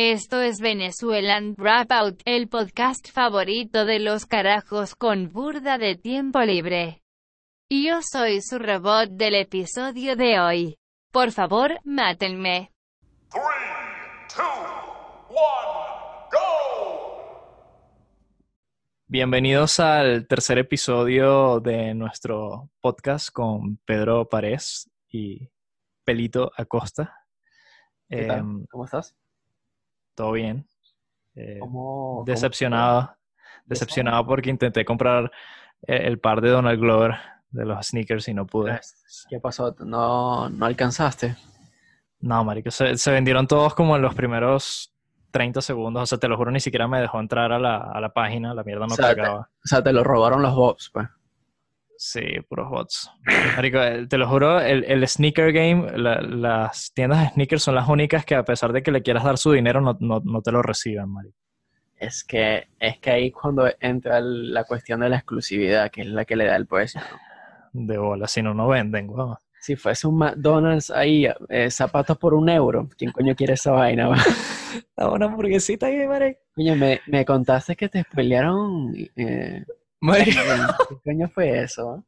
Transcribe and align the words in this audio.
Esto 0.00 0.40
es 0.40 0.60
Venezuelan 0.60 1.54
Dropout, 1.56 2.22
el 2.24 2.48
podcast 2.48 3.10
favorito 3.10 3.84
de 3.84 3.98
los 3.98 4.26
carajos 4.26 4.94
con 4.94 5.28
burda 5.32 5.76
de 5.76 5.96
tiempo 5.96 6.40
libre. 6.42 7.02
Y 7.68 7.88
yo 7.88 7.98
soy 8.08 8.40
su 8.40 8.60
robot 8.60 9.08
del 9.08 9.34
episodio 9.34 10.14
de 10.14 10.38
hoy. 10.38 10.78
Por 11.10 11.32
favor, 11.32 11.80
mátenme. 11.82 12.70
3, 13.32 13.42
2, 14.36 14.46
1, 15.30 15.36
go! 16.30 16.38
Bienvenidos 19.08 19.80
al 19.80 20.28
tercer 20.28 20.58
episodio 20.58 21.58
de 21.58 21.92
nuestro 21.94 22.70
podcast 22.80 23.30
con 23.32 23.78
Pedro 23.78 24.28
Párez 24.28 24.88
y 25.08 25.50
Pelito 26.04 26.52
Acosta. 26.56 27.26
¿Qué 28.08 28.26
tal? 28.26 28.38
Em, 28.38 28.66
¿Cómo 28.66 28.84
estás? 28.84 29.16
Todo 30.18 30.32
bien. 30.32 30.66
Eh, 31.36 31.58
¿Cómo, 31.60 32.24
decepcionado. 32.26 33.14
Decepcionado 33.66 34.26
porque 34.26 34.50
intenté 34.50 34.84
comprar 34.84 35.30
eh, 35.86 36.00
el 36.06 36.18
par 36.18 36.40
de 36.40 36.50
Donald 36.50 36.80
Glover 36.80 37.14
de 37.50 37.64
los 37.64 37.86
sneakers 37.86 38.26
y 38.26 38.34
no 38.34 38.44
pude. 38.44 38.80
¿Qué 39.30 39.38
pasó? 39.38 39.76
¿No, 39.78 40.48
no 40.48 40.66
alcanzaste? 40.66 41.36
No, 42.18 42.42
marico, 42.42 42.72
se, 42.72 42.98
se 42.98 43.12
vendieron 43.12 43.46
todos 43.46 43.76
como 43.76 43.94
en 43.94 44.02
los 44.02 44.12
primeros 44.16 44.92
30 45.30 45.60
segundos. 45.62 46.02
O 46.02 46.06
sea, 46.06 46.18
te 46.18 46.26
lo 46.26 46.36
juro, 46.36 46.50
ni 46.50 46.58
siquiera 46.58 46.88
me 46.88 47.00
dejó 47.00 47.20
entrar 47.20 47.52
a 47.52 47.60
la, 47.60 47.76
a 47.76 48.00
la 48.00 48.08
página. 48.12 48.54
La 48.54 48.64
mierda 48.64 48.88
no 48.88 48.94
O 48.94 48.96
sea, 48.96 49.10
te- 49.10 49.16
cargaba. 49.16 49.40
O 49.42 49.68
sea, 49.68 49.84
te 49.84 49.92
lo 49.92 50.02
robaron 50.02 50.42
los 50.42 50.52
bots, 50.52 50.90
pues. 50.92 51.06
Sí, 52.00 52.20
puros 52.48 52.70
bots. 52.70 53.10
Marico, 53.56 53.82
eh, 53.82 54.06
te 54.06 54.18
lo 54.18 54.28
juro, 54.28 54.60
el, 54.60 54.84
el 54.84 55.06
sneaker 55.06 55.52
game, 55.52 55.98
la- 55.98 56.20
las 56.22 56.92
tiendas 56.94 57.20
de 57.22 57.28
sneakers 57.30 57.62
son 57.62 57.74
las 57.74 57.88
únicas 57.88 58.24
que 58.24 58.36
a 58.36 58.44
pesar 58.44 58.72
de 58.72 58.82
que 58.82 58.92
le 58.92 59.02
quieras 59.02 59.24
dar 59.24 59.36
su 59.36 59.52
dinero, 59.52 59.80
no, 59.80 59.96
no, 60.00 60.20
no 60.24 60.40
te 60.40 60.52
lo 60.52 60.62
reciben, 60.62 61.08
marico. 61.10 61.36
Es 61.98 62.22
que, 62.24 62.68
es 62.78 62.98
que 62.98 63.10
ahí 63.10 63.30
cuando 63.32 63.68
entra 63.80 64.20
la 64.20 64.64
cuestión 64.64 65.00
de 65.00 65.08
la 65.08 65.16
exclusividad, 65.16 65.90
que 65.90 66.02
es 66.02 66.06
la 66.06 66.24
que 66.24 66.36
le 66.36 66.46
da 66.46 66.56
el 66.56 66.66
precio. 66.66 67.00
De 67.72 67.98
bola, 67.98 68.26
si 68.26 68.42
no, 68.42 68.54
no 68.54 68.68
venden, 68.68 69.08
weón. 69.10 69.36
Si 69.60 69.76
fuese 69.76 70.06
un 70.06 70.16
McDonald's 70.18 70.90
ahí, 70.90 71.26
eh, 71.48 71.70
zapatos 71.70 72.16
por 72.16 72.32
un 72.32 72.48
euro, 72.48 72.88
¿quién 72.96 73.10
coño 73.12 73.34
quiere 73.34 73.54
esa 73.54 73.72
vaina? 73.72 74.08
va? 74.08 74.16
Una 75.12 75.26
hamburguesita 75.26 75.86
ahí, 75.86 76.06
marico. 76.06 76.40
Coño, 76.54 76.76
me, 76.76 77.00
me 77.06 77.24
contaste 77.24 77.76
que 77.76 77.88
te 77.88 78.02
spoilearon. 78.02 78.94
eh, 79.16 79.64
Marico, 80.00 80.40
¿Qué 80.88 80.96
coño 81.04 81.28
fue 81.28 81.62
eso? 81.62 82.04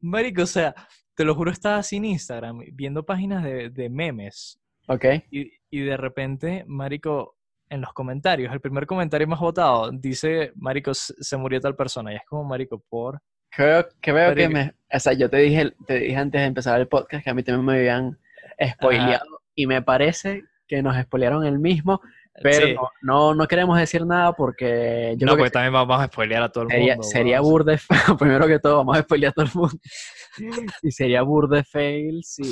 marico, 0.00 0.42
o 0.42 0.46
sea, 0.46 0.74
te 1.14 1.24
lo 1.24 1.34
juro, 1.34 1.50
estaba 1.50 1.82
sin 1.82 2.04
Instagram, 2.04 2.60
viendo 2.72 3.04
páginas 3.04 3.42
de, 3.44 3.70
de 3.70 3.88
memes, 3.90 4.58
Ok. 4.88 5.04
y, 5.30 5.52
y 5.70 5.80
de 5.80 5.96
repente, 5.96 6.64
marico, 6.66 7.36
en 7.68 7.80
los 7.82 7.92
comentarios, 7.92 8.52
el 8.52 8.60
primer 8.60 8.86
comentario 8.86 9.26
más 9.28 9.38
votado 9.40 9.90
dice, 9.92 10.52
marico, 10.56 10.92
se 10.94 11.36
murió 11.36 11.60
tal 11.60 11.76
persona, 11.76 12.12
y 12.12 12.16
es 12.16 12.22
como, 12.26 12.44
marico, 12.44 12.82
por... 12.88 13.20
Creo 13.52 13.86
que 14.00 14.12
veo 14.12 14.32
que 14.34 14.48
me. 14.48 14.74
O 14.92 15.00
sea, 15.00 15.12
yo 15.12 15.28
te 15.28 15.38
dije, 15.38 15.72
te 15.84 15.94
dije 15.98 16.16
antes 16.16 16.40
de 16.40 16.46
empezar 16.46 16.80
el 16.80 16.86
podcast 16.86 17.24
que 17.24 17.30
a 17.30 17.34
mí 17.34 17.42
también 17.42 17.64
me 17.66 17.72
habían 17.78 18.16
spoileado. 18.64 19.42
Y 19.56 19.66
me 19.66 19.82
parece 19.82 20.44
que 20.68 20.80
nos 20.82 20.96
spoilearon 21.02 21.44
el 21.44 21.58
mismo, 21.58 22.00
pero 22.42 22.66
Sí. 22.66 22.74
no, 23.02 23.34
no, 23.34 23.46
queremos 23.48 23.78
decir 23.78 24.06
nada 24.06 24.32
porque 24.32 25.14
yo 25.18 25.26
no, 25.26 25.32
creo 25.32 25.38
porque 25.38 25.44
que 25.44 25.50
también 25.50 25.72
vamos 25.72 26.00
a 26.00 26.06
spoilear 26.06 26.42
a 26.42 26.48
todo 26.52 26.64
el 26.64 26.70
sería, 26.70 26.94
mundo. 26.94 27.08
sería 27.08 27.40
burde 27.40 27.78
fail. 27.78 28.00
Primero 28.18 28.46
que 28.46 28.58
todo, 28.58 28.76
vamos 28.78 28.96
a 28.98 29.02
spoilear 29.02 29.30
a 29.30 29.34
todo 29.34 29.44
el 29.46 29.50
mundo. 29.54 29.78
Y 30.82 30.90
sería 30.92 31.22
burde 31.22 31.64
fail 31.64 32.22
si, 32.24 32.42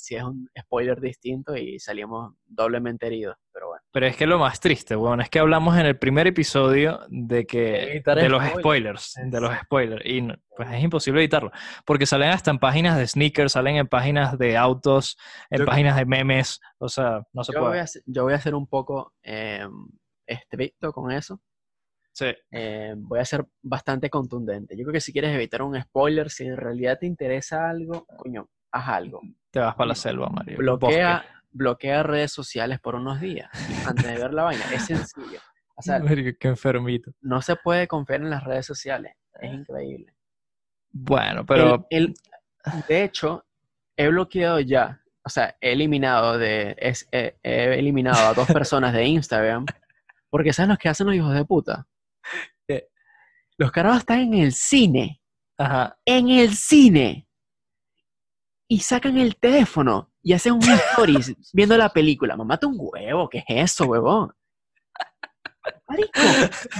si 0.00 0.16
es 0.16 0.22
un 0.22 0.48
spoiler 0.58 1.00
distinto 1.00 1.56
y 1.56 1.78
salimos 1.78 2.34
doblemente 2.46 3.06
heridos. 3.06 3.36
Pero 3.52 3.68
bueno. 3.68 3.82
Pero 3.92 4.06
es 4.06 4.16
que 4.16 4.26
lo 4.26 4.38
más 4.38 4.60
triste, 4.60 4.96
weón, 4.96 5.20
es 5.20 5.28
que 5.30 5.38
hablamos 5.38 5.76
en 5.78 5.86
el 5.86 5.98
primer 5.98 6.26
episodio 6.26 7.00
de 7.08 7.46
que 7.46 8.02
de 8.04 8.28
los 8.28 8.42
spoilers. 8.44 8.58
spoilers, 8.60 9.14
de 9.30 9.40
los 9.40 9.56
spoilers, 9.58 10.06
y 10.06 10.22
no- 10.22 10.36
pues 10.56 10.70
es 10.72 10.82
imposible 10.82 11.20
evitarlo, 11.20 11.50
porque 11.84 12.06
salen 12.06 12.30
hasta 12.30 12.50
en 12.50 12.58
páginas 12.58 12.96
de 12.98 13.06
sneakers, 13.06 13.52
salen 13.52 13.76
en 13.76 13.88
páginas 13.88 14.38
de 14.38 14.56
autos, 14.56 15.16
en 15.50 15.60
Yo- 15.60 15.64
páginas 15.66 15.96
de 15.96 16.04
memes, 16.06 16.60
o 16.78 16.88
sea, 16.88 17.22
no 17.32 17.42
se 17.44 17.52
Yo 17.52 17.60
voy, 17.60 17.68
puede. 17.70 17.80
a, 17.80 17.86
ser- 17.86 18.02
yo 18.06 18.22
voy 18.24 18.34
a 18.34 18.40
ser 18.40 18.54
un 18.54 18.66
poco 18.66 19.14
eh, 19.22 19.66
estricto 20.26 20.92
con 20.92 21.10
eso. 21.10 21.40
Sí, 22.12 22.26
eh, 22.50 22.94
voy 22.96 23.20
a 23.20 23.24
ser 23.24 23.46
bastante 23.62 24.10
contundente. 24.10 24.76
Yo 24.76 24.82
creo 24.84 24.92
que 24.92 25.00
si 25.00 25.12
quieres 25.12 25.34
evitar 25.34 25.62
un 25.62 25.80
spoiler, 25.80 26.28
si 26.28 26.44
en 26.44 26.56
realidad 26.56 26.98
te 26.98 27.06
interesa 27.06 27.70
algo, 27.70 28.04
coño, 28.16 28.48
haz 28.72 28.88
algo. 28.88 29.20
Te 29.50 29.60
vas 29.60 29.74
para 29.74 29.88
la 29.88 29.94
selva, 29.94 30.28
Mario. 30.28 30.58
Bloquea, 30.58 31.24
bloquea 31.50 32.02
redes 32.02 32.32
sociales 32.32 32.78
por 32.80 32.94
unos 32.94 33.20
días 33.20 33.50
antes 33.86 34.06
de 34.06 34.16
ver 34.16 34.32
la 34.32 34.44
vaina. 34.44 34.64
Es 34.72 34.86
sencillo. 34.86 35.40
O 35.74 35.82
sea, 35.82 35.98
Mario, 35.98 36.34
qué 36.38 36.48
enfermito. 36.48 37.12
no 37.20 37.40
se 37.42 37.56
puede 37.56 37.88
confiar 37.88 38.20
en 38.20 38.30
las 38.30 38.44
redes 38.44 38.66
sociales. 38.66 39.14
Es 39.40 39.52
increíble. 39.52 40.14
Bueno, 40.92 41.44
pero 41.46 41.86
El- 41.90 42.08
el- 42.08 42.14
de 42.88 43.04
hecho, 43.04 43.46
he 43.96 44.08
bloqueado 44.08 44.60
ya, 44.60 45.00
o 45.24 45.28
sea, 45.30 45.56
he 45.60 45.72
eliminado 45.72 46.36
de, 46.36 46.76
es- 46.78 47.08
he, 47.12 47.36
he 47.42 47.78
eliminado 47.78 48.28
a 48.28 48.34
dos 48.34 48.46
personas 48.66 48.92
de 48.92 49.04
Instagram, 49.06 49.64
porque 50.28 50.52
¿sabes 50.52 50.68
lo 50.70 50.76
que 50.76 50.88
hacen 50.88 51.06
los 51.06 51.16
hijos 51.16 51.32
de 51.34 51.44
puta? 51.44 51.86
¿Qué? 52.68 52.88
Los 53.56 53.72
carajos 53.72 54.00
están 54.00 54.20
en 54.20 54.34
el 54.34 54.52
cine, 54.52 55.22
ajá, 55.56 55.98
en 56.04 56.28
el 56.28 56.54
cine, 56.54 57.26
y 58.72 58.78
sacan 58.78 59.18
el 59.18 59.34
teléfono 59.36 60.12
y 60.22 60.32
hacen 60.32 60.52
un 60.52 60.62
stories 60.62 61.34
viendo 61.52 61.76
la 61.76 61.88
película. 61.88 62.36
Mamá, 62.36 62.56
un 62.62 62.76
huevo, 62.78 63.28
¿qué 63.28 63.38
es 63.38 63.44
eso, 63.72 63.86
huevón? 63.86 64.32
Marico, 65.88 66.20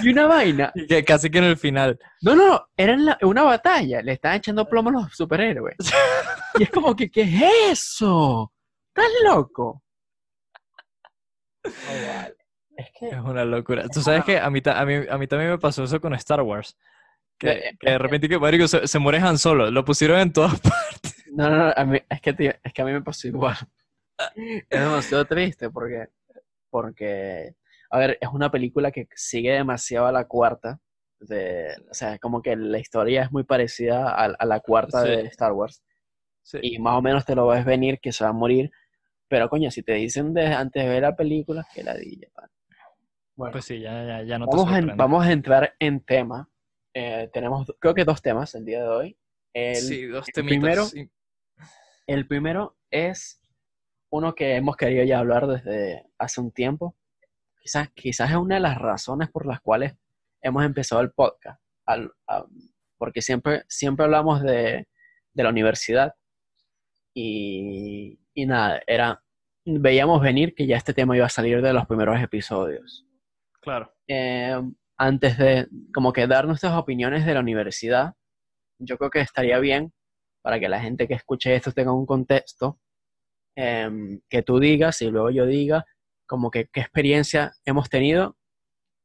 y 0.02 0.08
una 0.10 0.26
vaina. 0.26 0.72
que 0.88 1.04
casi 1.04 1.28
que 1.30 1.38
en 1.38 1.44
el 1.44 1.56
final. 1.56 1.98
No, 2.22 2.36
no, 2.36 2.46
no, 2.48 2.66
era 2.76 2.92
en 2.94 3.06
la- 3.06 3.18
una 3.22 3.42
batalla. 3.42 4.02
Le 4.02 4.12
estaban 4.12 4.38
echando 4.38 4.66
plomo 4.68 4.90
a 4.90 4.92
los 5.02 5.16
superhéroes. 5.16 5.76
Y 6.58 6.64
es 6.64 6.70
como 6.70 6.94
que, 6.96 7.10
¿qué 7.10 7.22
es 7.22 7.42
eso? 7.72 8.52
¿Estás 8.88 9.10
loco? 9.24 9.82
Es 11.64 12.86
que. 12.98 13.08
Es 13.08 13.18
una 13.18 13.44
locura. 13.44 13.84
Tú 13.88 14.00
sabes 14.00 14.24
que 14.24 14.38
a 14.38 14.48
mí, 14.50 14.60
a 14.64 14.84
mí, 14.84 14.94
a 15.08 15.18
mí 15.18 15.26
también 15.26 15.50
me 15.52 15.58
pasó 15.58 15.84
eso 15.84 16.00
con 16.00 16.14
Star 16.14 16.42
Wars. 16.42 16.76
Que, 17.38 17.50
Eh, 17.50 17.76
que 17.78 17.90
de 17.90 17.98
repente 17.98 18.28
que 18.28 18.38
marico, 18.38 18.66
se, 18.68 18.86
se 18.86 18.98
muere 18.98 19.18
Han 19.18 19.38
Solo. 19.38 19.70
Lo 19.70 19.84
pusieron 19.84 20.18
en 20.20 20.32
todas 20.32 20.58
partes. 20.60 21.09
No, 21.32 21.48
no, 21.50 21.56
no, 21.66 21.72
a 21.76 21.84
mí- 21.84 22.00
es, 22.08 22.20
que, 22.20 22.32
tío, 22.32 22.52
es 22.62 22.72
que 22.72 22.82
a 22.82 22.84
mí 22.84 22.92
me 22.92 23.02
pasó 23.02 23.28
igual. 23.28 23.56
Es 24.36 24.80
demasiado 24.80 25.24
triste 25.24 25.70
porque, 25.70 26.08
porque, 26.68 27.54
a 27.91 27.98
ver, 27.98 28.18
es 28.20 28.28
una 28.28 28.50
película 28.50 28.91
que 28.92 29.08
sigue 29.14 29.52
demasiado 29.52 30.06
a 30.06 30.12
la 30.12 30.26
cuarta. 30.26 30.78
De, 31.19 31.74
o 31.90 31.94
sea, 31.94 32.19
como 32.19 32.40
que 32.42 32.54
la 32.56 32.78
historia 32.78 33.22
es 33.24 33.32
muy 33.32 33.44
parecida 33.44 34.10
a, 34.10 34.24
a 34.26 34.46
la 34.46 34.60
cuarta 34.60 35.02
Sí. 35.02 35.08
de 35.08 35.20
Star 35.28 35.52
Wars. 35.52 35.82
Sí. 36.42 36.58
y 36.62 36.78
más 36.78 36.94
o 36.94 37.02
menos 37.02 37.24
te 37.26 37.34
lo 37.34 37.46
ves 37.46 37.64
venir 37.64 38.00
que 38.00 38.12
se 38.12 38.24
va 38.24 38.30
a 38.30 38.34
morir. 38.34 38.70
Pero 39.28 39.48
coño, 39.48 39.70
si 39.70 39.82
te 39.82 39.92
dicen 39.94 40.34
de, 40.34 40.46
antes 40.46 40.82
de 40.82 40.88
ver 40.88 41.02
la 41.02 41.14
película, 41.14 41.66
que 41.72 41.82
ladilla, 41.82 42.28
pana. 42.34 42.50
Bueno, 43.36 43.52
Pues 43.52 43.64
sí, 43.66 43.78
ya, 43.80 44.04
ya, 44.04 44.22
ya 44.22 44.38
no 44.38 44.48
te 44.48 44.56
vamos, 44.56 44.72
a, 44.72 44.94
vamos 44.96 45.26
a 45.26 45.32
entrar 45.32 45.74
en 45.78 46.00
tema. 46.00 46.48
Eh, 46.92 47.30
tenemos, 47.32 47.72
creo 47.78 47.94
que 47.94 48.04
dos 48.04 48.20
temas 48.20 48.54
el 48.54 48.64
día 48.64 48.82
de 48.82 48.88
hoy. 48.88 49.19
El, 49.54 49.76
sí, 49.76 50.06
dos 50.06 50.26
temitas. 50.26 50.90
primero-. 50.92 51.10
El 52.15 52.26
primero 52.26 52.76
es 52.91 53.41
uno 54.10 54.34
que 54.34 54.56
hemos 54.56 54.76
querido 54.76 55.04
ya 55.04 55.21
hablar 55.21 55.47
desde 55.47 56.04
hace 56.19 56.41
un 56.41 56.50
tiempo. 56.50 56.97
Quizás, 57.62 57.91
quizás 57.91 58.31
es 58.31 58.37
una 58.37 58.56
de 58.56 58.60
las 58.60 58.78
razones 58.78 59.31
por 59.31 59.47
las 59.47 59.60
cuales 59.60 59.94
hemos 60.43 60.65
empezado 60.65 61.00
el 61.03 61.12
podcast. 61.12 61.60
Al- 61.87 62.12
a- 62.26 62.47
porque 62.99 63.22
siempre, 63.22 63.65
siempre 63.69 64.04
hablamos 64.04 64.43
de, 64.43 64.88
de 65.32 65.43
la 65.43 65.50
universidad 65.50 66.15
y, 67.15 68.19
y 68.34 68.47
nada, 68.47 68.82
era, 68.87 69.22
veíamos 69.65 70.20
venir 70.20 70.54
que 70.54 70.66
ya 70.66 70.76
este 70.76 70.93
tema 70.94 71.16
iba 71.16 71.26
a 71.26 71.31
salir 71.31 71.62
de 71.62 71.72
los 71.72 71.87
primeros 71.87 72.20
episodios. 72.20 73.06
Claro. 73.61 73.94
Eh, 74.08 74.61
antes 74.99 75.38
de 75.38 75.69
como 75.94 76.12
que 76.12 76.26
dar 76.26 76.46
nuestras 76.46 76.75
opiniones 76.75 77.25
de 77.25 77.34
la 77.34 77.40
universidad, 77.40 78.14
yo 78.79 78.99
creo 78.99 79.11
que 79.11 79.20
estaría 79.20 79.58
bien 79.61 79.93
para 80.42 80.58
que 80.60 80.69
la 80.69 80.81
gente 80.81 81.06
que 81.08 81.14
escuche 81.14 81.54
esto 81.54 81.72
tenga 81.72 81.92
un 81.92 82.06
contexto, 82.06 82.78
em, 83.56 84.20
que 84.28 84.42
tú 84.42 84.58
digas 84.58 85.02
y 85.02 85.10
luego 85.10 85.31
yo 85.31 85.46
diga 85.46 85.84
como 86.26 86.50
que 86.50 86.66
qué 86.72 86.81
experiencia 86.81 87.52
hemos 87.64 87.88
tenido 87.90 88.37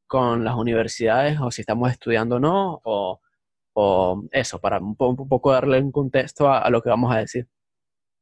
con 0.07 0.43
las 0.43 0.55
universidades 0.55 1.39
o 1.41 1.49
si 1.51 1.61
estamos 1.61 1.91
estudiando 1.91 2.35
o 2.35 2.39
no, 2.39 2.81
o, 2.83 3.19
o 3.73 4.23
eso, 4.31 4.59
para 4.61 4.77
un, 4.79 4.95
po- 4.95 5.09
un 5.09 5.27
poco 5.27 5.51
darle 5.51 5.79
un 5.81 5.91
contexto 5.91 6.47
a, 6.47 6.59
a 6.59 6.69
lo 6.69 6.81
que 6.81 6.89
vamos 6.89 7.13
a 7.13 7.17
decir. 7.19 7.47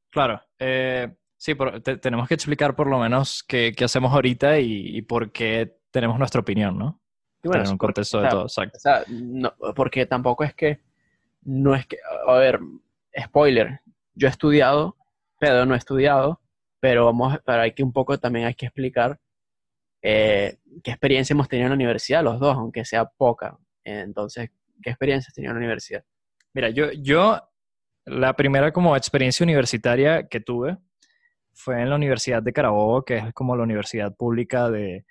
Claro. 0.09 0.41
eh, 0.59 1.13
sí, 1.37 1.55
por- 1.55 1.81
te- 1.81 1.97
tenemos 1.97 2.27
que 2.27 2.35
explicar 2.35 2.75
por 2.75 2.87
lo 2.87 2.99
menos 2.99 3.43
qué, 3.43 3.73
qué 3.75 3.83
hacemos 3.83 4.13
ahorita 4.13 4.59
y, 4.59 4.97
y 4.97 5.01
por 5.01 5.31
qué 5.31 5.75
tenemos 5.91 6.17
nuestra 6.17 6.39
opinión, 6.41 6.77
¿no? 6.77 7.01
Y 7.43 7.49
bueno, 7.49 7.63
un 7.71 7.77
porque, 7.77 7.95
contexto 7.95 8.17
o 8.19 8.21
de 8.21 8.27
sea, 8.27 8.31
todo, 8.31 8.43
exacto. 8.45 8.77
O 8.77 8.79
sea, 8.79 9.03
no, 9.09 9.53
porque 9.75 10.05
tampoco 10.05 10.45
es 10.45 10.55
que, 10.55 10.79
no 11.41 11.75
es 11.75 11.85
que, 11.85 11.97
a 12.25 12.33
ver, 12.35 12.59
spoiler, 13.21 13.81
yo 14.13 14.27
he 14.27 14.31
estudiado, 14.31 14.97
Pedro 15.39 15.65
no 15.65 15.75
he 15.75 15.77
estudiado, 15.77 16.41
pero 16.79 17.05
vamos, 17.05 17.37
hay 17.45 17.71
que 17.73 17.83
un 17.83 17.93
poco 17.93 18.17
también 18.19 18.45
hay 18.47 18.55
que 18.55 18.65
explicar 18.65 19.19
eh, 20.01 20.57
qué 20.83 20.91
experiencia 20.91 21.33
hemos 21.33 21.47
tenido 21.47 21.67
en 21.67 21.71
la 21.71 21.75
universidad, 21.75 22.23
los 22.23 22.39
dos, 22.39 22.55
aunque 22.55 22.83
sea 22.85 23.05
poca. 23.05 23.57
Entonces, 23.83 24.51
¿qué 24.81 24.89
experiencia 24.89 25.29
has 25.29 25.33
tenido 25.33 25.51
en 25.51 25.55
la 25.55 25.59
universidad? 25.59 26.03
Mira, 26.53 26.69
yo, 26.69 26.91
yo, 26.91 27.39
la 28.05 28.35
primera 28.35 28.71
como 28.73 28.95
experiencia 28.97 29.43
universitaria 29.43 30.27
que 30.27 30.39
tuve 30.41 30.77
fue 31.53 31.81
en 31.81 31.89
la 31.89 31.95
Universidad 31.95 32.43
de 32.43 32.51
Carabobo, 32.51 33.03
que 33.05 33.17
es 33.17 33.33
como 33.33 33.55
la 33.55 33.63
universidad 33.63 34.13
pública 34.15 34.69
de, 34.69 35.05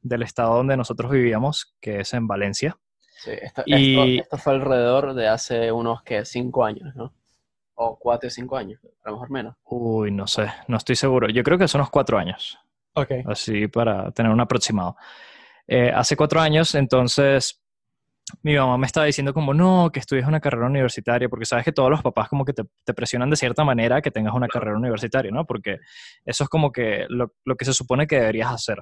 del 0.00 0.22
estado 0.22 0.56
donde 0.56 0.76
nosotros 0.76 1.10
vivíamos, 1.10 1.76
que 1.80 2.00
es 2.00 2.14
en 2.14 2.26
Valencia. 2.26 2.78
Sí, 3.22 3.32
esto, 3.32 3.62
Y- 3.66 3.98
esto- 3.98 4.22
esto 4.22 4.38
fue 4.38 4.52
alrededor 4.54 5.14
de 5.14 5.28
hace 5.28 5.72
unos, 5.72 6.02
que 6.02 6.24
Cinco 6.24 6.64
años, 6.64 6.94
¿no? 6.94 7.12
O 7.80 7.96
cuatro 7.96 8.26
o 8.26 8.30
cinco 8.30 8.56
años, 8.56 8.80
a 9.04 9.10
lo 9.10 9.16
mejor 9.16 9.30
menos. 9.30 9.54
Uy, 9.64 10.10
no 10.10 10.26
sé, 10.26 10.50
no 10.66 10.76
estoy 10.76 10.96
seguro. 10.96 11.28
Yo 11.28 11.44
creo 11.44 11.56
que 11.56 11.68
son 11.68 11.80
unos 11.80 11.90
cuatro 11.90 12.18
años. 12.18 12.58
Ok. 12.94 13.12
así 13.26 13.68
para 13.68 14.10
tener 14.10 14.32
un 14.32 14.40
aproximado. 14.40 14.96
Eh, 15.68 15.92
hace 15.94 16.16
cuatro 16.16 16.40
años, 16.40 16.74
entonces, 16.74 17.62
mi 18.42 18.56
mamá 18.56 18.76
me 18.78 18.86
estaba 18.86 19.06
diciendo 19.06 19.32
como, 19.32 19.54
no, 19.54 19.90
que 19.92 20.00
estudies 20.00 20.26
una 20.26 20.40
carrera 20.40 20.66
universitaria, 20.66 21.28
porque 21.28 21.44
sabes 21.44 21.64
que 21.64 21.72
todos 21.72 21.90
los 21.90 22.02
papás 22.02 22.28
como 22.28 22.44
que 22.44 22.52
te, 22.52 22.64
te 22.84 22.94
presionan 22.94 23.30
de 23.30 23.36
cierta 23.36 23.62
manera 23.62 23.96
a 23.96 24.02
que 24.02 24.10
tengas 24.10 24.34
una 24.34 24.48
carrera 24.48 24.76
universitaria, 24.76 25.30
¿no? 25.30 25.44
Porque 25.46 25.78
eso 26.24 26.42
es 26.42 26.50
como 26.50 26.72
que 26.72 27.06
lo, 27.08 27.34
lo 27.44 27.54
que 27.54 27.64
se 27.64 27.72
supone 27.72 28.08
que 28.08 28.16
deberías 28.18 28.50
hacer, 28.50 28.78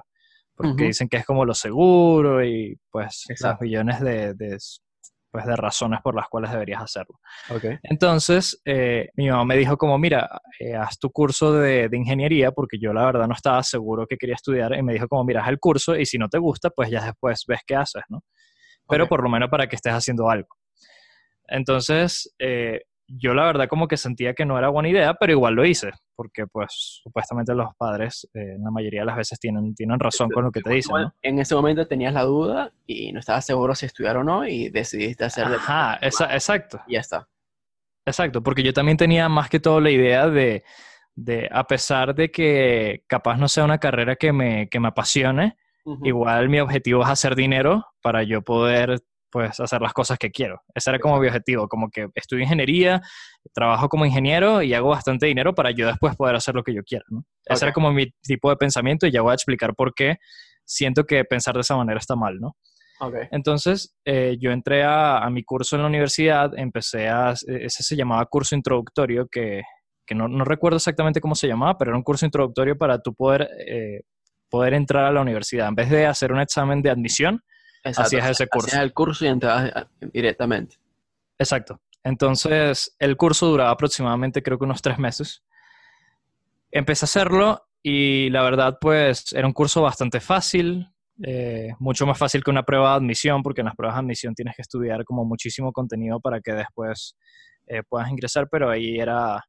porque 0.55 0.85
dicen 0.85 1.07
que 1.07 1.17
es 1.17 1.25
como 1.25 1.45
lo 1.45 1.53
seguro 1.53 2.43
y 2.43 2.79
pues 2.89 3.25
los 3.27 3.29
Exacto. 3.29 3.65
millones 3.65 3.99
de, 3.99 4.33
de, 4.33 4.57
pues, 5.31 5.45
de 5.45 5.55
razones 5.55 5.99
por 6.03 6.15
las 6.15 6.27
cuales 6.27 6.51
deberías 6.51 6.81
hacerlo. 6.81 7.19
Ok. 7.49 7.65
Entonces, 7.83 8.61
eh, 8.65 9.09
mi 9.15 9.29
mamá 9.29 9.45
me 9.45 9.57
dijo 9.57 9.77
como, 9.77 9.97
mira, 9.97 10.29
eh, 10.59 10.75
haz 10.75 10.97
tu 10.99 11.11
curso 11.11 11.53
de, 11.53 11.89
de 11.89 11.97
ingeniería, 11.97 12.51
porque 12.51 12.77
yo 12.79 12.93
la 12.93 13.05
verdad 13.05 13.27
no 13.27 13.33
estaba 13.33 13.61
seguro 13.63 14.05
que 14.07 14.17
quería 14.17 14.35
estudiar, 14.35 14.73
y 14.75 14.83
me 14.83 14.93
dijo 14.93 15.07
como, 15.07 15.23
mira, 15.23 15.41
haz 15.41 15.49
el 15.49 15.59
curso 15.59 15.95
y 15.95 16.05
si 16.05 16.17
no 16.17 16.29
te 16.29 16.37
gusta, 16.37 16.69
pues 16.69 16.89
ya 16.89 17.03
después 17.03 17.43
ves 17.47 17.61
qué 17.65 17.75
haces, 17.75 18.03
¿no? 18.09 18.21
Pero 18.89 19.07
por 19.07 19.21
lo 19.21 19.29
menos 19.29 19.49
para 19.49 19.67
que 19.67 19.75
estés 19.75 19.93
haciendo 19.93 20.29
algo. 20.29 20.47
Entonces, 21.47 22.33
eh, 22.39 22.81
yo 23.07 23.33
la 23.33 23.45
verdad 23.45 23.67
como 23.67 23.87
que 23.87 23.97
sentía 23.97 24.33
que 24.33 24.45
no 24.45 24.57
era 24.57 24.69
buena 24.69 24.89
idea, 24.89 25.13
pero 25.13 25.31
igual 25.31 25.53
lo 25.55 25.65
hice, 25.65 25.91
porque 26.15 26.45
pues 26.47 26.99
supuestamente 27.03 27.53
los 27.55 27.73
padres 27.77 28.27
eh, 28.33 28.57
la 28.59 28.69
mayoría 28.71 29.01
de 29.01 29.05
las 29.05 29.15
veces 29.17 29.39
tienen, 29.39 29.73
tienen 29.75 29.99
razón 29.99 30.29
con 30.29 30.43
lo 30.43 30.51
que 30.51 30.61
te 30.61 30.69
dicen, 30.73 30.95
¿no? 30.95 31.13
En 31.21 31.39
ese 31.39 31.55
momento 31.55 31.87
tenías 31.87 32.13
la 32.13 32.23
duda 32.23 32.71
y 32.85 33.11
no 33.13 33.19
estabas 33.19 33.45
seguro 33.45 33.73
si 33.75 33.85
estudiar 33.85 34.17
o 34.17 34.23
no 34.23 34.45
y 34.47 34.69
decidiste 34.69 35.23
hacer 35.25 35.47
de- 35.49 35.55
Ajá, 35.55 35.95
esa- 36.01 36.33
exacto. 36.33 36.81
y 36.87 36.93
ya 36.93 36.99
está. 36.99 37.27
Exacto, 38.05 38.41
porque 38.41 38.63
yo 38.63 38.73
también 38.73 38.97
tenía 38.97 39.27
más 39.29 39.49
que 39.49 39.59
todo 39.59 39.81
la 39.81 39.89
idea 39.91 40.29
de, 40.29 40.63
de, 41.15 41.49
a 41.51 41.65
pesar 41.65 42.15
de 42.15 42.31
que 42.31 43.03
capaz 43.07 43.37
no 43.37 43.47
sea 43.47 43.65
una 43.65 43.79
carrera 43.79 44.15
que 44.15 44.31
me, 44.31 44.69
que 44.69 44.79
me 44.79 44.87
apasione, 44.89 45.57
igual 46.03 46.49
mi 46.49 46.59
objetivo 46.59 47.01
es 47.03 47.09
hacer 47.09 47.33
dinero 47.35 47.85
para 48.01 48.23
yo 48.23 48.41
poder, 48.41 48.99
pues, 49.29 49.59
hacer 49.59 49.81
las 49.81 49.93
cosas 49.93 50.17
que 50.17 50.31
quiero. 50.31 50.61
Ese 50.73 50.89
era 50.89 50.99
como 50.99 51.19
mi 51.19 51.27
objetivo, 51.27 51.67
como 51.67 51.89
que 51.89 52.07
estudio 52.15 52.43
ingeniería, 52.43 53.01
trabajo 53.53 53.89
como 53.89 54.05
ingeniero 54.05 54.61
y 54.61 54.73
hago 54.73 54.89
bastante 54.89 55.25
dinero 55.25 55.53
para 55.53 55.71
yo 55.71 55.87
después 55.87 56.15
poder 56.15 56.35
hacer 56.35 56.55
lo 56.55 56.63
que 56.63 56.73
yo 56.73 56.83
quiera, 56.83 57.05
¿no? 57.09 57.23
Ese 57.45 57.65
era 57.65 57.73
como 57.73 57.91
mi 57.91 58.11
tipo 58.21 58.49
de 58.49 58.57
pensamiento 58.57 59.07
y 59.07 59.11
ya 59.11 59.21
voy 59.21 59.31
a 59.31 59.35
explicar 59.35 59.73
por 59.75 59.93
qué 59.93 60.17
siento 60.65 61.05
que 61.05 61.23
pensar 61.23 61.55
de 61.55 61.61
esa 61.61 61.75
manera 61.77 61.99
está 61.99 62.15
mal, 62.15 62.39
¿no? 62.39 62.55
Ok. 62.99 63.15
Entonces, 63.31 63.95
eh, 64.05 64.37
yo 64.39 64.51
entré 64.51 64.83
a, 64.83 65.19
a 65.19 65.29
mi 65.29 65.43
curso 65.43 65.75
en 65.75 65.83
la 65.83 65.87
universidad, 65.87 66.57
empecé 66.57 67.07
a, 67.07 67.31
ese 67.31 67.83
se 67.83 67.95
llamaba 67.95 68.25
curso 68.25 68.55
introductorio, 68.55 69.27
que, 69.27 69.61
que 70.05 70.15
no, 70.15 70.27
no 70.27 70.43
recuerdo 70.43 70.77
exactamente 70.77 71.21
cómo 71.21 71.35
se 71.35 71.47
llamaba, 71.47 71.77
pero 71.77 71.91
era 71.91 71.97
un 71.97 72.03
curso 72.03 72.25
introductorio 72.25 72.77
para 72.77 72.99
tú 72.99 73.13
poder, 73.13 73.49
eh, 73.67 74.01
poder 74.49 74.73
entrar 74.73 75.05
a 75.05 75.11
la 75.11 75.21
universidad. 75.21 75.67
En 75.67 75.75
vez 75.75 75.89
de 75.89 76.07
hacer 76.07 76.31
un 76.31 76.39
examen 76.39 76.81
de 76.81 76.89
admisión, 76.89 77.41
Exacto. 77.89 78.07
Hacías 78.17 78.29
ese 78.29 78.47
curso. 78.47 78.67
Hacías 78.67 78.83
el 78.83 78.93
curso 78.93 79.25
y 79.25 79.27
entrabas 79.29 79.71
a- 79.75 79.87
directamente. 80.13 80.77
Exacto. 81.39 81.79
Entonces, 82.03 82.95
el 82.99 83.17
curso 83.17 83.47
duraba 83.47 83.71
aproximadamente, 83.71 84.41
creo 84.41 84.57
que 84.57 84.65
unos 84.65 84.81
tres 84.81 84.97
meses. 84.97 85.43
Empecé 86.71 87.05
a 87.05 87.07
hacerlo 87.07 87.67
y 87.83 88.29
la 88.29 88.43
verdad, 88.43 88.77
pues, 88.79 89.33
era 89.33 89.47
un 89.47 89.53
curso 89.53 89.81
bastante 89.81 90.19
fácil, 90.19 90.87
eh, 91.23 91.69
mucho 91.79 92.05
más 92.05 92.17
fácil 92.17 92.43
que 92.43 92.51
una 92.51 92.63
prueba 92.63 92.91
de 92.91 92.95
admisión, 92.97 93.41
porque 93.41 93.61
en 93.61 93.65
las 93.65 93.75
pruebas 93.75 93.95
de 93.95 93.99
admisión 94.01 94.35
tienes 94.35 94.55
que 94.55 94.61
estudiar 94.61 95.03
como 95.03 95.25
muchísimo 95.25 95.71
contenido 95.71 96.19
para 96.19 96.41
que 96.41 96.53
después 96.53 97.15
eh, 97.67 97.81
puedas 97.87 98.09
ingresar, 98.09 98.47
pero 98.51 98.69
ahí 98.69 98.99
era, 98.99 99.43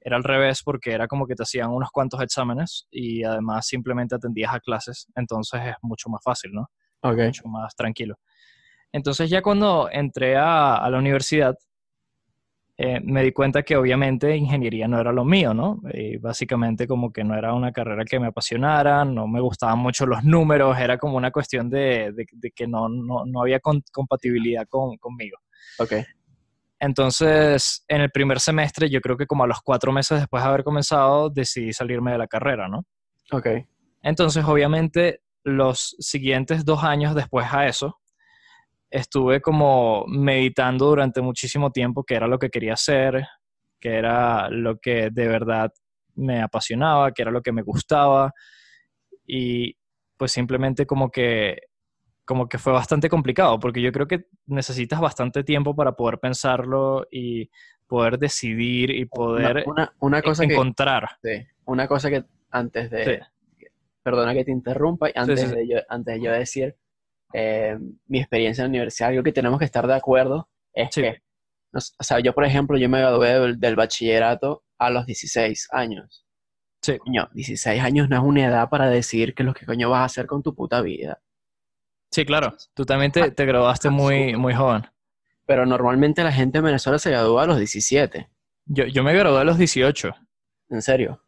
era 0.00 0.16
al 0.16 0.24
revés, 0.24 0.62
porque 0.64 0.92
era 0.92 1.06
como 1.08 1.26
que 1.26 1.34
te 1.34 1.42
hacían 1.42 1.70
unos 1.70 1.90
cuantos 1.90 2.20
exámenes 2.22 2.86
y 2.90 3.24
además 3.24 3.66
simplemente 3.66 4.14
atendías 4.14 4.54
a 4.54 4.60
clases, 4.60 5.06
entonces 5.16 5.60
es 5.64 5.74
mucho 5.82 6.08
más 6.08 6.20
fácil, 6.22 6.52
¿no? 6.52 6.70
Ok. 7.02 7.18
mucho 7.18 7.48
más 7.48 7.74
tranquilo. 7.76 8.18
Entonces 8.92 9.28
ya 9.30 9.42
cuando 9.42 9.88
entré 9.90 10.36
a, 10.36 10.76
a 10.76 10.90
la 10.90 10.98
universidad, 10.98 11.54
eh, 12.80 13.00
me 13.02 13.24
di 13.24 13.32
cuenta 13.32 13.64
que 13.64 13.76
obviamente 13.76 14.36
ingeniería 14.36 14.86
no 14.86 15.00
era 15.00 15.10
lo 15.12 15.24
mío, 15.24 15.52
¿no? 15.52 15.80
Y 15.92 16.16
básicamente 16.16 16.86
como 16.86 17.12
que 17.12 17.24
no 17.24 17.36
era 17.36 17.52
una 17.52 17.72
carrera 17.72 18.04
que 18.04 18.20
me 18.20 18.28
apasionara, 18.28 19.04
no 19.04 19.26
me 19.26 19.40
gustaban 19.40 19.80
mucho 19.80 20.06
los 20.06 20.22
números, 20.22 20.78
era 20.78 20.96
como 20.96 21.16
una 21.16 21.32
cuestión 21.32 21.68
de, 21.68 22.12
de- 22.12 22.26
de 22.30 22.50
que 22.52 22.68
no, 22.68 22.88
no, 22.88 23.24
no 23.26 23.42
había 23.42 23.58
con- 23.58 23.82
compatibilidad 23.92 24.66
con, 24.68 24.96
conmigo. 24.98 25.38
Ok. 25.80 25.92
Entonces, 26.80 27.84
en 27.88 28.00
el 28.02 28.10
primer 28.10 28.38
semestre, 28.38 28.88
yo 28.88 29.00
creo 29.00 29.16
que 29.16 29.26
como 29.26 29.42
a 29.42 29.48
los 29.48 29.60
cuatro 29.62 29.90
meses 29.90 30.20
después 30.20 30.42
de 30.42 30.48
haber 30.48 30.62
comenzado, 30.62 31.28
decidí 31.30 31.72
salirme 31.72 32.12
de 32.12 32.18
la 32.18 32.28
carrera, 32.28 32.68
¿no? 32.68 32.84
Ok. 33.32 33.48
Entonces, 34.02 34.44
obviamente, 34.44 35.22
los 35.48 35.96
siguientes 35.98 36.64
dos 36.64 36.84
años 36.84 37.14
después 37.14 37.46
a 37.52 37.66
eso, 37.66 37.98
estuve 38.90 39.40
como 39.40 40.04
meditando 40.06 40.86
durante 40.86 41.20
muchísimo 41.20 41.70
tiempo 41.72 42.04
qué 42.04 42.14
era 42.14 42.26
lo 42.26 42.38
que 42.38 42.50
quería 42.50 42.74
hacer, 42.74 43.26
qué 43.80 43.96
era 43.96 44.48
lo 44.50 44.78
que 44.78 45.10
de 45.10 45.28
verdad 45.28 45.72
me 46.14 46.42
apasionaba, 46.42 47.12
qué 47.12 47.22
era 47.22 47.30
lo 47.30 47.42
que 47.42 47.52
me 47.52 47.62
gustaba. 47.62 48.32
Y 49.26 49.76
pues 50.16 50.32
simplemente 50.32 50.86
como 50.86 51.10
que, 51.10 51.58
como 52.24 52.48
que 52.48 52.58
fue 52.58 52.72
bastante 52.72 53.08
complicado, 53.08 53.58
porque 53.60 53.80
yo 53.80 53.92
creo 53.92 54.06
que 54.06 54.26
necesitas 54.46 55.00
bastante 55.00 55.44
tiempo 55.44 55.76
para 55.76 55.92
poder 55.92 56.18
pensarlo 56.18 57.06
y 57.10 57.50
poder 57.86 58.18
decidir 58.18 58.90
y 58.90 59.04
poder 59.06 59.64
Una, 59.66 59.72
una, 59.82 59.92
una 60.00 60.22
cosa 60.22 60.46
que, 60.46 60.52
encontrar. 60.54 61.08
sí, 61.22 61.46
una 61.66 61.86
cosa 61.86 62.10
que 62.10 62.24
antes 62.50 62.90
de, 62.90 63.04
Sí. 63.04 63.26
Perdona 64.10 64.34
que 64.34 64.44
te 64.44 64.50
interrumpa, 64.50 65.08
antes, 65.14 65.40
sí, 65.40 65.46
sí. 65.46 65.54
De, 65.54 65.68
yo, 65.68 65.78
antes 65.88 66.14
de 66.14 66.20
yo 66.22 66.32
decir 66.32 66.76
eh, 67.32 67.76
mi 68.06 68.20
experiencia 68.20 68.62
en 68.62 68.68
la 68.68 68.76
universidad, 68.76 69.10
algo 69.10 69.22
que 69.22 69.32
tenemos 69.32 69.58
que 69.58 69.64
estar 69.64 69.86
de 69.86 69.94
acuerdo 69.94 70.48
es 70.72 70.90
que, 70.94 71.22
no 71.72 71.78
o 71.78 72.04
sea, 72.04 72.20
yo 72.20 72.32
por 72.32 72.44
ejemplo, 72.44 72.78
yo 72.78 72.88
me 72.88 73.00
gradué 73.00 73.38
del, 73.38 73.60
del 73.60 73.76
bachillerato 73.76 74.64
a 74.78 74.90
los 74.90 75.04
16 75.06 75.68
años. 75.72 76.24
Sí. 76.80 76.96
Coño, 76.98 77.28
16 77.34 77.82
años 77.82 78.08
no 78.08 78.16
es 78.16 78.22
una 78.22 78.46
edad 78.46 78.68
para 78.70 78.88
decir 78.88 79.34
qué 79.34 79.42
es 79.42 79.46
lo 79.46 79.52
que 79.52 79.66
coño 79.66 79.90
vas 79.90 80.00
a 80.00 80.04
hacer 80.04 80.26
con 80.26 80.42
tu 80.42 80.54
puta 80.54 80.80
vida. 80.80 81.20
Sí, 82.10 82.24
claro. 82.24 82.56
Tú 82.74 82.86
también 82.86 83.12
te, 83.12 83.30
te 83.32 83.44
graduaste 83.44 83.90
muy, 83.90 84.36
muy 84.36 84.54
joven. 84.54 84.86
Pero 85.44 85.66
normalmente 85.66 86.22
la 86.22 86.32
gente 86.32 86.58
en 86.58 86.64
Venezuela 86.64 86.98
se 86.98 87.10
gradúa 87.10 87.42
a 87.42 87.46
los 87.46 87.58
17. 87.58 88.28
Yo, 88.66 88.84
yo 88.86 89.02
me 89.02 89.14
gradué 89.14 89.40
a 89.40 89.44
los 89.44 89.58
18. 89.58 90.14
En 90.70 90.82
serio. 90.82 91.22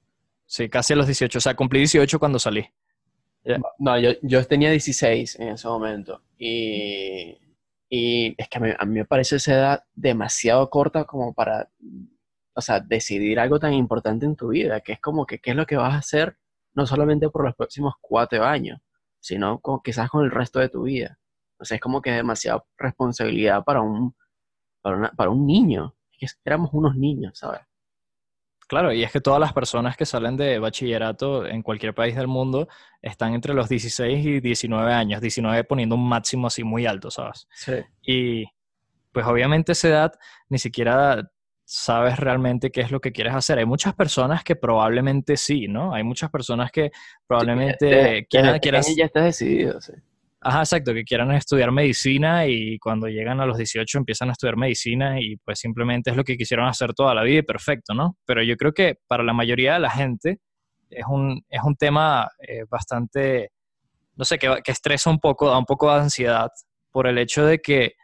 Sí, 0.51 0.69
casi 0.69 0.95
a 0.95 0.97
los 0.97 1.07
18. 1.07 1.39
O 1.39 1.41
sea, 1.41 1.55
cumplí 1.55 1.79
18 1.79 2.19
cuando 2.19 2.41
salí. 2.41 2.67
No, 3.79 3.97
yo, 4.01 4.11
yo 4.21 4.45
tenía 4.45 4.71
16 4.73 5.39
en 5.39 5.49
ese 5.51 5.69
momento. 5.69 6.23
Y, 6.39 7.39
y 7.89 8.35
es 8.37 8.49
que 8.49 8.59
a 8.59 8.85
mí, 8.85 8.95
me 8.95 9.05
parece 9.05 9.37
esa 9.37 9.53
edad 9.55 9.85
demasiado 9.95 10.69
corta 10.69 11.05
como 11.05 11.33
para, 11.35 11.71
o 12.53 12.61
sea, 12.61 12.81
decidir 12.81 13.39
algo 13.39 13.61
tan 13.61 13.75
importante 13.75 14.27
en 14.27 14.35
tu 14.35 14.49
vida, 14.49 14.81
que 14.81 14.95
es 14.95 15.01
como 15.01 15.25
que 15.25 15.39
qué 15.39 15.51
es 15.51 15.57
lo 15.57 15.67
que 15.67 15.77
vas 15.77 15.95
a 15.95 15.99
hacer, 15.99 16.37
no 16.75 16.85
solamente 16.85 17.31
por 17.31 17.45
los 17.45 17.55
próximos 17.55 17.95
cuatro 18.01 18.45
años, 18.45 18.81
sino 19.21 19.61
con, 19.61 19.81
quizás 19.85 20.11
con 20.11 20.25
el 20.25 20.33
resto 20.33 20.59
de 20.59 20.69
tu 20.69 20.83
vida. 20.83 21.17
O 21.61 21.65
sea, 21.65 21.77
es 21.77 21.81
como 21.81 22.03
que 22.03 22.11
es 22.11 22.17
demasiada 22.17 22.65
responsabilidad 22.77 23.63
para 23.63 23.83
un, 23.83 24.17
para 24.83 25.13
para 25.13 25.31
un 25.31 25.47
niño. 25.47 25.95
Es 26.21 26.35
que 26.35 26.41
éramos 26.45 26.71
unos 26.73 26.97
niños, 26.97 27.39
¿sabes? 27.39 27.61
Claro, 28.71 28.93
y 28.93 29.03
es 29.03 29.11
que 29.11 29.21
todas 29.21 29.41
las 29.41 29.53
personas 29.53 29.97
que 29.97 30.07
salen 30.07 30.37
de 30.37 30.61
bachillerato 30.61 31.45
en 31.45 31.61
cualquier 31.61 31.93
país 31.93 32.15
del 32.15 32.29
mundo 32.29 32.69
están 33.03 33.35
entre 33.35 33.53
los 33.53 33.69
16 33.69 34.25
y 34.25 34.39
19 34.39 34.93
años, 34.93 35.21
19 35.21 35.65
poniendo 35.65 35.97
un 35.97 36.09
máximo 36.09 36.47
así 36.47 36.63
muy 36.63 36.87
alto, 36.87 37.11
¿sabes? 37.11 37.49
Sí. 37.53 37.73
Y 38.01 38.45
pues 39.11 39.27
obviamente 39.27 39.73
esa 39.73 39.89
edad 39.89 40.13
ni 40.49 40.59
siquiera 40.59 41.33
sabes 41.65 42.17
realmente 42.21 42.71
qué 42.71 42.83
es 42.83 42.93
lo 42.93 43.01
que 43.01 43.11
quieres 43.11 43.35
hacer. 43.35 43.59
Hay 43.59 43.67
muchas 43.67 43.93
personas 43.95 44.45
que 44.45 44.55
probablemente 44.55 45.37
sí, 45.37 45.67
¿no? 45.67 45.93
Hay 45.93 46.05
muchas 46.05 46.31
personas 46.31 46.71
que 46.71 46.93
probablemente 47.27 48.27
quieran, 48.31 48.61
quieran- 48.61 48.83
ya 48.97 49.05
estás 49.07 49.25
decidido, 49.25 49.81
sí. 49.81 49.95
Ajá, 50.43 50.61
exacto, 50.61 50.95
que 50.95 51.05
quieran 51.05 51.31
estudiar 51.33 51.71
medicina 51.71 52.47
y 52.47 52.79
cuando 52.79 53.09
llegan 53.09 53.41
a 53.41 53.47
los 53.47 53.59
18 53.59 53.99
empiezan 53.99 54.31
a 54.31 54.33
estudiar 54.33 54.57
medicina 54.57 55.21
y 55.21 55.37
pues 55.37 55.59
simplemente 55.59 56.11
es 56.11 56.17
lo 56.17 56.25
que 56.25 56.39
quisieron 56.39 56.67
hacer 56.67 56.95
toda 56.95 57.15
la 57.15 57.23
vida 57.23 57.41
y 57.41 57.43
perfecto, 57.43 57.93
¿no? 57.93 58.17
Pero 58.25 58.43
yo 58.43 58.57
creo 58.57 58.73
que 58.73 58.97
para 59.07 59.23
la 59.23 59.35
mayoría 59.35 59.75
de 59.75 59.81
la 59.81 59.91
gente 59.91 60.39
es 60.89 61.05
un, 61.07 61.45
es 61.49 61.61
un 61.63 61.77
tema 61.77 62.31
eh, 62.41 62.65
bastante, 62.71 63.53
no 64.17 64.25
sé, 64.25 64.39
que, 64.39 64.61
que 64.65 64.73
estresa 64.73 65.11
un 65.11 65.19
poco, 65.19 65.51
da 65.51 65.59
un 65.59 65.67
poco 65.67 65.93
de 65.93 66.01
ansiedad 66.01 66.49
por 66.91 67.07
el 67.07 67.19
hecho 67.19 67.45
de 67.45 67.59
que 67.59 67.95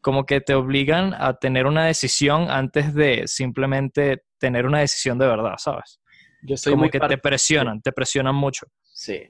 como 0.00 0.26
que 0.26 0.40
te 0.40 0.54
obligan 0.54 1.14
a 1.14 1.34
tener 1.34 1.66
una 1.66 1.86
decisión 1.86 2.50
antes 2.50 2.92
de 2.94 3.24
simplemente 3.26 4.24
tener 4.38 4.66
una 4.66 4.80
decisión 4.80 5.18
de 5.18 5.26
verdad, 5.26 5.54
¿sabes? 5.58 6.00
Yo 6.42 6.56
soy 6.56 6.72
como 6.72 6.88
que 6.88 7.00
te 7.00 7.18
presionan, 7.18 7.80
te 7.80 7.92
presionan 7.92 8.34
mucho. 8.34 8.66
Sí. 8.82 9.28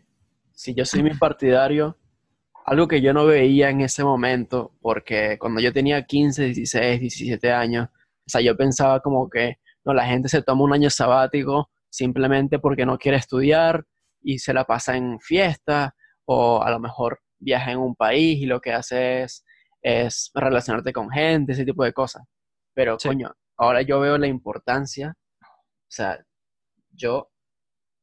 Sí, 0.53 0.75
yo 0.75 0.85
soy 0.85 1.03
muy 1.03 1.15
partidario. 1.15 1.97
Algo 2.71 2.87
que 2.87 3.01
yo 3.01 3.15
no 3.15 3.25
veía 3.25 3.71
en 3.71 3.81
ese 3.81 4.05
momento, 4.05 4.75
porque 4.83 5.39
cuando 5.39 5.59
yo 5.59 5.73
tenía 5.73 6.05
15, 6.05 6.45
16, 6.45 7.01
17 7.01 7.51
años, 7.51 7.89
o 7.91 8.29
sea, 8.31 8.43
yo 8.43 8.55
pensaba 8.59 9.01
como 9.01 9.31
que, 9.31 9.57
no, 9.87 9.95
la 9.95 10.05
gente 10.05 10.29
se 10.29 10.43
toma 10.43 10.65
un 10.65 10.75
año 10.75 10.91
sabático 10.91 11.71
simplemente 11.89 12.59
porque 12.59 12.85
no 12.85 12.99
quiere 12.99 13.17
estudiar 13.17 13.87
y 14.21 14.39
se 14.39 14.53
la 14.53 14.65
pasa 14.65 14.99
en 14.99 15.19
fiesta, 15.19 15.95
o 16.27 16.63
a 16.63 16.71
lo 16.71 16.79
mejor 16.79 17.21
viaja 17.39 17.73
en 17.73 17.79
un 17.79 17.95
país 17.95 18.39
y 18.39 18.45
lo 18.45 18.61
que 18.61 18.75
hace 18.75 19.23
es, 19.23 19.47
es 19.81 20.31
relacionarte 20.35 20.93
con 20.93 21.09
gente, 21.09 21.53
ese 21.53 21.65
tipo 21.65 21.85
de 21.85 21.95
cosas. 21.95 22.23
Pero, 22.75 22.99
Sí. 22.99 23.09
coño, 23.09 23.33
ahora 23.57 23.81
yo 23.81 23.99
veo 23.99 24.19
la 24.19 24.27
importancia, 24.27 25.15
o 25.41 25.91
sea, 25.91 26.19
yo 26.91 27.31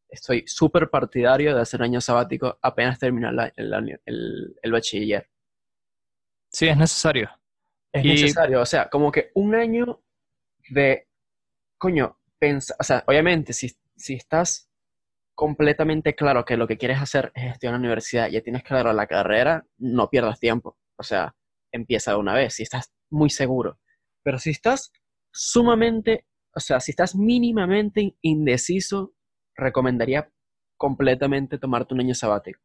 estoy 0.09 0.43
súper 0.47 0.89
partidario 0.89 1.55
de 1.55 1.61
hacer 1.61 1.81
año 1.81 2.01
sabático 2.01 2.57
apenas 2.61 2.99
terminar 2.99 3.33
la- 3.33 3.53
el, 3.55 3.73
año- 3.73 3.97
el- 4.05 4.55
el 4.61 4.71
bachiller. 4.71 5.29
Sí, 6.49 6.67
es 6.67 6.77
necesario. 6.77 7.29
Es 7.91 8.03
Y- 8.05 8.09
necesario, 8.09 8.61
o 8.61 8.65
sea, 8.65 8.89
como 8.89 9.11
que 9.11 9.31
un 9.35 9.55
año 9.55 10.01
de, 10.69 11.07
coño, 11.77 12.19
pensa, 12.39 12.75
o 12.79 12.83
sea, 12.83 13.03
obviamente, 13.07 13.53
si, 13.53 13.71
si 13.95 14.15
estás 14.15 14.69
completamente 15.35 16.15
claro 16.15 16.45
que 16.45 16.57
lo 16.57 16.67
que 16.67 16.77
quieres 16.77 16.99
hacer 17.01 17.31
es 17.35 17.53
estudiar 17.53 17.75
en 17.75 17.81
la 17.81 17.87
universidad, 17.87 18.29
ya 18.29 18.41
tienes 18.41 18.63
claro 18.63 18.93
la 18.93 19.07
carrera, 19.07 19.65
no 19.77 20.09
pierdas 20.09 20.39
tiempo. 20.39 20.77
O 20.97 21.03
sea, 21.03 21.35
empieza 21.71 22.11
de 22.11 22.17
una 22.17 22.33
vez, 22.33 22.55
si 22.55 22.63
estás 22.63 22.93
muy 23.09 23.29
seguro. 23.29 23.79
Pero 24.23 24.39
si 24.39 24.51
estás 24.51 24.91
sumamente, 25.31 26.25
o 26.55 26.59
sea, 26.59 26.79
si 26.79 26.91
estás 26.91 27.15
mínimamente 27.15 28.15
indeciso, 28.21 29.13
recomendaría 29.55 30.29
completamente 30.77 31.57
tomarte 31.57 31.93
un 31.93 32.01
año 32.01 32.15
sabático. 32.15 32.59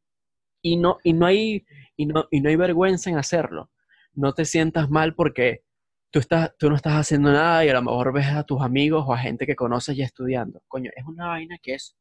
Y 0.63 0.77
no, 0.77 0.99
y 1.05 1.13
no 1.13 1.27
hay, 1.27 1.65
y 1.97 2.07
no, 2.07 2.27
y 2.31 2.41
no 2.41 2.51
hay 2.51 2.57
vergüenza 2.57 3.11
en 3.11 3.17
hacerlo. 3.17 3.71
No 4.13 4.33
te 4.35 4.45
sientas 4.45 4.91
mal 4.91 5.15
porque 5.15 5.63
tú, 6.11 6.19
estás, 6.19 6.55
tú 6.59 6.69
no 6.69 6.77
estás 6.77 6.95
haciendo 6.95 7.33
nada 7.33 7.65
y 7.65 7.69
a 7.69 7.75
lo 7.75 7.83
mejor 7.83 8.13
ves 8.13 8.27
a 8.27 8.45
tus 8.45 8.61
amigos 8.61 9.05
o 9.07 9.15
a 9.15 9.19
gente 9.19 9.47
que 9.47 9.57
conoces 9.57 9.97
ya 9.97 10.05
estudiando. 10.05 10.63
Coño, 10.69 10.91
es 10.95 11.05
una 11.07 11.29
vaina 11.29 11.57
que 11.63 11.75
es, 11.75 11.97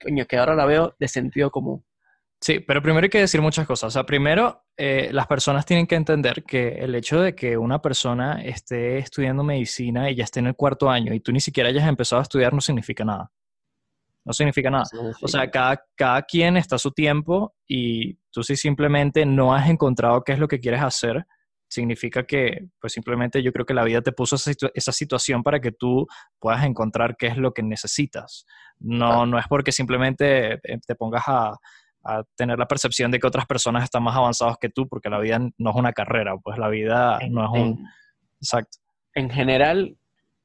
coño, 0.00 0.26
que 0.26 0.36
ahora 0.36 0.54
la 0.54 0.66
veo 0.66 0.94
de 0.98 1.08
sentido 1.08 1.50
común. 1.50 1.84
Sí, 2.40 2.60
pero 2.60 2.80
primero 2.80 3.04
hay 3.04 3.10
que 3.10 3.18
decir 3.18 3.40
muchas 3.42 3.66
cosas. 3.66 3.88
O 3.88 3.90
sea, 3.90 4.06
primero, 4.06 4.64
eh, 4.76 5.08
las 5.12 5.26
personas 5.26 5.66
tienen 5.66 5.88
que 5.88 5.96
entender 5.96 6.44
que 6.44 6.68
el 6.68 6.94
hecho 6.94 7.20
de 7.20 7.34
que 7.34 7.56
una 7.56 7.82
persona 7.82 8.40
esté 8.44 8.98
estudiando 8.98 9.42
medicina 9.42 10.08
y 10.08 10.14
ya 10.14 10.22
esté 10.22 10.38
en 10.38 10.46
el 10.46 10.54
cuarto 10.54 10.88
año 10.88 11.12
y 11.12 11.20
tú 11.20 11.32
ni 11.32 11.40
siquiera 11.40 11.68
hayas 11.68 11.88
empezado 11.88 12.20
a 12.20 12.22
estudiar 12.22 12.52
no 12.54 12.60
significa 12.60 13.04
nada. 13.04 13.32
No 14.28 14.32
significa 14.34 14.70
nada. 14.70 14.84
O 15.22 15.26
sea, 15.28 15.50
cada, 15.50 15.82
cada 15.96 16.22
quien 16.22 16.56
está 16.56 16.76
a 16.76 16.78
su 16.78 16.92
tiempo 16.92 17.54
y 17.66 18.14
tú 18.30 18.42
si 18.44 18.54
simplemente 18.56 19.26
no 19.26 19.54
has 19.54 19.68
encontrado 19.68 20.22
qué 20.22 20.32
es 20.32 20.38
lo 20.38 20.46
que 20.48 20.60
quieres 20.60 20.82
hacer, 20.82 21.24
significa 21.66 22.24
que, 22.24 22.68
pues 22.80 22.92
simplemente 22.92 23.42
yo 23.42 23.52
creo 23.52 23.66
que 23.66 23.74
la 23.74 23.84
vida 23.84 24.00
te 24.00 24.12
puso 24.12 24.36
esa, 24.36 24.50
situ- 24.52 24.70
esa 24.74 24.92
situación 24.92 25.42
para 25.42 25.60
que 25.60 25.72
tú 25.72 26.06
puedas 26.38 26.64
encontrar 26.64 27.16
qué 27.18 27.26
es 27.26 27.36
lo 27.36 27.52
que 27.52 27.62
necesitas. 27.62 28.46
No, 28.78 29.26
no 29.26 29.38
es 29.38 29.46
porque 29.48 29.72
simplemente 29.72 30.54
eh, 30.54 30.78
te 30.86 30.94
pongas 30.94 31.24
a, 31.26 31.56
a 32.04 32.22
tener 32.36 32.58
la 32.58 32.66
percepción 32.68 33.10
de 33.10 33.18
que 33.18 33.26
otras 33.26 33.44
personas 33.46 33.84
están 33.84 34.02
más 34.02 34.16
avanzados 34.16 34.56
que 34.58 34.70
tú, 34.70 34.88
porque 34.88 35.10
la 35.10 35.18
vida 35.18 35.38
no 35.38 35.70
es 35.70 35.76
una 35.76 35.92
carrera, 35.92 36.36
pues 36.42 36.56
la 36.58 36.68
vida 36.68 37.18
en, 37.20 37.32
no 37.34 37.44
es 37.44 37.62
un... 37.62 37.86
Exacto. 38.40 38.78
en 39.14 39.28
general, 39.30 39.96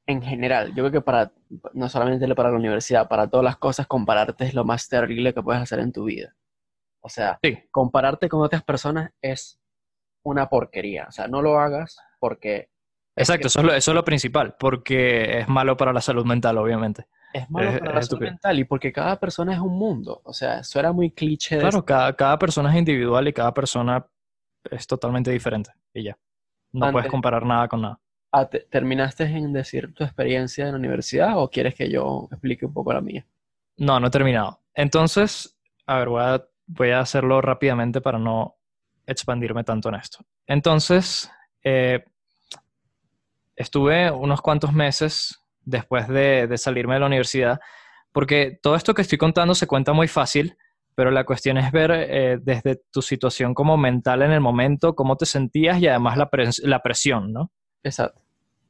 en 0.06 0.22
general, 0.22 0.68
yo 0.74 0.82
creo 0.84 0.90
que 0.92 1.00
para, 1.00 1.32
no 1.72 1.88
solamente 1.88 2.32
para 2.34 2.50
la 2.50 2.56
universidad, 2.56 3.08
para 3.08 3.28
todas 3.28 3.44
las 3.44 3.56
cosas, 3.56 3.86
compararte 3.86 4.44
es 4.44 4.54
lo 4.54 4.64
más 4.64 4.88
terrible 4.88 5.32
que 5.32 5.42
puedes 5.42 5.62
hacer 5.62 5.78
en 5.80 5.92
tu 5.92 6.04
vida. 6.04 6.34
O 7.00 7.08
sea, 7.08 7.38
Sí. 7.42 7.58
compararte 7.70 8.28
con 8.28 8.40
otras 8.42 8.62
personas 8.62 9.10
es 9.22 9.58
una 10.24 10.48
porquería. 10.48 11.06
O 11.08 11.12
sea, 11.12 11.28
no 11.28 11.42
lo 11.42 11.58
hagas 11.58 11.98
porque 12.18 12.70
es 13.16 13.28
Exacto, 13.28 13.42
que 13.42 13.46
eso 13.48 13.60
es, 13.60 13.66
lo, 13.66 13.74
eso 13.74 13.90
es 13.90 13.94
lo 13.94 14.04
principal, 14.04 14.56
porque 14.58 15.38
es 15.40 15.48
malo 15.48 15.76
para 15.76 15.92
la 15.92 16.00
salud 16.00 16.24
mental, 16.24 16.58
obviamente. 16.58 17.06
es 17.32 17.48
malo 17.50 17.70
es- 17.70 17.78
para 17.80 17.94
la 17.94 18.02
salud 18.02 18.22
mental 18.22 18.58
y 18.58 18.64
porque 18.64 18.92
cada 18.92 19.18
persona 19.20 19.54
es 19.54 19.60
un 19.60 19.76
mundo. 19.78 20.20
O 20.24 20.32
sea, 20.32 20.60
eso 20.60 20.78
era 20.80 20.92
muy 20.92 21.10
cliché 21.12 21.56
de 21.56 21.62
Claro, 21.62 21.84
cada, 21.84 22.14
cada 22.14 22.38
persona 22.38 22.70
es 22.72 22.76
individual 22.78 23.26
y 23.28 23.32
cada 23.32 23.52
persona 23.54 24.06
es 24.70 24.86
totalmente 24.86 25.30
diferente 25.30 25.70
y 25.92 26.04
ya. 26.04 26.18
No 26.72 26.90
puedes 26.92 27.10
comparar 27.10 27.44
nada 27.46 27.68
con 27.68 27.82
nada. 27.82 28.00
Ah, 28.36 28.46
te- 28.48 28.66
¿Terminaste 28.68 29.24
en 29.24 29.52
decir 29.52 29.94
tu 29.94 30.02
experiencia 30.02 30.64
en 30.66 30.72
la 30.72 30.78
universidad 30.78 31.38
o 31.38 31.48
quieres 31.50 31.74
que 31.74 31.88
yo 31.88 32.28
explique 32.32 32.66
un 32.66 32.72
poco 32.74 32.92
la 32.92 33.00
mía? 33.00 33.24
No, 33.76 34.00
no 34.00 34.08
he 34.08 34.10
terminado. 34.10 34.60
Entonces, 34.74 35.56
a 35.86 35.98
ver, 35.98 36.08
voy 36.08 36.22
a, 36.22 36.44
voy 36.66 36.90
a 36.90 37.00
hacerlo 37.00 37.40
rápidamente 37.40 38.00
para 38.00 38.18
no 38.18 38.56
expandirme 39.06 39.62
tanto 39.62 39.88
en 39.88 39.96
esto. 39.96 40.24
Entonces, 40.46 41.30
eh, 41.62 42.04
estuve 43.56 44.10
unos 44.10 44.40
cuantos 44.40 44.72
meses 44.72 45.38
después 45.62 46.08
de, 46.08 46.46
de 46.46 46.58
salirme 46.58 46.94
de 46.94 47.00
la 47.00 47.06
universidad, 47.06 47.60
porque 48.12 48.58
todo 48.62 48.74
esto 48.76 48.94
que 48.94 49.02
estoy 49.02 49.18
contando 49.18 49.54
se 49.54 49.66
cuenta 49.66 49.92
muy 49.92 50.08
fácil, 50.08 50.56
pero 50.94 51.10
la 51.10 51.24
cuestión 51.24 51.58
es 51.58 51.72
ver 51.72 51.90
eh, 51.92 52.38
desde 52.40 52.82
tu 52.90 53.02
situación 53.02 53.54
como 53.54 53.76
mental 53.76 54.22
en 54.22 54.32
el 54.32 54.40
momento, 54.40 54.94
cómo 54.94 55.16
te 55.16 55.26
sentías 55.26 55.80
y 55.80 55.88
además 55.88 56.16
la, 56.16 56.30
pres- 56.30 56.62
la 56.64 56.80
presión, 56.82 57.32
¿no? 57.32 57.50
Exacto. 57.82 58.23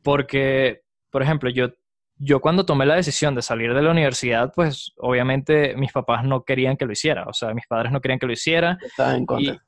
Porque, 0.05 0.83
por 1.11 1.23
ejemplo, 1.23 1.51
yo, 1.51 1.71
yo 2.17 2.41
cuando 2.41 2.65
tomé 2.65 2.87
la 2.87 2.95
decisión 2.95 3.35
de 3.35 3.43
salir 3.43 3.75
de 3.75 3.83
la 3.83 3.91
universidad, 3.91 4.53
pues 4.55 4.93
obviamente 4.99 5.75
mis 5.77 5.91
papás 5.91 6.25
no 6.25 6.45
querían 6.45 6.77
que 6.77 6.85
lo 6.85 6.93
hiciera, 6.93 7.25
o 7.27 7.33
sea, 7.33 7.53
mis 7.55 7.67
padres 7.67 7.91
no 7.91 8.01
querían 8.01 8.21
que 8.21 8.27
lo 8.27 8.33
hiciera. 8.33 8.79
Estaba 8.83 9.17
en 9.17 9.27
contra. 9.27 9.55
Y, 9.55 9.59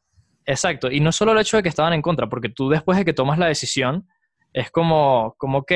exacto, 0.45 0.91
y 0.91 1.01
no 1.01 1.11
solo 1.11 1.33
el 1.33 1.39
hecho 1.39 1.57
de 1.57 1.63
que 1.63 1.71
estaban 1.71 1.95
en 1.95 2.03
contra, 2.03 2.29
porque 2.29 2.51
tú 2.51 2.69
después 2.69 2.99
de 2.99 3.05
que 3.05 3.15
tomas 3.15 3.39
la 3.39 3.47
decisión, 3.47 4.07
es 4.53 4.71
como, 4.71 5.35
como 5.39 5.59
ok, 5.59 5.73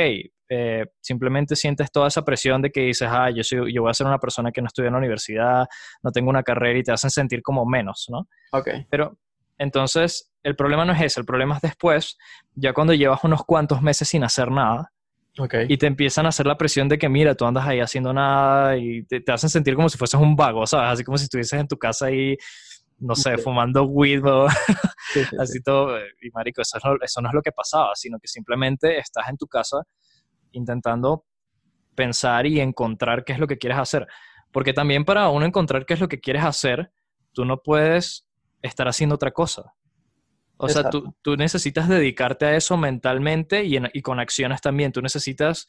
eh, 0.52 0.86
simplemente 1.00 1.56
sientes 1.56 1.90
toda 1.90 2.08
esa 2.08 2.24
presión 2.24 2.60
de 2.60 2.70
que 2.70 2.82
dices, 2.82 3.08
ah, 3.10 3.30
yo, 3.30 3.42
soy, 3.42 3.72
yo 3.72 3.82
voy 3.82 3.90
a 3.90 3.94
ser 3.94 4.06
una 4.06 4.18
persona 4.18 4.52
que 4.52 4.60
no 4.60 4.66
estudia 4.66 4.88
en 4.88 4.94
la 4.94 4.98
universidad, 4.98 5.66
no 6.02 6.10
tengo 6.10 6.28
una 6.28 6.42
carrera 6.42 6.78
y 6.78 6.82
te 6.82 6.92
hacen 6.92 7.10
sentir 7.10 7.40
como 7.40 7.64
menos, 7.64 8.06
¿no? 8.10 8.28
Ok. 8.52 8.68
Pero 8.90 9.16
entonces, 9.60 10.32
el 10.42 10.56
problema 10.56 10.84
no 10.86 10.92
es 10.94 11.00
ese, 11.02 11.20
el 11.20 11.26
problema 11.26 11.56
es 11.56 11.60
después, 11.62 12.16
ya 12.54 12.72
cuando 12.72 12.94
llevas 12.94 13.22
unos 13.24 13.44
cuantos 13.44 13.82
meses 13.82 14.08
sin 14.08 14.24
hacer 14.24 14.50
nada 14.50 14.90
y 15.68 15.76
te 15.76 15.86
empiezan 15.86 16.26
a 16.26 16.30
hacer 16.30 16.46
la 16.46 16.56
presión 16.56 16.88
de 16.88 16.98
que, 16.98 17.08
mira, 17.08 17.34
tú 17.34 17.44
andas 17.44 17.66
ahí 17.66 17.78
haciendo 17.80 18.12
nada 18.12 18.76
y 18.76 19.04
te, 19.04 19.20
te 19.20 19.32
hacen 19.32 19.50
sentir 19.50 19.74
como 19.76 19.88
si 19.88 19.96
fueses 19.98 20.18
un 20.20 20.34
vago, 20.34 20.66
¿sabes? 20.66 20.94
Así 20.94 21.04
como 21.04 21.18
si 21.18 21.24
estuvieses 21.24 21.60
en 21.60 21.68
tu 21.68 21.76
casa 21.76 22.06
ahí, 22.06 22.36
no 22.98 23.14
sé, 23.14 23.36
fumando 23.38 23.84
weed 23.84 24.22
Sí, 25.12 25.24
sí, 25.24 25.36
así 25.38 25.62
todo. 25.62 25.98
Y 26.20 26.30
marico, 26.32 26.62
eso, 26.62 26.78
es 26.78 26.84
lo- 26.84 27.00
eso 27.02 27.20
no 27.20 27.28
es 27.28 27.34
lo 27.34 27.42
que 27.42 27.52
pasaba, 27.52 27.90
sino 27.94 28.18
que 28.18 28.28
simplemente 28.28 28.98
estás 28.98 29.28
en 29.28 29.36
tu 29.36 29.46
casa 29.46 29.82
intentando 30.52 31.24
pensar 31.94 32.46
y 32.46 32.60
encontrar 32.60 33.24
qué 33.24 33.32
es 33.34 33.38
lo 33.38 33.46
que 33.46 33.58
quieres 33.58 33.78
hacer. 33.78 34.06
Porque 34.52 34.72
también 34.72 35.04
para 35.04 35.28
uno 35.28 35.44
encontrar 35.46 35.84
qué 35.86 35.94
es 35.94 36.00
lo 36.00 36.08
que 36.08 36.20
quieres 36.20 36.44
hacer, 36.44 36.90
tú 37.32 37.44
no 37.44 37.58
puedes 37.62 38.26
estar 38.62 38.88
haciendo 38.88 39.14
otra 39.16 39.30
cosa. 39.30 39.74
O 40.56 40.68
sea, 40.68 40.90
tú, 41.22 41.36
necesitas 41.36 41.88
dedicarte 41.88 42.44
a 42.44 42.54
eso 42.56 42.76
mentalmente 42.76 43.64
y, 43.64 43.76
en- 43.76 43.90
y 43.94 44.02
con 44.02 44.20
acciones 44.20 44.60
también. 44.60 44.92
Tú 44.92 45.00
necesitas 45.00 45.66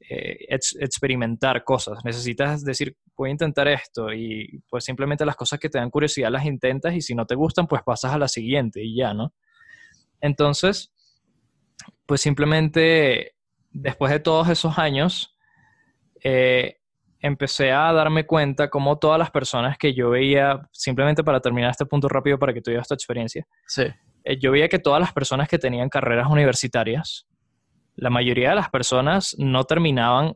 eh, 0.00 0.36
ex- 0.48 0.76
experimentar 0.80 1.62
cosas. 1.62 2.04
Necesitas 2.04 2.64
decir, 2.64 2.96
voy 3.16 3.28
a 3.28 3.32
intentar 3.32 3.68
esto 3.68 4.12
y 4.12 4.60
pues 4.68 4.84
simplemente 4.84 5.24
las 5.24 5.36
cosas 5.36 5.60
que 5.60 5.68
te 5.68 5.78
dan 5.78 5.90
curiosidad 5.90 6.30
las 6.32 6.44
intentas 6.44 6.92
y 6.94 7.00
si 7.02 7.14
no 7.14 7.24
te 7.24 7.36
gustan, 7.36 7.68
pues 7.68 7.82
pasas 7.84 8.12
a 8.12 8.18
la 8.18 8.26
siguiente 8.26 8.82
y 8.82 8.96
ya, 8.96 9.14
¿no? 9.14 9.32
Entonces, 10.20 10.92
pues 12.06 12.20
simplemente 12.20 13.36
después 13.70 14.10
de 14.12 14.18
todos 14.18 14.48
esos 14.48 14.76
años, 14.76 15.36
eh, 16.24 16.80
empecé 17.22 17.70
a 17.72 17.92
darme 17.92 18.26
cuenta 18.26 18.68
como 18.68 18.98
todas 18.98 19.18
las 19.18 19.30
personas 19.30 19.78
que 19.78 19.94
yo 19.94 20.10
veía, 20.10 20.68
simplemente 20.72 21.22
para 21.24 21.40
terminar 21.40 21.70
este 21.70 21.86
punto 21.86 22.08
rápido 22.08 22.38
para 22.38 22.52
que 22.52 22.60
tú 22.60 22.72
tu 22.72 22.94
experiencia, 22.94 23.46
Sí. 23.66 23.84
eh, 24.24 24.38
yo 24.38 24.50
veía 24.50 24.68
que 24.68 24.80
todas 24.80 25.00
las 25.00 25.12
personas 25.12 25.48
que 25.48 25.58
tenían 25.58 25.88
carreras 25.88 26.28
universitarias, 26.28 27.26
la 27.94 28.10
mayoría 28.10 28.50
de 28.50 28.56
las 28.56 28.70
personas 28.70 29.36
no 29.38 29.64
terminaban 29.64 30.34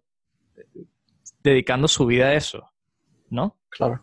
dedicando 1.43 1.89
su 1.89 2.07
vida 2.07 2.27
a 2.27 2.35
eso, 2.35 2.71
¿no? 3.29 3.59
Claro. 3.71 4.01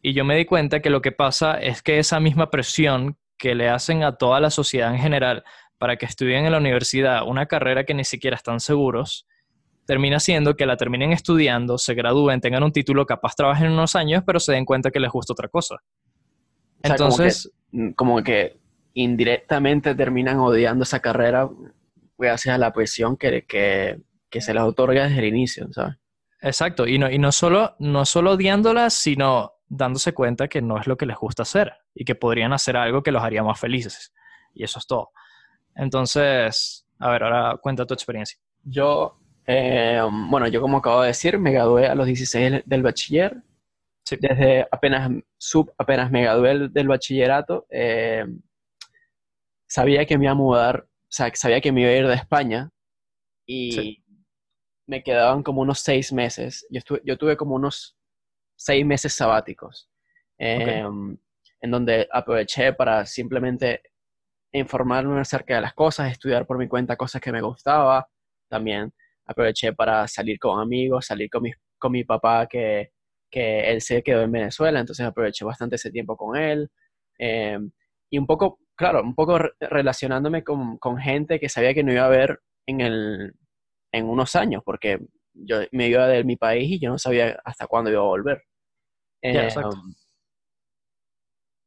Y 0.00 0.12
yo 0.12 0.24
me 0.24 0.36
di 0.36 0.44
cuenta 0.44 0.80
que 0.80 0.90
lo 0.90 1.02
que 1.02 1.10
pasa 1.10 1.58
es 1.60 1.82
que 1.82 1.98
esa 1.98 2.20
misma 2.20 2.50
presión 2.50 3.18
que 3.36 3.54
le 3.56 3.68
hacen 3.68 4.04
a 4.04 4.16
toda 4.16 4.40
la 4.40 4.50
sociedad 4.50 4.92
en 4.94 5.00
general 5.00 5.42
para 5.78 5.96
que 5.96 6.06
estudien 6.06 6.46
en 6.46 6.52
la 6.52 6.58
universidad 6.58 7.26
una 7.26 7.46
carrera 7.46 7.84
que 7.84 7.94
ni 7.94 8.04
siquiera 8.04 8.36
están 8.36 8.60
seguros, 8.60 9.26
termina 9.86 10.20
siendo 10.20 10.54
que 10.56 10.66
la 10.66 10.76
terminen 10.76 11.12
estudiando, 11.12 11.78
se 11.78 11.94
gradúen, 11.94 12.40
tengan 12.40 12.62
un 12.62 12.72
título, 12.72 13.06
capaz 13.06 13.34
trabajen 13.36 13.70
unos 13.70 13.94
años, 13.96 14.22
pero 14.26 14.40
se 14.40 14.52
den 14.52 14.64
cuenta 14.64 14.90
que 14.90 15.00
les 15.00 15.10
gusta 15.10 15.32
otra 15.32 15.48
cosa. 15.48 15.76
sea, 16.82 16.96
como 16.96 17.16
que- 17.16 17.22
Entonces, 17.22 17.52
mm, 17.72 17.90
como 17.92 18.22
que 18.22 18.58
indirectamente 18.94 19.94
terminan 19.94 20.38
odiando 20.38 20.82
esa 20.84 21.00
carrera 21.00 21.48
gracias 22.18 22.54
a 22.54 22.58
la 22.58 22.72
presión 22.72 23.16
que, 23.16 23.44
que, 23.44 24.00
que 24.30 24.40
se 24.40 24.54
les 24.54 24.62
otorga 24.62 25.04
desde 25.04 25.18
el 25.20 25.24
inicio, 25.26 25.66
¿sabes? 25.72 25.96
exacto, 26.42 26.86
y 26.86 26.98
no, 26.98 27.10
y 27.10 27.18
no 27.18 27.32
solo, 27.32 27.74
no 27.80 28.04
solo 28.04 28.32
odiándolas, 28.32 28.94
sino 28.94 29.52
dándose 29.68 30.12
cuenta 30.14 30.46
que 30.48 30.62
no 30.62 30.78
es 30.78 30.86
lo 30.86 30.96
que 30.96 31.06
les 31.06 31.16
gusta 31.16 31.42
hacer 31.42 31.72
y 31.94 32.04
que 32.04 32.14
podrían 32.14 32.52
hacer 32.52 32.76
algo 32.76 33.02
que 33.02 33.10
los 33.10 33.22
haría 33.22 33.42
más 33.42 33.58
felices. 33.58 34.12
Y 34.54 34.62
eso 34.62 34.78
es 34.78 34.86
todo. 34.86 35.10
Entonces, 35.74 36.86
a 36.98 37.10
ver, 37.10 37.22
ahora 37.24 37.56
cuenta 37.60 37.84
tu 37.86 37.94
experiencia. 37.94 38.38
Yo, 38.62 39.18
eh, 39.46 40.00
bueno, 40.30 40.48
yo 40.48 40.60
como 40.60 40.78
acabo 40.78 41.02
de 41.02 41.08
decir, 41.08 41.38
me 41.38 41.52
gradué 41.52 41.86
a 41.86 41.94
los 41.94 42.06
16 42.06 42.62
del- 42.64 42.82
bachiller. 42.82 43.42
Sí. 44.04 44.16
Desde 44.20 44.66
apenas, 44.70 45.10
sub, 45.36 45.72
apenas 45.78 46.10
me 46.12 46.22
gradué 46.22 46.48
del, 46.50 46.72
del 46.72 46.88
bachillerato, 46.88 47.66
eh, 47.70 48.24
sabía 49.68 50.06
que 50.06 50.16
me 50.18 50.24
iba 50.24 50.32
a 50.32 50.34
mudar, 50.36 50.86
o 50.86 50.88
sea, 51.08 51.30
que 51.30 51.36
sabía 51.36 51.60
que 51.60 51.72
me 51.72 51.82
iba 51.82 51.90
a 51.90 51.94
ir 51.94 52.06
de 52.06 52.14
España 52.14 52.70
y 53.46 53.72
Sí. 53.72 54.04
me 54.86 55.02
quedaban 55.02 55.42
como 55.42 55.60
unos 55.62 55.80
seis 55.80 56.12
meses. 56.12 56.66
Yo, 56.70 56.78
estuve, 56.78 57.00
yo 57.04 57.16
tuve 57.18 57.36
como 57.36 57.54
unos 57.56 57.96
seis 58.56 58.86
meses 58.86 59.12
sabáticos, 59.12 59.90
eh, 60.38 60.84
en 61.60 61.70
donde 61.70 62.08
aproveché 62.12 62.72
para 62.74 63.06
simplemente 63.06 63.82
informarme 64.52 65.20
acerca 65.20 65.56
de 65.56 65.62
las 65.62 65.74
cosas, 65.74 66.12
estudiar 66.12 66.46
por 66.46 66.58
mi 66.58 66.68
cuenta 66.68 66.96
cosas 66.96 67.20
que 67.20 67.32
me 67.32 67.42
gustaba. 67.42 68.08
También 68.48 68.92
aproveché 69.26 69.72
para 69.72 70.06
salir 70.08 70.38
con 70.38 70.60
amigos, 70.60 71.06
salir 71.06 71.28
con 71.30 71.42
mi, 71.42 71.52
con 71.78 71.92
mi 71.92 72.04
papá 72.04 72.46
que, 72.46 72.92
que 73.30 73.70
él 73.70 73.80
se 73.80 74.02
quedó 74.02 74.22
en 74.22 74.32
Venezuela, 74.32 74.80
entonces 74.80 75.06
aproveché 75.06 75.44
bastante 75.44 75.76
ese 75.76 75.90
tiempo 75.90 76.16
con 76.16 76.36
él. 76.36 76.70
Eh, 77.18 77.58
y 78.10 78.18
un 78.18 78.26
poco, 78.26 78.60
claro, 78.74 79.02
un 79.02 79.14
poco 79.14 79.38
re- 79.38 79.52
relacionándome 79.60 80.44
con, 80.44 80.78
con 80.78 80.98
gente 80.98 81.40
que 81.40 81.48
sabía 81.48 81.74
que 81.74 81.82
no 81.84 81.92
iba 81.92 82.04
a 82.06 82.08
ver 82.08 82.40
en, 82.66 82.80
el, 82.80 83.34
en 83.92 84.06
unos 84.08 84.36
años, 84.36 84.62
porque 84.64 85.00
yo 85.34 85.58
me 85.72 85.88
iba 85.88 86.06
de 86.08 86.24
mi 86.24 86.36
país 86.36 86.70
y 86.72 86.80
yo 86.80 86.90
no 86.90 86.98
sabía 86.98 87.40
hasta 87.44 87.66
cuándo 87.66 87.90
iba 87.90 88.00
a 88.00 88.04
volver. 88.04 88.44
Exacto. 89.22 89.76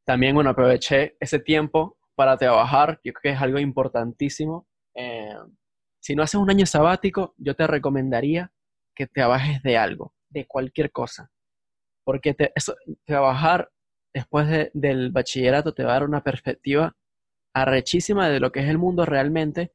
también, 0.04 0.34
bueno, 0.34 0.50
aproveché 0.50 1.16
ese 1.20 1.38
tiempo 1.38 1.96
para 2.14 2.36
trabajar, 2.36 3.00
yo 3.04 3.12
creo 3.12 3.22
que 3.22 3.36
es 3.36 3.42
algo 3.42 3.58
importantísimo. 3.58 4.66
Eh, 4.94 5.34
si 6.00 6.14
no 6.16 6.22
haces 6.22 6.36
un 6.40 6.50
año 6.50 6.66
sabático, 6.66 7.34
yo 7.38 7.54
te 7.54 7.66
recomendaría 7.66 8.52
que 8.94 9.06
trabajes 9.06 9.62
de 9.62 9.76
algo, 9.78 10.14
de 10.30 10.46
cualquier 10.46 10.90
cosa. 10.92 11.30
Porque 12.04 12.34
te- 12.34 12.52
eso, 12.54 12.74
trabajar 13.04 13.70
después 14.12 14.48
de- 14.48 14.70
del 14.74 15.10
bachillerato 15.10 15.74
te 15.74 15.84
va 15.84 15.90
a 15.92 15.94
dar 15.94 16.04
una 16.04 16.22
perspectiva 16.22 16.96
arrechísima 17.54 18.28
de 18.28 18.40
lo 18.40 18.52
que 18.52 18.60
es 18.60 18.68
el 18.68 18.78
mundo 18.78 19.06
realmente, 19.06 19.72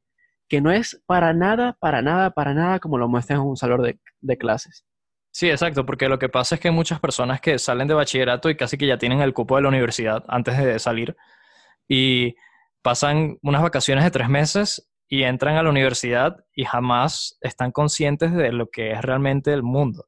que 0.48 0.60
no 0.60 0.70
es 0.72 1.02
para 1.06 1.32
nada, 1.32 1.76
para 1.80 2.02
nada, 2.02 2.30
para 2.30 2.54
nada 2.54 2.78
como 2.80 2.98
lo 2.98 3.08
muestran 3.08 3.40
en 3.40 3.46
un 3.46 3.56
salón 3.56 3.82
de, 3.82 3.98
de 4.20 4.38
clases. 4.38 4.84
Sí, 5.32 5.50
exacto, 5.50 5.84
porque 5.84 6.08
lo 6.08 6.18
que 6.18 6.30
pasa 6.30 6.54
es 6.54 6.60
que 6.60 6.70
muchas 6.70 6.98
personas 7.00 7.40
que 7.40 7.58
salen 7.58 7.88
de 7.88 7.94
bachillerato 7.94 8.48
y 8.48 8.56
casi 8.56 8.78
que 8.78 8.86
ya 8.86 8.96
tienen 8.98 9.20
el 9.20 9.34
cupo 9.34 9.56
de 9.56 9.62
la 9.62 9.68
universidad 9.68 10.24
antes 10.28 10.56
de 10.56 10.78
salir 10.78 11.14
y 11.88 12.36
pasan 12.82 13.38
unas 13.42 13.62
vacaciones 13.62 14.04
de 14.04 14.10
tres 14.10 14.28
meses 14.28 14.88
y 15.08 15.22
entran 15.22 15.56
a 15.56 15.62
la 15.62 15.70
universidad 15.70 16.36
y 16.54 16.64
jamás 16.64 17.38
están 17.40 17.72
conscientes 17.72 18.32
de 18.34 18.52
lo 18.52 18.68
que 18.68 18.90
es 18.92 19.02
realmente 19.02 19.52
el 19.52 19.62
mundo. 19.62 20.06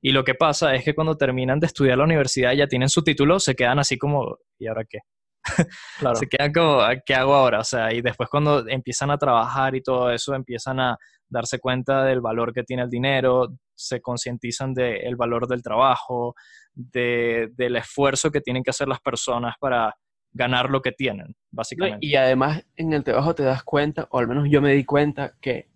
Y 0.00 0.12
lo 0.12 0.24
que 0.24 0.34
pasa 0.34 0.74
es 0.74 0.84
que 0.84 0.94
cuando 0.94 1.16
terminan 1.16 1.58
de 1.58 1.66
estudiar 1.66 1.98
la 1.98 2.04
universidad 2.04 2.52
y 2.52 2.58
ya 2.58 2.66
tienen 2.68 2.88
su 2.88 3.02
título, 3.02 3.40
se 3.40 3.54
quedan 3.56 3.78
así 3.78 3.98
como, 3.98 4.36
¿y 4.58 4.66
ahora 4.68 4.84
qué? 4.88 4.98
Claro. 5.98 6.16
Se 6.16 6.26
quedan 6.28 6.52
como, 6.52 6.80
"¿Ah, 6.80 6.94
¿qué 7.04 7.14
hago 7.14 7.34
ahora? 7.34 7.60
O 7.60 7.64
sea, 7.64 7.92
y 7.92 8.02
después 8.02 8.28
cuando 8.28 8.66
empiezan 8.68 9.10
a 9.10 9.18
trabajar 9.18 9.74
y 9.74 9.82
todo 9.82 10.10
eso, 10.10 10.34
empiezan 10.34 10.80
a 10.80 10.96
darse 11.28 11.58
cuenta 11.58 12.04
del 12.04 12.20
valor 12.20 12.52
que 12.52 12.62
tiene 12.62 12.82
el 12.84 12.90
dinero, 12.90 13.48
se 13.74 14.00
concientizan 14.00 14.74
del 14.74 15.16
valor 15.16 15.46
del 15.48 15.62
trabajo, 15.62 16.34
de- 16.74 17.48
del 17.54 17.76
esfuerzo 17.76 18.30
que 18.30 18.40
tienen 18.40 18.62
que 18.62 18.70
hacer 18.70 18.86
las 18.88 19.00
personas 19.00 19.54
para 19.60 19.94
ganar 20.36 20.70
lo 20.70 20.82
que 20.82 20.92
tienen, 20.92 21.34
básicamente. 21.50 22.06
y 22.06 22.14
además 22.16 22.64
en 22.76 22.92
el 22.92 23.02
trabajo 23.04 23.34
te 23.34 23.42
das 23.42 23.62
cuenta, 23.64 24.06
o 24.10 24.18
al 24.18 24.28
menos 24.28 24.48
yo 24.50 24.60
me 24.60 24.72
di 24.74 24.84
cuenta, 24.84 25.34
que, 25.40 25.68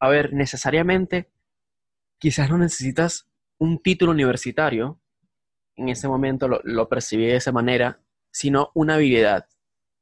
a 0.00 0.08
ver, 0.08 0.32
necesariamente 0.32 1.30
quizás 2.18 2.50
no 2.50 2.58
necesitas 2.58 3.28
un 3.58 3.80
título 3.82 4.12
universitario, 4.12 5.00
en 5.76 5.88
ese 5.88 6.08
momento 6.08 6.48
lo, 6.48 6.60
lo 6.64 6.88
percibí 6.88 7.26
de 7.26 7.36
esa 7.36 7.52
manera, 7.52 8.00
sino 8.30 8.70
una 8.74 8.94
habilidad, 8.94 9.46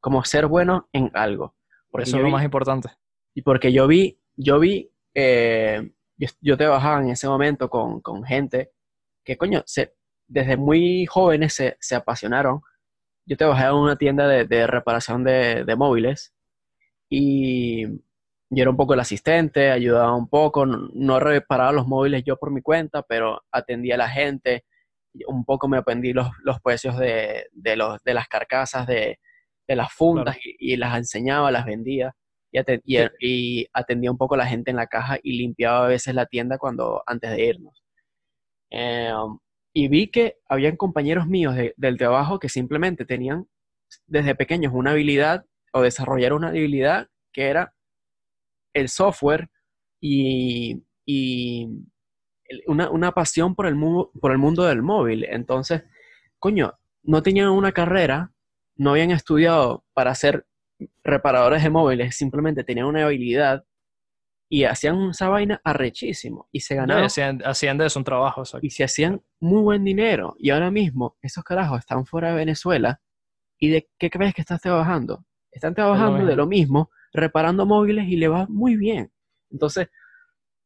como 0.01 0.25
ser 0.25 0.47
bueno 0.47 0.89
en 0.93 1.11
algo. 1.15 1.55
Porque 1.91 2.05
eso 2.09 2.17
es 2.17 2.23
lo 2.23 2.27
vi- 2.27 2.33
más 2.33 2.45
importante. 2.45 2.89
y 3.35 3.43
porque 3.43 3.73
yo 3.73 3.87
vi, 3.87 4.19
yo 4.37 4.59
vi, 4.59 4.91
eh, 5.15 5.93
yo, 6.17 6.29
yo 6.41 6.57
trabajaba 6.57 7.03
en 7.03 7.11
ese 7.11 7.29
momento 7.29 7.69
con, 7.69 8.01
con 8.01 8.25
gente 8.25 8.73
que, 9.25 9.37
coño, 9.37 9.63
se, 9.67 9.95
desde 10.27 10.57
muy 10.57 11.05
jóvenes 11.07 11.55
se, 11.55 11.77
se 11.81 11.95
apasionaron. 11.95 12.63
Yo 13.27 13.37
trabajaba 13.37 13.71
en 13.71 13.83
una 13.85 13.97
tienda 13.97 14.27
de, 14.29 14.45
de 14.47 14.67
reparación 14.67 15.25
de, 15.25 15.65
de 15.65 15.77
móviles 15.77 16.35
y 17.09 17.87
yo 17.87 18.63
era 18.63 18.71
un 18.71 18.77
poco 18.77 18.95
el 18.95 19.01
asistente, 19.01 19.71
ayudaba 19.71 20.15
un 20.15 20.29
poco, 20.29 20.67
no, 20.67 20.89
no 20.95 21.21
reparaba 21.21 21.73
los 21.73 21.87
móviles 21.87 22.25
yo 22.25 22.37
por 22.37 22.51
mi 22.51 22.63
cuenta, 22.63 23.03
pero 23.03 23.43
atendía 23.51 23.95
a 23.95 23.99
la 23.99 24.09
gente, 24.09 24.65
un 25.27 25.45
poco 25.45 25.69
me 25.69 25.79
aprendí 25.79 26.13
los, 26.13 26.29
los 26.43 26.61
precios 26.61 26.99
de, 26.99 27.47
de, 27.53 27.77
los, 27.77 28.03
de 28.05 28.15
las 28.15 28.29
carcasas, 28.29 28.87
de, 28.87 29.21
de 29.69 29.77
las 29.77 29.93
fundas 29.93 30.37
y, 30.45 30.75
y 30.75 30.77
las 30.77 30.97
enseñaba, 30.99 31.51
las 31.51 31.65
vendía 31.65 32.15
y, 32.51 32.59
aten- 32.59 32.83
y- 32.85 32.99
Sí. 32.99 33.05
y 33.21 33.67
atendía 33.73 34.11
un 34.11 34.19
poco 34.19 34.35
a 34.35 34.39
la 34.39 34.47
gente 34.47 34.71
en 34.71 34.77
la 34.77 34.87
caja 34.87 35.19
y 35.23 35.39
limpiaba 35.39 35.85
a 35.87 35.89
veces 35.89 36.15
la 36.15 36.27
tienda 36.27 36.59
cuando 36.59 37.03
antes 37.07 37.31
de 37.31 37.45
irnos. 37.47 37.83
Eh, 38.71 39.13
y 39.75 39.89
vi 39.89 40.09
que 40.09 40.39
habían 40.49 40.77
compañeros 40.77 41.27
míos 41.27 41.55
de- 41.57 41.75
del 41.77 41.97
trabajo 41.99 42.39
que 42.39 42.49
simplemente 42.49 43.05
tenían 43.05 43.49
desde 44.07 44.35
pequeños 44.35 44.73
una 44.75 44.93
habilidad 44.93 45.47
o 45.73 45.83
desarrollaron 45.83 46.39
una 46.39 46.49
habilidad 46.49 47.09
que 47.33 47.45
era 47.49 47.75
el 48.75 48.89
software 48.89 49.51
y, 50.01 50.83
y 51.07 51.69
una, 52.67 52.91
una 52.91 53.13
pasión 53.13 53.55
por 53.55 53.67
el, 53.67 53.75
mu- 53.75 54.11
por 54.21 54.33
el 54.33 54.39
mundo 54.39 54.65
del 54.65 54.83
móvil. 54.83 55.25
Entonces, 55.25 55.85
coño, 56.39 56.75
no 57.03 57.23
tenían 57.23 57.49
una 57.51 57.73
carrera, 57.73 58.33
no 58.77 58.91
habían 58.91 59.11
estudiado 59.11 59.85
para 59.95 60.15
ser 60.15 60.47
reparadores 61.05 61.63
de 61.63 61.71
móviles, 61.71 62.17
simplemente 62.17 62.65
tenían 62.65 62.87
una 62.87 63.05
habilidad 63.05 63.65
y 64.53 64.65
hacían 64.65 65.09
esa 65.09 65.31
vaina 65.31 65.63
arrechísimo 65.65 66.47
y 66.53 66.61
se 66.61 66.75
No, 66.75 66.81
y 66.81 66.83
ganaron 66.83 67.05
hacían, 67.05 67.41
hacían 67.43 67.79
de 67.79 67.87
eso 67.87 67.99
un 67.99 68.05
trabajo, 68.05 68.43
exacto. 68.43 68.67
y 68.67 68.69
se 68.69 68.85
hacían 68.85 69.23
muy 69.41 69.63
buen 69.63 69.83
dinero. 69.83 70.37
Y 70.39 70.51
ahora 70.51 70.71
mismo 70.71 71.17
esos 71.23 71.43
carajos 71.43 71.79
están 71.79 72.05
fuera 72.05 72.29
de 72.29 72.35
Venezuela 72.35 73.01
y 73.59 73.71
¿de 73.71 73.89
qué 73.99 74.11
crees 74.11 74.35
que 74.35 74.43
estás 74.43 74.61
trabajando? 74.61 75.25
Están 75.51 75.75
trabajando 75.75 76.27
de 76.27 76.37
lo 76.37 76.47
mismo, 76.47 76.91
reparando 77.15 77.65
móviles 77.65 78.07
y 78.09 78.17
le 78.17 78.29
va 78.29 78.47
muy 78.47 78.77
bien. 78.77 79.11
Entonces, 79.51 79.89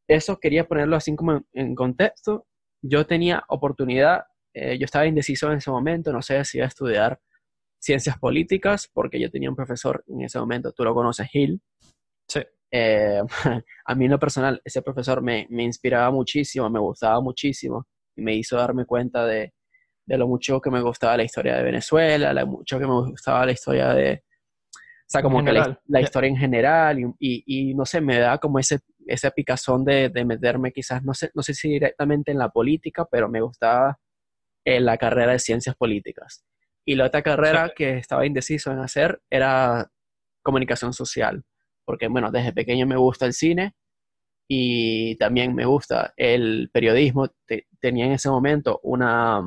eso 0.08 0.36
quería 0.40 0.66
ponerlo 0.66 0.96
así 0.96 1.14
como 1.14 1.34
en, 1.34 1.46
en 1.52 1.76
contexto. 1.76 2.48
Yo 2.82 3.06
tenía 3.06 3.44
oportunidad, 3.46 4.24
eh, 4.52 4.78
yo 4.80 4.84
estaba 4.84 5.06
indeciso 5.06 5.48
en 5.52 5.58
ese 5.58 5.70
momento, 5.70 6.12
no 6.12 6.22
sé 6.22 6.44
si 6.44 6.58
iba 6.58 6.64
a 6.64 6.68
estudiar 6.68 7.20
ciencias 7.78 8.18
políticas, 8.18 8.90
porque 8.92 9.20
yo 9.20 9.30
tenía 9.30 9.48
un 9.48 9.54
profesor 9.54 10.02
en 10.08 10.22
ese 10.22 10.40
momento, 10.40 10.72
tú 10.72 10.82
lo 10.82 10.92
conoces, 10.92 11.28
Gil. 11.28 11.62
Eh, 12.78 13.22
a 13.86 13.94
mí 13.94 14.04
en 14.04 14.10
lo 14.10 14.18
personal, 14.18 14.60
ese 14.64 14.82
profesor 14.82 15.22
me, 15.22 15.46
me 15.48 15.62
inspiraba 15.62 16.10
muchísimo, 16.10 16.68
me 16.68 16.78
gustaba 16.78 17.20
muchísimo 17.22 17.86
y 18.14 18.22
me 18.22 18.34
hizo 18.34 18.56
darme 18.56 18.84
cuenta 18.84 19.24
de, 19.24 19.54
de 20.04 20.18
lo 20.18 20.28
mucho 20.28 20.60
que 20.60 20.70
me 20.70 20.82
gustaba 20.82 21.16
la 21.16 21.24
historia 21.24 21.56
de 21.56 21.62
Venezuela, 21.62 22.34
lo 22.34 22.46
mucho 22.46 22.78
que 22.78 22.86
me 22.86 22.92
gustaba 22.92 23.46
la 23.46 23.52
historia 23.52 23.94
de, 23.94 24.22
o 24.22 25.08
sea, 25.08 25.22
como 25.22 25.42
que 25.42 25.52
la, 25.52 26.00
historia 26.02 26.28
en 26.28 26.36
general 26.36 26.98
y, 26.98 27.04
y- 27.18 27.70
y 27.70 27.74
no 27.74 27.86
sé, 27.86 28.00
me 28.02 28.18
da 28.18 28.36
como 28.38 28.58
ese, 28.58 28.80
ese 29.06 29.30
picazón 29.30 29.84
de, 29.84 30.10
de 30.10 30.24
meterme 30.26 30.70
quizás, 30.72 31.02
no 31.02 31.14
sé, 31.14 31.30
no 31.34 31.42
sé 31.42 31.54
si 31.54 31.68
directamente 31.70 32.30
en 32.30 32.38
la 32.38 32.50
política, 32.50 33.06
pero 33.10 33.28
me 33.28 33.40
gustaba 33.40 33.98
eh, 34.66 34.80
la 34.80 34.98
carrera 34.98 35.32
de 35.32 35.38
ciencias 35.38 35.76
políticas. 35.76 36.44
Y 36.84 36.94
la 36.96 37.06
otra 37.06 37.22
carrera 37.22 37.68
Sí. 37.68 37.72
que 37.76 37.98
estaba 37.98 38.26
indeciso 38.26 38.70
en 38.70 38.80
hacer 38.80 39.20
era 39.30 39.90
comunicación 40.42 40.92
social, 40.92 41.42
porque 41.86 42.08
bueno, 42.08 42.32
desde 42.32 42.54
pequeño 42.54 42.86
me 42.88 42.98
gusta 42.98 43.26
el 43.26 43.34
cine 43.34 43.74
y 44.48 45.16
también 45.18 45.54
me 45.54 45.66
gusta 45.66 46.14
el 46.16 46.70
periodismo. 46.72 47.28
Te- 47.46 47.66
tenía 47.80 48.06
en 48.06 48.12
ese 48.12 48.30
momento 48.30 48.80
una, 48.84 49.42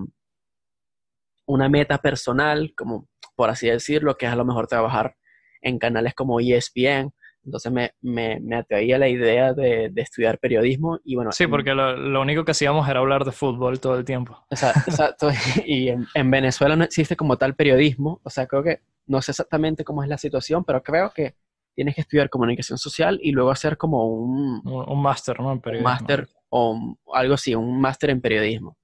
una 1.46 1.68
meta 1.70 1.98
personal, 1.98 2.74
como 2.76 3.08
por 3.36 3.50
así 3.50 3.68
decirlo, 3.70 4.16
que 4.18 4.26
es 4.26 4.32
a 4.32 4.36
lo 4.36 4.46
mejor 4.46 4.68
trabajar 4.68 5.16
en 5.62 5.80
canales 5.80 6.14
como 6.14 6.40
ESPN, 6.40 7.12
Entonces 7.44 7.72
me, 7.72 7.92
me, 8.02 8.40
me 8.42 8.56
atraía 8.58 8.98
la 8.98 9.10
idea 9.10 9.54
de, 9.54 9.90
de 9.92 10.02
estudiar 10.02 10.40
periodismo 10.40 11.00
y 11.04 11.16
bueno, 11.16 11.32
Sí, 11.32 11.48
porque 11.48 11.74
lo, 11.74 11.96
lo 11.96 12.22
único 12.22 12.46
que 12.46 12.52
hacíamos 12.52 12.88
era 12.90 13.00
hablar 13.00 13.24
de 13.26 13.32
fútbol 13.32 13.80
todo 13.80 13.98
el 13.98 14.06
tiempo. 14.06 14.46
exacto, 14.52 15.30
y 15.66 15.90
en, 15.90 16.08
en 16.14 16.32
Venezuela 16.32 16.76
no 16.76 16.84
existe 16.84 17.16
como 17.16 17.38
tal 17.38 17.56
periodismo, 17.56 18.20
o 18.24 18.30
sea, 18.30 18.48
creo 18.48 18.64
que, 18.64 18.82
no 19.06 19.22
sé 19.22 19.32
exactamente 19.32 19.84
cómo 19.84 20.04
es 20.04 20.10
la 20.10 20.18
situación, 20.18 20.64
pero 20.64 20.84
creo 20.84 21.12
que 21.14 21.36
tienes 21.80 21.96
que 21.96 22.02
estudiar 22.02 22.30
comunicación 22.30 22.78
social 22.78 23.18
y 23.24 23.32
luego 23.32 23.52
hacer 23.52 23.78
como 23.78 24.06
un, 24.06 24.62
Un, 24.66 24.90
un 24.90 25.02
máster, 25.02 25.40
¿no? 25.40 25.46
En 25.46 25.52
un 25.54 25.62
periodismo. 25.62 25.90
máster 25.90 26.28
o 26.50 26.72
un- 26.72 27.00
algo 27.14 27.36
así, 27.36 27.56
un 27.56 27.80
máster 27.80 28.10
en 28.10 28.20
periodismo. 28.20 28.78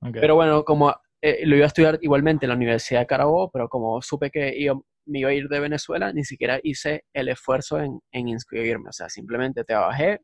Ok. 0.00 0.16
Pero 0.20 0.34
bueno, 0.34 0.64
como 0.64 0.92
eh, 1.22 1.46
lo 1.46 1.54
iba 1.54 1.66
a 1.66 1.68
estudiar 1.68 2.00
igualmente 2.02 2.44
en 2.44 2.48
la 2.50 2.56
Universidad 2.56 2.98
de 3.02 3.06
Carabobo, 3.06 3.48
pero 3.52 3.68
como 3.68 4.02
supe 4.02 4.32
que 4.32 4.52
iba- 4.58 4.74
me 5.04 5.20
iba 5.20 5.30
a 5.30 5.34
ir 5.34 5.46
de 5.48 5.60
Venezuela, 5.60 6.12
ni 6.12 6.24
siquiera 6.24 6.58
hice 6.64 7.04
el 7.12 7.28
esfuerzo 7.28 7.78
en, 7.78 8.00
en 8.10 8.26
inscribirme. 8.26 8.88
O 8.88 8.92
sea, 8.92 9.08
simplemente 9.08 9.62
trabajé, 9.62 10.20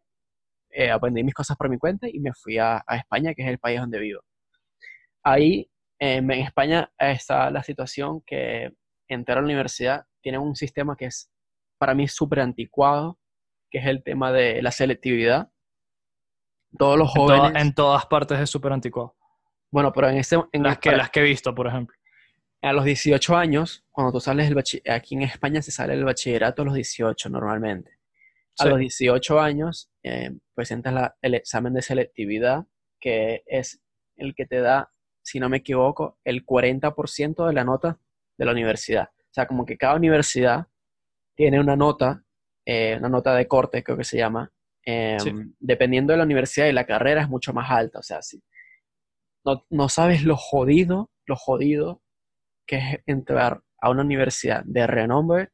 eh, 0.71 0.91
aprendí 0.91 1.23
mis 1.23 1.35
cosas 1.35 1.57
por 1.57 1.69
mi 1.71 1.79
cuenta 1.79 2.09
y 2.09 2.19
me 2.19 2.33
fui 2.33 2.59
a, 2.59 2.83
a 2.85 2.97
España, 2.97 3.33
que 3.33 3.43
es 3.43 3.49
el 3.49 3.61
país 3.61 3.79
donde 3.79 4.01
vivo. 4.01 4.23
Ahí, 5.23 5.71
eh, 6.01 6.17
en 6.17 6.31
España, 6.33 6.91
está 6.99 7.49
la 7.53 7.63
situación 7.63 8.23
que 8.27 8.73
entrar 9.09 9.39
a 9.39 9.41
la 9.41 9.45
universidad 9.47 10.05
tiene 10.21 10.39
un 10.39 10.57
sistema 10.57 10.97
que 10.97 11.07
es 11.07 11.31
para 11.83 11.95
mí 11.95 12.07
súper 12.07 12.39
anticuado, 12.39 13.19
que 13.69 13.79
es 13.79 13.87
el 13.87 14.05
tema 14.05 14.31
de 14.31 14.63
la 14.63 14.71
selectividad. 14.71 15.51
Todos 16.79 16.97
los 16.97 17.09
en, 17.17 17.21
jóvenes... 17.23 17.61
en 17.61 17.75
todas 17.75 18.07
partes 18.07 18.39
es 18.39 18.49
súper 18.49 18.71
anticuado. 18.73 19.17
Bueno, 19.73 19.93
pero 19.93 20.09
en 20.09 20.19
ese... 20.19 20.37
En 20.53 20.63
Las 20.63 20.79
que, 20.79 20.91
para- 20.91 20.99
las 20.99 21.11
que 21.11 21.19
he 21.19 21.25
visto, 21.25 21.53
por 21.53 21.67
ejemplo. 21.67 21.97
A 22.63 22.73
los 22.73 22.85
18 22.85 23.37
años, 23.37 23.85
cuando 23.91 24.13
tú 24.13 24.21
sales 24.21 24.47
del 24.49 24.57
bachi- 24.57 24.89
aquí 24.89 25.17
en 25.17 25.23
España 25.23 25.61
se 25.61 25.73
sale 25.73 25.95
el 25.95 26.05
bachillerato 26.05 26.63
a 26.63 26.67
los 26.67 26.75
18 26.75 27.29
normalmente. 27.31 27.99
A 28.61 28.63
Sí. 28.63 28.69
los 28.69 28.79
18 28.79 29.41
años 29.41 29.91
eh, 30.05 30.31
presentas 30.55 30.95
la- 30.95 31.17
el 31.21 31.35
examen 31.35 31.75
de 31.75 31.83
selectividad, 31.83 32.65
que 33.01 33.43
es 33.47 33.83
el 34.15 34.37
que 34.37 34.47
te 34.47 34.61
da, 34.61 34.93
si 35.23 35.41
no 35.41 35.49
me 35.49 35.57
equivoco, 35.57 36.21
el 36.23 36.47
40% 36.47 37.45
de 37.49 37.53
la 37.53 37.65
nota 37.65 37.99
de 38.39 38.45
la 38.45 38.53
universidad. 38.53 39.09
O 39.19 39.35
sea, 39.35 39.47
como 39.49 39.67
que 39.67 39.77
cada 39.77 39.97
universidad 39.97 40.69
tiene 41.35 41.61
una 41.61 41.77
nota, 41.77 42.23
eh, 42.65 42.97
una 42.99 43.09
nota 43.09 43.35
de 43.35 43.47
corte, 43.49 43.83
creo 43.83 43.97
que 43.97 44.05
se 44.05 44.19
llama. 44.19 44.51
eh, 44.85 45.17
Sí. 45.21 45.33
Dependiendo 45.61 46.13
de 46.13 46.17
la 46.19 46.25
universidad 46.25 46.67
y 46.67 46.73
la 46.73 46.87
carrera 46.87 47.23
es 47.23 47.29
mucho 47.29 47.53
más 47.53 47.71
alta. 47.71 47.99
O 48.01 48.03
sea, 48.03 48.21
si 48.23 48.43
no, 49.45 49.65
no 49.71 49.89
sabes 49.89 50.25
lo 50.25 50.37
jodido, 50.37 51.11
lo 51.27 51.37
jodido 51.37 52.03
que 52.67 52.77
es 52.77 52.99
entrar 53.07 53.63
a 53.81 53.91
una 53.91 54.03
universidad 54.03 54.63
de 54.65 54.87
renombre 54.87 55.51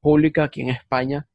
pública 0.00 0.44
aquí 0.44 0.62
en 0.62 0.70
España. 0.70 1.26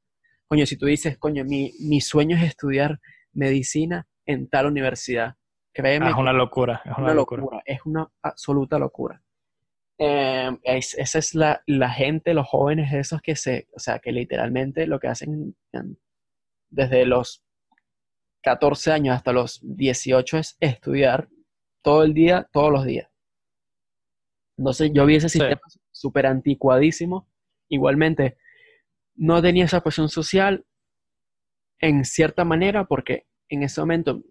Coño, 0.48 0.66
si 0.66 0.78
tú 0.78 0.86
dices, 0.86 1.18
coño, 1.18 1.44
mi, 1.46 1.72
mi 1.80 2.02
sueño 2.02 2.36
es 2.38 2.44
estudiar 2.44 3.00
medicina 3.34 4.08
en 4.26 4.50
tal 4.50 4.66
universidad, 4.68 5.36
créeme 5.74 6.08
Ah, 6.08 6.10
es 6.10 6.16
una 6.16 6.34
locura. 6.34 6.82
Es 6.86 6.92
es 6.92 6.98
una, 6.98 7.06
una 7.06 7.14
locura. 7.14 7.42
locura, 7.42 7.62
es 7.66 7.80
una 7.86 8.08
absoluta 8.22 8.78
locura. 8.80 9.22
Eh, 10.04 10.50
es- 10.64 10.96
esa 10.96 11.20
es 11.20 11.36
la, 11.36 11.62
la 11.68 11.90
gente, 11.92 12.34
los 12.34 12.48
jóvenes 12.48 12.92
esos 12.92 13.22
que 13.22 13.36
se, 13.36 13.68
o 13.76 13.80
sea, 13.80 14.00
que 14.00 14.12
literalmente 14.12 14.88
lo 14.88 15.00
que 15.00 15.08
hacen 15.08 15.56
en- 15.74 16.00
desde 16.72 17.06
los 17.06 17.44
14 18.42 18.92
años 18.92 19.16
hasta 19.16 19.32
los 19.32 19.60
18 19.62 20.40
es 20.40 20.58
estudiar 20.60 21.30
todo 21.84 22.04
el 22.04 22.16
día, 22.16 22.50
todos 22.52 22.72
los 22.72 22.86
días. 22.86 23.10
Entonces 24.58 24.92
yo 24.94 25.06
vi 25.06 25.18
ese 25.18 25.30
sistema 25.30 25.62
súper 25.92 26.26
anticuadísimo. 26.26 27.28
Igualmente, 27.70 28.38
no 29.16 29.40
tenía 29.42 29.66
esa 29.66 29.82
presión 29.82 30.10
social 30.10 30.66
en 31.80 32.06
cierta 32.06 32.44
manera 32.44 32.86
porque 32.86 33.28
en 33.50 33.64
ese 33.64 33.82
momento 33.82 34.24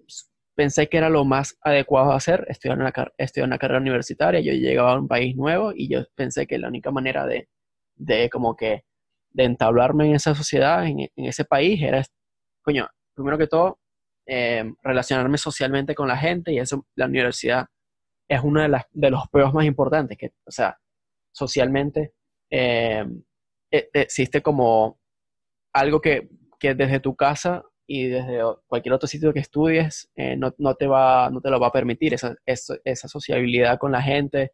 pensé 0.60 0.90
que 0.90 0.98
era 0.98 1.08
lo 1.08 1.24
más 1.24 1.56
adecuado 1.62 2.12
hacer, 2.12 2.44
estudiar 2.50 2.78
una, 2.78 2.92
estudiar 3.16 3.46
una 3.46 3.56
carrera 3.56 3.80
universitaria. 3.80 4.40
Yo 4.40 4.52
llegaba 4.52 4.92
a 4.92 4.98
un 4.98 5.08
país 5.08 5.34
nuevo 5.34 5.72
y 5.74 5.88
yo 5.88 6.04
pensé 6.14 6.46
que 6.46 6.58
la 6.58 6.68
única 6.68 6.90
manera 6.90 7.24
de, 7.24 8.28
como 8.28 8.54
que 8.54 8.84
de 9.30 9.44
entablarme 9.44 10.04
en 10.04 10.16
esa 10.16 10.34
sociedad, 10.34 10.84
en, 10.86 11.08
ese 11.16 11.46
país, 11.46 11.80
era, 11.80 12.02
coño, 12.60 12.86
primero 13.14 13.38
que 13.38 13.46
todo, 13.46 13.78
eh, 14.26 14.70
relacionarme 14.82 15.38
socialmente 15.38 15.94
con 15.94 16.06
la 16.06 16.18
gente 16.18 16.52
y 16.52 16.58
eso, 16.58 16.86
la 16.94 17.06
universidad 17.06 17.64
es 18.28 18.42
uno 18.42 18.60
de, 18.60 19.10
los 19.10 19.28
pruebas 19.28 19.54
más 19.54 19.64
importantes, 19.64 20.18
que, 20.18 20.32
o 20.44 20.50
sea, 20.50 20.78
socialmente 21.32 22.12
eh, 22.50 23.06
eh, 23.70 23.88
existe 23.94 24.42
como 24.42 25.00
algo 25.72 26.02
que 26.02 26.28
desde 26.60 27.00
tu 27.00 27.16
casa 27.16 27.64
y 27.92 28.06
desde 28.06 28.40
cualquier 28.68 28.92
otro 28.92 29.08
sitio 29.08 29.32
que 29.32 29.40
estudies 29.40 30.08
eh, 30.14 30.36
no, 30.36 30.54
no 30.58 30.76
te 30.76 30.86
va, 30.86 31.28
no 31.28 31.40
te 31.40 31.50
lo 31.50 31.58
va 31.58 31.66
a 31.66 31.72
permitir, 31.72 32.14
esa, 32.14 32.36
esa, 32.46 32.76
esa 32.84 33.08
sociabilidad 33.08 33.78
con 33.78 33.90
la 33.90 34.00
gente, 34.00 34.52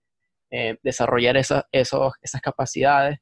eh, 0.51 0.79
desarrollar 0.83 1.37
esa, 1.37 1.69
esos, 1.71 2.15
esas 2.23 2.41
capacidades. 2.41 3.19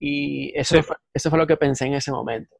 Y 0.00 0.50
eso, 0.58 0.74
Sí. 0.74 0.82
fue, 0.82 0.96
eso 1.14 1.30
fue 1.30 1.38
lo 1.38 1.46
que 1.46 1.56
pensé 1.56 1.86
en 1.86 1.94
ese 1.94 2.10
momento. 2.10 2.56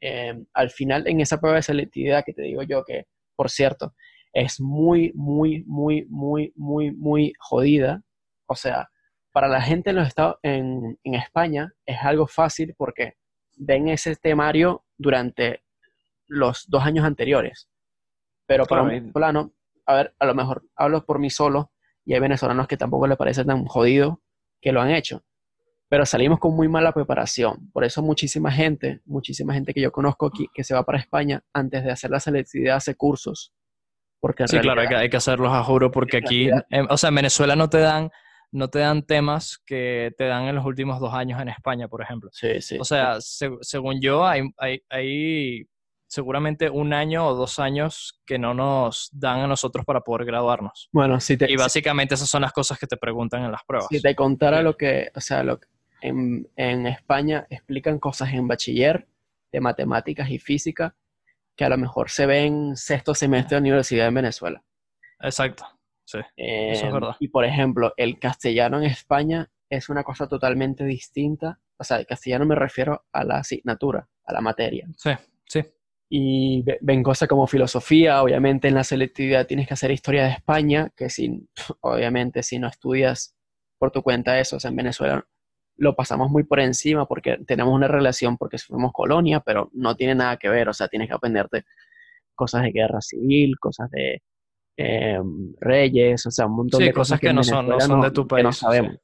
Eh, 0.00 0.32
al 0.54 0.70
final, 0.70 1.06
en 1.06 1.20
esa 1.20 1.38
prueba 1.38 1.56
de 1.56 1.62
selectividad 1.62 2.24
que 2.24 2.32
te 2.32 2.40
digo 2.40 2.62
yo, 2.62 2.84
que 2.86 3.04
por 3.36 3.50
cierto, 3.50 3.94
es 4.32 4.62
muy, 4.62 5.12
muy, 5.14 5.62
muy, 5.66 6.06
muy, 6.08 6.54
muy, 6.56 6.90
muy 6.92 7.34
jodida. 7.38 8.00
O 8.46 8.54
sea, 8.54 8.88
para 9.30 9.46
la 9.46 9.60
gente 9.60 9.90
en 9.90 9.96
los 9.96 10.08
Estados, 10.08 10.36
en, 10.42 10.98
en 11.04 11.14
España 11.16 11.70
es 11.84 11.98
algo 12.00 12.26
fácil 12.26 12.74
porque 12.78 13.12
ven 13.58 13.88
ese 13.88 14.16
temario 14.16 14.86
durante 14.96 15.60
los 16.26 16.64
dos 16.68 16.84
años 16.84 17.04
anteriores. 17.04 17.68
Pero 18.46 18.64
para 18.66 18.82
Claro, 18.82 18.96
un 19.06 19.12
plano, 19.12 19.52
a 19.86 19.94
ver, 19.94 20.14
a 20.18 20.26
lo 20.26 20.34
mejor 20.34 20.62
hablo 20.76 21.04
por 21.04 21.18
mí 21.18 21.30
solo 21.30 21.72
y 22.04 22.14
hay 22.14 22.20
venezolanos 22.20 22.66
que 22.68 22.76
tampoco 22.76 23.06
les 23.06 23.16
parece 23.16 23.44
tan 23.44 23.64
jodido 23.66 24.20
que 24.60 24.72
lo 24.72 24.80
han 24.80 24.90
hecho. 24.90 25.24
Pero 25.88 26.06
salimos 26.06 26.38
con 26.40 26.56
muy 26.56 26.66
mala 26.68 26.92
preparación. 26.92 27.70
Por 27.72 27.84
eso 27.84 28.02
muchísima 28.02 28.50
gente, 28.50 29.00
muchísima 29.04 29.54
gente 29.54 29.72
que 29.74 29.80
yo 29.80 29.92
conozco 29.92 30.26
aquí 30.26 30.46
que 30.54 30.64
se 30.64 30.74
va 30.74 30.82
para 30.84 30.98
España 30.98 31.42
antes 31.52 31.84
de 31.84 31.90
hacer 31.90 32.10
la 32.10 32.20
selectividad 32.20 32.76
hace 32.76 32.94
cursos. 32.94 33.52
Porque 34.20 34.48
Sí, 34.48 34.58
claro, 34.58 34.80
hay 34.80 34.86
que, 34.86 34.90
realidad- 34.94 35.00
hay 35.02 35.10
que 35.10 35.16
hacerlos 35.18 35.52
a 35.52 35.62
juro 35.62 35.90
porque 35.90 36.16
aquí, 36.16 36.46
realidad- 36.48 36.66
em, 36.70 36.86
o 36.90 36.96
sea, 36.96 37.08
en 37.10 37.14
Venezuela 37.16 37.54
no 37.56 37.68
te 37.68 37.78
dan, 37.78 38.10
no 38.50 38.68
te 38.68 38.78
dan 38.78 39.04
temas 39.04 39.58
que 39.66 40.12
te 40.16 40.24
dan 40.24 40.44
en 40.44 40.54
los 40.56 40.64
últimos 40.64 40.98
dos 41.00 41.12
años 41.12 41.40
en 41.40 41.48
España, 41.50 41.86
por 41.88 42.00
ejemplo. 42.02 42.30
Sí, 42.32 42.60
sí. 42.62 42.78
O 42.80 42.84
sea, 42.84 43.20
se- 43.20 43.50
según 43.60 44.00
yo, 44.00 44.26
hay, 44.26 44.42
hay, 44.56 44.80
hay 44.88 45.68
seguramente 46.14 46.70
un 46.70 46.92
año 46.92 47.26
o 47.26 47.34
dos 47.34 47.58
años 47.58 48.20
que 48.24 48.38
no 48.38 48.54
nos 48.54 49.10
dan 49.12 49.40
a 49.40 49.46
nosotros 49.48 49.84
para 49.84 50.00
poder 50.02 50.24
graduarnos. 50.26 50.88
bueno, 50.92 51.18
si 51.20 51.36
te, 51.36 51.50
Y 51.50 51.56
básicamente 51.56 52.14
esas 52.14 52.28
son 52.30 52.42
las 52.42 52.52
cosas 52.52 52.78
que 52.78 52.86
te 52.86 52.96
preguntan 52.96 53.44
en 53.44 53.50
las 53.50 53.62
pruebas. 53.66 53.88
Si 53.90 54.00
te 54.00 54.14
contara 54.14 54.58
Sí. 54.58 54.64
lo 54.64 54.76
que, 54.76 55.10
o 55.14 55.20
sea, 55.20 55.42
lo 55.42 55.58
que 55.58 55.66
en, 56.02 56.48
en 56.56 56.86
España 56.86 57.46
explican 57.50 57.98
cosas 57.98 58.32
en 58.32 58.46
bachiller 58.46 59.08
de 59.50 59.60
matemáticas 59.60 60.30
y 60.30 60.38
física 60.38 60.94
que 61.56 61.64
a 61.64 61.68
lo 61.68 61.78
mejor 61.78 62.10
se 62.10 62.26
ven 62.26 62.68
en 62.70 62.76
sexto 62.76 63.14
semestre 63.14 63.56
de 63.56 63.60
universidad 63.62 64.06
en 64.08 64.14
Venezuela. 64.14 64.62
Exacto, 65.20 65.64
sí. 66.04 66.18
Eso 66.36 66.82
es 66.86 66.90
Eh, 66.90 66.92
verdad. 66.92 67.16
Y 67.18 67.28
por 67.28 67.44
ejemplo, 67.44 67.92
el 67.96 68.18
castellano 68.20 68.78
en 68.78 68.84
España 68.84 69.50
es 69.68 69.88
una 69.88 70.04
cosa 70.04 70.28
totalmente 70.28 70.84
distinta. 70.84 71.58
O 71.76 71.82
sea, 71.84 71.96
el 71.96 72.06
castellano 72.06 72.44
me 72.46 72.54
refiero 72.54 73.04
a 73.12 73.24
la 73.24 73.38
asignatura, 73.38 74.08
a 74.24 74.32
la 74.32 74.40
materia. 74.40 74.86
Sí, 74.96 75.10
sí. 75.46 75.60
Y 76.08 76.62
ve- 76.62 76.78
ven 76.82 77.02
cosas 77.02 77.28
como 77.28 77.46
filosofía, 77.46 78.22
obviamente 78.22 78.68
en 78.68 78.74
la 78.74 78.84
selectividad 78.84 79.46
tienes 79.46 79.66
que 79.68 79.74
hacer 79.74 79.90
historia 79.90 80.24
de 80.24 80.30
España, 80.32 80.90
que 80.96 81.10
si, 81.10 81.48
obviamente 81.80 82.42
si 82.42 82.58
no 82.58 82.68
estudias 82.68 83.34
por 83.78 83.90
tu 83.90 84.02
cuenta 84.02 84.38
eso, 84.40 84.56
o 84.56 84.60
sea, 84.60 84.70
en 84.70 84.76
Venezuela 84.76 85.26
lo 85.76 85.96
pasamos 85.96 86.30
muy 86.30 86.44
por 86.44 86.60
encima 86.60 87.06
porque 87.06 87.38
tenemos 87.46 87.74
una 87.74 87.88
relación 87.88 88.36
porque 88.36 88.58
fuimos 88.58 88.92
colonia, 88.92 89.40
pero 89.40 89.70
no 89.72 89.96
tiene 89.96 90.14
nada 90.14 90.36
que 90.36 90.48
ver, 90.48 90.68
o 90.68 90.72
sea, 90.74 90.88
tienes 90.88 91.08
que 91.08 91.14
aprenderte 91.14 91.64
cosas 92.34 92.62
de 92.64 92.72
guerra 92.72 93.00
civil, 93.00 93.58
cosas 93.60 93.90
de 93.90 94.22
eh, 94.76 95.18
reyes, 95.60 96.26
o 96.26 96.30
sea, 96.30 96.46
un 96.46 96.56
montón 96.56 96.80
Sí, 96.80 96.86
de 96.86 96.92
cosas 96.92 97.20
que 97.20 97.32
no 97.32 97.42
son, 97.44 97.68
no 97.68 97.80
son 97.80 98.00
de 98.02 98.10
tu 98.12 98.26
que 98.28 98.42
no 98.42 98.48
país. 98.48 98.56
sí. 98.56 98.64
sabemos 98.66 98.96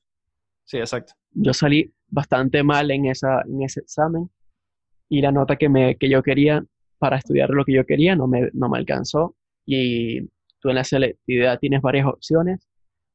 Sí, 0.64 0.78
exacto. 0.78 1.14
yo 1.32 1.52
salí 1.54 1.92
bastante 2.08 2.62
mal 2.62 2.90
en, 2.90 3.06
esa, 3.06 3.42
en 3.42 3.62
ese 3.62 3.80
examen 3.80 4.30
y 5.08 5.20
la 5.22 5.32
nota 5.32 5.56
que, 5.56 5.68
me, 5.68 5.96
que 5.96 6.08
yo 6.08 6.22
quería 6.22 6.64
para 7.00 7.16
estudiar 7.16 7.50
lo 7.50 7.64
que 7.64 7.72
yo 7.72 7.84
quería 7.86 8.14
no 8.14 8.28
me, 8.28 8.50
no 8.52 8.68
me 8.68 8.78
alcanzó 8.78 9.34
y 9.66 10.20
tú 10.60 10.68
en 10.68 10.76
la 10.76 10.84
selectividad 10.84 11.58
tienes 11.58 11.80
varias 11.80 12.06
opciones. 12.06 12.68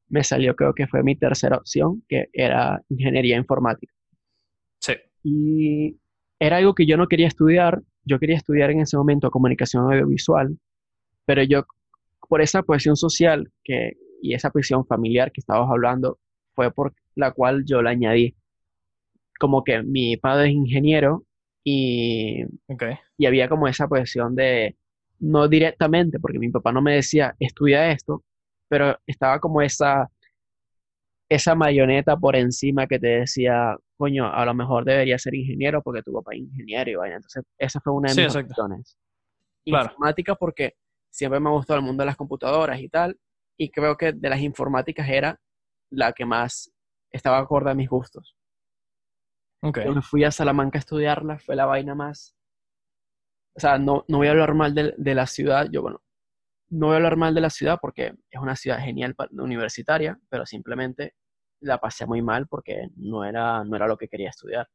Me 0.09 0.23
salió 0.23 0.55
creo 0.55 0.73
que 0.73 0.87
fue 0.87 1.03
mi 1.03 1.15
tercera 1.15 1.57
opción, 1.57 2.03
que 2.09 2.27
era 2.33 2.81
ingeniería 2.89 3.37
informática. 3.37 3.93
Sí. 4.79 4.93
Y 5.23 5.97
era 6.39 6.57
algo 6.57 6.73
que 6.73 6.85
yo 6.85 6.97
no 6.97 7.07
quería 7.07 7.27
estudiar. 7.27 7.81
Yo 8.03 8.19
quería 8.19 8.35
estudiar 8.37 8.71
en 8.71 8.81
ese 8.81 8.97
momento 8.97 9.31
comunicación 9.31 9.83
audiovisual, 9.91 10.57
pero 11.25 11.43
yo, 11.43 11.65
por 12.27 12.41
esa 12.41 12.63
presión 12.63 12.95
social 12.95 13.51
que, 13.63 13.93
y 14.21 14.33
esa 14.33 14.51
presión 14.51 14.85
familiar 14.85 15.31
que 15.31 15.41
estabas 15.41 15.69
hablando, 15.69 16.19
fue 16.53 16.71
por 16.71 16.93
la 17.15 17.31
cual 17.31 17.63
yo 17.65 17.81
la 17.81 17.91
añadí. 17.91 18.35
Como 19.39 19.63
que 19.63 19.83
mi 19.83 20.17
padre 20.17 20.49
es 20.49 20.55
ingeniero 20.55 21.25
y, 21.63 22.43
Ok. 22.67 22.83
Y 23.17 23.25
había 23.25 23.47
como 23.49 23.67
esa 23.67 23.87
posición 23.87 24.35
de, 24.35 24.75
no 25.19 25.47
directamente, 25.47 26.19
porque 26.19 26.39
mi 26.39 26.49
papá 26.49 26.71
no 26.71 26.81
me 26.81 26.95
decía, 26.95 27.35
estudia 27.39 27.91
esto, 27.91 28.23
pero 28.67 28.97
estaba 29.05 29.39
como 29.39 29.61
esa, 29.61 30.09
esa 31.29 31.55
marioneta 31.55 32.17
por 32.17 32.35
encima 32.35 32.87
que 32.87 32.99
te 32.99 33.07
decía, 33.19 33.75
coño, 33.97 34.31
a 34.31 34.45
lo 34.45 34.53
mejor 34.53 34.85
debería 34.85 35.17
ser 35.17 35.35
ingeniero 35.35 35.81
porque 35.81 36.01
tu 36.03 36.11
papá 36.13 36.33
es 36.33 36.39
ingeniero 36.39 36.91
y 36.91 36.95
vaya. 36.95 37.15
Entonces, 37.15 37.43
esa 37.57 37.79
fue 37.79 37.93
una 37.93 38.09
de 38.09 38.15
Sí, 38.15 38.21
mis 38.21 38.35
exacto. 38.35 38.51
opciones. 38.51 38.97
Claro. 39.65 39.85
Informática 39.85 40.35
porque 40.35 40.73
siempre 41.09 41.39
me 41.39 41.49
gustó 41.49 41.75
el 41.75 41.81
mundo 41.81 42.01
de 42.01 42.07
las 42.07 42.17
computadoras 42.17 42.79
y 42.79 42.89
tal, 42.89 43.17
y 43.57 43.69
creo 43.71 43.95
que 43.95 44.11
de 44.11 44.29
las 44.29 44.41
informáticas 44.41 45.07
era 45.07 45.39
la 45.89 46.11
que 46.11 46.25
más 46.25 46.71
estaba 47.11 47.37
acorde 47.37 47.71
a 47.71 47.75
mis 47.75 47.89
gustos. 47.89 48.35
Ok. 49.61 49.79
Yo 49.85 49.93
me 49.93 50.01
fui 50.01 50.23
a 50.25 50.31
Salamanca 50.31 50.77
a 50.77 50.81
estudiarla, 50.81 51.39
fue 51.39 51.55
la 51.55 51.65
vaina 51.65 51.95
más. 51.95 52.34
O 53.55 53.59
sea, 53.59 53.77
no, 53.77 54.05
no 54.07 54.17
voy 54.17 54.27
a 54.27 54.31
hablar 54.31 54.53
mal 54.53 54.73
de, 54.75 54.93
de 54.97 55.15
la 55.15 55.27
ciudad. 55.27 55.67
Yo, 55.71 55.81
bueno, 55.81 56.01
no 56.69 56.87
voy 56.87 56.95
a 56.95 56.97
hablar 56.97 57.17
mal 57.17 57.35
de 57.35 57.41
la 57.41 57.49
ciudad 57.49 57.79
porque 57.81 58.13
es 58.29 58.41
una 58.41 58.55
ciudad 58.55 58.79
genial 58.79 59.15
universitaria, 59.31 60.19
pero 60.29 60.45
simplemente 60.45 61.15
la 61.61 61.79
pasé 61.79 62.05
muy 62.05 62.21
mal 62.21 62.47
porque 62.47 62.89
no 62.97 63.23
era, 63.25 63.63
no 63.65 63.75
era 63.75 63.87
lo 63.87 63.97
que 63.97 64.07
quería 64.09 64.29
estudiar. 64.29 64.69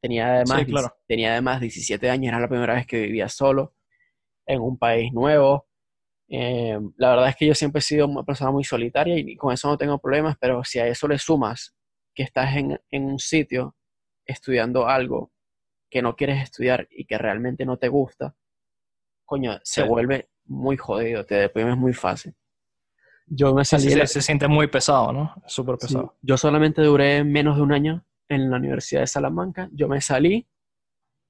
Tenía 0.00 0.34
además, 0.34 0.64
Sí, 0.64 0.66
claro. 0.66 0.88
dieci- 0.88 0.94
tenía 1.06 1.32
además 1.32 1.60
17 1.60 2.10
años, 2.10 2.28
era 2.30 2.40
la 2.40 2.48
primera 2.48 2.74
vez 2.74 2.86
que 2.86 3.00
vivía 3.02 3.28
solo 3.28 3.74
en 4.46 4.60
un 4.62 4.78
país 4.78 5.12
nuevo. 5.12 5.68
Eh, 6.28 6.78
la 6.96 7.10
verdad 7.10 7.28
es 7.30 7.36
que 7.36 7.46
yo 7.46 7.54
siempre 7.54 7.80
he 7.80 7.82
sido 7.82 8.06
una 8.08 8.24
persona 8.24 8.50
muy 8.52 8.64
solitaria 8.64 9.18
y 9.18 9.36
con 9.36 9.52
eso 9.52 9.68
no 9.68 9.78
tengo 9.78 9.98
problemas, 10.00 10.36
pero 10.40 10.64
si 10.64 10.78
a 10.80 10.86
eso 10.88 11.08
le 11.08 11.18
sumas 11.18 11.74
que 12.14 12.22
estás 12.24 12.56
en, 12.56 12.80
en 12.90 13.04
un 13.04 13.18
sitio 13.18 13.76
estudiando 14.26 14.86
algo 14.88 15.32
que 15.92 16.00
no 16.02 16.16
quieres 16.16 16.42
estudiar 16.42 16.88
y 16.90 17.04
que 17.04 17.18
realmente 17.18 17.66
no 17.66 17.76
te 17.76 17.88
gusta, 17.88 18.34
coño, 19.26 19.60
se 19.62 19.82
Sí. 19.82 19.88
vuelve 19.88 20.30
muy 20.46 20.78
jodido, 20.78 21.24
te 21.26 21.34
deprimes 21.34 21.76
muy 21.76 21.92
fácil. 21.92 22.34
Yo 23.26 23.54
me 23.54 23.64
salí 23.64 23.90
sí, 23.90 23.94
la- 23.96 24.06
se 24.06 24.22
siente 24.22 24.48
muy 24.48 24.66
pesado, 24.68 25.12
¿no? 25.12 25.34
Súper 25.46 25.76
Sí, 25.78 25.86
pesado. 25.88 26.16
Yo 26.22 26.36
solamente 26.38 26.80
duré 26.82 27.22
menos 27.24 27.56
de 27.56 27.62
un 27.62 27.72
año 27.72 28.04
en 28.28 28.50
la 28.50 28.56
Universidad 28.56 29.02
de 29.02 29.06
Salamanca. 29.06 29.68
Yo 29.72 29.86
me 29.86 30.00
salí, 30.00 30.48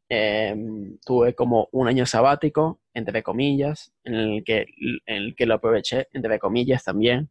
em, 0.09 0.99
tuve 1.05 1.35
como 1.35 1.69
un 1.73 1.89
año 1.89 2.07
sabático, 2.07 2.81
entre 2.95 3.23
comillas, 3.23 3.93
en 4.05 4.15
el 4.15 4.45
que, 4.45 4.67
en 5.07 5.17
el 5.17 5.35
que 5.35 5.47
lo 5.47 5.55
aproveché, 5.55 6.09
entre 6.13 6.39
comillas 6.39 6.85
también, 6.85 7.31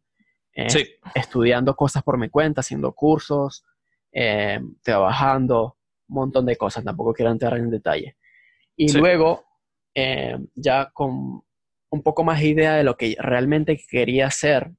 eh, 0.54 0.68
Sí. 0.68 0.86
estudiando 1.14 1.74
cosas 1.76 2.02
por 2.02 2.18
mi 2.18 2.28
cuenta, 2.28 2.60
haciendo 2.60 2.92
cursos, 2.92 3.64
em, 4.12 4.74
trabajando, 4.82 5.76
montón 6.14 6.46
de 6.46 6.56
cosas. 6.56 6.84
Tampoco 6.84 7.12
quiero 7.12 7.30
entrar 7.30 7.56
en 7.56 7.70
detalle. 7.70 8.16
Y 8.76 8.88
Sí. 8.88 8.98
luego, 8.98 9.44
em, 9.94 10.46
ya 10.54 10.90
con 10.92 11.42
un 11.90 12.02
poco 12.02 12.24
más 12.24 12.42
idea 12.42 12.74
de 12.74 12.84
lo 12.84 12.96
que 12.96 13.16
realmente 13.18 13.78
quería 13.90 14.26
hacer 14.26 14.72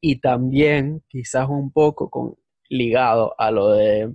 y 0.00 0.20
también 0.20 1.02
quizás 1.08 1.48
un 1.48 1.70
poco 1.72 2.10
con, 2.10 2.36
ligado 2.68 3.34
a 3.38 3.50
lo 3.50 3.70
de 3.70 4.14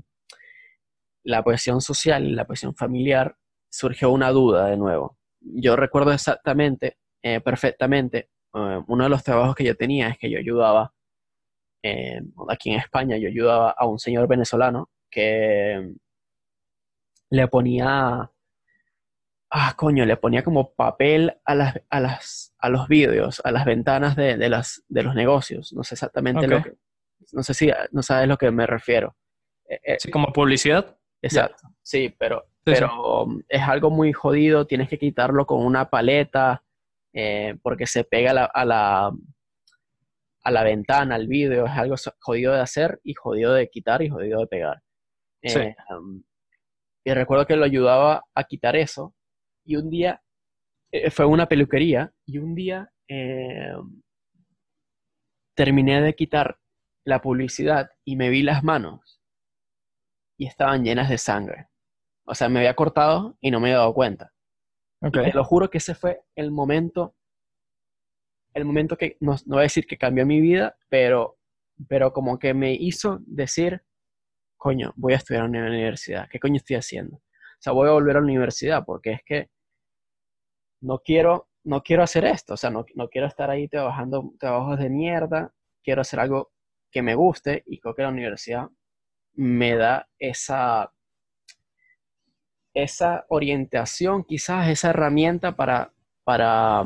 la 1.23 1.43
presión 1.43 1.81
social 1.81 2.25
y 2.25 2.31
la 2.33 2.45
presión 2.45 2.75
familiar, 2.75 3.35
surgió 3.69 4.09
una 4.11 4.31
duda 4.31 4.67
de 4.67 4.77
nuevo. 4.77 5.17
Yo 5.41 5.75
recuerdo 5.75 6.11
exactamente, 6.11 6.97
eh, 7.21 7.39
perfectamente, 7.41 8.29
eh, 8.55 8.83
uno 8.87 9.03
de 9.03 9.09
los 9.09 9.23
trabajos 9.23 9.55
que 9.55 9.63
yo 9.63 9.75
tenía 9.75 10.09
es 10.09 10.17
que 10.17 10.29
yo 10.29 10.39
ayudaba, 10.39 10.93
eh, 11.83 12.21
aquí 12.49 12.71
en 12.71 12.79
España, 12.79 13.17
yo 13.17 13.27
ayudaba 13.27 13.71
a 13.71 13.85
un 13.85 13.99
señor 13.99 14.27
venezolano 14.27 14.89
que 15.09 15.93
le 17.29 17.47
ponía, 17.47 18.31
ah, 19.51 19.73
coño, 19.75 20.05
le 20.05 20.17
ponía 20.17 20.43
como 20.43 20.73
papel 20.73 21.39
a 21.45 21.55
las, 21.55 21.81
a 21.89 21.99
las, 21.99 22.55
a 22.57 22.69
los 22.69 22.87
vidrios, 22.87 23.41
a 23.43 23.51
las 23.51 23.65
ventanas 23.65 24.15
de, 24.15 24.37
de 24.37 24.49
las, 24.49 24.83
de 24.87 25.03
los 25.03 25.15
negocios. 25.15 25.73
No 25.73 25.83
sé 25.83 25.95
exactamente 25.95 26.47
lo 26.47 26.63
que, 26.63 26.73
no 27.33 27.43
sé 27.43 27.53
si 27.53 27.71
no 27.91 28.01
sabes 28.01 28.27
lo 28.27 28.37
que 28.37 28.51
me 28.51 28.65
refiero. 28.65 29.15
Eh, 29.65 29.79
eh, 29.83 29.97
Sí, 29.99 30.09
como 30.11 30.33
publicidad. 30.33 30.97
exacto, 31.21 31.69
sí, 31.81 32.13
pero, 32.17 32.45
Sí, 32.65 32.73
pero 32.73 33.27
es 33.47 33.61
algo 33.61 33.89
muy 33.89 34.13
jodido, 34.13 34.67
tienes 34.67 34.89
que 34.89 34.99
quitarlo 34.99 35.45
con 35.45 35.65
una 35.65 35.89
paleta 35.89 36.63
eh, 37.13 37.57
porque 37.63 37.87
se 37.87 38.03
pega 38.03 38.31
a 38.31 38.33
la, 38.33 38.45
a 38.45 38.65
la, 38.65 39.11
a 40.43 40.51
la 40.51 40.63
ventana, 40.63 41.15
al 41.15 41.27
vidrio, 41.27 41.65
es 41.65 41.71
algo 41.71 41.95
jodido 42.19 42.53
de 42.53 42.61
hacer 42.61 42.99
y 43.03 43.13
jodido 43.13 43.53
de 43.53 43.69
quitar 43.69 44.01
y 44.01 44.09
jodido 44.09 44.41
de 44.41 44.47
pegar. 44.47 44.81
Sí. 45.43 45.59
Eh, 45.59 45.75
um, 45.97 46.23
y 47.05 47.13
recuerdo 47.13 47.45
que 47.45 47.55
lo 47.55 47.65
ayudaba 47.65 48.23
a 48.35 48.43
quitar 48.43 48.75
eso 48.75 49.15
y 49.65 49.75
un 49.77 49.89
día 49.89 50.21
eh, 50.91 51.09
fue 51.11 51.25
una 51.25 51.47
peluquería 51.47 52.13
y 52.25 52.37
un 52.39 52.55
día 52.55 52.91
eh, 53.07 53.73
terminé 55.55 56.01
de 56.01 56.15
quitar 56.15 56.59
la 57.05 57.21
publicidad 57.21 57.89
y 58.05 58.15
me 58.15 58.29
vi 58.29 58.43
las 58.43 58.63
manos 58.63 59.21
y 60.37 60.45
estaban 60.45 60.83
llenas 60.83 61.09
de 61.09 61.17
sangre. 61.17 61.67
O 62.25 62.35
sea, 62.35 62.47
me 62.47 62.59
había 62.59 62.75
cortado 62.75 63.37
y 63.41 63.51
no 63.51 63.59
me 63.59 63.69
había 63.69 63.79
dado 63.79 63.93
cuenta. 63.93 64.33
Ok. 65.01 65.17
Y 65.17 65.31
te 65.31 65.33
lo 65.33 65.43
juro 65.43 65.69
que 65.69 65.79
ese 65.79 65.95
fue 65.95 66.21
el 66.35 66.51
momento, 66.51 67.15
el 68.53 68.65
momento 68.65 68.97
que, 68.97 69.17
no, 69.19 69.35
no 69.45 69.55
voy 69.55 69.59
a 69.59 69.63
decir 69.63 69.87
que 69.87 69.97
cambió 69.97 70.25
mi 70.25 70.39
vida, 70.39 70.77
pero, 70.89 71.39
pero 71.87 72.13
como 72.13 72.37
que 72.39 72.53
me 72.53 72.73
hizo 72.73 73.19
decir, 73.25 73.83
coño, 74.59 74.93
voy 74.97 75.13
a 75.13 75.15
estudiar 75.15 75.45
en 75.45 75.53
la 75.53 75.69
universidad. 75.69 76.27
¿Qué 76.29 76.39
coño 76.39 76.57
estoy 76.57 76.75
haciendo? 76.75 77.15
O 77.17 77.61
sea, 77.61 77.73
voy 77.73 77.89
a 77.89 77.93
volver 77.93 78.17
a 78.17 78.19
la 78.19 78.25
universidad 78.25 78.83
porque 78.85 79.13
es 79.13 79.21
que 79.25 79.49
no 80.81 80.99
quiero, 80.99 81.49
no 81.63 81.81
quiero 81.81 82.03
hacer 82.03 82.25
esto. 82.25 82.53
O 82.53 82.57
sea, 82.57 82.69
no, 82.69 82.85
no 82.93 83.09
quiero 83.09 83.27
estar 83.27 83.49
ahí 83.49 83.67
trabajando 83.67 84.33
trabajos 84.39 84.77
de 84.79 84.89
mierda. 84.89 85.53
Quiero 85.83 86.01
hacer 86.01 86.19
algo 86.19 86.51
que 86.91 87.01
me 87.01 87.15
guste 87.15 87.63
y 87.65 87.79
creo 87.79 87.95
que 87.95 88.03
la 88.03 88.09
universidad 88.09 88.69
me 89.33 89.75
da 89.75 90.09
esa, 90.19 90.91
esa 92.73 93.25
orientación, 93.29 94.23
quizás 94.25 94.67
esa 94.69 94.89
herramienta 94.89 95.55
para, 95.55 95.93
para, 96.23 96.83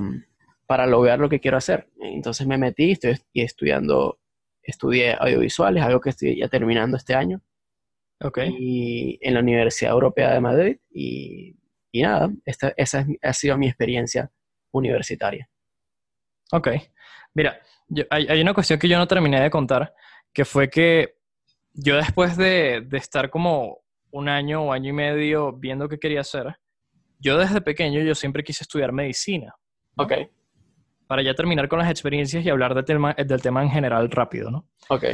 para 0.67 0.85
lograr 0.85 1.19
lo 1.19 1.29
que 1.29 1.39
quiero 1.39 1.57
hacer. 1.57 1.89
Entonces 1.99 2.45
me 2.45 2.57
metí, 2.57 2.91
estoy 2.91 3.17
y 3.33 3.41
estudiando, 3.41 4.19
estudié 4.61 5.13
audiovisuales, 5.13 5.83
algo 5.83 6.01
que 6.01 6.11
estoy 6.11 6.37
ya 6.37 6.47
terminando 6.49 6.97
este 6.97 7.15
año, 7.15 7.41
Ok. 8.23 8.39
y 8.59 9.19
en 9.21 9.33
la 9.33 9.39
Universidad 9.41 9.91
Europea 9.91 10.33
de 10.33 10.39
Madrid, 10.39 10.77
y, 10.91 11.55
y 11.91 12.01
nada, 12.01 12.29
esta, 12.45 12.73
esa 12.77 13.01
es 13.01 13.07
ha 13.21 13.33
sido 13.33 13.57
mi 13.57 13.67
experiencia 13.67 14.31
universitaria. 14.71 15.49
Ok. 16.51 16.69
Mira, 17.33 17.59
yo- 17.87 18.05
hay, 18.09 18.27
hay 18.27 18.41
una 18.41 18.53
cuestión 18.53 18.79
que 18.79 18.87
yo 18.87 18.97
no 18.97 19.07
terminé 19.07 19.41
de 19.41 19.49
contar, 19.49 19.93
que 20.33 20.45
fue 20.45 20.69
que 20.69 21.15
yo 21.73 21.95
después 21.97 22.37
de, 22.37 22.81
de 22.85 22.97
estar 22.97 23.29
como 23.29 23.79
un 24.11 24.29
año 24.29 24.63
o 24.63 24.71
año 24.73 24.89
y 24.89 24.93
medio 24.93 25.53
viendo 25.53 25.89
qué 25.89 25.97
quería 25.99 26.21
hacer, 26.21 26.55
yo 27.19 27.37
desde 27.37 27.61
pequeño 27.61 28.01
yo 28.01 28.13
siempre 28.15 28.43
quise 28.43 28.63
estudiar 28.63 28.91
medicina, 28.91 29.53
Ok, 29.95 30.13
para 31.07 31.21
ya 31.23 31.33
terminar 31.33 31.67
con 31.67 31.79
las 31.79 31.89
experiencias 31.89 32.43
y 32.45 32.49
hablar 32.49 32.73
del 32.75 32.85
tema, 32.85 33.13
del 33.13 33.41
tema 33.41 33.61
en 33.63 33.69
general 33.69 34.09
rápido, 34.11 34.49
¿no? 34.51 34.67
ok, 34.89 35.05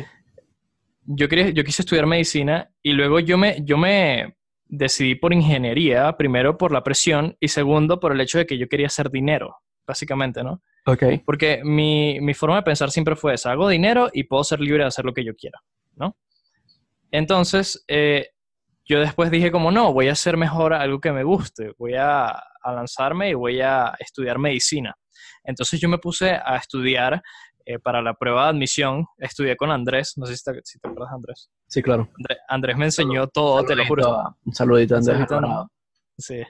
Yo, 1.11 1.27
quería, 1.27 1.49
yo 1.49 1.63
quise 1.63 1.81
estudiar 1.81 2.05
medicina 2.05 2.69
y 2.83 2.93
luego 2.93 3.19
yo 3.19 3.37
me, 3.37 3.57
yo 3.63 3.77
me 3.77 4.37
decidí 4.65 5.15
por 5.15 5.33
ingeniería, 5.33 6.15
primero 6.15 6.55
por 6.57 6.71
la 6.71 6.83
presión 6.83 7.35
y 7.39 7.47
segundo 7.47 7.99
por 7.99 8.11
el 8.11 8.21
hecho 8.21 8.37
de 8.37 8.45
que 8.45 8.59
yo 8.59 8.67
quería 8.69 8.85
hacer 8.87 9.09
dinero, 9.09 9.57
básicamente, 9.87 10.43
¿no? 10.43 10.61
ok, 10.85 11.03
Porque 11.25 11.61
mi, 11.63 12.19
mi 12.21 12.35
forma 12.35 12.57
de 12.57 12.61
pensar 12.61 12.91
siempre 12.91 13.15
fue 13.15 13.33
esa, 13.33 13.51
hago 13.51 13.67
dinero 13.67 14.09
y 14.13 14.25
puedo 14.25 14.43
ser 14.43 14.59
libre 14.59 14.83
de 14.83 14.87
hacer 14.87 15.03
lo 15.03 15.13
que 15.13 15.25
yo 15.25 15.35
quiera, 15.35 15.59
¿no? 15.95 16.15
Entonces, 17.09 17.83
eh, 17.87 18.27
yo 18.85 18.99
después 18.99 19.31
dije 19.31 19.51
como, 19.51 19.71
no, 19.71 19.91
voy 19.91 20.09
a 20.09 20.11
hacer 20.11 20.37
mejor 20.37 20.73
algo 20.73 21.01
que 21.01 21.11
me 21.11 21.23
guste, 21.23 21.73
voy 21.79 21.95
a, 21.95 22.27
a 22.27 22.71
lanzarme 22.71 23.31
y 23.31 23.33
voy 23.33 23.61
a 23.61 23.95
estudiar 23.99 24.37
medicina. 24.37 24.95
Entonces 25.43 25.79
yo 25.79 25.89
me 25.89 25.97
puse 25.97 26.31
a 26.31 26.57
estudiar 26.57 27.21
eh, 27.69 27.77
para 27.77 28.01
la 28.01 28.15
prueba 28.15 28.45
de 28.45 28.49
admisión, 28.49 29.05
estudié 29.19 29.55
con 29.55 29.69
Andrés, 29.69 30.13
no 30.17 30.25
sé 30.25 30.35
si 30.35 30.43
te, 30.43 30.59
si 30.63 30.79
te 30.79 30.87
acuerdas 30.89 31.13
Andrés. 31.13 31.51
sí, 31.67 31.83
claro. 31.83 32.09
Andrés, 32.17 32.37
Andrés 32.47 32.77
me 32.77 32.85
enseñó 32.85 33.27
todo, 33.27 33.63
te 33.63 33.75
lo 33.75 33.85
juro. 33.85 34.35
Un 34.43 34.53
saludito 34.55 34.95
a 34.95 34.97
Andrés 34.97 35.27
Saludito. 35.29 35.69
Sí. 36.17 36.41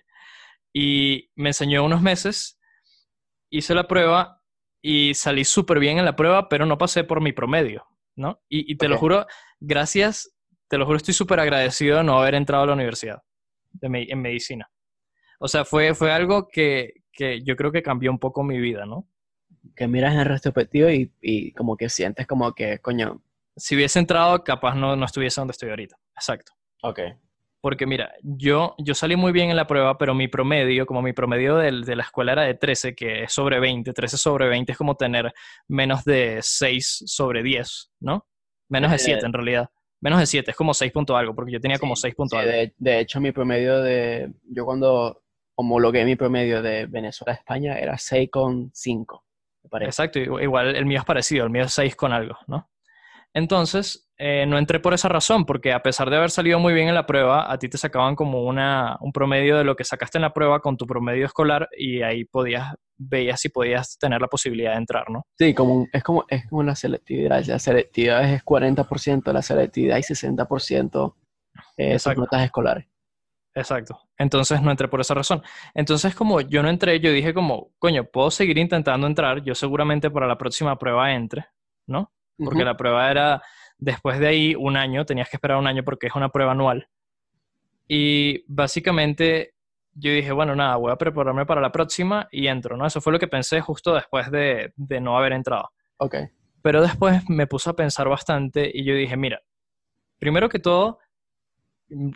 Y 0.73 1.29
me 1.36 1.49
enseñó 1.49 1.84
unos 1.84 2.01
meses, 2.01 2.58
hice 3.49 3.75
la 3.75 3.88
prueba 3.88 4.41
y 4.82 5.13
salí 5.13 5.43
súper 5.43 5.79
bien 5.79 5.97
en 5.99 6.05
la 6.05 6.15
prueba, 6.15 6.47
pero 6.47 6.65
no 6.65 6.77
pasé 6.77 7.03
por 7.03 7.19
mi 7.19 7.34
promedio, 7.34 7.86
¿no? 8.15 8.41
Y, 8.47 8.71
y 8.71 8.77
te 8.77 8.88
lo 8.88 8.95
Ok. 8.95 9.01
juro, 9.01 9.25
gracias, 9.60 10.34
te 10.69 10.77
lo 10.77 10.86
juro, 10.86 10.95
estoy 10.97 11.13
súper 11.13 11.41
agradecido 11.41 11.97
de 11.97 12.03
no 12.05 12.17
haber 12.19 12.36
entrado 12.36 12.63
a 12.63 12.67
la 12.67 12.73
universidad 12.73 13.21
de 13.73 13.89
me- 13.89 14.08
en 14.10 14.21
medicina. 14.21 14.69
O 15.39 15.47
sea, 15.49 15.65
fue, 15.65 15.93
fue 15.95 16.12
algo 16.13 16.47
que, 16.47 16.93
que 17.12 17.41
yo 17.43 17.55
creo 17.58 17.71
que 17.73 17.82
cambió 17.84 18.10
un 18.10 18.19
poco 18.19 18.41
mi 18.43 18.58
vida, 18.60 18.86
¿no? 18.86 19.05
Que 19.76 19.88
miras 19.88 20.13
en 20.15 20.26
retrospectiva 20.26 20.91
y, 20.93 21.12
y 21.22 21.52
como 21.54 21.78
que 21.78 21.89
sientes 21.89 22.28
como 22.28 22.54
que, 22.54 22.80
coño, 22.80 23.22
Si 23.56 23.76
hubiese 23.76 24.00
entrado, 24.00 24.43
capaz 24.43 24.76
no, 24.76 24.95
no 24.95 25.06
estuviese 25.06 25.39
donde 25.41 25.52
estoy 25.52 25.69
ahorita. 25.69 25.98
Exacto. 26.15 26.54
ok. 26.84 27.00
Porque 27.62 27.86
mira, 27.86 28.13
yo, 28.24 28.74
yo 28.78 28.95
salí 28.95 29.17
muy 29.17 29.34
bien 29.34 29.50
en 29.50 29.58
la 29.58 29.67
prueba, 29.67 29.98
pero 29.98 30.13
mi 30.15 30.30
promedio, 30.30 30.86
como 30.86 31.02
mi 31.02 31.12
promedio 31.12 31.58
del- 31.58 31.84
de, 31.84 31.98
la 31.98 32.04
escuela 32.04 32.32
era 32.32 32.43
de 32.43 32.54
13, 32.54 32.95
que 32.95 33.24
es 33.24 33.34
sobre 33.34 33.60
20, 33.60 33.91
13 33.91 34.15
sobre 34.17 34.48
20 34.48 34.72
es 34.72 34.78
como 34.78 34.95
tener 34.95 35.34
menos 35.67 36.06
de 36.06 36.39
6 36.41 37.04
sobre 37.06 37.43
10, 37.43 37.91
¿no? 38.00 38.26
Menos 38.69 38.91
de 38.91 38.95
Eh, 38.95 39.00
7 39.00 39.26
en 39.26 39.34
realidad. 39.34 39.69
Menos 40.00 40.19
de 40.22 40.26
7, 40.26 40.52
es 40.52 40.56
como 40.58 40.74
6 40.74 40.93
punto 40.93 41.17
algo, 41.17 41.36
porque 41.36 41.52
yo 41.52 41.60
tenía 41.60 41.78
como 41.80 41.98
Sí, 41.98 42.04
6 42.04 42.15
punto 42.15 42.38
sí, 42.38 42.39
algo. 42.43 42.52
de, 42.54 42.74
de 42.78 43.00
hecho, 43.02 43.19
mi 43.19 43.34
promedio 43.34 43.82
de. 43.82 44.32
Yo 44.50 44.63
cuando 44.63 45.22
homologué 45.56 46.06
mi 46.06 46.15
promedio 46.15 46.62
de 46.62 46.86
Venezuela 46.86 47.34
a 47.34 47.36
España 47.36 47.78
era 47.78 47.98
6,5, 47.98 49.24
me 49.63 49.69
parece. 49.69 49.89
Exacto, 49.89 50.19
igu- 50.19 50.41
igual 50.41 50.76
el 50.76 50.86
mío 50.86 51.00
es 51.00 51.06
parecido, 51.06 51.45
el 51.45 51.52
mío 51.52 51.63
es 51.63 51.74
6 51.74 51.95
con 51.95 52.13
algo, 52.13 52.38
¿no? 52.48 52.69
Entonces, 53.34 54.10
eh, 54.17 54.45
no 54.48 54.58
entré 54.58 54.80
por 54.80 54.93
esa 54.93 55.08
razón, 55.08 55.45
porque 55.45 55.72
a 55.72 55.84
pesar 55.84 56.10
de 56.10 56.17
haber 56.17 56.32
salido 56.32 56.60
muy 56.60 56.74
bien 56.74 56.88
en 56.88 56.95
la 56.95 57.06
prueba, 57.06 57.52
a 57.52 57.60
ti 57.60 57.69
te 57.69 57.78
sacaban 57.78 58.15
como 58.15 58.43
una, 58.43 58.98
un 59.02 59.12
promedio 59.12 59.58
de 59.58 59.63
lo 59.63 59.76
que 59.76 59.84
sacaste 59.84 60.17
en 60.17 60.24
la 60.24 60.34
prueba 60.34 60.60
con 60.62 60.78
tu 60.78 60.88
promedio 60.88 61.26
escolar 61.28 61.69
y 61.78 62.02
ahí 62.02 62.26
podías, 62.26 62.74
veías 62.98 63.39
si 63.39 63.50
podías 63.50 63.98
tener 64.00 64.19
la 64.19 64.28
posibilidad 64.28 64.72
de 64.72 64.78
entrar, 64.78 65.10
¿no? 65.12 65.24
Sí, 65.38 65.54
como, 65.54 65.76
un- 65.82 65.89
es, 65.93 66.04
como, 66.04 66.26
es 66.28 66.48
como 66.48 66.63
la 66.63 66.76
selectividad. 66.76 67.43
La 67.45 67.60
selectividad 67.60 68.24
es 68.34 68.43
40%, 68.43 69.32
la 69.32 69.41
selectividad 69.43 69.98
y 69.98 70.04
60% 70.04 71.15
eh, 71.78 71.93
Exacto. 71.93 72.22
notas 72.22 72.43
escolares. 72.43 72.88
Exacto. 73.60 74.00
Entonces 74.17 74.62
no 74.62 74.72
entré 74.72 74.88
por 74.88 75.02
esa 75.02 75.13
razón. 75.13 75.43
Entonces, 75.74 76.15
como 76.15 76.41
yo 76.41 76.63
no 76.63 76.69
entré, 76.69 77.00
yo 77.00 77.12
dije 77.12 77.34
como, 77.34 77.72
coño, 77.78 78.06
puedo 78.06 78.32
seguir 78.32 78.58
intentando 78.58 79.06
entrar, 79.06 79.43
yo 79.43 79.54
seguramente 79.54 80.10
para 80.10 80.28
la 80.28 80.38
próxima 80.38 80.78
prueba 80.78 81.13
entre, 81.13 81.45
¿no? 81.88 82.12
porque 82.45 82.63
la 82.63 82.78
prueba 82.78 83.12
era 83.12 83.41
después 83.78 84.19
de 84.19 84.28
ahí 84.28 84.56
un 84.56 84.78
año, 84.78 85.06
tenías 85.06 85.30
que 85.30 85.38
esperar 85.38 85.58
un 85.58 85.67
año 85.67 85.84
porque 85.84 86.08
es 86.08 86.15
una 86.15 86.30
prueba 86.30 86.54
anual. 86.54 86.88
Y 87.88 88.43
básicamente 88.48 89.56
yo 89.93 90.12
dije, 90.12 90.32
bueno, 90.32 90.56
nada, 90.56 90.76
voy 90.78 90.91
a 90.91 90.95
prepararme 90.95 91.45
para 91.45 91.62
la 91.62 91.72
próxima 91.72 92.28
y 92.32 92.48
entro, 92.48 92.78
¿no? 92.78 92.86
Eso 92.86 93.02
fue 93.02 93.12
lo 93.12 93.19
que 93.19 93.28
pensé 93.28 93.62
justo 93.62 93.93
después 93.93 94.32
de, 94.32 94.72
de 94.76 95.02
no 95.02 95.17
haber 95.17 95.34
entrado. 95.34 95.69
Ok. 95.98 96.15
Pero 96.62 96.82
después 96.82 97.28
me 97.30 97.48
puse 97.48 97.69
a 97.69 97.74
pensar 97.74 98.08
bastante 98.08 98.69
y 98.74 98.84
yo 98.86 98.93
dije, 98.93 99.17
mira, 99.17 99.41
primero 100.19 100.50
que 100.50 100.60
todo, 100.60 101.00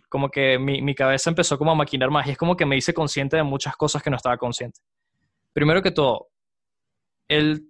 como 0.10 0.30
que 0.30 0.60
mi, 0.60 0.82
mi 0.82 0.96
cabeza 0.96 1.30
empezó 1.30 1.58
como 1.58 1.72
a 1.72 1.76
maquinar 1.76 2.10
más 2.10 2.28
y 2.28 2.32
es 2.32 2.38
como 2.38 2.56
que 2.56 2.66
me 2.66 2.78
hice 2.78 2.94
consciente 2.94 3.38
de 3.38 3.44
muchas 3.44 3.76
cosas 3.76 4.02
que 4.04 4.10
no 4.10 4.16
estaba 4.16 4.38
consciente. 4.38 4.82
Primero 5.54 5.82
que 5.82 5.92
todo, 5.92 6.30
el, 7.28 7.70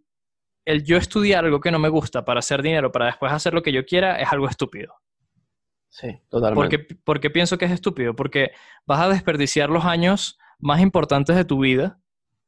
el 0.66 0.84
yo 0.84 0.98
estudiar 0.98 1.46
algo 1.46 1.60
que 1.60 1.72
no 1.72 1.80
me 1.80 1.90
gusta 1.90 2.26
para 2.26 2.40
hacer 2.40 2.62
dinero, 2.62 2.92
para 2.92 3.08
después 3.08 3.32
hacer 3.32 3.54
lo 3.54 3.62
que 3.62 3.72
yo 3.72 3.86
quiera, 3.86 4.20
es 4.20 4.32
algo 4.32 4.48
estúpido. 4.48 4.96
Sí, 5.90 6.08
totalmente. 6.30 6.56
¿Por 6.56 6.70
qué, 6.70 6.96
por 7.04 7.20
qué 7.20 7.30
pienso 7.30 7.58
que 7.58 7.66
es 7.66 7.72
estúpido? 7.72 8.16
Porque 8.16 8.52
vas 8.86 9.00
a 9.00 9.10
desperdiciar 9.10 9.70
los 9.70 9.86
años 9.86 10.40
más 10.60 10.82
importantes 10.82 11.36
de 11.36 11.46
tu 11.46 11.60
vida 11.60 12.00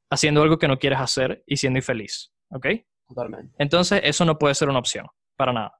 haciendo 0.10 0.42
algo 0.42 0.58
que 0.58 0.68
no 0.68 0.80
quieres 0.80 1.00
hacer 1.00 1.44
y 1.46 1.58
siendo 1.58 1.78
infeliz. 1.78 2.34
¿Ok? 2.50 2.68
Totalmente. 3.08 3.54
Entonces, 3.60 4.02
eso 4.04 4.26
no 4.26 4.40
puede 4.40 4.56
ser 4.56 4.70
una 4.70 4.80
opción, 4.80 5.08
para 5.36 5.54
nada. 5.54 5.80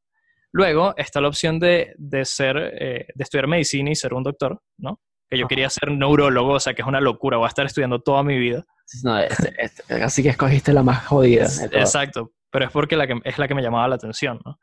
Luego 0.56 0.94
está 0.96 1.20
la 1.20 1.28
opción 1.28 1.60
de, 1.60 1.94
de 1.98 2.24
ser, 2.24 2.56
eh, 2.58 3.08
de 3.14 3.24
estudiar 3.24 3.46
medicina 3.48 3.90
y 3.92 3.96
ser 3.96 4.14
un 4.14 4.24
doctor, 4.24 4.62
¿no? 4.78 5.02
Que 5.30 5.38
yo 5.38 5.44
Ajá. 5.46 5.50
quería 5.50 5.70
ser 5.70 5.92
neurólogo, 5.92 6.54
o 6.54 6.60
sea, 6.62 6.74
que 6.74 6.82
es 6.82 6.88
una 6.88 7.02
locura, 7.02 7.36
voy 7.36 7.46
a 7.46 7.50
estar 7.50 7.66
estudiando 7.66 8.00
toda 8.02 8.24
mi 8.24 8.38
vida. 8.40 8.64
No, 9.04 9.20
es- 9.20 9.38
es- 9.58 9.92
así 10.02 10.24
que 10.24 10.30
escogiste 10.30 10.72
la 10.72 10.82
más 10.82 11.08
jodida. 11.08 11.44
Exacto, 11.74 12.32
pero 12.50 12.66
es 12.66 12.72
porque 12.72 12.96
la 12.96 13.06
que, 13.06 13.20
es 13.26 13.38
la 13.38 13.50
que 13.50 13.54
me 13.56 13.62
llamaba 13.62 13.88
la 13.90 13.96
atención, 13.96 14.40
¿no? 14.46 14.58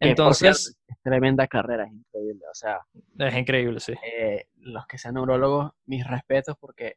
Entonces, 0.00 0.64
cierto, 0.64 0.92
es 0.94 1.02
tremenda 1.02 1.46
carrera, 1.46 1.84
es 1.84 1.92
increíble. 1.92 2.44
O 2.50 2.54
sea, 2.54 2.78
es 3.18 3.36
increíble, 3.36 3.80
sí. 3.80 3.92
eh, 4.02 4.46
los 4.56 4.86
que 4.86 4.96
sean 4.96 5.14
neurólogos, 5.14 5.72
mis 5.86 6.06
respetos 6.06 6.56
porque 6.58 6.96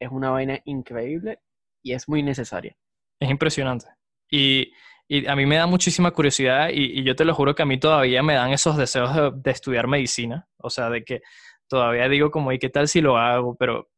es 0.00 0.08
una 0.10 0.30
vaina 0.30 0.58
increíble 0.64 1.38
y 1.82 1.92
es 1.92 2.08
muy 2.08 2.24
necesaria. 2.24 2.74
Es 3.20 3.30
impresionante. 3.30 3.86
Y, 4.30 4.72
y 5.08 5.26
a 5.26 5.34
mí 5.34 5.46
me 5.46 5.56
da 5.56 5.66
muchísima 5.66 6.10
curiosidad 6.10 6.68
y, 6.68 7.00
y 7.00 7.02
yo 7.02 7.16
te 7.16 7.24
lo 7.24 7.34
juro 7.34 7.54
que 7.54 7.62
a 7.62 7.66
mí 7.66 7.78
todavía 7.78 8.22
me 8.22 8.34
dan 8.34 8.52
esos 8.52 8.76
deseos 8.76 9.14
de, 9.14 9.32
de 9.34 9.50
estudiar 9.50 9.88
medicina. 9.88 10.46
O 10.58 10.68
sea, 10.68 10.90
de 10.90 11.02
que 11.02 11.22
todavía 11.66 12.08
digo 12.08 12.30
como, 12.30 12.52
¿y 12.52 12.58
qué 12.58 12.68
tal 12.68 12.88
si 12.88 13.00
lo 13.00 13.16
hago? 13.16 13.56
Pero 13.56 13.88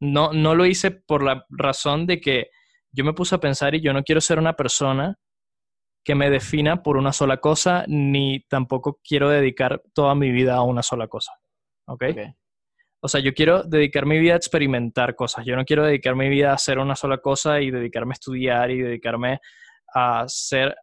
no, 0.00 0.32
no 0.32 0.54
lo 0.54 0.64
hice 0.64 0.90
por 0.90 1.22
la 1.22 1.44
razón 1.50 2.06
de 2.06 2.20
que 2.20 2.48
yo 2.90 3.04
me 3.04 3.12
puse 3.12 3.34
a 3.34 3.40
pensar 3.40 3.74
y 3.74 3.82
yo 3.82 3.92
no 3.92 4.02
quiero 4.02 4.22
ser 4.22 4.38
una 4.38 4.54
persona 4.54 5.16
que 6.02 6.14
me 6.14 6.30
defina 6.30 6.82
por 6.82 6.96
una 6.96 7.12
sola 7.12 7.38
cosa, 7.38 7.84
ni 7.88 8.40
tampoco 8.48 9.00
quiero 9.06 9.28
dedicar 9.28 9.82
toda 9.92 10.14
mi 10.14 10.30
vida 10.30 10.54
a 10.54 10.62
una 10.62 10.82
sola 10.82 11.08
cosa. 11.08 11.32
¿Ok? 11.86 12.04
Ok. 12.12 12.18
O 13.00 13.08
sea, 13.08 13.20
yo 13.20 13.34
quiero 13.34 13.62
dedicar 13.62 14.06
mi 14.06 14.18
vida 14.18 14.32
a 14.32 14.36
experimentar 14.36 15.14
cosas. 15.14 15.44
Yo 15.44 15.54
no 15.54 15.64
quiero 15.64 15.84
dedicar 15.84 16.16
mi 16.16 16.28
vida 16.28 16.50
a 16.50 16.54
hacer 16.54 16.78
una 16.78 16.96
sola 16.96 17.18
cosa 17.18 17.60
y 17.60 17.70
dedicarme 17.70 18.12
a 18.12 18.14
estudiar 18.14 18.70
y 18.70 18.80
dedicarme 18.80 19.40
a 19.94 20.24
ser 20.28 20.76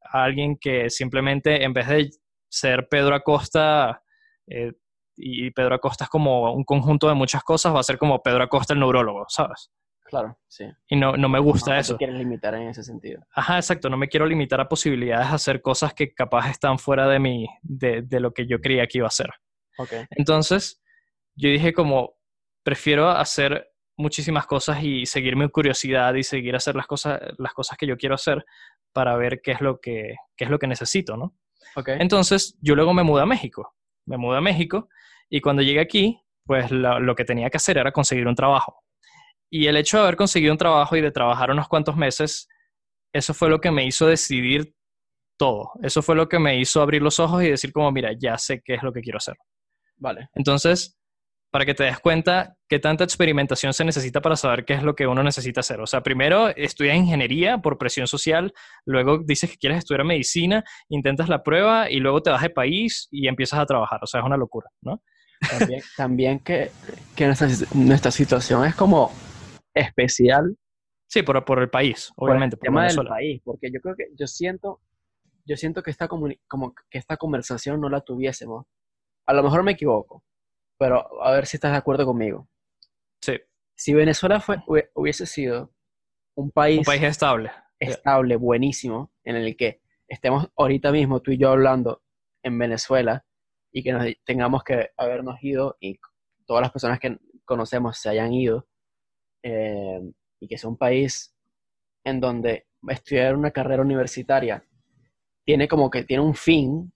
alguien 0.00 0.56
que 0.60 0.90
simplemente 0.90 1.62
en 1.64 1.72
vez 1.72 1.88
de 1.88 2.10
ser 2.48 2.88
Pedro 2.88 3.14
Acosta, 3.14 4.02
eh, 4.46 4.72
y 5.16 5.50
Pedro 5.50 5.74
Acosta 5.74 6.04
es 6.04 6.10
como 6.10 6.52
un 6.52 6.64
conjunto 6.64 7.08
de 7.08 7.14
muchas 7.14 7.42
cosas, 7.42 7.74
va 7.74 7.80
a 7.80 7.84
ser 7.84 7.98
como 7.98 8.22
Pedro 8.22 8.44
Acosta 8.44 8.72
el 8.74 8.80
neurólogo, 8.80 9.24
¿sabes? 9.28 9.70
Claro, 10.04 10.38
sí. 10.48 10.64
Y 10.88 10.96
no, 10.96 11.16
no 11.18 11.28
me 11.28 11.38
gusta 11.38 11.72
No 11.72 11.76
te 11.76 11.80
eso. 11.82 11.96
quieres 11.98 12.16
limitar 12.16 12.54
en 12.54 12.68
ese 12.68 12.82
sentido. 12.82 13.20
Ajá, 13.34 13.56
exacto. 13.56 13.90
No 13.90 13.98
me 13.98 14.08
quiero 14.08 14.24
limitar 14.24 14.58
a 14.58 14.66
posibilidades 14.68 15.28
de 15.28 15.34
hacer 15.34 15.60
cosas 15.60 15.92
que 15.92 16.14
capaz 16.14 16.48
están 16.48 16.78
fuera 16.78 17.06
de, 17.06 17.18
mi, 17.18 17.46
de, 17.60 18.00
de 18.00 18.20
lo 18.20 18.32
que 18.32 18.46
yo 18.46 18.58
creía 18.60 18.86
que 18.86 18.98
iba 18.98 19.06
a 19.06 19.08
hacer. 19.08 19.28
Entonces, 20.10 20.82
yo 21.34 21.50
dije 21.50 21.74
como, 21.74 22.14
prefiero 22.62 23.10
hacer 23.10 23.70
muchísimas 23.98 24.46
cosas 24.46 24.82
y 24.82 25.04
seguir 25.04 25.36
mi 25.36 25.48
curiosidad 25.50 26.14
y 26.14 26.22
seguir 26.22 26.56
hacer 26.56 26.74
las 26.76 26.86
cosas, 26.86 27.20
las 27.36 27.52
cosas 27.52 27.76
que 27.76 27.86
yo 27.86 27.96
quiero 27.96 28.14
hacer 28.14 28.44
para 28.92 29.16
ver 29.16 29.40
qué 29.42 29.52
es 29.52 29.60
lo 29.60 29.80
que, 29.80 30.14
qué 30.36 30.44
es 30.44 30.50
lo 30.50 30.58
que 30.58 30.66
necesito, 30.66 31.16
¿no? 31.16 31.36
Entonces, 31.86 32.56
yo 32.60 32.74
luego 32.74 32.94
me 32.94 33.02
mudé 33.02 33.22
a 33.22 33.26
México. 33.26 33.74
Me 34.06 34.16
mudé 34.16 34.38
a 34.38 34.40
México 34.40 34.88
y 35.28 35.40
cuando 35.40 35.62
llegué 35.62 35.80
aquí, 35.80 36.18
pues 36.44 36.70
lo, 36.70 36.98
lo 36.98 37.14
que 37.14 37.24
tenía 37.24 37.50
que 37.50 37.58
hacer 37.58 37.76
era 37.76 37.92
conseguir 37.92 38.26
un 38.26 38.34
trabajo. 38.34 38.82
Y 39.50 39.66
el 39.66 39.76
hecho 39.76 39.98
de 39.98 40.04
haber 40.04 40.16
conseguido 40.16 40.52
un 40.52 40.58
trabajo 40.58 40.96
y 40.96 41.00
de 41.00 41.10
trabajar 41.10 41.50
unos 41.50 41.68
cuantos 41.68 41.96
meses, 41.96 42.48
eso 43.12 43.34
fue 43.34 43.48
lo 43.48 43.60
que 43.60 43.70
me 43.70 43.86
hizo 43.86 44.06
decidir 44.06 44.74
todo. 45.38 45.72
Eso 45.82 46.02
fue 46.02 46.16
lo 46.16 46.28
que 46.28 46.38
me 46.38 46.58
hizo 46.58 46.82
abrir 46.82 47.02
los 47.02 47.20
ojos 47.20 47.42
y 47.42 47.50
decir 47.50 47.72
como, 47.72 47.90
mira, 47.92 48.12
ya 48.18 48.36
sé 48.38 48.60
qué 48.62 48.74
es 48.74 48.82
lo 48.82 48.92
que 48.92 49.00
quiero 49.00 49.18
hacer. 49.18 49.36
Vale. 49.96 50.28
Entonces, 50.34 50.97
para 51.50 51.64
que 51.64 51.74
te 51.74 51.84
des 51.84 51.98
cuenta 51.98 52.56
qué 52.68 52.78
tanta 52.78 53.04
experimentación 53.04 53.72
se 53.72 53.84
necesita 53.84 54.20
para 54.20 54.36
saber 54.36 54.64
qué 54.64 54.74
es 54.74 54.82
lo 54.82 54.94
que 54.94 55.06
uno 55.06 55.22
necesita 55.22 55.60
hacer. 55.60 55.80
O 55.80 55.86
sea, 55.86 56.02
primero 56.02 56.48
estudias 56.48 56.96
ingeniería 56.96 57.58
por 57.58 57.78
presión 57.78 58.06
social, 58.06 58.52
luego 58.84 59.18
dices 59.24 59.50
que 59.50 59.56
quieres 59.56 59.78
estudiar 59.78 60.04
medicina, 60.04 60.64
intentas 60.88 61.28
la 61.28 61.42
prueba 61.42 61.90
y 61.90 62.00
luego 62.00 62.22
te 62.22 62.30
vas 62.30 62.42
de 62.42 62.50
país 62.50 63.08
y 63.10 63.28
empiezas 63.28 63.58
a 63.60 63.66
trabajar. 63.66 64.00
O 64.02 64.06
sea, 64.06 64.20
es 64.20 64.26
una 64.26 64.36
locura, 64.36 64.68
¿no? 64.82 65.02
También, 65.50 65.80
también 65.96 66.40
que, 66.40 66.70
que 67.16 67.26
nuestra, 67.26 67.48
nuestra 67.74 68.10
situación 68.10 68.64
es 68.64 68.74
como 68.74 69.12
especial 69.74 70.56
Sí, 71.08 71.22
por, 71.22 71.42
por 71.44 71.58
el 71.60 71.70
país, 71.70 72.12
por 72.14 72.28
obviamente, 72.28 72.56
el 72.56 72.60
por 72.60 72.66
del 72.68 72.74
Venezuela. 72.74 73.10
país, 73.10 73.40
porque 73.42 73.70
yo 73.72 73.80
creo 73.80 73.96
que 73.96 74.08
yo 74.14 74.26
siento, 74.26 74.82
yo 75.46 75.56
siento 75.56 75.82
que 75.82 75.90
esta 75.90 76.06
como 76.06 76.28
que 76.90 76.98
esta 76.98 77.16
conversación 77.16 77.80
no 77.80 77.88
la 77.88 78.02
tuviésemos. 78.02 78.66
A 79.26 79.32
lo 79.32 79.42
mejor 79.42 79.62
me 79.62 79.72
equivoco, 79.72 80.22
pero 80.78 81.22
a 81.22 81.32
ver 81.32 81.46
si 81.46 81.56
estás 81.56 81.72
de 81.72 81.78
acuerdo 81.78 82.06
conmigo. 82.06 82.48
Sí, 83.20 83.34
Si 83.74 83.94
Venezuela 83.94 84.40
fue, 84.40 84.62
hubiese 84.94 85.26
sido 85.26 85.74
un 86.34 86.50
país, 86.50 86.78
un 86.78 86.84
país 86.84 87.02
estable. 87.02 87.50
estable, 87.78 88.36
buenísimo, 88.36 89.12
en 89.24 89.36
el 89.36 89.56
que 89.56 89.82
estemos 90.06 90.48
ahorita 90.56 90.92
mismo 90.92 91.20
tú 91.20 91.32
y 91.32 91.38
yo 91.38 91.50
hablando 91.50 92.02
en 92.42 92.58
Venezuela 92.58 93.24
y 93.72 93.82
que 93.82 93.92
nos 93.92 94.06
tengamos 94.24 94.62
que 94.64 94.90
habernos 94.96 95.42
ido 95.42 95.76
y 95.80 95.98
todas 96.46 96.62
las 96.62 96.72
personas 96.72 96.98
que 96.98 97.18
conocemos 97.44 97.98
se 97.98 98.08
hayan 98.08 98.32
ido 98.32 98.66
eh, 99.42 100.00
y 100.40 100.48
que 100.48 100.56
sea 100.56 100.70
un 100.70 100.78
país 100.78 101.34
en 102.04 102.20
donde 102.20 102.66
estudiar 102.88 103.36
una 103.36 103.50
carrera 103.50 103.82
universitaria 103.82 104.64
tiene 105.44 105.66
como 105.66 105.90
que 105.90 106.04
tiene 106.04 106.22
un 106.22 106.34
fin. 106.34 106.92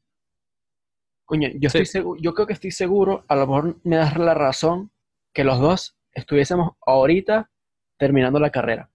Coño, 1.24 1.48
yo 1.54 1.68
estoy 1.68 1.86
Sí. 1.86 1.98
segu- 1.98 2.16
yo 2.20 2.34
creo 2.34 2.46
que 2.46 2.52
estoy 2.52 2.70
seguro, 2.72 3.24
a 3.28 3.36
lo 3.36 3.46
mejor 3.46 3.80
me 3.84 3.96
das 3.96 4.16
la 4.16 4.34
razón 4.34 4.90
que 5.32 5.44
los 5.44 5.58
dos 5.60 5.96
estuviésemos 6.12 6.72
ahorita 6.84 7.50
terminando 7.96 8.38
la 8.38 8.50
carrera. 8.50 8.90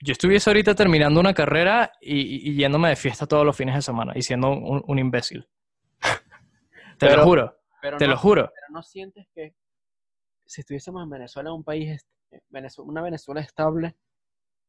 Yo 0.00 0.12
estuviese 0.12 0.50
ahorita 0.50 0.74
terminando 0.74 1.18
una 1.18 1.32
carrera 1.34 1.90
y, 2.00 2.50
y 2.50 2.54
yéndome 2.54 2.90
de 2.90 2.96
fiesta 2.96 3.26
todos 3.26 3.46
los 3.46 3.56
fines 3.56 3.74
de 3.74 3.82
semana 3.82 4.12
y 4.14 4.22
siendo 4.22 4.50
un, 4.50 4.82
un 4.86 4.98
imbécil. 4.98 5.48
Te 6.98 7.06
Pero- 7.08 7.16
lo 7.16 7.24
juro, 7.24 7.58
Pero 7.82 7.96
te 7.96 8.04
no- 8.04 8.12
lo 8.12 8.16
juro. 8.18 8.42
Pero 8.54 8.66
no 8.70 8.82
sientes 8.82 9.26
que 9.34 9.54
si 10.44 10.60
estuviésemos 10.60 11.02
en 11.02 11.10
Venezuela, 11.10 11.52
un 11.52 11.64
país, 11.64 12.06
Venezu- 12.50 12.84
una 12.86 13.02
Venezuela 13.02 13.40
estable, 13.40 13.96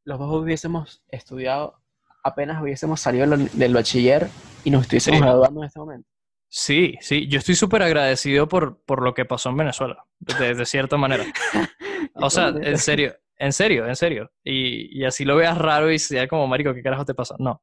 los 0.06 0.18
dos 0.18 0.42
hubiésemos 0.42 1.04
estudiado, 1.10 1.82
apenas 2.28 2.62
hubiésemos 2.62 3.00
salido 3.00 3.26
del, 3.28 3.74
bachiller 3.74 4.28
y 4.64 4.72
nos 4.72 4.84
estuviésemos 4.84 5.20
Sí. 5.20 5.24
graduando 5.26 5.62
en 5.62 5.68
este 5.68 5.80
momento. 5.80 6.10
Sí, 6.50 6.98
sí, 7.02 7.28
yo 7.28 7.40
estoy 7.40 7.56
súper 7.56 7.84
agradecido 7.84 8.48
por, 8.48 8.82
por 8.84 9.02
lo 9.04 9.14
que 9.14 9.26
pasó 9.26 9.50
en 9.50 9.58
Venezuela, 9.58 10.06
de, 10.20 10.56
de 10.56 10.66
cierta 10.66 10.98
manera. 10.98 11.26
O 12.20 12.30
sea, 12.32 12.48
en 12.50 12.78
serio, 12.80 13.16
en 13.38 13.54
serio, 13.54 13.88
en 13.88 13.96
serio. 13.96 14.32
Y, 14.44 15.00
y 15.00 15.06
así 15.06 15.24
lo 15.24 15.36
veas 15.36 15.58
raro 15.58 15.92
y 15.92 16.00
sea 16.00 16.28
como, 16.28 16.48
marico, 16.48 16.74
¿qué 16.74 16.82
carajo 16.82 17.06
te 17.06 17.14
pasa? 17.14 17.36
No. 17.38 17.62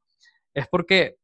Es 0.52 0.68
porque, 0.68 1.16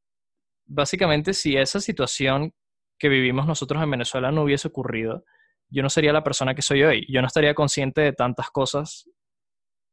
básicamente, 0.66 1.32
si 1.32 1.56
esa 1.56 1.80
situación 1.80 2.52
que 2.98 3.08
vivimos 3.08 3.46
nosotros 3.46 3.80
en 3.82 3.90
Venezuela 3.90 4.32
no 4.32 4.42
hubiese 4.42 4.68
ocurrido, 4.68 5.24
yo 5.68 5.82
no 5.82 5.90
sería 5.90 6.12
la 6.12 6.24
persona 6.24 6.54
que 6.54 6.62
soy 6.62 6.82
hoy. 6.82 7.06
Yo 7.08 7.20
no 7.20 7.28
estaría 7.28 7.54
consciente 7.54 8.00
de 8.00 8.12
tantas 8.12 8.50
cosas 8.50 9.08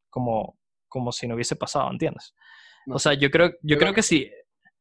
como, 0.10 0.58
como 0.88 1.12
si 1.12 1.28
no 1.28 1.36
hubiese 1.36 1.56
pasado, 1.56 1.92
¿entiendes? 1.92 2.34
No 2.88 2.96
O 2.96 3.00
sea, 3.00 3.14
yo 3.14 3.30
creo, 3.30 3.50
yo 3.50 3.56
Yo 3.62 3.78
creo 3.78 3.80
creo- 3.80 3.94
que 3.94 4.02
sí. 4.02 4.32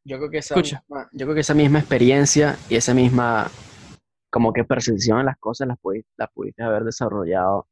Yo 0.04 0.18
creo 0.18 0.30
que 0.30 0.38
esa 0.38 0.54
Escucha. 0.54 0.82
misma, 0.88 1.08
yo 1.12 1.26
creo 1.26 1.34
que 1.34 1.40
esa 1.40 1.54
misma 1.54 1.80
experiencia 1.80 2.56
y 2.70 2.76
esa 2.76 2.94
misma 2.94 3.50
como 4.30 4.52
que 4.52 4.62
percepción 4.64 5.18
de 5.18 5.24
las 5.24 5.36
cosas 5.38 5.66
las 5.66 5.78
pudiste, 5.78 6.08
las 6.16 6.30
pudiste 6.32 6.62
haber 6.62 6.84
desarrollado. 6.84 7.66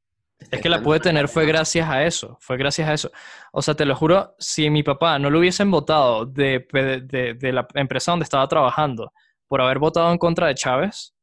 Es 0.50 0.60
que 0.60 0.68
la 0.68 0.82
pude 0.82 0.98
tener 0.98 1.28
fue 1.28 1.46
gracias 1.46 1.88
a 1.88 2.04
eso, 2.04 2.36
fue 2.40 2.56
gracias 2.56 2.88
a 2.88 2.92
eso. 2.94 3.10
O 3.52 3.62
sea, 3.62 3.74
te 3.76 3.84
lo 3.84 3.94
juro, 3.94 4.34
si 4.38 4.68
mi 4.68 4.82
papá 4.82 5.16
no 5.20 5.30
lo 5.30 5.38
hubiesen 5.38 5.70
votado 5.70 6.26
de, 6.26 6.66
de, 6.72 7.00
de- 7.02 7.34
de 7.34 7.52
la 7.52 7.66
empresa 7.74 8.10
donde 8.10 8.24
estaba 8.24 8.48
trabajando 8.48 9.12
por 9.46 9.60
haber 9.60 9.78
votado 9.78 10.10
en 10.10 10.18
contra 10.18 10.48
de 10.48 10.54
Chávez, 10.56 11.14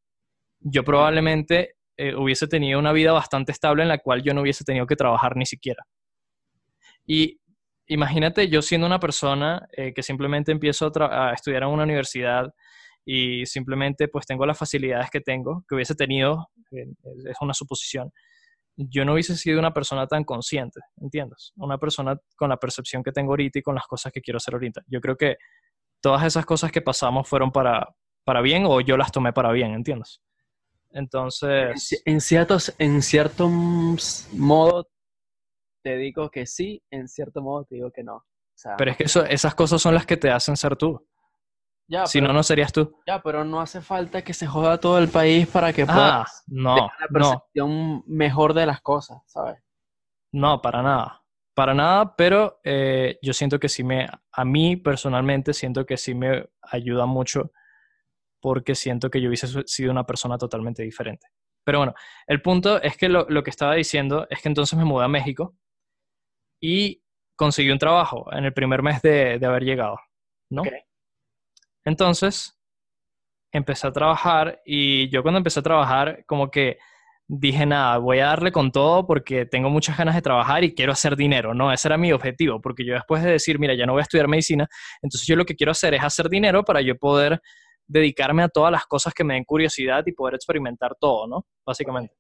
yo 0.62 0.84
probablemente 0.86 1.76
eh, 1.98 2.16
hubiese 2.16 2.48
tenido 2.48 2.80
una 2.80 2.94
vida 2.94 3.12
bastante 3.12 3.52
estable 3.52 3.84
en 3.84 3.90
la 3.90 3.98
cual 3.98 4.24
yo 4.24 4.34
no 4.34 4.42
hubiese 4.42 4.64
tenido 4.64 4.88
que 4.88 4.96
trabajar 4.96 5.36
ni 5.36 5.46
siquiera. 5.46 5.84
Y 7.06 7.41
imagínate 7.94 8.48
yo 8.50 8.62
siendo 8.62 8.88
una 8.88 9.00
persona 9.00 9.68
eh, 9.76 9.94
que 9.94 10.04
simplemente 10.04 10.52
empiezo 10.52 10.92
a, 11.00 11.30
a 11.30 11.34
estudiar 11.34 11.64
en 11.64 11.70
una 11.70 11.84
universidad 11.84 12.54
y 13.06 13.46
simplemente 13.46 14.08
pues 14.08 14.26
tengo 14.26 14.46
las 14.46 14.58
facilidades 14.58 15.10
que 15.10 15.22
tengo, 15.22 15.64
que 15.68 15.76
hubiese 15.76 15.96
tenido, 15.96 16.50
eh, 16.72 16.86
es 17.30 17.38
una 17.42 17.54
suposición, 17.54 18.12
yo 18.78 19.04
no 19.06 19.14
hubiese 19.14 19.36
sido 19.36 19.60
una 19.60 19.74
persona 19.74 20.08
tan 20.08 20.24
consciente, 20.24 20.80
¿entiendes? 21.02 21.52
Una 21.56 21.78
persona 21.78 22.16
con 22.38 22.50
la 22.50 22.58
percepción 22.58 23.04
que 23.04 23.12
tengo 23.12 23.32
ahorita 23.34 23.60
y 23.60 23.62
con 23.62 23.76
las 23.76 23.86
cosas 23.86 24.12
que 24.12 24.22
quiero 24.22 24.38
hacer 24.38 24.54
ahorita. 24.54 24.82
Yo 24.88 25.02
creo 25.02 25.18
que 25.18 25.36
todas 26.02 26.24
esas 26.26 26.46
cosas 26.46 26.72
que 26.72 26.82
pasamos 26.82 27.28
fueron 27.28 27.52
para, 27.52 27.88
para 28.24 28.42
bien 28.42 28.66
o 28.66 28.80
yo 28.82 28.98
las 28.98 29.12
tomé 29.12 29.34
para 29.34 29.52
bien, 29.52 29.74
¿entiendes? 29.74 30.22
En, 30.92 31.04
Entonces, 31.04 31.76
ci- 31.76 32.02
en 32.06 32.22
ciertos, 32.22 32.74
en 32.80 33.02
cierto 33.02 33.50
modo 34.34 34.88
te 35.84 35.98
digo 35.98 36.30
que 36.32 36.46
sí, 36.46 36.84
en 36.92 37.08
cierto 37.08 37.42
modo 37.42 37.66
te 37.66 37.76
digo 37.76 37.92
que 37.92 38.04
no. 38.04 38.16
O 38.18 38.26
sea, 38.56 38.76
pero 38.78 38.92
es 38.92 38.98
que 38.98 39.04
eso, 39.06 39.26
esas 39.26 39.56
cosas 39.56 39.82
son 39.82 39.96
las 39.96 40.06
que 40.06 40.18
te 40.18 40.30
hacen 40.32 40.58
ser 40.58 40.76
tú. 40.76 41.08
ya, 41.88 42.06
Si 42.06 42.20
pero, 42.20 42.28
no, 42.28 42.34
no 42.34 42.44
serías 42.44 42.72
tú. 42.72 42.96
ya, 43.08 43.22
pero 43.22 43.44
no 43.46 43.62
hace 43.62 43.82
falta 43.82 44.24
que 44.24 44.34
se 44.34 44.48
joda 44.48 44.80
todo 44.80 44.98
el 45.00 45.10
país 45.10 45.48
para 45.48 45.74
que 45.74 45.86
Ah, 45.88 45.94
puedas 45.94 46.44
no, 46.48 46.76
tener 46.76 46.92
una 47.00 47.08
no, 47.10 47.30
percepción 47.30 48.04
mejor 48.08 48.54
de 48.54 48.66
las 48.66 48.82
cosas, 48.82 49.20
¿sabes? 49.28 49.60
no, 50.32 50.62
para 50.62 50.82
nada. 50.82 51.18
Para 51.54 51.74
nada, 51.74 52.16
pero 52.16 52.60
eh, 52.64 53.20
yo 53.22 53.34
siento 53.34 53.60
que 53.60 53.68
sí 53.70 53.84
me, 53.84 54.08
a 54.32 54.46
mí 54.46 54.78
personalmente 54.78 55.54
siento 55.54 55.86
que 55.86 55.98
sí 55.98 56.16
me 56.16 56.48
ayuda 56.62 57.06
mucho 57.06 57.52
porque 58.42 58.76
siento 58.76 59.10
que 59.10 59.22
yo 59.22 59.28
hubiese 59.30 59.48
sido 59.68 59.92
una 59.92 60.06
persona 60.06 60.38
totalmente 60.38 60.84
diferente. 60.84 61.28
Pero 61.64 61.80
bueno, 61.80 61.94
el 62.28 62.42
punto 62.42 62.82
es 62.82 62.98
que 62.98 63.10
lo, 63.10 63.26
lo 63.30 63.44
que 63.44 63.50
estaba 63.52 63.76
diciendo 63.76 64.28
es 64.30 64.42
que 64.42 64.50
entonces 64.50 64.78
me 64.80 64.86
mudé 64.86 65.06
a 65.06 65.10
México 65.10 65.56
y 66.62 67.04
conseguí 67.36 67.72
un 67.72 67.80
trabajo 67.80 68.32
en 68.32 68.46
el 68.46 68.54
primer 68.54 68.84
mes 68.84 69.02
de, 69.02 69.40
de 69.40 69.46
haber 69.46 69.64
llegado, 69.64 70.00
¿no? 70.50 70.64
Entonces, 71.84 72.58
empecé 73.52 73.88
a 73.88 73.92
trabajar 73.92 74.62
y 74.64 75.10
yo 75.10 75.24
cuando 75.24 75.40
empecé 75.40 75.60
a 75.60 75.64
trabajar, 75.64 76.24
como 76.28 76.52
que 76.52 76.78
dije, 77.28 77.66
nada, 77.66 77.98
voy 77.98 78.20
a 78.20 78.28
darle 78.28 78.52
con 78.52 78.72
todo 78.72 79.08
porque 79.08 79.46
tengo 79.46 79.70
muchas 79.70 79.98
ganas 79.98 80.16
de 80.16 80.22
trabajar 80.22 80.64
y 80.64 80.76
quiero 80.76 80.92
hacer 80.92 81.16
dinero, 81.16 81.54
¿no? 81.54 81.72
Ese 81.72 81.88
era 81.88 81.98
mi 81.98 82.12
objetivo, 82.12 82.62
porque 82.62 82.86
yo 82.86 82.94
después 82.94 83.24
de 83.24 83.32
decir, 83.32 83.58
mira, 83.58 83.74
ya 83.74 83.86
no 83.86 83.94
voy 83.94 84.02
a 84.02 84.04
estudiar 84.04 84.28
medicina, 84.28 84.68
entonces 85.02 85.26
yo 85.28 85.36
lo 85.36 85.46
que 85.46 85.56
quiero 85.56 85.72
hacer 85.72 85.94
es 85.94 86.04
hacer 86.04 86.30
dinero 86.30 86.64
para 86.64 86.82
yo 86.82 86.98
poder 86.98 87.42
dedicarme 87.88 88.44
a 88.44 88.50
todas 88.50 88.72
las 88.72 88.86
cosas 88.86 89.14
que 89.14 89.24
me 89.24 89.34
den 89.34 89.46
curiosidad 89.46 90.04
y 90.06 90.12
poder 90.12 90.36
experimentar 90.36 90.96
todo, 91.00 91.26
¿no? 91.26 91.46
Básicamente. 91.66 92.16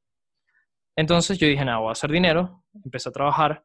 Entonces 0.95 1.37
yo 1.37 1.47
dije, 1.47 1.63
nada, 1.63 1.79
voy 1.79 1.89
a 1.89 1.91
hacer 1.91 2.11
dinero, 2.11 2.63
empecé 2.83 3.09
a 3.09 3.11
trabajar 3.11 3.63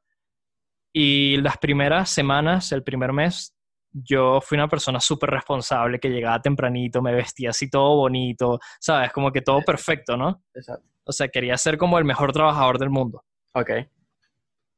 y 0.98 1.36
las 1.42 1.58
primeras 1.58 2.08
semanas, 2.08 2.72
el 2.72 2.82
primer 2.82 3.12
mes, 3.12 3.54
yo 3.92 4.40
fui 4.40 4.56
una 4.56 4.66
persona 4.66 4.98
súper 4.98 5.28
responsable 5.28 6.00
que 6.00 6.08
llegaba 6.08 6.40
tempranito, 6.40 7.02
me 7.02 7.12
vestía 7.12 7.50
así 7.50 7.68
todo 7.68 7.96
bonito, 7.96 8.58
¿sabes? 8.80 9.12
Como 9.12 9.30
que 9.30 9.42
todo 9.42 9.60
perfecto, 9.60 10.16
¿no? 10.16 10.42
Exacto. 10.54 10.88
O 11.04 11.12
sea, 11.12 11.28
quería 11.28 11.58
ser 11.58 11.76
como 11.76 11.98
el 11.98 12.06
mejor 12.06 12.32
trabajador 12.32 12.78
del 12.78 12.88
mundo. 12.88 13.26
Ok. 13.52 13.72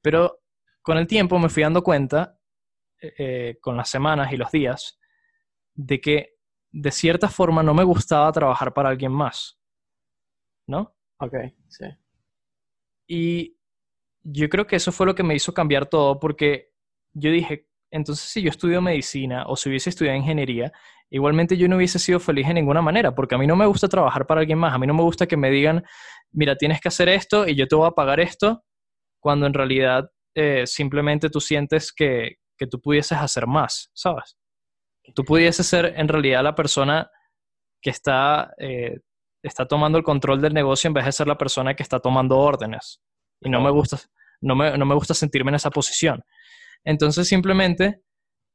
Pero 0.02 0.40
con 0.82 0.98
el 0.98 1.06
tiempo 1.06 1.38
me 1.38 1.48
fui 1.48 1.62
dando 1.62 1.84
cuenta, 1.84 2.36
eh, 3.00 3.14
eh, 3.16 3.58
con 3.60 3.76
las 3.76 3.88
semanas 3.88 4.32
y 4.32 4.36
los 4.36 4.50
días, 4.50 4.98
de 5.72 6.00
que 6.00 6.34
de 6.72 6.90
cierta 6.90 7.28
forma 7.28 7.62
no 7.62 7.74
me 7.74 7.84
gustaba 7.84 8.32
trabajar 8.32 8.74
para 8.74 8.88
alguien 8.88 9.12
más, 9.12 9.56
¿no? 10.66 10.96
Ok, 11.20 11.34
sí. 11.68 11.86
Y 13.06 13.57
yo 14.30 14.48
creo 14.48 14.66
que 14.66 14.76
eso 14.76 14.92
fue 14.92 15.06
lo 15.06 15.14
que 15.14 15.22
me 15.22 15.34
hizo 15.34 15.54
cambiar 15.54 15.86
todo, 15.86 16.20
porque 16.20 16.70
yo 17.14 17.30
dije, 17.30 17.66
entonces 17.90 18.26
si 18.28 18.42
yo 18.42 18.50
estudio 18.50 18.82
medicina 18.82 19.44
o 19.46 19.56
si 19.56 19.68
hubiese 19.68 19.90
estudiado 19.90 20.18
ingeniería, 20.18 20.72
igualmente 21.10 21.56
yo 21.56 21.68
no 21.68 21.76
hubiese 21.76 21.98
sido 21.98 22.20
feliz 22.20 22.46
de 22.46 22.54
ninguna 22.54 22.82
manera, 22.82 23.14
porque 23.14 23.34
a 23.34 23.38
mí 23.38 23.46
no 23.46 23.56
me 23.56 23.66
gusta 23.66 23.88
trabajar 23.88 24.26
para 24.26 24.40
alguien 24.40 24.58
más, 24.58 24.74
a 24.74 24.78
mí 24.78 24.86
no 24.86 24.94
me 24.94 25.02
gusta 25.02 25.26
que 25.26 25.36
me 25.36 25.50
digan, 25.50 25.82
mira, 26.30 26.56
tienes 26.56 26.80
que 26.80 26.88
hacer 26.88 27.08
esto 27.08 27.48
y 27.48 27.54
yo 27.54 27.66
te 27.66 27.74
voy 27.74 27.88
a 27.88 27.92
pagar 27.92 28.20
esto, 28.20 28.64
cuando 29.20 29.46
en 29.46 29.54
realidad 29.54 30.10
eh, 30.34 30.66
simplemente 30.66 31.30
tú 31.30 31.40
sientes 31.40 31.92
que, 31.92 32.36
que 32.58 32.66
tú 32.66 32.80
pudieses 32.80 33.18
hacer 33.18 33.46
más, 33.46 33.90
¿sabes? 33.94 34.36
Tú 35.14 35.24
pudieses 35.24 35.66
ser 35.66 35.94
en 35.96 36.06
realidad 36.06 36.42
la 36.42 36.54
persona 36.54 37.10
que 37.80 37.90
está, 37.90 38.52
eh, 38.58 39.00
está 39.42 39.66
tomando 39.66 39.96
el 39.96 40.04
control 40.04 40.42
del 40.42 40.52
negocio 40.52 40.88
en 40.88 40.94
vez 40.94 41.06
de 41.06 41.12
ser 41.12 41.26
la 41.28 41.38
persona 41.38 41.74
que 41.74 41.82
está 41.82 41.98
tomando 41.98 42.36
órdenes. 42.36 43.00
Y 43.40 43.50
no 43.50 43.60
me 43.60 43.70
gusta, 43.70 43.98
no 44.40 44.54
me, 44.56 44.76
no 44.76 44.86
me 44.86 44.94
gusta 44.94 45.14
sentirme 45.14 45.50
en 45.50 45.56
esa 45.56 45.70
posición. 45.70 46.22
Entonces 46.84 47.28
simplemente 47.28 48.02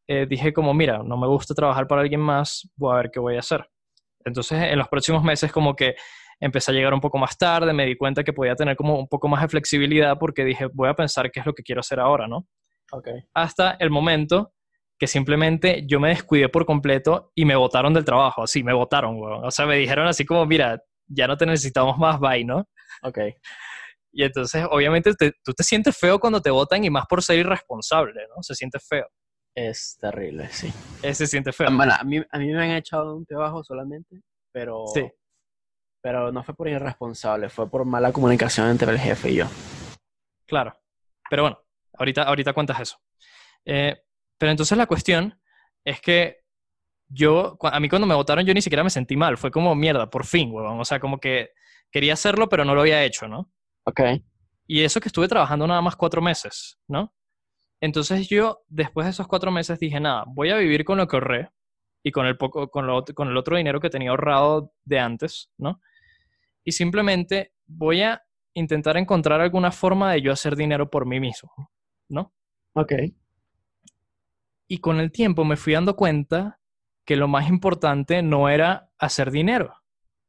eh, 0.08 0.26
dije 0.30 0.54
como, 0.54 0.74
mira, 0.74 1.02
no 1.04 1.18
me 1.18 1.28
gusta 1.28 1.54
trabajar 1.54 1.88
para 1.88 2.02
alguien 2.02 2.22
más, 2.22 2.70
voy 2.76 2.94
a 2.94 2.98
ver 2.98 3.12
qué 3.12 3.20
voy 3.20 3.36
a 3.36 3.40
hacer. 3.40 3.66
Entonces 4.26 4.62
en 4.62 4.78
los 4.78 4.88
próximos 4.88 5.24
meses 5.24 5.52
como 5.52 5.76
que 5.76 5.96
empecé 6.40 6.72
a 6.72 6.74
llegar 6.74 6.94
un 6.94 7.02
poco 7.02 7.18
más 7.18 7.38
tarde, 7.38 7.74
me 7.74 7.86
di 7.86 7.96
cuenta 7.96 8.24
que 8.24 8.34
podía 8.34 8.56
tener 8.56 8.76
como 8.76 9.00
un 9.00 9.08
poco 9.08 9.28
más 9.28 9.42
de 9.42 9.48
flexibilidad 9.48 10.18
porque 10.20 10.44
dije, 10.44 10.68
voy 10.74 10.90
a 10.90 10.94
pensar 10.94 11.32
qué 11.32 11.40
es 11.40 11.46
lo 11.46 11.54
que 11.54 11.64
quiero 11.64 11.80
hacer 11.80 12.00
ahora, 12.00 12.28
¿no? 12.28 12.48
Ok. 12.92 13.08
Hasta 13.34 13.78
el 13.80 13.90
momento 13.90 14.54
que 15.00 15.08
simplemente 15.08 15.84
yo 15.88 16.00
me 16.00 16.10
descuidé 16.10 16.50
por 16.50 16.66
completo 16.66 17.32
y 17.36 17.46
me 17.46 17.56
botaron 17.56 17.94
del 17.94 18.06
trabajo, 18.06 18.44
así, 18.44 18.64
me 18.64 18.74
botaron, 18.74 19.20
weón. 19.20 19.46
O 19.46 19.52
sea, 19.52 19.66
me 19.66 19.78
dijeron 19.78 20.08
así 20.08 20.26
como, 20.26 20.46
mira, 20.46 20.82
ya 21.08 21.28
no 21.28 21.38
te 21.38 21.46
necesitamos 21.46 21.98
más, 21.98 22.20
bye, 22.20 22.46
¿no? 22.46 22.68
Ok. 23.02 23.20
Y 24.16 24.24
entonces, 24.24 24.66
obviamente, 24.70 25.14
te- 25.16 25.34
tú 25.44 25.54
te 25.54 25.64
sientes 25.64 25.98
feo 25.98 26.20
cuando 26.20 26.40
te 26.42 26.52
votan 26.52 26.84
y 26.84 26.90
más 26.90 27.06
por 27.08 27.24
ser 27.24 27.40
irresponsable, 27.40 28.22
¿no? 28.36 28.44
Se 28.44 28.54
siente 28.54 28.78
feo. 28.80 29.08
Es 29.56 29.98
terrible, 30.00 30.50
sí. 30.50 30.72
Eh, 31.02 31.14
se 31.14 31.26
siente 31.28 31.52
feo. 31.52 31.68
Bueno, 31.76 31.94
a 32.00 32.04
mí, 32.04 32.22
a 32.32 32.38
mí 32.40 32.48
me 32.54 32.64
han 32.64 32.72
echado 32.72 33.16
un 33.16 33.26
trabajo 33.26 33.64
solamente, 33.64 34.22
pero, 34.52 34.86
Sí. 34.94 35.10
pero 36.02 36.32
no 36.32 36.44
fue 36.44 36.56
por 36.56 36.68
irresponsable, 36.68 37.50
fue 37.50 37.70
por 37.70 37.86
mala 37.86 38.12
comunicación 38.12 38.70
entre 38.70 38.92
el 38.92 39.00
jefe 39.00 39.32
y 39.32 39.36
yo. 39.36 39.46
Claro. 40.48 40.74
Pero 41.30 41.44
bueno, 41.44 41.60
ahorita, 41.98 42.24
ahorita 42.24 42.54
cuentas 42.54 42.80
eso. 42.80 42.98
Eh, 43.66 44.00
pero 44.38 44.52
entonces 44.52 44.78
la 44.78 44.86
cuestión 44.88 45.40
es 45.86 46.02
que 46.02 46.42
yo, 47.10 47.58
a 47.62 47.80
mí 47.80 47.90
cuando 47.90 48.08
me 48.08 48.16
votaron, 48.16 48.46
yo 48.46 48.54
ni 48.54 48.62
siquiera 48.62 48.84
me 48.84 48.90
sentí 48.90 49.16
mal. 49.16 49.38
Fue 49.38 49.52
como 49.52 49.74
mierda, 49.76 50.10
por 50.10 50.26
fin, 50.26 50.52
huevón. 50.52 50.80
O 50.80 50.86
sea, 50.86 51.00
como 51.00 51.20
que 51.20 51.52
quería 51.92 52.14
hacerlo, 52.14 52.50
pero 52.50 52.66
no 52.66 52.74
lo 52.76 52.82
había 52.82 53.04
hecho, 53.04 53.28
¿no? 53.28 53.52
Ok. 53.86 54.02
Y 54.68 54.82
eso 54.82 55.00
que 55.00 55.10
estuve 55.10 55.28
trabajando 55.28 55.68
nada 55.68 55.82
más 55.82 55.96
cuatro 55.96 56.22
meses, 56.22 56.80
¿no? 56.88 57.14
Entonces 57.82 58.30
yo, 58.30 58.64
después 58.68 59.06
de 59.06 59.12
esos 59.12 59.28
cuatro 59.28 59.52
meses, 59.52 59.78
dije, 59.78 60.00
nada, 60.00 60.24
voy 60.28 60.52
a 60.52 60.58
vivir 60.58 60.86
con 60.86 60.98
lo 60.98 61.08
que 61.08 61.18
ahorré 61.18 61.50
y 62.02 62.12
con 62.12 62.26
el, 62.26 62.38
poco, 62.38 62.70
con, 62.70 62.88
lo, 62.88 63.04
con 63.04 63.28
el 63.28 63.38
otro 63.38 63.58
dinero 63.58 63.80
que 63.80 63.90
tenía 63.90 64.12
ahorrado 64.12 64.72
de 64.86 65.00
antes, 65.00 65.50
¿no? 65.58 65.82
Y 66.64 66.72
simplemente 66.72 67.54
voy 67.66 68.04
a 68.04 68.22
intentar 68.54 68.98
encontrar 68.98 69.42
alguna 69.42 69.72
forma 69.72 70.14
de 70.14 70.22
yo 70.22 70.32
hacer 70.32 70.56
dinero 70.56 70.90
por 70.90 71.06
mí 71.06 71.20
mismo, 71.20 71.52
¿no? 72.08 72.34
Ok. 72.74 72.94
Y 74.68 74.78
con 74.78 75.00
el 75.00 75.12
tiempo 75.12 75.44
me 75.44 75.58
fui 75.58 75.74
dando 75.74 75.96
cuenta 75.96 76.60
que 77.06 77.16
lo 77.16 77.28
más 77.28 77.50
importante 77.50 78.22
no 78.22 78.50
era 78.50 78.90
hacer 78.98 79.30
dinero. 79.30 79.76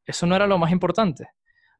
Eso 0.07 0.27
no 0.27 0.35
era 0.35 0.47
lo 0.47 0.59
más 0.59 0.73
importante. 0.73 1.29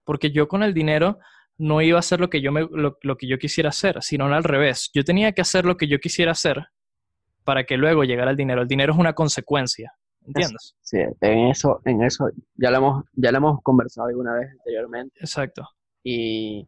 Porque 0.05 0.31
yo 0.31 0.49
con 0.49 0.63
el 0.63 0.73
dinero 0.73 1.19
no 1.59 1.81
iba 1.83 1.99
a 1.99 2.01
hacer 2.01 2.21
lo 2.21 2.31
que 2.31 2.41
yo, 2.41 2.53
me, 2.53 2.63
lo, 2.63 2.99
lo 3.03 3.17
que 3.17 3.27
yo 3.29 3.39
quisiera 3.39 3.69
hacer, 3.71 4.03
sino 4.03 4.27
al 4.27 4.45
revés. 4.45 4.91
Yo 4.95 5.05
tenía 5.05 5.33
que 5.33 5.43
hacer 5.43 5.65
lo 5.65 5.77
que 5.77 5.87
yo 5.89 5.99
quisiera 5.99 6.33
hacer 6.33 6.67
para 7.45 7.65
que 7.65 7.77
luego 7.77 8.05
llegara 8.05 8.31
el 8.31 8.37
dinero. 8.37 8.63
El 8.63 8.69
dinero 8.69 8.93
es 8.93 8.99
una 8.99 9.13
consecuencia, 9.13 9.93
¿entiendes? 10.27 10.75
Sí, 10.81 10.99
en 11.21 11.49
eso, 11.49 11.81
en 11.85 12.03
eso 12.03 12.29
ya 12.55 12.71
lo 12.71 12.79
hemos, 12.79 13.05
ya 13.13 13.31
lo 13.31 13.39
hemos 13.39 13.63
conversado 13.63 14.09
alguna 14.09 14.35
vez 14.35 14.51
anteriormente. 14.53 15.19
Exacto. 15.21 15.69
Y, 16.03 16.67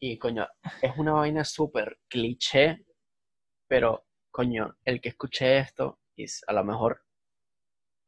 y 0.00 0.18
coño, 0.18 0.46
es 0.82 0.92
una 0.98 1.12
vaina 1.12 1.44
súper 1.44 1.98
cliché, 2.08 2.84
pero 3.66 4.04
coño, 4.30 4.76
el 4.84 5.00
que 5.00 5.10
escuche 5.10 5.58
esto, 5.58 5.98
y 6.16 6.24
s- 6.24 6.42
a 6.46 6.52
lo 6.52 6.64
mejor, 6.64 7.00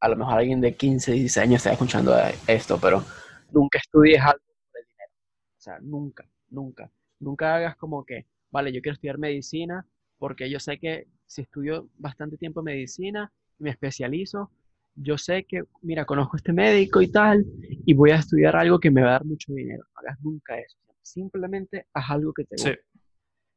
a 0.01 0.09
lo 0.09 0.17
mejor 0.17 0.39
alguien 0.39 0.61
de 0.61 0.75
15, 0.77 1.13
16 1.13 1.45
años 1.45 1.57
está 1.59 1.73
escuchando 1.73 2.15
esto, 2.47 2.79
pero 2.81 3.05
nunca 3.53 3.79
estudies 3.79 4.21
algo. 4.23 4.41
O 5.61 5.63
sea, 5.63 5.79
nunca, 5.83 6.27
nunca. 6.49 6.91
Nunca 7.19 7.55
hagas 7.55 7.77
como 7.77 8.03
que, 8.07 8.25
vale, 8.51 8.73
yo 8.73 8.81
quiero 8.81 8.95
estudiar 8.95 9.19
medicina 9.19 9.87
porque 10.17 10.49
yo 10.51 10.59
sé 10.59 10.79
que 10.79 11.07
si 11.27 11.43
estudio 11.43 11.91
bastante 11.99 12.39
tiempo 12.39 12.63
medicina 12.63 13.31
y 13.59 13.65
me 13.65 13.71
especializo, 13.71 14.51
yo 14.95 15.19
sé 15.19 15.45
que, 15.45 15.65
mira, 15.83 16.07
conozco 16.07 16.37
a 16.37 16.39
este 16.39 16.55
médico 16.55 17.03
y 17.03 17.09
tal, 17.13 17.45
y 17.85 17.93
voy 17.93 18.11
a 18.11 18.17
estudiar 18.17 18.57
algo 18.57 18.81
que 18.81 18.91
me 18.91 19.03
va 19.03 19.09
a 19.09 19.13
dar 19.13 19.27
mucho 19.27 19.53
dinero. 19.53 19.85
No 19.95 20.01
hagas 20.01 20.19
nunca 20.23 20.59
eso. 20.59 20.79
Simplemente 21.03 21.87
haz 21.93 22.11
algo 22.11 22.33
que 22.33 22.45
te 22.45 22.57
Sí, 22.57 22.71
guste. 22.71 22.85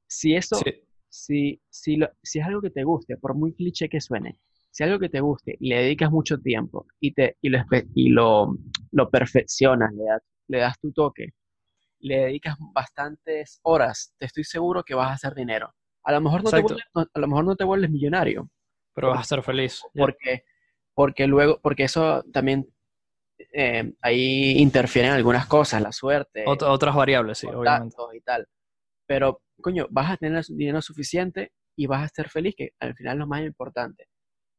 Si 0.07 0.35
eso, 0.35 0.57
sí, 0.57 0.71
si, 1.09 1.61
si, 1.69 1.95
lo- 1.97 2.09
si 2.21 2.39
es 2.39 2.45
algo 2.45 2.61
que 2.61 2.69
te 2.69 2.83
guste, 2.83 3.17
por 3.17 3.35
muy 3.35 3.53
cliché 3.53 3.87
que 3.89 4.01
suene, 4.01 4.37
si 4.71 4.83
es 4.83 4.87
algo 4.89 4.99
que 4.99 5.09
te 5.09 5.21
guste 5.21 5.55
y 5.59 5.69
le 5.69 5.77
dedicas 5.83 6.11
mucho 6.11 6.37
tiempo 6.39 6.85
y, 6.99 7.13
te, 7.13 7.37
y, 7.41 7.49
lo, 7.49 7.59
y 7.95 8.09
lo, 8.09 8.57
lo 8.91 9.09
perfeccionas, 9.09 9.93
le 9.93 10.03
das, 10.05 10.21
le 10.49 10.57
das 10.59 10.79
tu 10.79 10.91
toque, 10.91 11.33
le 12.03 12.17
dedicas 12.25 12.55
bastantes 12.73 13.59
horas, 13.63 14.13
te 14.17 14.25
estoy 14.25 14.43
seguro 14.43 14.83
que 14.83 14.93
vas 14.93 15.09
a 15.09 15.13
hacer 15.13 15.33
dinero. 15.33 15.73
A 16.03 16.11
lo 16.11 16.19
mejor 16.21 16.43
no 16.43 16.49
te 16.51 16.61
vuelves, 16.61 16.83
no- 16.93 17.07
a 17.13 17.19
lo 17.19 17.27
mejor 17.27 17.45
no 17.45 17.55
te 17.55 17.63
vuelves 17.63 17.89
millonario, 17.89 18.49
pero 18.93 19.09
vas 19.09 19.19
a 19.19 19.21
estar 19.21 19.43
feliz. 19.43 19.81
Porque, 19.93 20.43
porque 20.93 21.27
luego, 21.27 21.59
porque 21.61 21.85
eso 21.85 22.23
también 22.33 22.67
eh, 23.53 23.93
ahí 24.01 24.57
interfieren 24.59 25.11
algunas 25.11 25.45
cosas, 25.47 25.81
la 25.81 25.91
suerte, 25.93 26.45
Ot- 26.45 26.63
otras 26.63 26.93
variables, 26.95 27.37
sí, 27.39 27.47
obviamente. 27.47 27.95
y 28.15 28.21
tal. 28.21 28.47
Pero, 29.07 29.41
coño, 29.61 29.87
vas 29.89 30.11
a 30.11 30.17
tener 30.17 30.43
dinero 30.49 30.81
suficiente 30.81 31.53
y 31.75 31.87
vas 31.87 32.01
a 32.03 32.05
estar 32.05 32.29
feliz, 32.29 32.53
que 32.57 32.71
al 32.79 32.95
final 32.95 33.13
es 33.13 33.19
lo 33.19 33.27
más 33.27 33.41
importante. 33.43 34.07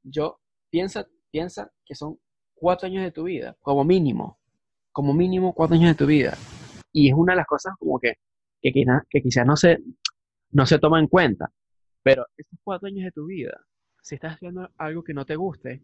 Yo, 0.03 0.41
piensa, 0.71 1.07
piensa 1.31 1.71
que 1.85 1.95
son 1.95 2.19
cuatro 2.55 2.87
años 2.87 3.03
de 3.05 3.11
tu 3.13 3.25
vida, 3.25 3.55
como 3.61 3.85
mínimo, 3.85 4.39
como 4.93 5.13
mínimo 5.13 5.53
cuatro 5.53 5.77
años 5.77 5.91
de 5.91 5.95
tu 5.95 6.07
vida. 6.07 6.37
Y 6.95 7.09
es 7.09 7.15
una 7.15 7.33
de 7.33 7.39
las 7.39 7.47
cosas 7.47 7.75
como 7.79 7.99
que, 7.99 8.15
que, 8.63 8.73
que 8.73 9.21
quizás 9.21 9.45
no 9.45 9.57
se, 9.57 9.79
no 10.53 10.65
se 10.65 10.79
toma 10.79 11.01
en 11.01 11.09
cuenta. 11.09 11.51
Pero 12.03 12.27
estos 12.37 12.59
cuatro 12.63 12.87
años 12.87 13.05
de 13.05 13.13
tu 13.13 13.27
vida, 13.27 13.61
si 14.03 14.15
estás 14.15 14.35
haciendo 14.35 14.71
algo 14.79 15.03
que 15.03 15.13
no 15.13 15.27
te 15.27 15.37
guste, 15.37 15.83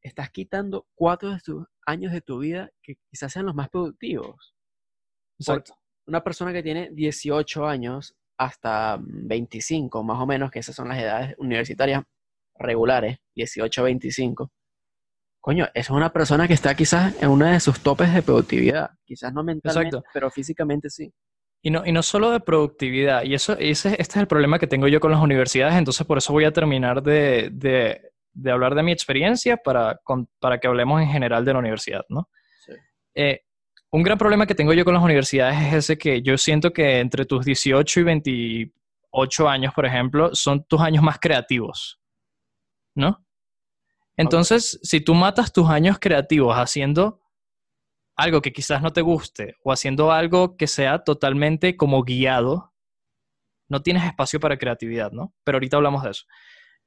estás 0.00 0.30
quitando 0.30 0.86
cuatro 0.94 1.30
de 1.30 1.40
tus 1.40 1.66
años 1.84 2.12
de 2.12 2.20
tu 2.20 2.38
vida 2.38 2.70
que 2.82 2.96
quizás 3.10 3.32
sean 3.32 3.46
los 3.46 3.54
más 3.54 3.68
productivos 3.68 4.54
Exacto. 5.38 5.74
una 6.06 6.22
persona 6.22 6.52
que 6.52 6.62
tiene 6.62 6.90
18 6.92 7.66
años 7.66 8.14
hasta 8.38 8.98
25, 9.00 10.02
más 10.04 10.20
o 10.20 10.26
menos, 10.26 10.50
que 10.50 10.58
esas 10.58 10.76
son 10.76 10.88
las 10.88 10.98
edades 10.98 11.34
universitarias 11.38 12.02
regulares, 12.58 13.18
18 13.34 13.80
a 13.80 13.84
25, 13.84 14.50
coño, 15.46 15.68
es 15.74 15.90
una 15.90 16.12
persona 16.12 16.48
que 16.48 16.54
está 16.54 16.74
quizás 16.74 17.14
en 17.22 17.28
una 17.30 17.52
de 17.52 17.60
sus 17.60 17.78
topes 17.78 18.12
de 18.12 18.20
productividad, 18.20 18.90
quizás 19.04 19.32
no 19.32 19.44
mentalmente, 19.44 19.98
Exacto. 19.98 20.10
pero 20.12 20.28
físicamente 20.28 20.90
sí. 20.90 21.12
Y 21.62 21.70
no, 21.70 21.86
y 21.86 21.92
no 21.92 22.02
solo 22.02 22.32
de 22.32 22.40
productividad, 22.40 23.22
y 23.22 23.34
eso, 23.34 23.52
ese, 23.56 23.90
este 23.90 24.02
es 24.02 24.16
el 24.16 24.26
problema 24.26 24.58
que 24.58 24.66
tengo 24.66 24.88
yo 24.88 24.98
con 24.98 25.12
las 25.12 25.20
universidades, 25.20 25.76
entonces 25.76 26.04
por 26.04 26.18
eso 26.18 26.32
voy 26.32 26.44
a 26.46 26.52
terminar 26.52 27.00
de, 27.00 27.50
de- 27.52 28.10
de 28.34 28.50
hablar 28.50 28.74
de 28.74 28.82
mi 28.82 28.90
experiencia 28.90 29.56
para, 29.56 30.00
con- 30.02 30.28
para 30.40 30.58
que 30.58 30.66
hablemos 30.66 31.00
en 31.00 31.08
general 31.10 31.44
de 31.44 31.52
la 31.52 31.60
universidad, 31.60 32.02
¿no? 32.08 32.28
Sí. 32.64 32.72
Eh, 33.14 33.42
un 33.92 34.02
gran 34.02 34.18
problema 34.18 34.46
que 34.48 34.54
tengo 34.56 34.72
yo 34.72 34.84
con 34.84 34.94
las 34.94 35.02
universidades 35.04 35.58
es 35.68 35.74
ese 35.74 35.96
que 35.96 36.22
yo 36.22 36.36
siento 36.36 36.72
que 36.72 36.98
entre 36.98 37.24
tus 37.24 37.44
18 37.44 38.00
y 38.00 38.02
28 38.02 39.48
años, 39.48 39.72
por 39.74 39.86
ejemplo, 39.86 40.34
son 40.34 40.64
tus 40.64 40.80
años 40.80 41.04
más 41.04 41.18
creativos, 41.20 42.00
¿no? 42.96 43.24
Entonces, 44.16 44.78
si 44.82 45.00
tú 45.00 45.14
matas 45.14 45.52
tus 45.52 45.68
años 45.68 45.98
creativos 46.00 46.56
haciendo 46.56 47.20
algo 48.16 48.40
que 48.40 48.52
quizás 48.52 48.82
no 48.82 48.92
te 48.92 49.02
guste 49.02 49.56
o 49.62 49.72
haciendo 49.72 50.10
algo 50.10 50.56
que 50.56 50.66
sea 50.66 51.04
totalmente 51.04 51.76
como 51.76 52.02
guiado, 52.02 52.72
no 53.68 53.82
tienes 53.82 54.04
espacio 54.04 54.40
para 54.40 54.56
creatividad, 54.56 55.12
¿no? 55.12 55.34
Pero 55.44 55.56
ahorita 55.56 55.76
hablamos 55.76 56.02
de 56.02 56.10
eso. 56.10 56.24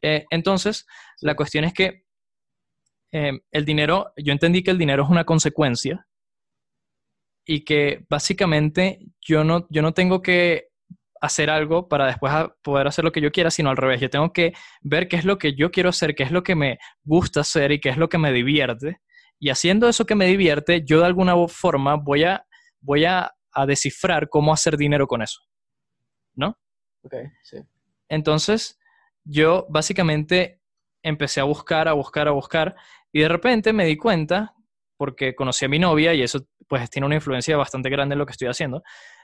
Eh, 0.02 0.26
entonces, 0.32 0.88
la 1.22 1.36
cuestión 1.36 1.66
es 1.66 1.74
que 1.74 2.06
eh, 3.12 3.40
el 3.52 3.66
dinero, 3.66 4.14
yo 4.18 4.32
entendí 4.32 4.64
que 4.64 4.72
el 4.72 4.78
dinero 4.78 5.04
es 5.04 5.10
una 5.10 5.26
consecuencia 5.26 6.08
y 7.46 7.64
que 7.64 8.06
básicamente 8.10 9.00
yo 9.22 9.44
no, 9.44 9.68
yo 9.70 9.82
no 9.82 9.94
tengo 9.94 10.22
que 10.22 10.69
hacer 11.22 11.50
algo 11.50 11.88
para 11.88 12.06
después 12.08 12.32
a- 12.34 12.54
poder 12.62 12.88
hacer 12.88 13.04
lo 13.06 13.12
que 13.12 13.22
yo 13.22 13.32
quiera, 13.32 13.52
sino 13.52 13.70
al 13.70 13.78
revés. 13.78 14.02
Yo 14.02 14.10
tengo 14.10 14.32
que 14.34 14.54
ver 14.82 15.08
qué 15.08 15.18
es 15.18 15.26
lo 15.26 15.38
que 15.38 15.56
yo 15.56 15.72
quiero 15.72 15.90
hacer, 15.90 16.16
qué 16.16 16.24
es 16.24 16.32
lo 16.32 16.44
que 16.44 16.56
me 16.56 16.78
gusta 17.04 17.42
hacer 17.42 17.72
y 17.72 17.80
qué 17.80 17.90
es 17.90 17.98
lo 17.98 18.10
que 18.10 18.18
me 18.18 18.32
divierte. 18.32 19.02
Y 19.40 19.50
haciendo 19.50 19.88
eso 19.88 20.06
que 20.06 20.16
me 20.16 20.26
divierte, 20.26 20.84
yo 20.86 21.00
de 21.00 21.06
alguna 21.06 21.36
forma 21.48 21.96
voy 21.96 22.24
a, 22.24 22.46
voy 22.82 23.06
a, 23.06 23.34
a 23.52 23.66
descifrar 23.66 24.30
cómo 24.30 24.54
hacer 24.54 24.78
dinero 24.78 25.08
con 25.08 25.22
eso. 25.22 25.42
¿No? 26.36 26.58
Ok, 27.04 27.16
sí. 27.44 27.58
Entonces, 28.10 28.80
yo 29.24 29.66
básicamente 29.70 30.62
empecé 31.04 31.40
a 31.40 31.46
buscar, 31.46 31.88
a 31.88 31.94
buscar, 31.94 32.28
a 32.28 32.32
buscar, 32.32 32.76
y 33.12 33.22
de 33.22 33.30
repente 33.30 33.72
me 33.74 33.86
di 33.86 33.96
cuenta, 33.98 34.54
porque 34.98 35.34
conocí 35.36 35.66
a 35.66 35.70
mi 35.70 35.80
novia 35.80 36.14
y 36.14 36.22
eso 36.22 36.46
pues 36.68 36.90
tiene 36.90 37.06
una 37.06 37.16
influencia 37.16 37.56
bastante 37.58 37.90
grande 37.90 38.14
en 38.14 38.20
lo 38.20 38.26
que 38.26 38.34
estoy 38.34 38.48
haciendo, 38.48 38.84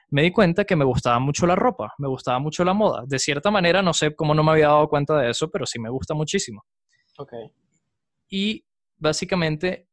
me 0.10 0.22
di 0.22 0.32
cuenta 0.32 0.66
que 0.66 0.76
me 0.76 0.86
gustaba 0.86 1.20
mucho 1.20 1.46
la 1.48 1.56
ropa, 1.56 1.94
me 1.98 2.08
gustaba 2.08 2.40
mucho 2.40 2.64
la 2.64 2.74
moda. 2.74 3.04
De 3.06 3.20
cierta 3.20 3.52
manera, 3.52 3.82
no 3.82 3.94
sé 3.94 4.16
cómo 4.16 4.34
no 4.34 4.44
me 4.44 4.52
había 4.52 4.68
dado 4.68 4.88
cuenta 4.88 5.18
de 5.18 5.30
eso, 5.32 5.50
pero 5.50 5.66
sí 5.66 5.80
me 5.80 5.90
gusta 5.90 6.14
muchísimo. 6.14 6.64
Ok. 7.18 7.34
Y 8.30 8.66
básicamente 8.98 9.88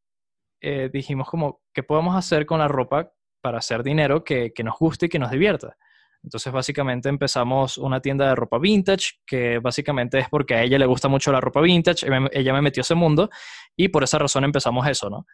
eh, 0.60 0.90
dijimos 0.92 1.28
como, 1.28 1.60
¿qué 1.72 1.82
podemos 1.82 2.16
hacer 2.16 2.46
con 2.46 2.58
la 2.60 2.68
ropa 2.68 3.12
para 3.40 3.58
hacer 3.58 3.82
dinero 3.82 4.24
que, 4.24 4.52
que 4.52 4.62
nos 4.64 4.78
guste 4.78 5.06
y 5.06 5.08
que 5.08 5.18
nos 5.18 5.30
divierta? 5.30 5.76
Entonces 6.22 6.52
básicamente 6.52 7.08
empezamos 7.08 7.78
una 7.78 8.00
tienda 8.00 8.28
de 8.28 8.36
ropa 8.36 8.58
vintage, 8.58 9.14
que 9.26 9.58
básicamente 9.58 10.20
es 10.20 10.28
porque 10.28 10.54
a 10.54 10.62
ella 10.62 10.78
le 10.78 10.86
gusta 10.86 11.08
mucho 11.08 11.32
la 11.32 11.40
ropa 11.40 11.60
vintage, 11.60 12.06
ella 12.32 12.52
me- 12.52 12.62
metió 12.62 12.82
ese 12.82 12.94
mundo 12.94 13.28
y 13.74 13.88
por 13.88 14.04
esa 14.04 14.18
razón 14.18 14.44
empezamos 14.44 14.86
eso, 14.86 15.10
¿no? 15.10 15.26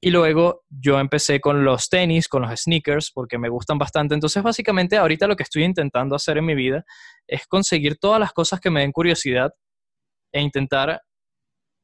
Y 0.00 0.10
luego 0.10 0.64
yo 0.68 1.00
empecé 1.00 1.40
con 1.40 1.64
los 1.64 1.88
tenis, 1.88 2.28
con 2.28 2.42
los 2.42 2.60
sneakers, 2.60 3.10
porque 3.10 3.38
me 3.38 3.48
gustan 3.48 3.78
bastante. 3.78 4.14
Entonces 4.14 4.42
básicamente 4.42 4.98
ahorita 4.98 5.26
lo 5.26 5.34
que 5.36 5.44
estoy 5.44 5.64
intentando 5.64 6.14
hacer 6.14 6.36
en 6.38 6.44
mi 6.44 6.54
vida 6.54 6.84
es 7.26 7.46
conseguir 7.46 7.96
todas 7.98 8.20
las 8.20 8.32
cosas 8.32 8.60
que 8.60 8.70
me 8.70 8.80
den 8.80 8.92
curiosidad 8.92 9.52
e 10.32 10.42
intentar 10.42 11.00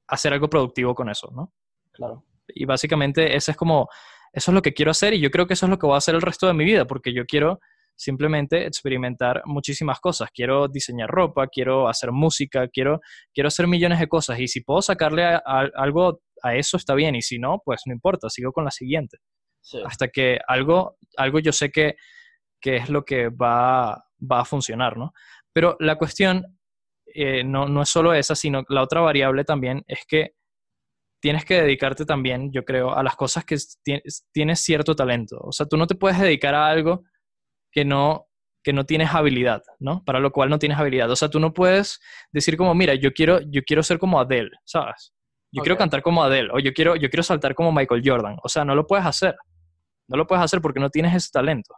hacer 0.09 0.33
algo 0.33 0.51
productivo 0.51 0.95
con 0.95 1.09
eso, 1.09 1.31
¿no? 1.35 1.53
Claro. 1.93 2.25
Y 2.49 2.65
básicamente 2.67 3.37
eso 3.37 3.53
es 3.53 3.57
como, 3.57 3.89
eso 4.33 4.51
es 4.51 4.55
lo 4.55 4.61
que 4.63 4.75
quiero 4.75 4.91
hacer 4.91 5.15
y 5.15 5.21
yo 5.21 5.31
creo 5.31 5.47
que 5.47 5.55
eso 5.55 5.67
es 5.67 5.71
lo 5.71 5.79
que 5.79 5.87
voy 5.87 5.95
a 5.95 5.99
hacer 5.99 6.15
el 6.15 6.23
resto 6.23 6.47
de 6.47 6.55
mi 6.55 6.65
vida, 6.65 6.85
porque 6.87 7.15
yo 7.15 7.25
quiero 7.25 7.61
simplemente 7.97 8.67
experimentar 8.67 9.43
muchísimas 9.45 10.01
cosas. 10.01 10.31
Quiero 10.33 10.69
diseñar 10.69 11.09
ropa, 11.11 11.47
quiero 11.49 11.87
hacer 11.89 12.13
música, 12.13 12.67
quiero, 12.69 13.01
quiero 13.33 13.49
hacer 13.49 13.67
millones 13.67 14.01
de 14.01 14.09
cosas 14.09 14.41
y 14.41 14.49
si 14.49 14.63
puedo 14.63 14.83
sacarle 14.83 15.25
a- 15.25 15.43
a- 15.45 15.69
algo 15.75 16.21
a 16.43 16.55
eso 16.55 16.77
está 16.77 16.95
bien 16.95 17.15
y 17.15 17.23
si 17.23 17.39
no, 17.39 17.61
pues 17.65 17.83
no 17.87 17.93
importa, 17.93 18.29
sigo 18.29 18.53
con 18.53 18.65
la 18.65 18.71
siguiente. 18.71 19.19
Sí. 19.61 19.79
Hasta 19.85 20.09
que 20.09 20.39
algo, 20.47 20.97
algo 21.17 21.39
yo 21.39 21.53
sé 21.53 21.71
que, 21.71 21.97
que 22.61 22.77
es 22.77 22.89
lo 22.89 23.05
que 23.05 23.29
va, 23.29 24.05
va 24.21 24.41
a 24.41 24.45
funcionar, 24.45 24.97
¿no? 24.97 25.13
Pero 25.53 25.77
la 25.81 25.97
cuestión 25.97 26.59
eh, 27.07 27.45
no, 27.45 27.69
no 27.69 27.83
es 27.83 27.89
solo 27.89 28.15
esa, 28.15 28.35
sino 28.35 28.65
la 28.69 28.83
otra 28.83 29.01
variable 29.01 29.45
también 29.45 29.83
es 29.87 30.05
que 30.07 30.35
tienes 31.21 31.45
que 31.45 31.61
dedicarte 31.61 32.07
también, 32.07 32.51
yo 32.53 32.65
creo, 32.65 32.95
a 32.95 33.03
las 33.03 33.17
cosas 33.17 33.45
que 33.45 33.57
tienes, 33.83 34.27
tienes 34.33 34.61
cierto 34.61 34.95
talento. 34.97 35.39
O 35.43 35.53
sea, 35.53 35.67
tú 35.67 35.77
no 35.77 35.87
te 35.87 35.95
puedes 35.95 36.19
dedicar 36.19 36.55
a 36.55 36.69
algo 36.69 37.05
que 37.73 37.85
no, 37.85 38.27
que 38.63 38.73
no 38.73 38.85
tienes 38.85 39.11
habilidad, 39.15 39.63
¿no? 39.79 40.03
Para 40.05 40.21
lo 40.21 40.33
cual 40.33 40.51
no 40.51 40.59
tienes 40.59 40.79
habilidad. 40.79 41.11
O 41.11 41.17
sea, 41.17 41.29
tú 41.29 41.41
no 41.41 41.53
puedes 41.53 42.01
decir 42.33 42.57
como, 42.57 42.75
mira, 42.75 42.95
yo 42.95 43.13
quiero, 43.13 43.41
yo 43.41 43.63
quiero 43.63 43.83
ser 43.83 43.99
como 43.99 44.21
Adele, 44.21 44.51
¿sabes? 44.65 45.13
Yo 45.53 45.63
quiero 45.63 45.77
cantar 45.77 46.03
como 46.03 46.23
Adele, 46.23 46.51
o 46.53 46.59
yo 46.61 46.73
quiero, 46.73 46.97
yo 46.97 47.11
quiero 47.11 47.23
saltar 47.23 47.55
como 47.55 47.73
Michael 47.73 48.03
Jordan. 48.05 48.37
O 48.43 48.49
sea, 48.49 48.65
no 48.65 48.75
lo 48.75 48.87
puedes 48.87 49.05
hacer. 49.05 49.37
No 50.09 50.17
lo 50.17 50.27
puedes 50.27 50.45
hacer 50.45 50.61
porque 50.61 50.81
no 50.81 50.91
tienes 50.91 51.15
ese 51.15 51.31
talento. 51.33 51.75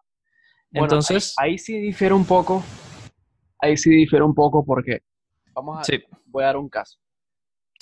Bueno, 0.70 0.86
Entonces, 0.86 1.34
ahí, 1.38 1.52
ahí 1.52 1.58
sí 1.58 1.78
difiere 1.78 2.14
un 2.14 2.24
poco. 2.24 2.62
Ahí 3.60 3.76
sí 3.76 3.90
difiere 3.90 4.24
un 4.24 4.34
poco 4.34 4.64
porque, 4.64 5.00
vamos 5.52 5.78
a, 5.78 5.84
sí, 5.84 6.02
voy 6.26 6.42
a 6.42 6.46
dar 6.46 6.56
un 6.56 6.68
caso. 6.68 6.98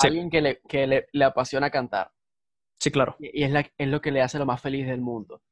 Sí. 0.01 0.09
Alguien 0.09 0.30
que, 0.30 0.41
le, 0.41 0.61
que 0.68 0.86
le, 0.86 1.07
le 1.12 1.24
apasiona 1.24 1.70
cantar 1.70 2.11
sí, 2.80 2.91
claro. 2.91 3.16
y 3.18 3.41
y 3.41 3.45
es, 3.45 3.51
la, 3.51 3.70
es 3.76 3.88
lo 3.88 4.01
que 4.01 4.11
le 4.11 4.22
hace 4.22 4.38
lo 4.38 4.47
más 4.47 4.61
feliz 4.61 4.86
del 4.86 5.01
mundo. 5.01 5.43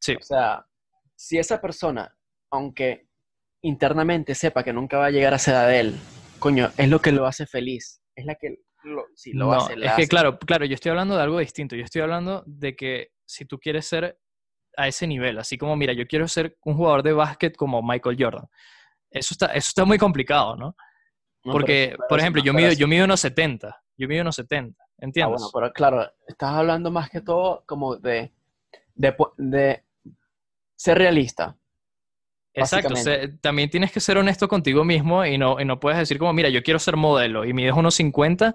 Sí, 0.00 0.16
O 0.16 0.22
sea, 0.22 0.66
si 1.14 1.38
esa 1.38 1.60
persona, 1.60 2.14
aunque 2.50 3.08
internamente 3.62 4.34
sepa 4.34 4.64
que 4.64 4.72
nunca 4.72 4.98
va 4.98 5.06
a 5.06 5.10
llegar 5.10 5.32
a 5.32 5.38
ser 5.38 5.54
Adele, 5.54 5.94
coño, 6.38 6.70
es 6.76 6.88
lo 6.88 7.00
que 7.00 7.12
lo 7.12 7.26
hace 7.26 7.46
feliz. 7.46 8.02
Es 8.14 8.26
la 8.26 8.34
que, 8.34 8.63
lo, 8.84 9.06
si 9.14 9.32
lo 9.32 9.46
No, 9.46 9.52
hace, 9.54 9.76
la 9.76 9.86
es 9.86 9.92
que 9.94 10.02
hace. 10.02 10.08
claro, 10.08 10.38
claro, 10.38 10.64
yo 10.64 10.74
estoy 10.74 10.90
hablando 10.90 11.16
de 11.16 11.22
algo 11.22 11.38
distinto. 11.38 11.76
Yo 11.76 11.84
estoy 11.84 12.02
hablando 12.02 12.42
de 12.46 12.76
que 12.76 13.12
si 13.24 13.44
tú 13.44 13.58
quieres 13.58 13.86
ser 13.86 14.18
a 14.76 14.88
ese 14.88 15.06
nivel, 15.06 15.38
así 15.38 15.56
como, 15.58 15.76
mira, 15.76 15.92
yo 15.92 16.06
quiero 16.06 16.26
ser 16.28 16.56
un 16.64 16.76
jugador 16.76 17.02
de 17.02 17.12
básquet 17.12 17.56
como 17.56 17.82
Michael 17.82 18.16
Jordan. 18.18 18.46
Eso 19.10 19.34
está, 19.34 19.46
eso 19.46 19.68
está 19.68 19.84
muy 19.84 19.98
complicado, 19.98 20.56
¿no? 20.56 20.76
Porque, 21.42 21.90
pero 21.96 22.08
por 22.08 22.18
ejemplo, 22.20 22.40
no, 22.40 22.46
yo 22.46 22.54
mido, 22.54 22.72
yo 22.72 22.88
mido 22.88 23.04
unos 23.04 23.20
70. 23.20 23.82
Yo 23.96 24.08
mido 24.08 24.22
unos 24.22 24.36
70. 24.36 24.76
Ah, 24.80 24.86
¿Entiendes? 24.98 25.40
bueno, 25.40 25.50
pero 25.52 25.72
claro, 25.72 26.10
estás 26.26 26.50
hablando 26.54 26.90
más 26.90 27.10
que 27.10 27.20
todo 27.20 27.62
como 27.66 27.96
de, 27.96 28.32
de 28.94 29.84
ser 30.76 30.98
realista. 30.98 31.56
Exacto, 32.54 32.94
se- 32.96 33.28
también 33.40 33.68
tienes 33.68 33.90
que 33.90 34.00
ser 34.00 34.16
honesto 34.16 34.46
contigo 34.48 34.84
mismo 34.84 35.24
y 35.24 35.36
no, 35.38 35.60
y 35.60 35.64
no 35.64 35.80
puedes 35.80 35.98
decir 35.98 36.18
como, 36.18 36.32
mira, 36.32 36.48
yo 36.48 36.62
quiero 36.62 36.78
ser 36.78 36.96
modelo 36.96 37.44
y 37.44 37.52
mides 37.52 37.74
unos 37.74 37.94
50 37.96 38.54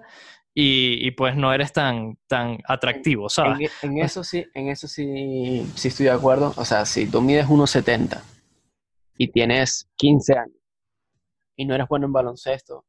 y, 0.54 1.06
y 1.06 1.10
pues 1.12 1.36
no 1.36 1.52
eres 1.52 1.72
tan, 1.72 2.16
tan 2.26 2.58
atractivo, 2.66 3.28
¿sabes? 3.28 3.70
En, 3.82 3.90
en 3.92 3.98
eso 4.04 4.24
sí, 4.24 4.44
en 4.54 4.68
eso 4.68 4.88
sí, 4.88 5.64
sí 5.76 5.88
estoy 5.88 6.06
de 6.06 6.12
acuerdo. 6.12 6.52
O 6.56 6.64
sea, 6.64 6.84
si 6.86 7.06
tú 7.06 7.20
mides 7.20 7.46
1,70 7.46 8.22
y 9.18 9.30
tienes 9.30 9.88
15 9.96 10.38
años 10.38 10.56
y 11.56 11.66
no 11.66 11.74
eres 11.74 11.86
bueno 11.88 12.06
en 12.06 12.12
baloncesto, 12.12 12.86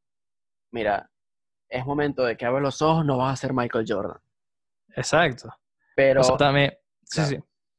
mira, 0.72 1.09
es 1.70 1.86
momento 1.86 2.24
de 2.24 2.38
que 2.38 2.45
abres 2.45 2.64
los 2.64 2.82
ojos, 2.82 3.05
no 3.05 3.18
vas 3.18 3.34
a 3.34 3.36
ser 3.41 3.53
Michael 3.53 3.86
Jordan. 3.88 4.18
Exacto. 4.95 5.49
Pero, 5.95 6.22
O 6.22 6.24
sea, 6.24 6.38
también, 6.38 6.72
sí, 7.03 7.16
claro. 7.16 7.30
sí. 7.30 7.38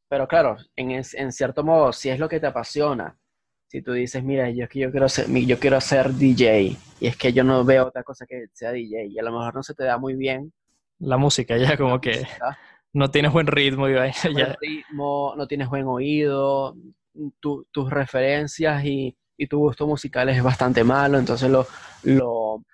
pero 0.08 0.28
claro, 0.28 0.56
en, 0.76 0.90
en 0.92 1.32
cierto 1.32 1.64
modo, 1.64 1.92
si 1.92 2.08
es 2.10 2.18
lo 2.18 2.28
que 2.28 2.40
te 2.40 2.46
apasiona, 2.46 3.18
si 3.72 3.82
tú 3.82 3.92
dices, 3.92 4.22
mira, 4.22 4.50
yo 4.50 4.64
es 4.64 4.70
que 4.70 4.80
yo 4.80 4.90
quiero 4.90 5.08
ser, 5.08 5.26
yo 5.30 5.58
quiero 5.58 5.80
ser 5.80 6.12
DJ, 6.12 6.60
y 7.00 7.06
es 7.06 7.16
que 7.16 7.32
yo 7.32 7.42
no 7.44 7.64
veo 7.64 7.86
otra 7.88 8.02
cosa 8.04 8.26
que 8.26 8.46
sea 8.52 8.70
DJ, 8.72 9.04
y 9.06 9.18
a 9.18 9.22
lo 9.22 9.32
mejor 9.32 9.54
no 9.54 9.62
se 9.62 9.74
te 9.74 9.84
da 9.84 9.98
muy 9.98 10.14
bien, 10.14 10.52
La 11.00 11.18
música 11.18 11.56
ya 11.58 11.76
como 11.76 12.00
que 12.00 12.26
música, 12.26 12.58
no 12.92 13.10
tienes 13.10 13.32
buen 13.32 13.46
ritmo 13.46 13.88
y 13.90 13.94
vaina, 13.94 14.14
buen 14.32 14.48
ya. 14.48 14.56
ritmo, 14.60 15.34
no 15.36 15.46
tienes 15.46 15.68
buen 15.68 15.86
oído, 15.86 16.76
tu- 17.40 17.66
tus 17.70 17.90
referencias 17.90 18.84
y, 18.84 19.16
y 19.36 19.46
tu 19.46 19.58
gusto 19.58 19.86
musical 19.86 20.28
es 20.28 20.42
bastante 20.42 20.84
malo, 20.84 21.18
entonces 21.18 21.50
lo, 21.50 21.66
lo, 22.04 22.64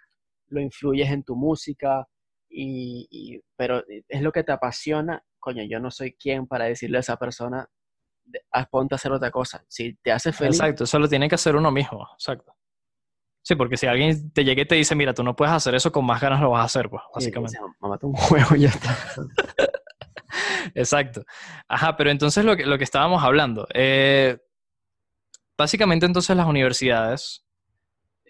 lo 0.49 0.61
influyes 0.61 1.11
en 1.11 1.23
tu 1.25 1.37
música, 1.37 2.07
y, 2.51 3.07
y- 3.11 3.41
pero 3.57 3.85
es 4.09 4.23
lo 4.23 4.33
que 4.33 4.45
te 4.45 4.53
apasiona, 4.53 5.23
coño, 5.41 5.63
yo 5.65 5.81
no 5.81 5.91
soy 5.91 6.13
quien 6.15 6.47
para 6.47 6.67
decirle 6.67 6.99
a 6.99 7.01
esa 7.01 7.17
persona, 7.19 7.69
ponte 8.71 8.95
a 8.95 8.97
hacer 8.97 9.13
otra 9.13 9.31
cosa. 9.31 9.65
Si 9.69 9.95
te 9.97 10.13
hace 10.13 10.33
feliz, 10.33 10.57
Exacto, 10.57 10.85
eso 10.85 10.99
lo 10.99 11.09
tiene 11.09 11.29
que 11.29 11.35
hacer 11.35 11.57
uno 11.57 11.71
mismo, 11.71 12.07
exacto. 12.15 12.55
Sí, 13.43 13.55
porque 13.55 13.77
si 13.77 13.87
alguien 13.87 14.31
te 14.33 14.45
llega 14.45 14.63
y 14.63 14.67
te 14.67 14.75
dice, 14.75 14.95
mira, 14.95 15.15
tú 15.15 15.23
no 15.23 15.35
puedes 15.35 15.55
hacer 15.55 15.75
eso, 15.75 15.91
con 15.91 16.05
más 16.05 16.21
ganas 16.21 16.41
lo 16.41 16.51
vas 16.51 16.63
a 16.63 16.65
hacer, 16.65 16.91
pues, 16.91 17.03
sí, 17.03 17.11
básicamente. 17.15 17.59
dice, 17.59 17.75
mamá, 17.81 17.99
un 18.03 18.13
juego 18.13 18.57
y 18.57 18.61
ya 18.61 18.69
está. 18.69 18.97
Exacto. 20.75 21.23
Ajá, 21.67 21.97
pero 21.97 22.11
entonces 22.11 22.45
lo 22.45 22.57
que, 22.57 22.67
lo 22.67 22.77
que 22.77 22.85
estábamos 22.85 23.23
hablando. 23.25 23.67
eh, 23.73 24.39
básicamente 25.57 26.07
entonces 26.07 26.37
las 26.37 26.47
universidades, 26.47 27.45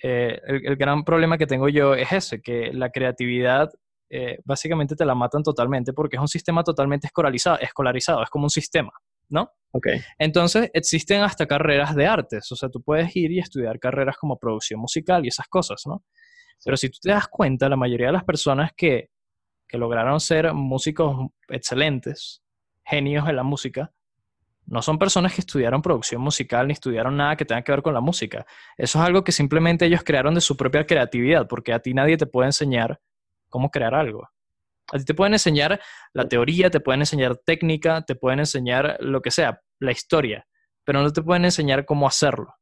eh, 0.03 0.41
el, 0.47 0.67
el 0.67 0.77
gran 0.77 1.05
problema 1.05 1.37
que 1.37 1.47
tengo 1.47 1.69
yo 1.69 1.95
es 1.95 2.13
ese, 2.13 2.41
que 2.41 2.73
la 2.73 2.91
creatividad 2.91 3.71
eh, 4.11 4.39
básicamente 4.45 4.97
te 4.97 5.05
la 5.05 5.15
matan 5.15 5.43
totalmente 5.43 5.93
porque 5.93 6.17
es 6.17 6.21
un 6.21 6.29
sistema 6.29 6.65
totalmente 6.65 7.07
escolarizado, 7.09 7.59
escolarizado, 7.59 8.23
es 8.23 8.31
como 8.31 8.45
un 8.45 8.51
sistema, 8.51 8.91
¿no? 9.29 9.51
Ok. 9.73 9.87
Entonces 10.19 10.71
existen 10.73 11.23
hasta 11.23 11.47
carreras 11.47 11.95
de 11.95 12.07
artes, 12.07 12.51
o 12.51 12.57
sea, 12.57 12.69
tú 12.69 12.83
puedes 12.83 13.15
ir 13.17 13.31
y 13.33 13.39
estudiar 13.39 13.79
carreras 13.79 14.17
como 14.17 14.39
producción 14.39 14.81
musical 14.81 15.25
y 15.25 15.29
esas 15.29 15.49
cosas, 15.49 15.83
¿no? 15.87 16.05
Pero 16.65 16.77
si 16.77 16.89
tú 16.89 16.99
te 17.01 17.11
das 17.11 17.29
cuenta, 17.29 17.69
la 17.69 17.77
mayoría 17.77 18.07
de 18.07 18.15
las 18.15 18.25
personas 18.25 18.73
que, 18.77 19.11
que 19.69 19.79
lograron 19.79 20.21
ser 20.21 20.53
músicos 20.55 21.29
excelentes, 21.49 22.43
genios 22.85 23.29
en 23.29 23.37
la 23.37 23.43
música, 23.43 23.93
no 24.69 24.83
son 24.83 24.99
personas 24.99 25.35
que 25.35 25.41
estudiaron 25.41 25.81
producción 25.81 26.21
musical 26.21 26.67
ni 26.67 26.75
estudiaron 26.75 27.17
nada 27.17 27.37
que 27.37 27.47
tenga 27.47 27.63
que 27.63 27.73
ver 27.73 27.83
con 27.83 27.95
la 27.95 28.01
música. 28.01 28.45
Eso 28.77 28.99
es 28.99 29.05
algo 29.05 29.25
que 29.25 29.33
simplemente 29.33 29.87
ellos 29.87 30.03
crearon 30.05 30.35
de 30.35 30.43
su 30.43 30.57
propia 30.59 30.87
creatividad, 30.87 31.49
porque 31.49 31.73
a 31.73 31.81
ti 31.81 31.95
nadie 31.95 32.19
te 32.19 32.27
puede 32.27 32.49
enseñar 32.49 33.01
cómo 33.49 33.71
crear 33.71 33.95
algo. 33.95 34.29
A 34.93 34.99
ti 34.99 35.05
te 35.05 35.15
pueden 35.15 35.35
enseñar 35.35 35.81
la 36.13 36.29
teoría, 36.29 36.71
te 36.71 36.81
pueden 36.81 37.01
enseñar 37.03 37.37
técnica, 37.37 38.03
te 38.03 38.15
pueden 38.15 38.39
enseñar 38.41 38.97
lo 39.01 39.21
que 39.21 39.31
sea, 39.31 39.61
la 39.81 39.93
historia, 39.93 40.47
pero 40.85 41.03
no 41.03 41.13
te 41.13 41.23
pueden 41.23 41.45
enseñar 41.45 41.85
cómo 41.85 42.07
hacerlo. 42.07 42.55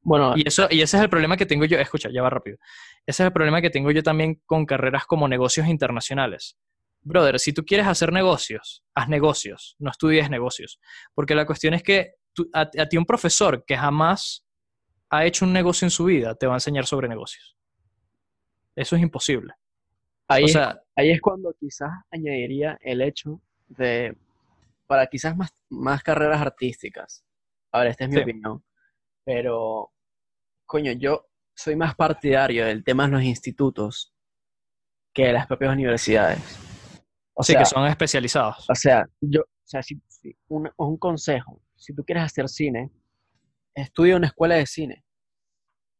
Bueno, 0.00 0.34
Y, 0.36 0.46
eso, 0.48 0.66
y 0.70 0.82
ese 0.82 0.96
es 0.96 1.02
el 1.04 1.08
problema 1.10 1.36
que 1.36 1.46
tengo 1.46 1.64
yo. 1.64 1.78
Escucha, 1.78 2.08
ya 2.12 2.22
va 2.22 2.30
rápido. 2.30 2.58
Ese 3.06 3.22
es 3.22 3.26
el 3.26 3.32
problema 3.32 3.60
que 3.60 3.70
tengo 3.70 3.90
yo 3.92 4.02
también 4.02 4.42
con 4.46 4.66
carreras 4.66 5.06
como 5.06 5.28
negocios 5.28 5.68
internacionales. 5.68 6.58
Brother, 7.02 7.38
si 7.38 7.52
tú 7.52 7.64
quieres 7.64 7.86
hacer 7.86 8.12
negocios, 8.12 8.82
haz 8.94 9.08
negocios, 9.08 9.76
no 9.78 9.90
estudies 9.90 10.28
negocios. 10.30 10.80
Porque 11.14 11.34
la 11.36 11.46
cuestión 11.46 11.74
es 11.74 11.82
que 11.84 12.14
tú- 12.32 12.48
a, 12.52 12.62
a 12.62 12.88
ti 12.88 12.96
un 12.96 13.06
profesor 13.06 13.64
que 13.64 13.76
jamás 13.76 14.44
ha 15.10 15.24
hecho 15.24 15.44
un 15.44 15.52
negocio 15.52 15.86
en 15.86 15.90
su 15.90 16.04
vida 16.04 16.34
te 16.34 16.46
va 16.46 16.54
a 16.54 16.56
enseñar 16.56 16.86
sobre 16.86 17.08
negocios. 17.08 17.56
Eso 18.74 18.96
es 18.96 19.02
imposible. 19.02 19.54
Ahí, 20.34 20.42
O 20.44 20.46
es- 20.46 20.52
sea, 20.52 20.82
ahí 20.96 21.10
es 21.10 21.20
cuando 21.20 21.52
quizás 21.58 21.90
añadiría 22.10 22.78
el 22.82 23.00
hecho 23.02 23.40
de, 23.68 24.16
para 24.86 25.06
quizás 25.06 25.36
más, 25.36 25.52
más 25.68 26.02
carreras 26.02 26.40
artísticas. 26.40 27.24
A 27.72 27.80
ver, 27.80 27.88
esta 27.88 28.04
es 28.04 28.10
mi 28.10 28.16
Sí. 28.16 28.22
opinión. 28.22 28.64
Pero, 29.24 29.92
coño, 30.66 30.92
yo 30.92 31.28
soy 31.54 31.76
más 31.76 31.94
partidario 31.94 32.66
del 32.66 32.82
tema 32.84 33.04
de 33.06 33.12
los 33.12 33.22
institutos 33.22 34.14
que 35.14 35.26
de 35.26 35.32
las 35.32 35.46
propias 35.46 35.72
universidades. 35.72 36.40
O 37.34 37.42
sí, 37.42 37.52
sea, 37.52 37.60
que 37.60 37.66
son 37.66 37.86
especializados. 37.86 38.68
o 38.68 38.74
sea, 38.74 39.06
yo, 39.20 39.40
o 39.42 39.46
sea, 39.66 39.82
si, 39.82 40.00
si- 40.08 40.36
un, 40.48 40.70
un 40.76 40.96
consejo, 40.98 41.62
si 41.76 41.94
tú 41.94 42.04
quieres 42.04 42.24
hacer 42.24 42.48
cine, 42.48 42.90
estudia 43.74 44.16
una 44.16 44.26
escuela 44.26 44.56
de 44.56 44.66
cine. 44.66 45.04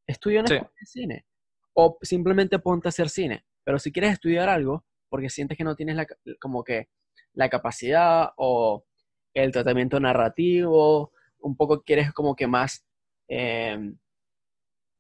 Estudia 0.07 0.41
una 0.41 0.49
Sí. 0.49 0.55
escuela 0.55 0.75
de 0.79 0.87
cine. 0.87 1.27
O 1.75 1.99
simplemente 2.03 2.59
ponte 2.59 2.89
a 2.89 2.91
hacer 2.91 3.09
cine. 3.09 3.45
Pero 3.65 3.79
si 3.79 3.93
quieres 3.93 4.13
estudiar 4.13 4.49
algo, 4.49 4.85
porque 5.09 5.31
sientes 5.31 5.57
que 5.59 5.65
no 5.65 5.77
tienes 5.77 5.97
la, 5.97 6.07
como 6.41 6.65
que 6.65 6.89
la 7.35 7.49
capacidad 7.49 8.31
o 8.37 8.85
el 9.35 9.53
tratamiento 9.53 9.99
narrativo, 10.01 11.13
un 11.41 11.57
poco 11.57 11.83
quieres 11.83 12.13
como 12.13 12.35
que 12.37 12.47
más, 12.47 12.85
eh, 13.29 13.93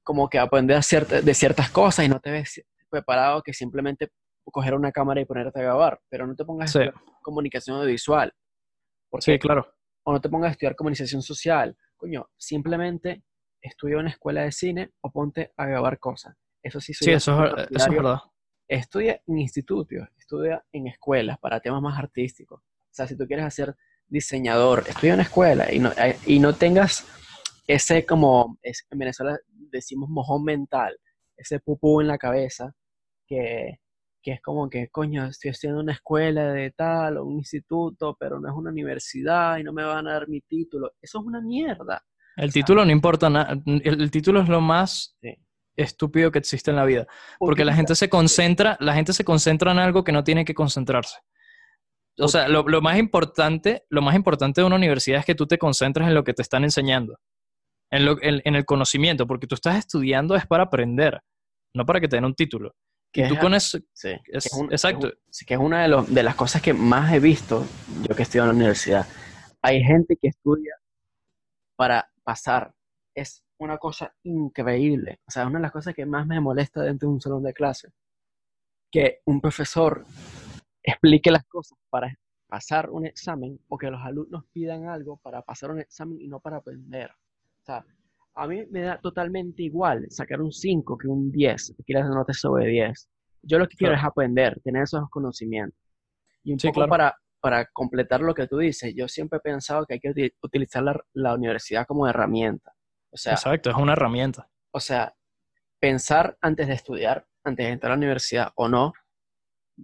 como 0.03 0.29
que 0.29 0.39
aprender 0.39 0.77
a 0.77 0.83
cierta- 0.83 1.21
de 1.21 1.35
ciertas 1.35 1.71
cosas 1.71 2.05
y 2.05 2.09
no 2.09 2.21
te 2.21 2.31
ves 2.31 2.63
preparado 2.91 3.43
que 3.43 3.53
simplemente 3.55 4.11
coger 4.45 4.75
una 4.75 4.93
cámara 4.93 5.21
y 5.21 5.25
ponerte 5.25 5.61
a 5.61 5.63
grabar, 5.63 6.01
pero 6.09 6.27
no 6.27 6.35
te 6.35 6.45
pongas 6.45 6.75
a 6.77 6.81
estudiar 6.91 7.05
comunicación 7.23 7.77
audiovisual. 7.77 8.33
Porque, 9.09 9.33
Sí, 9.33 9.39
claro. 9.39 9.73
O 10.05 10.13
no 10.13 10.21
te 10.21 10.29
pongas 10.29 10.49
a 10.49 10.53
estudiar 10.53 10.75
comunicación 10.75 11.23
social. 11.23 11.77
Coño, 11.97 12.29
simplemente 12.37 13.23
estudia 13.63 13.99
una 13.99 14.11
escuela 14.11 14.43
de 14.43 14.51
cine 14.51 14.93
o 15.01 15.11
ponte 15.13 15.53
a 15.57 15.67
grabar 15.67 15.99
cosas. 16.01 16.35
Eso 16.63 16.81
sí 16.81 16.93
soy 16.93 17.07
Sí, 17.07 17.13
eso 17.13 17.45
es, 17.45 17.53
eso 17.71 17.91
es 17.91 17.97
verdad. 17.97 18.19
Estudia 18.73 19.20
en 19.27 19.39
institutos, 19.39 20.09
estudia 20.18 20.64
en 20.73 20.87
escuelas 20.87 21.39
para 21.39 21.61
temas 21.61 21.83
más 21.83 21.99
artísticos. 21.99 22.61
O 22.62 22.89
sea, 22.95 23.07
si 23.07 23.16
tú 23.18 23.27
quieres 23.27 23.45
hacer 23.45 23.77
diseñador, 24.09 24.85
estudia 24.89 25.11
en 25.11 25.14
una 25.16 25.23
escuela 25.25 25.70
y 25.73 25.79
no, 25.79 25.91
y 26.27 26.39
no 26.39 26.55
tengas 26.55 27.07
ese 27.66 28.07
como, 28.07 28.59
es- 28.62 28.87
en 28.91 28.99
Venezuela 28.99 29.39
decimos 29.70 30.09
mojón 30.09 30.45
mental, 30.45 30.97
ese 31.37 31.61
pupú 31.61 32.01
en 32.01 32.07
la 32.09 32.16
cabeza 32.16 32.73
que, 33.27 33.79
que 34.23 34.33
es 34.33 34.41
como 34.41 34.70
que, 34.70 34.89
coño, 34.89 35.27
estoy 35.27 35.53
en 35.64 35.77
una 35.77 35.93
escuela 35.93 36.53
de 36.53 36.70
tal 36.70 37.18
o 37.18 37.25
un 37.27 37.39
instituto, 37.39 38.16
pero 38.18 38.41
no 38.41 38.49
es 38.49 38.55
una 38.55 38.70
universidad 38.70 39.59
y 39.59 39.64
no 39.64 39.73
me 39.75 39.85
van 39.85 40.09
a 40.09 40.12
dar 40.14 40.29
mi 40.29 40.41
título. 40.41 40.93
Eso 41.01 41.18
es 41.20 41.25
una 41.27 41.41
mierda. 41.43 42.03
El 42.37 42.53
título 42.53 42.85
no 42.87 42.91
importa 42.91 43.29
nada. 43.29 43.53
El, 43.66 44.01
el 44.01 44.11
título 44.11 44.41
es 44.41 44.49
lo 44.49 44.61
más 44.62 45.14
Sí. 45.20 45.37
Estúpido 45.77 46.31
que 46.31 46.39
existe 46.39 46.70
en 46.70 46.77
la 46.77 46.85
vida. 46.85 47.07
Porque 47.39 47.64
la 47.64 47.75
gente 47.75 47.95
se 47.95 48.09
concentra, 48.09 48.77
la 48.81 48.95
gente 48.95 49.12
se 49.12 49.25
concentra 49.25 49.73
en 49.73 49.79
algo 49.79 50.05
que 50.05 50.12
no 50.12 50.23
tiene 50.25 50.45
que 50.45 50.55
concentrarse. 50.55 51.18
O 52.18 52.29
sea, 52.29 52.47
lo, 52.49 52.62
lo 52.64 52.83
más 52.83 52.99
importante, 52.99 53.85
lo 53.89 54.03
más 54.03 54.14
importante 54.14 54.61
de 54.61 54.66
una 54.66 54.77
universidad 54.77 55.20
es 55.20 55.25
que 55.27 55.35
tú 55.35 55.47
te 55.47 55.57
concentres 55.59 56.07
en 56.09 56.14
lo 56.14 56.25
que 56.25 56.35
te 56.35 56.43
están 56.43 56.62
enseñando, 56.62 57.18
en, 57.91 58.05
lo, 58.05 58.23
en, 58.23 58.43
en 58.45 58.55
el 58.55 58.64
conocimiento, 58.66 59.27
porque 59.27 59.47
tú 59.47 59.55
estás 59.55 59.77
estudiando 59.79 60.37
es 60.37 60.47
para 60.47 60.64
aprender, 60.64 61.20
no 61.75 61.87
para 61.87 62.01
que 62.01 62.09
te 62.09 62.16
den 62.16 62.27
un 62.27 62.35
título. 62.35 62.75
Que 63.14 63.25
Y 63.25 63.29
tú 63.29 63.35
es- 63.35 63.41
con 63.41 63.55
eso, 63.55 63.79
Sí, 63.95 64.11
que 64.25 64.39
Es- 64.39 64.47
es 64.47 64.53
un- 64.53 64.70
exacto. 64.73 65.07
es 65.09 65.43
un- 65.43 65.47
que 65.47 65.55
es 65.55 65.61
una 65.61 65.83
de, 65.83 65.89
los- 65.89 66.14
de 66.14 66.23
las 66.23 66.35
cosas 66.35 66.61
que 66.61 66.75
más 66.75 67.12
he 67.14 67.18
visto 67.20 67.64
yo 68.09 68.14
que 68.14 68.23
estoy 68.25 68.41
en 68.41 68.47
la 68.49 68.53
universidad. 68.55 69.07
Hay 69.62 69.83
gente 69.83 70.16
que 70.20 70.29
estudia 70.29 70.75
para 71.77 72.11
pasar. 72.25 72.73
Es 73.14 73.43
una 73.65 73.79
cosa 73.79 74.15
increíble. 74.25 75.21
O 75.27 75.31
sea, 75.31 75.47
una 75.47 75.59
de 75.59 75.63
las 75.63 75.73
cosas 75.73 75.95
que 75.95 76.07
más 76.07 76.27
me 76.27 76.41
molesta 76.41 76.83
dentro 76.83 77.09
de 77.09 77.15
un 77.15 77.21
salón 77.21 77.43
de 77.43 77.53
clase. 77.53 77.93
Que 78.91 79.21
un 79.25 79.41
profesor 79.41 80.05
explique 80.83 81.31
las 81.31 81.45
cosas 81.47 81.79
para 81.91 82.15
pasar 82.47 82.91
un 82.91 83.07
examen 83.07 83.59
o 83.69 83.79
que 83.79 83.91
los 83.91 84.01
alumnos 84.03 84.45
pidan 84.53 84.87
algo 84.87 85.17
para 85.17 85.41
pasar 85.43 85.71
un 85.71 85.81
examen 85.81 86.21
y 86.21 86.29
no 86.29 86.41
para 86.41 86.59
aprender. 86.59 87.11
O 87.11 87.65
sea, 87.65 87.85
a 88.35 88.47
mí 88.47 88.67
me 88.71 88.83
da 88.83 89.01
totalmente 89.01 89.63
igual 89.63 90.07
sacar 90.11 90.41
un 90.43 90.53
5 90.53 90.99
que 90.99 91.09
un 91.09 91.31
10, 91.33 91.75
que 91.87 91.93
las 91.95 92.09
notas 92.09 92.39
sobre 92.39 92.67
10. 92.67 93.09
Yo 93.43 93.59
lo 93.59 93.67
que 93.69 93.77
quiero 93.77 93.93
Claro. 93.93 94.07
es 94.07 94.11
aprender, 94.11 94.61
tener 94.63 94.83
esos 94.83 95.09
conocimientos. 95.11 95.79
Y 96.45 96.53
un 96.53 96.59
Sí, 96.61 96.69
poco 96.69 96.81
claro. 96.81 96.91
para, 96.91 97.17
para 97.41 97.67
completar 97.73 98.21
lo 98.21 98.35
que 98.35 98.47
tú 98.47 98.59
dices, 98.59 98.95
yo 98.95 99.09
siempre 99.09 99.39
he 99.39 99.41
pensado 99.41 99.87
que 99.87 99.95
hay 99.95 100.01
que 100.01 100.11
uti- 100.11 100.35
utilizar 100.43 100.83
la, 100.83 101.01
la 101.15 101.35
universidad 101.35 101.87
como 101.87 102.07
herramienta. 102.07 102.73
O 103.13 103.17
sea, 103.17 103.35
Exacto, 103.35 103.71
es 103.71 103.77
una 103.77 103.93
herramienta. 103.93 104.49
o 104.73 104.81
sea, 104.81 105.15
pensar 105.81 106.39
antes 106.41 106.67
de 106.69 106.75
estudiar, 106.75 107.27
antes 107.45 107.67
de 107.67 107.73
entrar 107.73 107.93
a 107.93 107.95
la 107.95 107.99
universidad 107.99 108.53
o 108.57 108.69
no, 108.69 108.93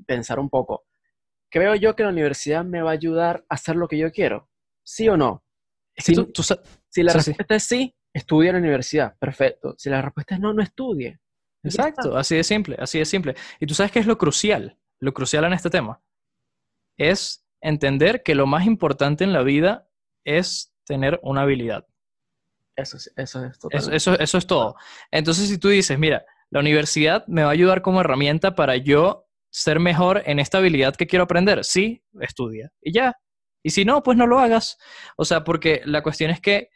pensar 0.06 0.38
un 0.38 0.48
poco. 0.48 0.86
¿Creo 1.50 1.74
yo 1.74 1.94
que 1.96 2.02
la 2.04 2.10
universidad 2.10 2.64
me 2.64 2.82
va 2.82 2.90
a 2.90 2.94
ayudar 2.94 3.44
a 3.48 3.54
hacer 3.54 3.76
lo 3.76 3.88
que 3.88 3.98
yo 3.98 4.10
quiero? 4.12 4.48
¿Sí 4.84 5.08
o 5.08 5.16
no? 5.16 5.42
Si, 5.96 6.14
tú- 6.14 6.26
tú 6.32 6.42
sa- 6.42 6.60
si 6.88 7.02
la 7.02 7.12
respuesta 7.12 7.54
es 7.56 7.64
sí, 7.64 7.94
estudie 8.12 8.48
en 8.50 8.56
la 8.56 8.60
universidad. 8.60 9.16
Perfecto. 9.18 9.74
Si 9.76 9.90
la 9.90 10.00
respuesta 10.02 10.34
es 10.36 10.40
no, 10.40 10.52
no 10.52 10.62
estudie. 10.62 11.18
Exacto, 11.64 12.16
así 12.16 12.36
de 12.36 12.44
simple, 12.44 12.76
así 12.78 12.98
de 12.98 13.04
simple. 13.04 13.34
Y 13.60 13.66
tú 13.66 13.74
sabes 13.74 13.90
qué 13.92 13.98
es 13.98 14.06
lo 14.06 14.16
crucial, 14.16 14.78
lo 15.00 15.12
crucial 15.12 15.44
en 15.44 15.52
este 15.54 15.70
tema, 15.70 16.00
es 16.96 17.44
entender 17.60 18.22
que 18.22 18.34
lo 18.34 18.46
más 18.46 18.64
importante 18.66 19.24
en 19.24 19.32
la 19.32 19.42
vida 19.42 19.88
es 20.24 20.72
tener 20.86 21.18
una 21.22 21.42
habilidad. 21.42 21.86
Eso, 22.78 22.96
es- 22.96 23.12
eso 23.16 23.44
es 23.44 23.50
Eso, 23.50 23.60
totalmente. 23.60 23.96
eso, 23.96 24.18
eso 24.18 24.38
es 24.38 24.46
todo. 24.46 24.76
Entonces, 25.10 25.48
si 25.48 25.58
tú 25.58 25.68
dices, 25.68 25.98
mira, 25.98 26.24
la 26.50 26.60
universidad 26.60 27.26
me 27.26 27.42
va 27.42 27.48
a 27.50 27.52
ayudar 27.52 27.82
como 27.82 28.00
herramienta 28.00 28.54
para 28.54 28.76
yo 28.76 29.26
ser 29.50 29.80
mejor 29.80 30.22
en 30.26 30.38
esta 30.38 30.58
habilidad 30.58 30.94
que 30.96 31.06
quiero 31.06 31.24
aprender, 31.24 31.64
sí, 31.64 32.02
estudia 32.20 32.70
y 32.82 32.92
ya. 32.92 33.14
Y 33.62 33.70
si 33.70 33.84
no, 33.84 34.02
pues 34.02 34.16
no 34.16 34.26
lo 34.26 34.38
hagas. 34.38 34.78
O 35.16 35.24
sea, 35.24 35.44
porque 35.44 35.82
la 35.84 36.02
cuestión 36.02 36.30
es 36.30 36.40
que 36.40 36.68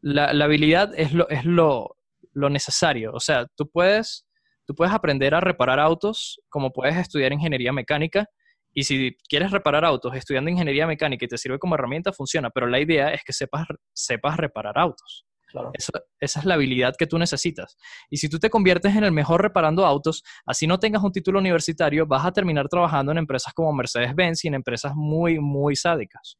la, 0.00 0.32
la 0.32 0.44
habilidad 0.44 0.92
es, 0.96 1.12
lo, 1.12 1.28
es 1.30 1.44
lo, 1.44 1.96
lo 2.32 2.50
necesario. 2.50 3.12
O 3.14 3.20
sea, 3.20 3.46
tú 3.56 3.68
puedes, 3.70 4.26
tú 4.66 4.74
puedes 4.74 4.92
aprender 4.94 5.34
a 5.34 5.40
reparar 5.40 5.80
autos 5.80 6.40
como 6.48 6.72
puedes 6.72 6.96
estudiar 6.96 7.32
ingeniería 7.32 7.72
mecánica. 7.72 8.26
Y 8.72 8.84
si 8.84 9.16
quieres 9.28 9.50
reparar 9.52 9.84
autos 9.86 10.14
estudiando 10.14 10.50
ingeniería 10.50 10.86
mecánica 10.86 11.24
y 11.24 11.28
te 11.28 11.38
sirve 11.38 11.58
como 11.58 11.74
herramienta, 11.76 12.12
funciona. 12.12 12.50
Pero 12.50 12.66
la 12.66 12.78
idea 12.78 13.12
es 13.14 13.22
que 13.24 13.32
sepas, 13.32 13.66
sepas 13.94 14.36
reparar 14.36 14.78
autos. 14.78 15.25
Eso- 15.74 15.92
esa 16.20 16.40
es 16.40 16.46
la 16.46 16.54
habilidad 16.54 16.94
que 16.98 17.06
tú 17.06 17.18
necesitas. 17.18 17.76
Y 18.10 18.16
si 18.18 18.28
tú 18.28 18.38
te 18.38 18.50
conviertes 18.50 18.94
en 18.96 19.04
el 19.04 19.12
mejor 19.12 19.42
reparando 19.42 19.84
autos, 19.86 20.22
así 20.44 20.66
no 20.66 20.78
tengas 20.78 21.02
un 21.02 21.12
título 21.12 21.38
universitario, 21.38 22.06
vas 22.06 22.24
a 22.24 22.32
terminar 22.32 22.68
trabajando 22.68 23.12
en 23.12 23.18
empresas 23.18 23.52
como 23.54 23.72
Mercedes-Benz 23.72 24.44
y 24.44 24.48
en 24.48 24.54
empresas 24.54 24.92
muy, 24.94 25.38
muy 25.40 25.76
sádicas. 25.76 26.38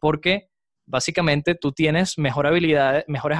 Porque 0.00 0.48
básicamente 0.84 1.54
tú 1.54 1.72
tienes 1.72 2.18
mejores 2.18 2.50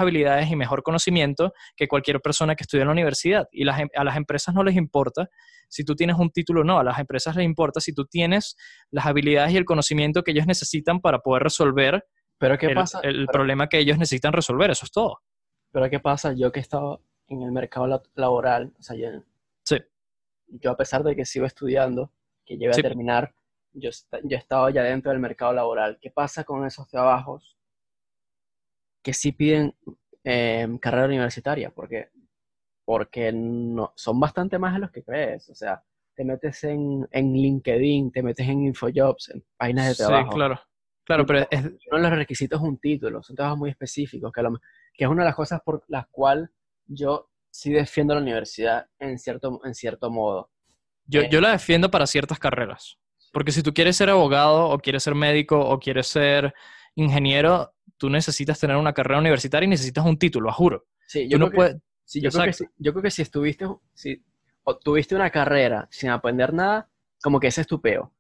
habilidades 0.01 0.51
y 0.51 0.57
mejor 0.57 0.83
conocimiento 0.83 1.53
que 1.77 1.89
cualquier 1.89 2.21
persona 2.21 2.55
que 2.55 2.63
estudia 2.63 2.83
en 2.83 2.89
la 2.89 2.93
universidad. 2.93 3.49
Y 3.51 3.69
em- 3.69 3.89
a 3.97 4.05
las 4.05 4.17
empresas 4.17 4.55
no 4.55 4.63
les 4.63 4.77
importa 4.77 5.29
si 5.69 5.85
tú 5.85 5.97
tienes 5.97 6.17
un 6.19 6.31
título 6.31 6.61
o 6.61 6.65
no, 6.65 6.79
a 6.79 6.85
las 6.85 6.99
empresas 6.99 7.35
les 7.35 7.45
importa 7.45 7.81
si 7.81 7.95
tú 7.95 8.05
tienes 8.07 8.57
las 8.91 9.07
habilidades 9.07 9.53
y 9.53 9.57
el 9.57 9.65
conocimiento 9.65 10.23
que 10.23 10.31
ellos 10.33 10.47
necesitan 10.47 11.01
para 11.01 11.19
poder 11.19 11.43
resolver 11.43 12.05
Pero 12.43 12.59
¿qué 12.59 12.67
el, 12.67 12.75
pasa? 12.75 13.01
el 13.05 13.27
pero, 13.27 13.33
problema 13.33 13.69
que 13.69 13.79
ellos 13.79 13.97
necesitan 13.99 14.33
resolver. 14.33 14.71
Eso 14.71 14.85
es 14.85 14.91
todo. 14.93 15.23
pero 15.71 15.89
¿qué 15.89 16.01
pasa? 16.01 16.33
Yo 16.35 16.51
que 16.53 16.59
he 16.59 16.63
estado 16.63 17.01
en 17.29 17.41
el 17.43 17.53
mercado 17.53 17.87
la- 17.87 18.03
laboral, 18.15 18.75
o 18.79 18.83
sea, 18.83 18.95
yo, 18.97 19.09
Sí. 19.65 19.77
yo 20.49 20.71
a 20.73 20.77
pesar 20.77 21.03
de 21.05 21.15
que 21.17 21.25
sigo 21.25 21.47
estudiando, 21.47 22.11
que 22.45 22.59
lleve 22.59 22.75
Sí. 22.75 22.81
a 22.81 22.83
terminar, 22.83 23.33
yo, 23.73 23.89
yo 24.25 24.37
he 24.37 24.41
estado 24.41 24.69
ya 24.71 24.83
dentro 24.83 25.13
del 25.13 25.21
mercado 25.21 25.53
laboral. 25.55 25.99
¿Qué 26.01 26.11
pasa 26.11 26.45
con 26.45 26.67
esos 26.67 26.89
trabajos 26.89 27.57
que 29.03 29.13
sí 29.13 29.33
piden 29.33 29.75
eh, 30.25 30.69
carrera 30.81 31.07
universitaria? 31.07 31.71
Porque, 31.71 32.11
porque 32.85 33.33
no, 33.33 33.93
son 33.97 34.19
bastante 34.21 34.59
más 34.59 34.75
de 34.75 34.81
los 34.81 34.91
que 34.91 35.03
crees. 35.05 35.49
O 35.49 35.55
sea, 35.55 35.83
te 36.15 36.25
metes 36.25 36.63
en, 36.65 37.09
en 37.13 37.33
LinkedIn, 37.33 38.13
te 38.13 38.23
metes 38.23 38.47
en 38.49 38.65
InfoJobs, 38.67 39.31
en 39.31 39.45
páginas 39.57 39.87
de 39.89 39.95
Sí, 39.95 40.03
trabajo. 40.03 40.31
claro. 40.33 40.61
Claro, 41.05 41.27
pero 41.27 41.47
es, 41.51 41.65
uno 41.65 42.03
de 42.03 42.09
los 42.11 42.13
requisitos 42.19 42.61
es 42.61 42.67
un 42.67 42.79
título, 42.79 43.23
son 43.23 43.35
trabajos 43.37 43.59
muy 43.59 43.71
específicos, 43.71 44.33
que, 44.33 44.43
lo- 44.43 44.61
que 44.95 45.05
es 45.05 45.11
una 45.11 45.23
de 45.23 45.29
las 45.29 45.35
cosas 45.35 45.61
por 45.65 45.85
las 45.89 46.07
cuales 46.09 46.49
yo 46.87 47.29
sí 47.51 47.73
defiendo 47.73 48.15
la 48.15 48.21
universidad 48.21 48.87
en 48.99 49.19
cierto, 49.19 49.61
en 49.65 49.75
cierto 49.75 50.11
modo. 50.11 50.51
yo, 51.07 51.23
eh, 51.23 51.29
yo 51.31 51.41
la 51.41 51.53
defiendo 51.53 51.91
para 51.91 52.07
ciertas 52.07 52.39
carreras. 52.39 52.99
Porque 53.33 53.53
si 53.53 53.63
tú 53.63 53.73
quieres 53.73 53.97
ser 53.97 54.11
abogado 54.11 54.69
o 54.69 54.79
quieres 54.79 55.03
ser 55.03 55.15
médico 55.15 55.59
o 55.59 55.79
quieres 55.79 56.07
ser 56.07 56.53
ingeniero, 56.95 57.75
tú 57.97 58.11
necesitas 58.11 58.59
tener 58.61 58.77
una 58.77 58.93
carrera 58.93 59.19
universitaria 59.21 59.67
y 59.67 59.71
necesitas 59.71 60.05
un 60.05 60.19
título, 60.19 60.51
a 60.51 60.53
juro. 60.53 60.87
Sí, 61.07 61.29
yo, 61.29 61.39
no 61.39 61.47
creo 61.49 61.51
que, 61.51 61.57
puedes... 61.57 61.77
sí, 62.05 62.21
yo, 62.21 62.31
creo 62.31 62.45
que, 62.45 62.53
si- 62.53 62.67
yo 62.79 62.93
creo 62.93 63.03
que 63.03 63.11
si 63.11 63.23
estuviste, 63.23 63.67
si 63.95 64.23
obtuviste 64.65 65.15
una 65.15 65.31
carrera 65.31 65.89
sin 65.91 66.11
aprender 66.11 66.53
nada, 66.53 66.89
como 67.23 67.41
que 67.41 67.47
ese 67.49 67.63
es 67.63 67.67
tu 67.67 67.81
peo. 67.81 68.13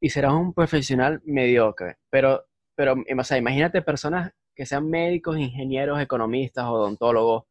Y 0.00 0.10
serás 0.10 0.32
un 0.32 0.52
profesional 0.54 1.20
mediocre. 1.24 1.96
Pero, 2.10 2.46
pero 2.74 2.94
o 2.94 3.24
sea, 3.24 3.38
imagínate 3.38 3.82
personas 3.82 4.32
que 4.54 4.66
sean 4.66 4.88
médicos, 4.88 5.38
ingenieros, 5.38 6.00
economistas, 6.00 6.64
odontólogos, 6.66 7.44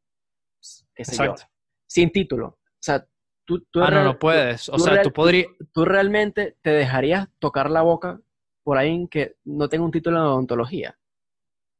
qué 0.93 1.06
sé 1.06 1.16
yo, 1.18 1.24
Exacto. 1.32 1.52
sin 1.88 2.12
título. 2.12 2.48
O 2.48 2.82
sea, 2.82 3.06
tú, 3.45 3.66
tú 3.72 3.82
Ah, 3.82 3.91
no, 3.91 4.04
no 4.04 4.20
puedes. 4.20 4.70
O 4.70 4.74
tú 4.74 4.80
sea, 4.80 4.93
real- 4.93 5.04
tú 5.04 5.14
podrías... 5.14 5.48
¿Tú 5.72 5.86
realmente 5.86 6.58
te 6.62 6.72
dejarías 6.72 7.28
tocar 7.39 7.70
la 7.72 7.82
boca 7.82 8.20
por 8.64 8.78
alguien 8.78 9.08
que 9.08 9.36
no 9.45 9.70
tenga 9.70 9.86
un 9.86 9.91
título 9.91 10.18
en 10.18 10.24
odontología? 10.24 10.98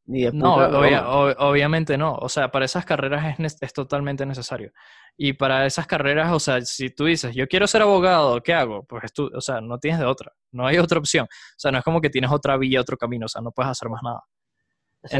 Ni 0.07 0.23
de 0.23 0.31
No, 0.31 0.55
obvia- 0.79 1.03
ob- 1.05 1.35
obviamente 1.39 1.97
no. 1.97 2.15
O 2.15 2.29
sea, 2.29 2.49
para 2.49 2.65
esas 2.65 2.85
carreras 2.85 3.37
es, 3.39 3.57
es 3.61 3.73
totalmente 3.73 4.25
necesario. 4.25 4.71
Y 5.17 5.33
para 5.33 5.65
esas 5.65 5.85
carreras, 5.85 6.31
o 6.31 6.39
sea, 6.39 6.61
si 6.61 6.89
tú 6.89 7.05
dices, 7.05 7.35
yo 7.35 7.47
quiero 7.47 7.67
ser 7.67 7.81
abogado, 7.81 8.41
¿qué 8.41 8.53
hago? 8.53 8.83
Pues 8.85 9.11
tú, 9.13 9.29
o 9.33 9.41
sea, 9.41 9.59
no 9.61 9.77
tienes 9.79 9.99
de 9.99 10.05
otra. 10.05 10.31
No 10.51 10.65
hay 10.65 10.77
otra 10.77 10.99
opción. 10.99 11.25
O 11.25 11.59
sea, 11.59 11.71
no 11.71 11.77
es 11.79 11.83
como 11.83 11.99
que 12.01 12.09
tienes 12.09 12.31
otra 12.31 12.55
vía, 12.57 12.79
otro 12.81 12.97
camino. 12.97 13.25
O 13.25 13.29
sea, 13.29 13.41
no 13.41 13.51
puedes 13.51 13.69
hacer 13.71 13.89
más 13.89 14.01
nada. 14.03 14.21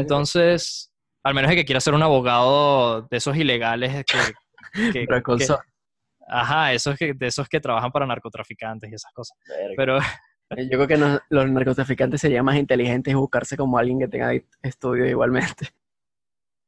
Entonces, 0.00 0.92
al 1.22 1.34
menos 1.34 1.50
de 1.50 1.56
que 1.56 1.64
quieras 1.64 1.84
ser 1.84 1.94
un 1.94 2.02
abogado 2.02 3.02
de 3.02 3.16
esos 3.16 3.36
ilegales 3.36 4.04
que... 4.04 4.18
que- 4.92 5.06
que- 5.38 5.44
ajá, 6.28 6.72
esos 6.72 6.96
que, 6.96 7.12
de 7.14 7.26
esos 7.26 7.48
que 7.48 7.60
trabajan 7.60 7.90
para 7.90 8.06
narcotraficantes 8.06 8.90
y 8.90 8.94
esas 8.94 9.12
cosas. 9.12 9.36
Verga. 9.46 9.74
Pero, 9.76 9.98
Yo 10.50 10.68
creo 10.78 10.86
que 10.88 10.96
no- 10.96 11.20
los 11.28 11.50
narcotraficantes 11.50 12.20
serían 12.20 12.44
más 12.44 12.56
inteligentes 12.56 13.14
buscarse 13.14 13.56
como 13.56 13.76
alguien 13.78 13.98
que 13.98 14.08
tenga 14.08 14.32
estudios 14.62 15.08
igualmente. 15.08 15.68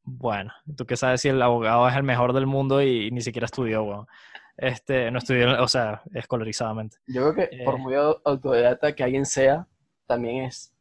bueno, 0.03 0.53
tú 0.77 0.85
qué 0.87 0.97
sabes 0.97 1.21
si 1.21 1.29
el 1.29 1.41
abogado 1.41 1.89
es 1.89 1.95
el 1.97 2.03
mejor 2.03 2.33
del 2.33 2.47
mundo 2.47 2.83
y, 2.83 3.11
ni 3.11 3.21
siquiera 3.21 3.45
estudió, 3.47 3.83
weón. 3.85 4.07
Este, 4.57 5.11
no 5.11 5.19
estudió, 5.19 5.63
o 5.63 5.69
sea, 5.69 6.03
escolarizadamente. 6.13 6.99
Yo 7.07 7.33
creo 7.33 7.49
que 7.49 7.65
por 7.65 7.77
Eh. 7.77 7.79
muy 7.79 7.95
au- 7.95 8.21
autodidacta 8.25 8.95
que 8.95 9.05
alguien 9.05 9.25
sea, 9.25 9.67
también 10.07 10.45
es, 10.45 10.75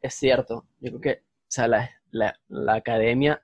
es 0.00 0.14
cierto. 0.14 0.66
Yo 0.80 0.90
creo 0.90 1.00
que, 1.00 1.12
o 1.22 1.48
sea, 1.48 1.68
la, 1.68 1.90
la- 2.10 2.38
la 2.48 2.74
academia, 2.74 3.42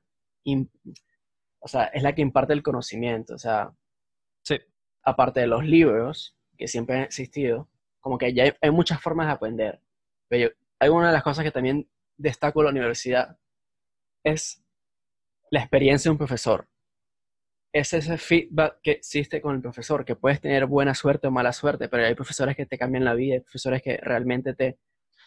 o 1.60 1.68
sea, 1.68 1.84
es 1.84 2.02
la 2.02 2.14
que 2.14 2.22
imparte 2.22 2.52
el 2.52 2.62
conocimiento. 2.62 3.34
O 3.34 3.38
sea, 3.38 3.72
Sí, 4.42 4.58
aparte 5.02 5.40
de 5.40 5.46
los 5.46 5.64
libros, 5.64 6.36
que 6.56 6.68
siempre 6.68 6.96
han 6.96 7.02
existido, 7.02 7.68
como 8.00 8.18
que 8.18 8.32
ya 8.32 8.54
hay, 8.60 8.70
muchas 8.70 9.00
formas 9.00 9.26
de 9.26 9.32
aprender. 9.32 9.80
Pero 10.28 10.50
hay 10.78 10.88
una 10.88 11.08
de 11.08 11.12
las 11.12 11.22
cosas 11.22 11.44
que 11.44 11.50
también 11.50 11.88
destaco 12.16 12.60
en 12.60 12.64
la 12.64 12.70
universidad, 12.70 13.38
es 14.24 14.62
la 15.50 15.60
experiencia 15.60 16.08
de 16.08 16.12
un 16.12 16.18
profesor. 16.18 16.68
Es 17.72 17.92
ese 17.92 18.16
feedback 18.18 18.80
que 18.82 18.92
existe 18.92 19.40
con 19.40 19.54
el 19.54 19.62
profesor, 19.62 20.04
que 20.04 20.16
puedes 20.16 20.40
tener 20.40 20.66
buena 20.66 20.94
suerte 20.94 21.26
o 21.26 21.30
mala 21.30 21.52
suerte, 21.52 21.88
pero 21.88 22.04
hay 22.04 22.14
profesores 22.14 22.56
que 22.56 22.66
te 22.66 22.78
cambian 22.78 23.04
la 23.04 23.14
vida, 23.14 23.34
hay 23.34 23.40
profesores 23.40 23.82
que 23.82 23.98
realmente 23.98 24.54
te, 24.54 24.78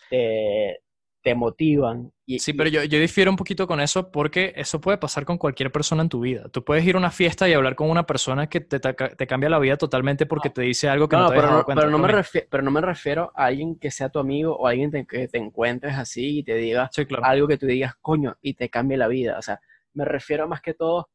te, 0.10 0.82
te 1.22 1.36
motivan. 1.36 2.12
Y, 2.26 2.40
sí, 2.40 2.54
pero 2.54 2.70
yo, 2.70 2.84
yo 2.84 3.00
difiero 3.00 3.30
un 3.30 3.38
poquito 3.38 3.68
con 3.68 3.80
eso 3.80 4.12
porque 4.12 4.54
eso 4.56 4.80
puede 4.82 4.98
pasar 4.98 5.26
con 5.26 5.38
cualquier 5.38 5.72
persona 5.72 6.02
en 6.02 6.10
tu 6.10 6.22
vida. 6.22 6.50
Tú 6.50 6.64
puedes 6.64 6.84
ir 6.86 6.96
a 6.96 6.98
una 6.98 7.12
fiesta 7.12 7.48
y 7.48 7.54
hablar 7.54 7.76
con 7.76 7.90
una 7.90 8.06
persona 8.06 8.48
que 8.48 8.62
te, 8.62 8.80
te, 8.80 8.94
te 8.94 9.28
cambia 9.28 9.50
la 9.50 9.60
vida 9.60 9.78
totalmente 9.78 10.26
porque 10.26 10.50
te 10.50 10.62
dice 10.64 10.90
algo 10.90 11.08
que 11.10 11.16
no, 11.18 11.24
No, 11.24 11.30
te 11.30 11.36
pero, 11.36 11.48
dado 11.48 11.58
no, 11.60 11.66
cuenta. 11.66 11.82
pero, 11.82 11.92
no 11.92 11.98
me 12.00 12.08
refiero, 12.08 12.48
pero 12.50 12.64
no 12.64 12.72
me 12.72 12.82
refiero 12.82 13.32
a 13.36 13.46
alguien 13.46 13.78
que 13.78 13.92
sea 13.92 14.10
tu 14.10 14.20
amigo 14.20 14.56
o 14.56 14.66
alguien 14.68 14.90
te- 14.92 15.06
que 15.06 15.28
te 15.28 15.38
encuentres 15.38 15.96
así 15.96 16.40
y 16.40 16.44
te 16.44 16.56
diga 16.56 16.90
Sí, 16.92 17.06
claro. 17.06 17.26
algo 17.26 17.48
que 17.48 17.58
tú 17.58 17.66
digas, 17.66 17.94
coño, 18.02 18.38
y 18.42 18.54
te 18.56 18.70
cambie 18.70 18.98
la 18.98 19.08
vida. 19.08 19.38
O 19.38 19.42
sea, 19.42 19.60
me 19.94 20.06
refiero 20.06 20.48
más 20.48 20.62
que 20.62 20.74
todo 20.74 21.10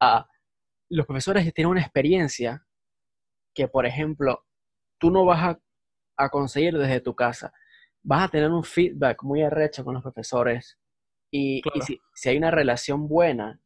a 0.00 0.28
los 0.90 1.06
profesores 1.06 1.44
que 1.44 1.52
tienen 1.52 1.70
una 1.70 1.80
experiencia 1.82 2.64
que, 3.54 3.68
por 3.68 3.86
ejemplo, 3.86 4.44
tú 4.98 5.10
no 5.10 5.24
vas 5.24 5.42
a, 5.42 5.60
a 6.16 6.28
conseguir 6.30 6.76
desde 6.78 7.00
tu 7.00 7.14
casa. 7.14 7.52
Vas 8.02 8.24
a 8.24 8.28
tener 8.28 8.50
un 8.50 8.64
feedback 8.64 9.22
muy 9.22 9.42
arrecho 9.42 9.84
con 9.84 9.94
los 9.94 10.02
profesores 10.02 10.78
y, 11.30 11.60
si, 11.84 12.00
si 12.14 12.28
hay 12.30 12.38
una 12.38 12.50
relación 12.50 13.06
buena 13.08 13.60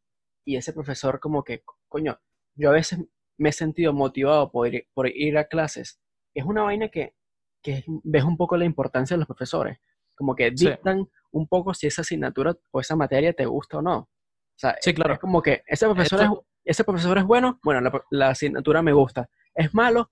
y 0.45 0.57
ese 0.57 0.73
profesor 0.73 1.19
como 1.19 1.43
que, 1.43 1.63
coño, 1.87 2.19
yo 2.55 2.69
a 2.69 2.73
veces 2.73 2.99
me 3.37 3.49
he 3.49 3.53
sentido 3.53 3.93
motivado 3.93 4.51
por 4.51 4.67
ir, 4.73 4.87
por 4.93 5.07
ir 5.07 5.37
a 5.37 5.45
clases. 5.47 6.01
Es 6.33 6.43
una 6.45 6.63
vaina 6.63 6.89
que, 6.89 7.15
que 7.61 7.83
ves 8.03 8.23
un 8.23 8.35
poco 8.37 8.57
la 8.57 8.65
importancia 8.65 9.15
de 9.15 9.19
los 9.19 9.27
profesores. 9.27 9.79
Como 10.15 10.35
que 10.35 10.51
Sí. 10.55 10.67
dictan 10.69 11.09
un 11.31 11.47
poco 11.47 11.73
si 11.73 11.87
esa 11.87 12.01
asignatura 12.01 12.55
o 12.71 12.79
esa 12.81 12.95
materia 12.95 13.33
te 13.33 13.45
gusta 13.45 13.77
o 13.77 13.81
no. 13.81 13.97
O 13.99 14.09
sea, 14.57 14.75
Sí, 14.81 14.93
claro. 14.93 15.13
es 15.13 15.19
como 15.19 15.41
que 15.41 15.63
ese 15.65 15.85
profesor, 15.85 16.21
Esto- 16.21 16.45
es, 16.63 16.71
ese 16.71 16.83
profesor 16.83 17.17
es 17.17 17.23
bueno, 17.23 17.59
bueno, 17.63 17.81
la, 17.81 18.03
la 18.11 18.29
asignatura 18.29 18.81
me 18.83 18.93
gusta. 18.93 19.29
Es 19.55 19.73
malo, 19.73 20.11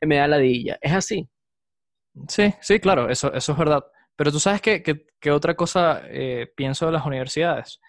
me 0.00 0.16
da 0.16 0.26
ladilla. 0.26 0.78
¿Es 0.80 0.92
así? 0.92 1.28
Sí, 2.28 2.54
sí, 2.60 2.80
claro, 2.80 3.08
eso, 3.10 3.32
eso 3.32 3.52
es 3.52 3.58
verdad. 3.58 3.84
Pero 4.16 4.32
tú 4.32 4.40
sabes 4.40 4.60
que, 4.62 4.82
que- 4.82 5.06
que 5.20 5.30
otra 5.30 5.54
cosa 5.54 6.02
eh, 6.06 6.50
pienso 6.56 6.86
de 6.86 6.92
las 6.92 7.04
universidades, 7.06 7.80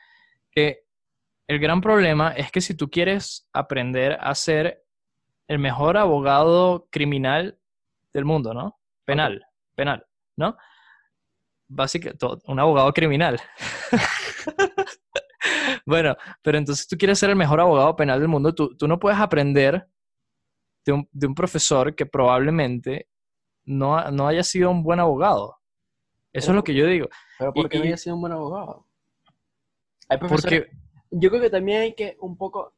que 0.52 0.84
el 1.48 1.60
gran 1.60 1.82
problema 1.82 2.32
es 2.34 2.52
que 2.52 2.62
si 2.62 2.76
tú 2.76 2.90
quieres 2.90 3.48
aprender 3.54 4.18
a 4.22 4.36
ser 4.36 4.84
el 5.48 5.60
mejor 5.60 5.98
abogado 5.98 6.88
criminal 6.92 7.60
del 8.14 8.26
mundo, 8.26 8.54
¿no? 8.54 8.80
Penal, 9.06 9.46
penal, 9.76 10.06
¿no? 10.38 10.58
Básicamente, 11.70 12.26
un 12.48 12.60
abogado 12.60 12.94
criminal. 12.94 13.40
Bueno, 15.86 16.16
pero 16.42 16.58
entonces 16.58 16.88
tú 16.88 16.98
quieres 16.98 17.20
ser 17.20 17.30
el 17.30 17.36
mejor 17.36 17.60
abogado 17.60 17.96
penal 17.96 18.20
del 18.20 18.28
mundo, 18.28 18.54
tú, 18.54 18.76
tú 18.78 18.88
no 18.88 19.00
puedes 19.00 19.20
aprender 19.20 19.88
de 20.86 20.94
un, 20.94 21.10
de 21.12 21.28
un 21.28 21.36
profesor 21.36 21.96
que 21.96 22.06
probablemente 22.06 23.08
no, 23.68 24.10
no 24.12 24.28
haya 24.28 24.44
sido 24.44 24.72
un 24.72 24.82
buen 24.82 25.00
abogado. 25.00 25.58
Eso 26.34 26.52
es 26.52 26.56
lo 26.56 26.64
que 26.64 26.74
yo 26.74 26.86
digo. 26.88 27.08
Pero 27.38 27.54
¿por 27.54 27.66
Y- 27.66 27.70
qué 27.70 27.78
no 27.78 27.84
haya 27.86 27.98
sido 27.98 28.16
un 28.16 28.22
buen 28.22 28.34
abogado? 28.34 28.88
Hay. 30.10 30.18
Porque, 30.18 30.70
Yo 31.12 31.30
creo 31.30 31.42
que 31.42 31.50
también 31.50 31.82
hay 31.82 31.94
que 31.94 32.18
un 32.20 32.36
poco 32.38 32.74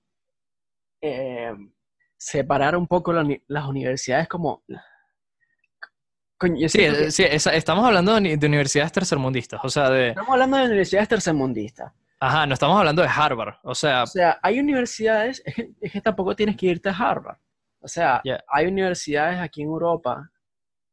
eh, 1.01 1.53
separar 2.17 2.75
un 2.75 2.87
poco 2.87 3.13
la 3.13 3.25
las 3.47 3.65
universidades 3.67 4.27
como... 4.27 4.63
Sí, 6.39 6.69
que- 6.79 7.11
sí, 7.11 7.23
estamos 7.27 7.85
hablando 7.85 8.13
de, 8.13 8.17
uni- 8.19 8.35
de 8.37 8.47
universidades 8.47 8.91
tercermundistas, 8.93 9.59
o 9.63 9.69
sea, 9.69 9.89
de... 9.89 10.09
Estamos 10.09 10.29
hablando 10.31 10.57
de 10.57 10.65
universidades 10.65 11.09
tercermundistas. 11.09 11.91
Ajá, 12.21 12.45
no 12.45 12.53
estamos 12.53 12.77
hablando 12.77 13.01
de 13.01 13.09
Harvard, 13.09 13.55
o 13.63 13.75
sea, 13.75 14.03
O 14.03 14.07
sea, 14.07 14.39
hay 14.41 14.59
universidades, 14.59 15.41
es 15.45 15.55
que, 15.55 15.71
es 15.81 15.91
que 15.91 16.01
tampoco 16.01 16.35
tienes 16.35 16.55
que 16.55 16.67
irte 16.67 16.87
a 16.89 16.93
Harvard. 16.93 17.37
O 17.81 17.87
sea, 17.89 18.21
hay 18.47 18.67
universidades 18.67 19.39
aquí 19.39 19.61
en 19.63 19.67
Europa. 19.69 20.29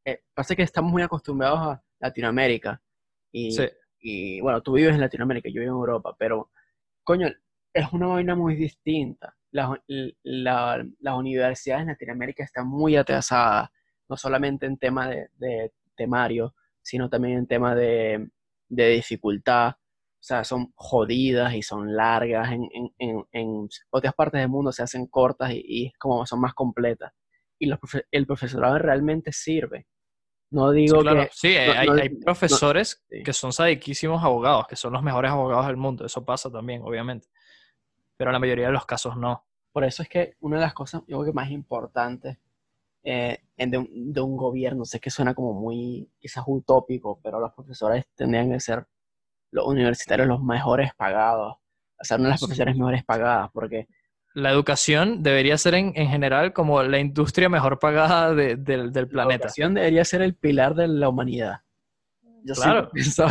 Eh, 0.07 0.21
pasa 0.33 0.55
que 0.55 0.63
estamos 0.63 0.89
muy 0.91 1.01
acostumbrados 1.01 1.59
a 1.59 1.83
Latinoamérica. 1.99 2.81
Y, 3.31 3.51
sí, 3.51 3.63
y, 3.99 4.39
bueno, 4.41 4.61
tú 4.61 4.73
vives 4.73 4.93
en 4.95 5.01
Latinoamérica, 5.01 5.49
yo 5.49 5.59
vivo 5.59 5.73
en 5.73 5.79
Europa, 5.79 6.15
pero, 6.17 6.49
coño, 7.03 7.27
es 7.73 7.91
una 7.91 8.07
vaina 8.07 8.33
muy 8.35 8.55
distinta. 8.55 9.35
Las, 9.51 9.69
la- 10.23 10.85
las 10.99 11.15
universidades 11.17 11.81
en 11.83 11.87
Latinoamérica 11.89 12.43
están 12.45 12.67
muy 12.69 12.95
atrasadas, 12.95 13.69
no 14.07 14.15
solamente 14.15 14.65
en 14.65 14.77
tema 14.77 15.09
de, 15.09 15.27
de 15.37 15.73
temario, 15.97 16.55
sino 16.81 17.09
también 17.09 17.39
en 17.39 17.47
tema 17.47 17.75
de, 17.75 18.29
de 18.69 18.89
dificultad. 18.89 19.71
O 19.71 20.23
sea, 20.27 20.45
son 20.45 20.71
jodidas 20.75 21.53
y 21.53 21.61
son 21.63 21.95
largas. 21.97 22.49
En, 22.53 22.63
en- 22.73 22.93
en- 22.97 23.25
en 23.33 23.69
otras 23.89 24.13
partes 24.13 24.39
del 24.39 24.49
mundo 24.49 24.71
se 24.71 24.83
hacen 24.83 25.05
cortas 25.07 25.51
y, 25.53 25.91
como 25.99 26.25
son 26.25 26.39
más 26.39 26.53
completas. 26.53 27.11
Y 27.59 27.65
los 27.65 27.79
el 28.11 28.25
profesorado 28.25 28.77
realmente 28.79 29.33
sirve. 29.33 29.85
No 30.49 30.71
sí, 30.71 30.77
digo 30.79 31.01
claro. 31.01 31.21
que... 31.23 31.29
Sí, 31.33 31.47
hay, 31.57 31.67
no- 31.67 31.73
hay- 31.79 31.87
no- 31.87 31.93
hay 32.03 32.09
profesores 32.09 33.03
sí. 33.09 33.23
que 33.23 33.33
son 33.33 33.51
sadiquísimos 33.51 34.23
abogados, 34.23 34.65
que 34.67 34.75
son 34.75 34.93
los 34.93 35.03
mejores 35.03 35.31
abogados 35.31 35.67
del 35.67 35.77
mundo, 35.77 36.05
eso 36.05 36.23
pasa 36.23 36.49
también, 36.51 36.81
obviamente, 36.83 37.27
pero 38.15 38.29
en 38.31 38.33
la 38.33 38.39
mayoría 38.39 38.67
de 38.67 38.73
los 38.73 38.85
casos 38.85 39.17
no. 39.17 39.45
Por 39.71 39.83
eso 39.83 40.01
es 40.03 40.09
que 40.09 40.35
una 40.39 40.55
de 40.57 40.63
las 40.63 40.73
cosas, 40.73 41.01
yo 41.07 41.17
creo 41.19 41.25
que 41.25 41.33
más 41.35 41.51
importantes 41.51 42.37
eh, 43.03 43.39
en 43.57 43.71
de, 43.71 43.77
un, 43.77 44.13
de 44.13 44.21
un 44.21 44.35
gobierno, 44.35 44.83
sé 44.85 44.99
que 44.99 45.09
suena 45.09 45.33
como 45.33 45.53
muy 45.53 46.09
quizás 46.19 46.43
utópico, 46.47 47.19
pero 47.23 47.39
los 47.39 47.53
profesores 47.53 48.05
tendrían 48.15 48.49
que 48.51 48.59
ser 48.59 48.85
los 49.51 49.65
universitarios 49.67 50.27
los 50.27 50.41
mejores 50.43 50.91
pagados, 50.95 51.55
o 51.99 52.03
sea, 52.03 52.17
una 52.17 52.25
de 52.25 52.31
las 52.31 52.39
profesiones 52.41 52.75
mejores 52.75 53.03
pagadas, 53.05 53.49
porque 53.53 53.87
La 54.37 54.51
educación 54.51 55.23
debería 55.23 55.57
ser 55.57 55.73
en, 55.73 55.93
en 55.95 56.09
general 56.09 56.53
como 56.53 56.83
la 56.83 56.99
industria 56.99 57.49
mejor 57.49 57.79
pagada 57.79 58.35
de- 58.35 58.55
del, 58.55 58.91
del 58.91 59.05
la 59.05 59.09
planeta. 59.09 59.35
educación 59.45 59.73
debería 59.73 60.05
ser 60.05 60.21
el 60.21 60.35
pilar 60.35 60.75
de 60.75 60.87
la 60.87 61.09
humanidad. 61.09 61.61
Yo 62.43 62.53
Claro. 62.53 62.89
eso. 62.93 63.25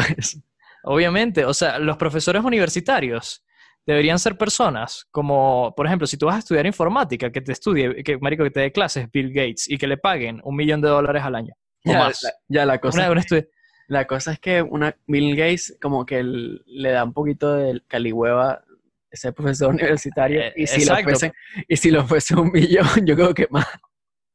Obviamente, 0.82 1.44
o 1.44 1.54
sea, 1.54 1.78
los 1.78 1.96
profesores 1.96 2.42
universitarios 2.44 3.44
deberían 3.86 4.18
ser 4.18 4.36
personas 4.36 5.06
como, 5.12 5.72
por 5.76 5.86
ejemplo, 5.86 6.06
si 6.08 6.16
tú 6.16 6.26
vas 6.26 6.36
a 6.36 6.38
estudiar 6.40 6.66
informática, 6.66 7.30
que 7.30 7.40
te 7.40 7.52
estudie, 7.52 8.02
que 8.02 8.18
marico, 8.18 8.42
que 8.44 8.50
te 8.50 8.60
dé 8.60 8.72
clases 8.72 9.08
Bill 9.12 9.28
Gates 9.32 9.68
y 9.70 9.78
que 9.78 9.86
le 9.86 9.96
paguen 9.98 10.40
un 10.44 10.56
millón 10.56 10.80
de 10.80 10.88
dólares 10.88 11.22
al 11.22 11.36
año. 11.36 11.54
O 11.84 11.90
Ya, 11.92 11.98
más. 12.00 12.20
la, 12.22 12.30
ya 12.48 12.66
la 12.66 12.78
cosa 12.80 12.98
Una- 13.02 13.10
un 13.12 13.18
estu- 13.18 13.48
La 13.88 14.06
cosa 14.08 14.32
es 14.32 14.40
que 14.40 14.60
una 14.62 14.96
Bill 15.06 15.36
Gates 15.36 15.76
como 15.80 16.04
que 16.04 16.20
le 16.24 16.90
da 16.90 17.04
un 17.04 17.12
poquito 17.12 17.54
de 17.54 17.80
calihueva 17.86 18.62
ese 19.10 19.32
profesor 19.32 19.70
universitario 19.74 20.40
Eh, 20.42 20.52
y 20.56 20.66
si, 20.66 20.84
lo 20.84 20.96
fuese, 20.96 21.32
y 21.68 21.76
si 21.76 21.90
lo 21.90 22.06
fuese 22.06 22.34
un 22.34 22.50
millón, 22.52 22.86
yo 23.06 23.14
creo 23.16 23.34
que 23.34 23.46
más. 23.50 23.66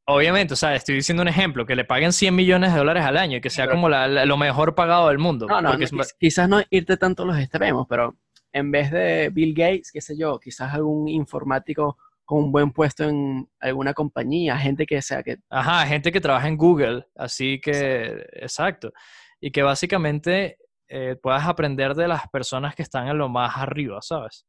Obviamente, 0.06 0.54
o 0.54 0.56
sea, 0.56 0.74
estoy 0.74 0.96
diciendo 0.96 1.22
un 1.22 1.28
ejemplo, 1.28 1.64
que 1.64 1.76
le 1.76 1.84
paguen 1.84 2.12
100 2.12 2.34
millones 2.34 2.72
de 2.72 2.78
dólares 2.78 3.04
al 3.04 3.16
año 3.16 3.36
y 3.36 3.40
que 3.40 3.50
sea 3.50 3.66
Pero- 3.66 3.76
como 3.76 3.88
la- 3.88 4.08
la- 4.08 4.24
lo 4.26 4.36
mejor 4.36 4.74
pagado 4.74 5.08
del 5.08 5.18
mundo. 5.18 5.46
No, 5.46 5.60
no, 5.62 5.74
no, 5.76 5.84
es- 5.84 6.16
quizás 6.18 6.48
no 6.48 6.60
irte 6.70 6.96
tanto 6.96 7.22
a 7.22 7.26
los 7.26 7.38
extremos, 7.38 7.86
pero 7.88 8.16
en 8.52 8.70
vez 8.72 8.90
de 8.90 9.30
Bill 9.32 9.54
Gates, 9.54 9.90
qué 9.92 10.00
sé 10.00 10.16
yo, 10.18 10.38
quizás 10.40 10.74
algún 10.74 11.08
informático 11.08 11.96
con 12.24 12.44
un 12.44 12.52
buen 12.52 12.72
puesto 12.72 13.04
en 13.04 13.48
alguna 13.60 13.94
compañía, 13.94 14.58
gente 14.58 14.86
que 14.86 15.00
sea 15.02 15.22
que... 15.22 15.38
Ajá, 15.50 15.86
gente 15.86 16.10
que 16.12 16.20
trabaja 16.20 16.48
en 16.48 16.56
Google, 16.56 17.04
así 17.14 17.60
que, 17.60 18.26
exacto. 18.34 18.92
Y 19.40 19.50
que 19.52 19.62
básicamente 19.62 20.58
eh, 20.88 21.16
puedas 21.22 21.46
aprender 21.46 21.94
de 21.94 22.08
las 22.08 22.28
personas 22.28 22.74
que 22.74 22.82
están 22.82 23.08
en 23.08 23.18
lo 23.18 23.28
más 23.28 23.56
arriba, 23.56 23.98
¿sabes? 24.02 24.44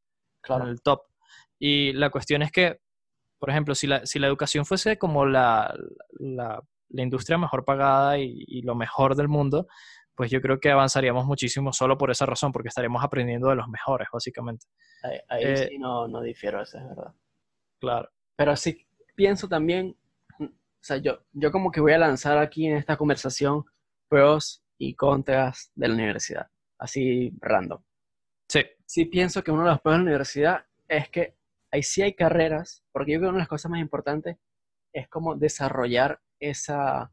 En 0.49 0.67
el 0.67 0.81
top. 0.81 1.01
Y 1.59 1.93
la 1.93 2.09
cuestión 2.09 2.41
es 2.41 2.51
que, 2.51 2.79
por 3.39 3.49
ejemplo, 3.49 3.75
si 3.75 3.87
la, 3.87 4.05
si 4.05 4.19
la 4.19 4.27
educación 4.27 4.65
fuese 4.65 4.97
como 4.97 5.25
la, 5.25 5.73
la, 6.19 6.61
la 6.89 7.01
industria 7.01 7.37
mejor 7.37 7.65
pagada 7.65 8.17
y, 8.19 8.43
y 8.47 8.61
lo 8.61 8.75
mejor 8.75 9.15
del 9.15 9.27
mundo, 9.27 9.67
pues 10.15 10.29
yo 10.29 10.41
creo 10.41 10.59
que 10.59 10.69
avanzaríamos 10.69 11.25
muchísimo 11.25 11.73
solo 11.73 11.97
por 11.97 12.11
esa 12.11 12.25
razón, 12.25 12.51
porque 12.51 12.67
estaríamos 12.69 13.03
aprendiendo 13.03 13.49
de 13.49 13.55
los 13.55 13.67
mejores, 13.67 14.07
básicamente. 14.13 14.65
Ahí, 15.03 15.19
ahí 15.29 15.43
Eh, 15.43 15.67
sí 15.69 15.77
no, 15.79 16.07
no 16.07 16.21
difiero, 16.21 16.61
eso 16.61 16.77
es 16.77 16.87
verdad. 16.87 17.13
Claro. 17.79 18.09
Pero 18.35 18.55
sí 18.55 18.85
pienso 19.15 19.47
también, 19.47 19.95
o 20.39 20.47
sea, 20.81 20.97
yo, 20.97 21.19
yo 21.31 21.51
como 21.51 21.71
que 21.71 21.81
voy 21.81 21.93
a 21.93 21.97
lanzar 21.97 22.37
aquí 22.37 22.67
en 22.67 22.77
esta 22.77 22.97
conversación 22.97 23.63
pros 24.07 24.63
y 24.77 24.95
contras 24.95 25.71
de 25.75 25.87
la 25.87 25.93
universidad, 25.95 26.47
así 26.77 27.31
random. 27.41 27.81
Sí, 28.53 28.61
Sí 28.85 29.05
pienso 29.05 29.43
que 29.43 29.49
uno 29.49 29.63
de 29.63 29.71
los 29.71 29.81
pros 29.81 29.93
de 29.93 29.97
la 29.97 30.03
universidad 30.03 30.65
es 30.87 31.09
que 31.09 31.35
ahí 31.71 31.81
sí 31.81 32.03
hay 32.03 32.13
carreras, 32.13 32.83
porque 32.91 33.13
yo 33.13 33.17
creo 33.17 33.29
que 33.29 33.33
una 33.33 33.37
de 33.37 33.41
las 33.41 33.47
cosas 33.47 33.71
más 33.71 33.81
importantes 33.81 34.37
es 34.93 35.07
como 35.09 35.35
desarrollar 35.35 36.21
esa, 36.39 37.11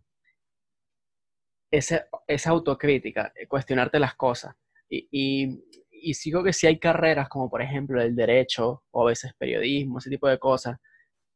esa, 1.71 2.07
esa 2.27 2.51
autocrítica, 2.51 3.33
eh, 3.35 3.47
cuestionarte 3.47 3.99
las 3.99 4.17
cosas. 4.17 4.55
Y, 4.91 5.09
y, 5.11 5.65
y 5.91 6.31
creo 6.31 6.45
que 6.45 6.53
sí 6.53 6.67
hay 6.67 6.79
carreras 6.79 7.31
como 7.31 7.49
por 7.49 7.63
ejemplo 7.63 8.03
el 8.03 8.15
derecho 8.15 8.85
o 8.91 9.03
a 9.05 9.07
veces 9.09 9.33
periodismo, 9.39 9.99
ese 9.99 10.11
tipo 10.11 10.29
de 10.29 10.39
cosas, 10.39 10.79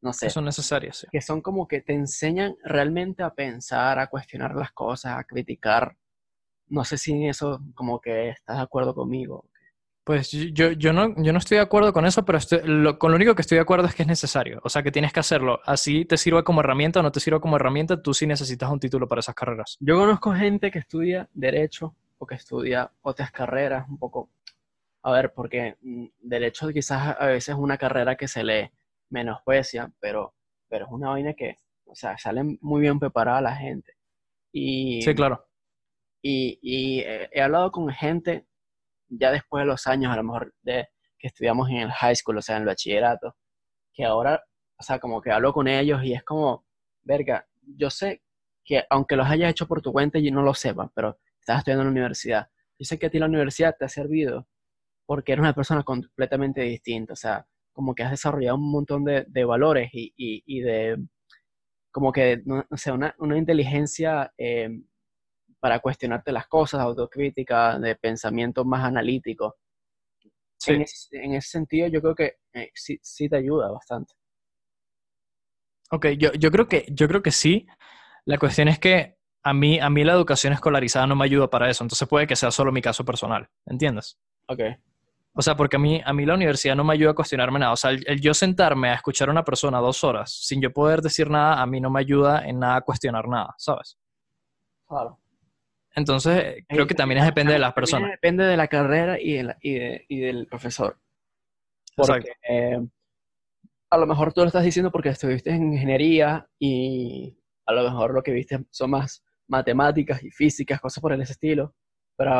no 0.02 0.12
sé, 0.12 0.26
eso 0.26 0.40
es 0.40 0.44
necesario, 0.44 0.92
sí. 0.92 1.06
que 1.10 1.22
son 1.22 1.40
como 1.40 1.66
que 1.66 1.80
te 1.80 1.94
enseñan 1.94 2.56
realmente 2.62 3.22
a 3.22 3.32
pensar, 3.32 3.98
a 3.98 4.08
cuestionar 4.08 4.54
las 4.54 4.72
cosas, 4.72 5.18
a 5.18 5.24
criticar. 5.24 5.96
No 6.66 6.84
sé 6.84 6.98
si 6.98 7.12
en 7.12 7.22
eso 7.22 7.62
como 7.74 8.02
que 8.02 8.28
estás 8.28 8.58
de 8.58 8.62
acuerdo 8.62 8.94
conmigo. 8.94 9.48
Pues 10.04 10.30
yo, 10.32 10.72
yo, 10.72 10.92
no, 10.92 11.14
yo 11.22 11.32
no 11.32 11.38
estoy 11.38 11.56
de 11.56 11.62
acuerdo 11.62 11.92
con 11.94 12.04
eso, 12.04 12.26
pero 12.26 12.36
estoy- 12.36 12.60
lo- 12.64 12.98
con 12.98 13.10
lo 13.10 13.16
único 13.16 13.34
que 13.34 13.40
estoy 13.40 13.56
de 13.56 13.62
acuerdo 13.62 13.86
es 13.86 13.94
que 13.94 14.02
es 14.02 14.08
necesario. 14.08 14.60
O 14.62 14.68
sea, 14.68 14.82
que 14.82 14.92
tienes 14.92 15.14
que 15.14 15.20
hacerlo. 15.20 15.60
Así 15.64 16.04
te 16.04 16.18
sirva 16.18 16.44
como 16.44 16.60
herramienta 16.60 17.00
o 17.00 17.02
no 17.02 17.10
te 17.10 17.20
sirva 17.20 17.40
como 17.40 17.56
herramienta, 17.56 18.02
tú 18.02 18.12
sí 18.12 18.26
necesitas 18.26 18.70
un 18.70 18.78
título 18.80 19.08
para 19.08 19.20
esas 19.20 19.34
carreras. 19.34 19.78
Yo 19.80 19.98
conozco 19.98 20.32
gente 20.34 20.70
que 20.70 20.78
estudia 20.80 21.28
derecho 21.32 21.94
o 22.18 22.26
que 22.26 22.34
estudia 22.34 22.90
otras 23.00 23.32
carreras 23.32 23.88
un 23.88 23.96
poco. 23.98 24.28
A 25.02 25.10
ver, 25.12 25.32
porque 25.32 25.76
mm, 25.80 26.04
derecho 26.20 26.68
quizás 26.68 27.16
a 27.18 27.26
veces 27.26 27.50
es 27.50 27.54
una 27.60 27.78
carrera 27.78 28.14
que 28.16 28.28
se 28.28 28.44
le 28.44 28.72
menosprecia, 29.08 29.90
pero, 30.00 30.34
pero 30.68 30.84
es 30.84 30.92
una 30.92 31.10
vaina 31.10 31.32
que, 31.32 31.56
o 31.86 31.94
sea, 31.94 32.18
sale 32.18 32.42
muy 32.60 32.82
bien 32.82 32.98
preparada 32.98 33.40
la 33.40 33.56
gente. 33.56 33.94
Y, 34.52 35.00
Sí, 35.02 35.14
claro. 35.14 35.46
y, 36.22 36.58
y, 36.62 37.00
eh, 37.00 37.28
he 37.32 37.40
hablado 37.42 37.70
con 37.72 37.88
gente 37.90 38.44
ya 39.18 39.30
después 39.30 39.62
de 39.62 39.66
los 39.66 39.86
años, 39.86 40.12
a 40.12 40.16
lo 40.16 40.24
mejor 40.24 40.54
de 40.62 40.88
que 41.18 41.28
estudiamos 41.28 41.70
en 41.70 41.76
el 41.76 41.92
high 41.92 42.16
school, 42.16 42.38
o 42.38 42.42
sea, 42.42 42.56
en 42.56 42.62
el 42.62 42.68
bachillerato, 42.68 43.36
que 43.92 44.04
ahora, 44.04 44.42
o 44.78 44.82
sea, 44.82 44.98
como 44.98 45.20
que 45.20 45.30
hablo 45.30 45.52
con 45.52 45.68
ellos 45.68 46.02
y 46.04 46.12
es 46.12 46.22
como, 46.24 46.66
verga, 47.02 47.46
yo 47.76 47.90
sé 47.90 48.22
que 48.64 48.84
aunque 48.90 49.16
los 49.16 49.26
hayas 49.26 49.50
hecho 49.50 49.66
por 49.66 49.82
tu 49.82 49.92
cuenta 49.92 50.18
y 50.18 50.30
no 50.30 50.42
lo 50.42 50.54
sepas, 50.54 50.90
pero 50.94 51.18
estás 51.40 51.58
estudiando 51.58 51.82
en 51.82 51.88
la 51.88 51.92
universidad, 51.92 52.48
yo 52.78 52.84
sé 52.84 52.98
que 52.98 53.06
a 53.06 53.10
ti 53.10 53.18
la 53.18 53.26
universidad 53.26 53.76
te 53.78 53.84
ha 53.84 53.88
servido 53.88 54.48
porque 55.06 55.32
eres 55.32 55.42
una 55.42 55.54
persona 55.54 55.82
completamente 55.82 56.62
distinta, 56.62 57.12
o 57.12 57.16
sea, 57.16 57.46
como 57.72 57.94
que 57.94 58.02
has 58.02 58.10
desarrollado 58.10 58.56
un 58.56 58.70
montón 58.70 59.04
de, 59.04 59.24
de 59.28 59.44
valores 59.44 59.90
y, 59.92 60.12
y, 60.16 60.42
y 60.46 60.60
de, 60.60 60.96
como 61.90 62.12
que, 62.12 62.42
no, 62.44 62.64
no 62.68 62.76
sé, 62.76 62.90
una, 62.92 63.14
una 63.18 63.36
inteligencia 63.38 64.32
eh, 64.38 64.68
para 65.64 65.80
cuestionarte 65.80 66.30
las 66.30 66.46
cosas, 66.46 66.82
autocrítica, 66.82 67.78
de 67.78 67.96
pensamiento 67.96 68.66
más 68.66 68.84
analítico. 68.84 69.56
Sí. 70.58 70.72
En, 70.72 70.82
ese, 70.82 71.16
en 71.16 71.32
ese 71.32 71.48
sentido, 71.48 71.88
yo 71.88 72.02
creo 72.02 72.14
que 72.14 72.36
eh, 72.52 72.70
sí, 72.74 72.98
sí 73.02 73.30
te 73.30 73.36
ayuda 73.36 73.70
bastante. 73.70 74.12
Ok, 75.90 76.08
yo, 76.18 76.34
yo, 76.34 76.50
creo 76.50 76.68
que, 76.68 76.84
yo 76.90 77.08
creo 77.08 77.22
que 77.22 77.30
sí. 77.30 77.66
La 78.26 78.36
cuestión 78.36 78.68
es 78.68 78.78
que 78.78 79.16
a 79.42 79.54
mí, 79.54 79.80
a 79.80 79.88
mí 79.88 80.04
la 80.04 80.12
educación 80.12 80.52
escolarizada 80.52 81.06
no 81.06 81.16
me 81.16 81.24
ayuda 81.24 81.48
para 81.48 81.70
eso, 81.70 81.82
entonces 81.82 82.06
puede 82.06 82.26
que 82.26 82.36
sea 82.36 82.50
solo 82.50 82.70
mi 82.70 82.82
caso 82.82 83.02
personal, 83.06 83.48
¿entiendes? 83.64 84.18
Ok. 84.48 84.60
O 85.32 85.40
sea, 85.40 85.56
porque 85.56 85.76
a 85.76 85.78
mí, 85.78 86.02
a 86.04 86.12
mí 86.12 86.26
la 86.26 86.34
universidad 86.34 86.76
no 86.76 86.84
me 86.84 86.92
ayuda 86.92 87.12
a 87.12 87.14
cuestionarme 87.14 87.58
nada. 87.58 87.72
O 87.72 87.76
sea, 87.76 87.92
el, 87.92 88.04
el 88.06 88.20
yo 88.20 88.34
sentarme 88.34 88.90
a 88.90 88.96
escuchar 88.96 89.30
a 89.30 89.32
una 89.32 89.44
persona 89.44 89.78
dos 89.78 90.04
horas 90.04 90.30
sin 90.30 90.60
yo 90.60 90.74
poder 90.74 91.00
decir 91.00 91.30
nada, 91.30 91.62
a 91.62 91.66
mí 91.66 91.80
no 91.80 91.88
me 91.88 92.00
ayuda 92.00 92.46
en 92.46 92.58
nada 92.58 92.76
a 92.76 92.80
cuestionar 92.82 93.26
nada, 93.28 93.54
¿sabes? 93.56 93.96
Claro. 94.86 95.23
Entonces, 95.96 96.64
creo 96.68 96.86
que 96.86 96.94
también 96.94 97.20
es 97.20 97.26
depende 97.26 97.52
de 97.52 97.58
las 97.58 97.72
personas. 97.72 98.10
Depende 98.10 98.44
de 98.44 98.56
la 98.56 98.68
carrera 98.68 99.20
y, 99.20 99.34
de 99.34 99.42
la- 99.44 99.58
y, 99.60 99.74
de- 99.74 100.04
y 100.08 100.20
del 100.20 100.46
profesor. 100.46 100.98
Porque 101.96 102.12
Exacto. 102.12 102.32
eh, 102.48 102.80
a 103.90 103.98
lo 103.98 104.06
mejor 104.06 104.32
tú 104.32 104.40
lo 104.40 104.48
estás 104.48 104.64
diciendo 104.64 104.90
porque 104.90 105.10
estuviste 105.10 105.50
en 105.50 105.72
ingeniería 105.72 106.48
y 106.58 107.36
a 107.66 107.72
lo 107.72 107.84
mejor 107.84 108.12
lo 108.12 108.22
que 108.22 108.32
viste 108.32 108.64
son 108.70 108.90
más 108.90 109.24
matemáticas 109.48 110.22
y 110.24 110.30
físicas, 110.30 110.80
cosas 110.80 111.00
por 111.00 111.12
ese 111.12 111.32
estilo, 111.32 111.74
pero 112.16 112.32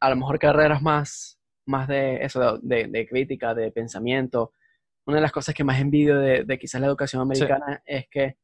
a 0.00 0.10
lo 0.10 0.16
mejor 0.16 0.38
carreras 0.38 0.80
más, 0.80 1.38
más 1.66 1.88
de 1.88 2.24
eso, 2.24 2.58
de, 2.62 2.86
de 2.86 3.06
crítica, 3.06 3.54
de 3.54 3.70
pensamiento. 3.72 4.52
Una 5.06 5.16
de 5.16 5.22
las 5.22 5.32
cosas 5.32 5.54
que 5.54 5.64
más 5.64 5.80
envidio 5.80 6.18
de, 6.18 6.44
de 6.44 6.58
quizás 6.58 6.80
la 6.80 6.86
educación 6.86 7.20
americana 7.22 7.82
es 7.84 8.08
que 8.08 8.36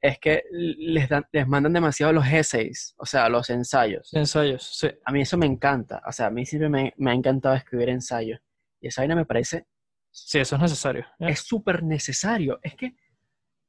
es 0.00 0.18
que 0.18 0.44
les, 0.50 1.08
dan, 1.08 1.26
les 1.32 1.46
mandan 1.48 1.72
demasiado 1.72 2.12
los 2.12 2.26
essays, 2.26 2.94
o 2.98 3.04
sea, 3.06 3.28
los 3.28 3.50
ensayos. 3.50 4.12
Ensayos, 4.14 4.62
sí. 4.78 4.88
A 5.04 5.10
mí 5.12 5.22
eso 5.22 5.36
me 5.36 5.46
encanta, 5.46 6.02
o 6.06 6.12
sea, 6.12 6.26
a 6.26 6.30
mí 6.30 6.46
siempre 6.46 6.68
me, 6.68 6.94
me 6.96 7.10
ha 7.10 7.14
encantado 7.14 7.54
escribir 7.56 7.88
ensayos. 7.88 8.40
Y 8.80 8.88
esa 8.88 9.00
vaina 9.02 9.16
me 9.16 9.26
parece 9.26 9.66
Sí, 10.10 10.38
eso 10.38 10.56
es 10.56 10.62
necesario. 10.62 11.04
es 11.18 11.40
súper 11.40 11.82
necesario. 11.82 12.58
Es 12.62 12.74
que, 12.76 12.94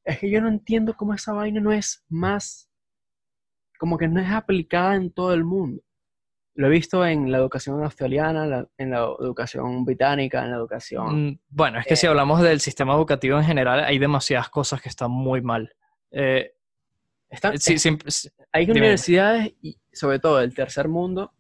es 0.06 0.20
que 0.20 0.30
yo 0.30 0.40
no 0.42 0.48
entiendo 0.48 0.96
cómo 0.96 1.14
esa 1.14 1.34
vaina 1.34 1.60
no 1.60 1.72
es 1.72 2.04
más, 2.10 2.70
como 3.78 3.98
que 3.98 4.08
no 4.08 4.20
es 4.22 4.30
aplicada 4.32 4.96
en 4.96 5.12
todo 5.12 5.34
el 5.34 5.44
mundo. 5.44 5.82
Lo 6.56 6.68
he 6.68 6.70
visto 6.70 7.06
en 7.06 7.32
la 7.32 7.38
educación 7.38 7.82
australiana, 7.84 8.46
la- 8.46 8.68
en 8.78 8.92
la 8.92 9.00
educación 9.20 9.86
británica, 9.86 10.44
en 10.44 10.52
la 10.52 10.58
educación... 10.58 11.28
Mm, 11.28 11.40
Bueno, 11.50 11.80
es 11.80 11.86
que 11.88 11.96
si 11.96 12.06
Eh, 12.06 12.10
hablamos 12.10 12.42
del 12.42 12.60
sistema 12.60 12.94
educativo 12.94 13.38
en 13.38 13.46
general, 13.46 13.84
hay 13.84 13.98
demasiadas 14.00 14.50
cosas 14.50 14.82
que 14.82 14.90
están 14.90 15.12
muy 15.12 15.42
mal. 15.42 15.74
Eh, 16.12 16.54
Está- 17.30 17.56
sí, 17.58 17.74
es- 17.76 17.82
siempre- 17.82 18.10
sí, 18.12 18.30
hay 18.52 18.66
dime. 18.66 18.80
universidades, 18.80 19.54
y 19.62 19.78
sobre 19.94 20.20
todo 20.20 20.38
del 20.38 20.54
tercer 20.56 20.88
mundo, 20.88 21.34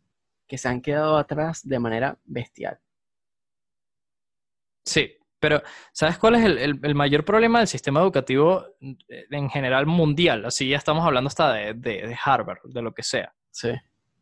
que 0.47 0.57
se 0.57 0.67
han 0.67 0.81
quedado 0.81 1.17
atrás 1.17 1.67
de 1.67 1.79
manera 1.79 2.17
bestial. 2.25 2.79
sí, 4.85 5.15
pero 5.39 5.61
¿sabes 5.93 6.17
cuál 6.17 6.35
es 6.35 6.45
el, 6.45 6.57
el- 6.57 6.79
el 6.83 6.95
mayor 6.95 7.23
problema 7.23 7.59
del 7.59 7.67
sistema 7.67 8.01
educativo 8.01 8.65
eh, 8.81 9.25
en 9.29 9.49
general 9.49 9.85
mundial? 9.85 10.45
Así 10.45 10.67
ya 10.69 10.77
estamos 10.77 11.05
hablando 11.05 11.27
hasta 11.27 11.53
de, 11.53 11.73
de- 11.75 12.07
de 12.07 12.17
Harvard, 12.23 12.59
de 12.65 12.81
lo 12.81 12.93
que 12.93 13.03
sea. 13.03 13.33
Sí. 13.51 13.69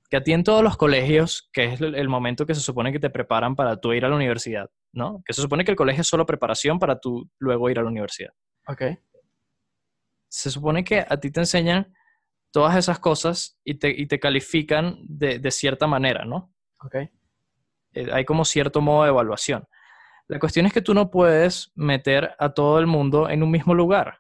Que 0.10 0.18
a 0.18 0.24
ti 0.24 0.34
en 0.34 0.44
todos 0.44 0.64
los 0.64 0.78
colegios, 0.78 1.50
que 1.52 1.66
es 1.66 1.82
el, 1.82 1.96
el 1.96 2.08
momento 2.10 2.46
que 2.46 2.54
se 2.56 2.62
supone 2.62 2.92
que 2.92 3.00
te 3.00 3.10
preparan 3.10 3.56
para 3.56 3.78
tú 3.80 3.94
ir 3.94 4.06
a 4.06 4.10
la 4.10 4.16
universidad, 4.16 4.70
¿no? 4.94 5.22
Que 5.26 5.34
se 5.34 5.42
supone 5.42 5.64
que 5.66 5.72
el 5.72 5.78
colegio 5.78 6.02
es 6.02 6.08
solo 6.08 6.26
preparación 6.26 6.80
para 6.80 7.00
tú 7.00 7.30
luego 7.40 7.70
ir 7.70 7.80
a 7.80 7.84
la 7.84 7.90
universidad. 7.90 8.32
Ok. 8.68 8.84
Se 10.30 10.52
supone 10.52 10.84
que 10.84 11.06
a 11.08 11.20
ti 11.20 11.32
te 11.32 11.40
enseñan 11.42 11.94
todas 12.52 12.76
esas 12.78 13.00
cosas 13.00 13.60
y 13.64 13.76
te, 13.76 13.90
y 13.90 14.08
te 14.08 14.20
califican 14.20 14.98
de, 15.04 15.40
de 15.40 15.52
cierta 15.52 15.88
manera, 15.88 16.26
¿no? 16.26 16.54
Ok. 16.84 16.96
Eh, 17.94 18.10
hay 18.12 18.26
como 18.26 18.46
cierto 18.46 18.82
modo 18.82 19.04
de 19.04 19.10
evaluación. 19.10 19.68
La 20.28 20.40
cuestión 20.40 20.66
es 20.66 20.74
que 20.74 20.82
tú 20.82 20.94
no 20.94 21.10
puedes 21.12 21.72
meter 21.76 22.36
a 22.40 22.54
todo 22.54 22.80
el 22.80 22.88
mundo 22.88 23.30
en 23.30 23.44
un 23.44 23.52
mismo 23.52 23.74
lugar. 23.76 24.20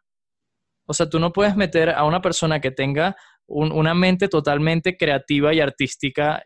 O 0.85 0.93
sea, 0.93 1.09
tú 1.09 1.19
no 1.19 1.33
puedes 1.33 1.55
meter 1.55 1.89
a 1.91 2.03
una 2.05 2.21
persona 2.21 2.59
que 2.61 2.71
tenga 2.71 3.15
un- 3.47 3.71
una 3.71 3.93
mente 3.93 4.27
totalmente 4.29 4.97
creativa 4.97 5.53
y 5.53 5.59
artística 5.61 6.41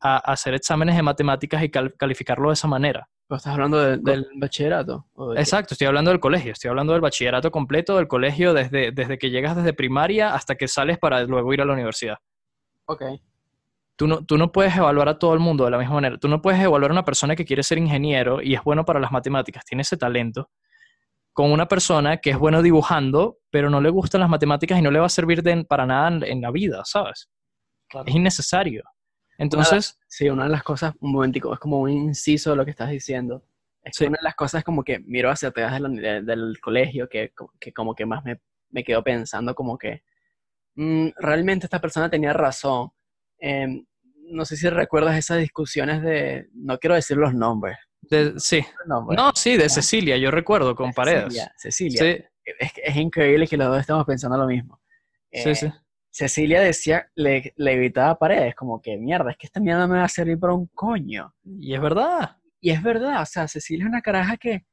a, 0.00 0.16
a 0.16 0.32
hacer 0.32 0.54
exámenes 0.54 0.96
de 0.96 1.02
matemáticas 1.02 1.62
y 1.62 1.70
cal- 1.70 1.94
calificarlo 1.98 2.48
de 2.50 2.54
esa 2.54 2.68
manera. 2.68 3.08
¿Pero 3.28 3.36
estás 3.36 3.52
hablando 3.52 3.78
de- 3.78 3.98
del 3.98 4.26
bachillerato? 4.36 5.06
Exacto, 5.36 5.74
estoy 5.74 5.86
hablando 5.86 6.10
del 6.10 6.18
colegio, 6.20 6.52
estoy 6.52 6.70
hablando 6.70 6.94
del 6.94 7.02
bachillerato 7.02 7.50
completo, 7.50 7.96
del 7.96 8.08
colegio, 8.08 8.54
desde, 8.54 8.90
desde 8.90 9.18
que 9.18 9.30
llegas 9.30 9.54
desde 9.54 9.74
primaria 9.74 10.34
hasta 10.34 10.54
que 10.54 10.66
sales 10.66 10.98
para 10.98 11.22
luego 11.24 11.52
ir 11.52 11.60
a 11.60 11.66
la 11.66 11.74
universidad. 11.74 12.16
Ok. 12.86 13.02
Tú 13.96 14.06
no, 14.06 14.24
tú 14.24 14.38
no 14.38 14.50
puedes 14.52 14.74
evaluar 14.76 15.08
a 15.08 15.18
todo 15.18 15.34
el 15.34 15.40
mundo 15.40 15.64
de 15.64 15.72
la 15.72 15.78
misma 15.78 15.96
manera. 15.96 16.16
Tú 16.18 16.28
no 16.28 16.40
puedes 16.40 16.60
evaluar 16.60 16.90
a 16.90 16.94
una 16.94 17.04
persona 17.04 17.34
que 17.36 17.44
quiere 17.44 17.62
ser 17.62 17.78
ingeniero 17.78 18.40
y 18.40 18.54
es 18.54 18.62
bueno 18.64 18.84
para 18.84 19.00
las 19.00 19.12
matemáticas, 19.12 19.64
tiene 19.64 19.82
ese 19.82 19.96
talento, 19.96 20.50
con 21.34 21.52
una 21.52 21.68
persona 21.68 22.16
que 22.18 22.30
es 22.30 22.38
bueno 22.38 22.62
dibujando, 22.62 23.38
pero 23.50 23.68
no 23.70 23.80
le 23.80 23.90
gustan 23.90 24.20
las 24.22 24.30
matemáticas 24.30 24.78
y 24.78 24.82
no 24.82 24.90
le 24.90 25.00
va 25.00 25.06
a 25.06 25.10
servir 25.10 25.42
de- 25.42 25.64
para 25.64 25.84
nada 25.84 26.08
en, 26.08 26.22
en 26.24 26.40
la 26.40 26.50
vida, 26.50 26.82
¿sabes? 26.84 27.28
Claro. 27.88 28.06
Es 28.08 28.14
innecesario. 28.14 28.84
Entonces, 29.38 29.98
Sí, 30.08 30.28
una 30.28 30.44
de 30.44 30.50
las 30.50 30.62
cosas, 30.62 30.94
un 31.00 31.12
momentico, 31.12 31.52
es 31.54 31.60
como 31.60 31.80
un 31.80 31.90
inciso 31.90 32.50
de 32.50 32.56
lo 32.56 32.64
que 32.64 32.72
estás 32.72 32.90
diciendo. 32.90 33.44
Es 33.82 33.92
que 33.96 34.04
Sí. 34.04 34.08
una 34.08 34.18
de 34.18 34.24
las 34.24 34.34
cosas 34.34 34.64
como 34.64 34.82
que 34.82 34.98
miro 35.00 35.30
hacia 35.30 35.48
atrás 35.50 35.72
de 35.72 35.80
la 35.80 35.88
de- 35.88 36.22
del 36.22 36.58
colegio 36.60 37.08
que, 37.08 37.32
que 37.60 37.72
como 37.72 37.94
que 37.94 38.04
más 38.04 38.24
me, 38.24 38.40
me 38.70 38.82
quedo 38.84 39.02
pensando 39.04 39.54
como 39.54 39.78
que 39.78 40.02
mm, 40.74 41.08
realmente 41.16 41.66
esta 41.66 41.80
persona 41.80 42.08
tenía 42.10 42.32
razón. 42.32 42.90
Em, 43.38 43.84
no 44.30 44.44
sé 44.44 44.56
si 44.56 44.68
recuerdas 44.68 45.16
esas 45.16 45.38
discusiones 45.38 46.02
de, 46.02 46.48
no 46.54 46.78
quiero 46.78 46.94
decir 46.94 47.16
los 47.16 47.34
nombres. 47.34 47.78
de- 48.02 48.38
sí. 48.38 48.64
nombres. 48.86 49.16
No, 49.18 49.32
sí, 49.34 49.56
de 49.56 49.68
Cecilia, 49.68 50.16
yo 50.16 50.30
recuerdo, 50.30 50.74
con 50.76 50.88
De 50.90 50.94
paredes. 50.94 51.24
Cecilia, 51.24 51.52
Cecilia. 51.56 51.98
Sí, 52.02 52.24
Es, 52.60 52.72
que 52.72 52.80
es 52.84 52.96
increíble 52.96 53.46
que 53.46 53.56
los 53.56 53.68
dos 53.68 53.80
estamos 53.80 54.04
pensando 54.06 54.36
lo 54.38 54.46
mismo. 54.46 54.80
sí, 55.32 55.50
Eh, 55.50 55.54
sí. 55.54 55.72
Cecilia 56.18 56.60
decía, 56.60 57.10
le, 57.14 57.52
le 57.56 57.76
gritaba 57.76 58.10
a 58.10 58.18
Paredes, 58.18 58.56
como 58.56 58.82
que 58.82 58.96
mierda, 58.96 59.30
es 59.30 59.36
que 59.36 59.46
esta 59.46 59.60
mierda 59.60 59.86
me 59.86 59.98
va 59.98 60.04
a 60.04 60.08
servir 60.08 60.36
para 60.38 60.52
un 60.52 60.66
coño. 60.74 61.32
Y 61.44 61.74
es 61.74 61.80
verdad. 61.80 62.38
Y 62.60 62.70
es 62.70 62.82
verdad, 62.82 63.22
o 63.22 63.26
sea, 63.26 63.46
Cecilia 63.46 63.84
es 63.84 63.88
una 63.88 64.02
caraja 64.02 64.36
que, 64.36 64.66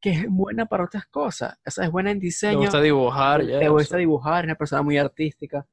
que 0.00 0.10
es 0.12 0.26
buena 0.26 0.64
para 0.64 0.84
otras 0.84 1.04
cosas. 1.04 1.58
O 1.66 1.70
sea, 1.70 1.84
es 1.84 1.90
buena 1.90 2.10
en 2.12 2.16
Le 2.18 2.22
diseño, 2.24 2.58
gusta 2.60 2.80
dibujar. 2.80 3.44
le 3.44 3.60
ya, 3.60 3.68
gusta 3.68 3.82
eso. 3.88 3.96
dibujar, 3.98 4.44
es 4.44 4.48
una 4.48 4.54
persona 4.54 4.80
muy 4.80 4.96
artística. 4.96 5.66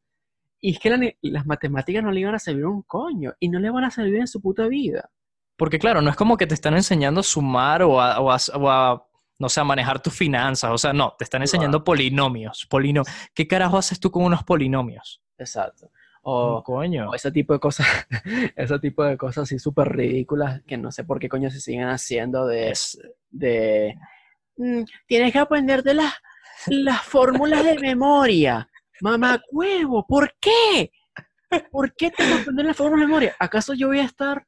Y 0.60 0.72
es 0.72 0.80
que 0.80 0.90
la 0.90 0.98
las 1.22 1.46
matemáticas 1.46 2.04
no 2.04 2.12
le 2.12 2.20
iban 2.20 2.36
a 2.36 2.40
servir 2.40 2.66
un 2.66 2.82
coño 2.84 3.34
y 3.40 3.48
no 3.48 3.60
le 3.60 3.70
van 3.70 3.86
a 3.86 3.92
servir 3.92 4.16
en 4.20 4.28
su 4.28 4.42
puta 4.42 4.68
vida. 4.68 5.10
Porque 5.56 5.80
claro, 5.80 6.02
no 6.02 6.10
es 6.10 6.18
como 6.18 6.36
que 6.36 6.48
te 6.48 6.54
están 6.54 6.74
enseñando 6.74 7.22
a 7.22 7.24
sumar 7.24 7.82
o 7.84 8.02
a, 8.02 8.20
o 8.20 8.30
a- 8.30 8.38
o 8.56 8.70
a, 8.70 9.08
no 9.40 9.50
sé, 9.50 9.60
a 9.62 9.64
manejar 9.64 10.02
tus 10.02 10.14
finanzas. 10.14 10.72
O 10.72 10.78
sea, 10.78 10.94
no, 10.94 11.16
te 11.18 11.24
están 11.24 11.42
enseñando 11.42 11.84
polinomios. 11.84 12.66
Polino 12.70 13.04
¿Qué 13.34 13.48
carajo 13.48 13.78
haces 13.78 14.00
tú 14.00 14.12
con 14.12 14.24
unos 14.24 14.44
polinomios? 14.44 15.22
Exacto. 15.38 15.90
Oh, 16.26 16.58
O, 16.58 16.64
coño. 16.64 17.10
o 17.10 17.16
ese 17.16 17.32
tipo 17.34 17.52
de 17.54 17.60
cosas, 17.60 17.86
ese 18.56 18.80
tipo 18.80 19.04
de 19.04 19.18
cosas 19.18 19.44
así 19.44 19.60
súper 19.60 19.90
ridículas 19.90 20.62
que 20.66 20.78
no 20.78 20.90
sé 20.92 21.04
por 21.04 21.20
qué 21.20 21.28
coño 21.28 21.50
se 21.52 21.60
siguen 21.60 21.90
haciendo 21.90 22.46
de, 22.48 22.70
Es- 22.70 22.98
de 23.30 23.96
"Mm, 24.56 24.84
tienes 25.06 25.34
que 25.34 25.40
aprenderte 25.40 25.94
las, 25.94 26.14
las 26.68 27.02
fórmulas 27.02 27.64
de 27.66 27.78
memoria. 27.80 28.70
Mamá 29.02 29.42
huevo, 29.52 30.06
¿por 30.08 30.34
qué? 30.40 30.92
¿Por 31.72 31.94
qué 31.94 32.10
tengo 32.12 32.36
que 32.36 32.42
aprender 32.42 32.66
las 32.68 32.78
fórmulas 32.78 33.02
de 33.02 33.08
memoria? 33.08 33.36
¿Acaso 33.40 33.74
yo 33.74 33.88
voy 33.88 34.00
a 34.00 34.06
estar 34.06 34.48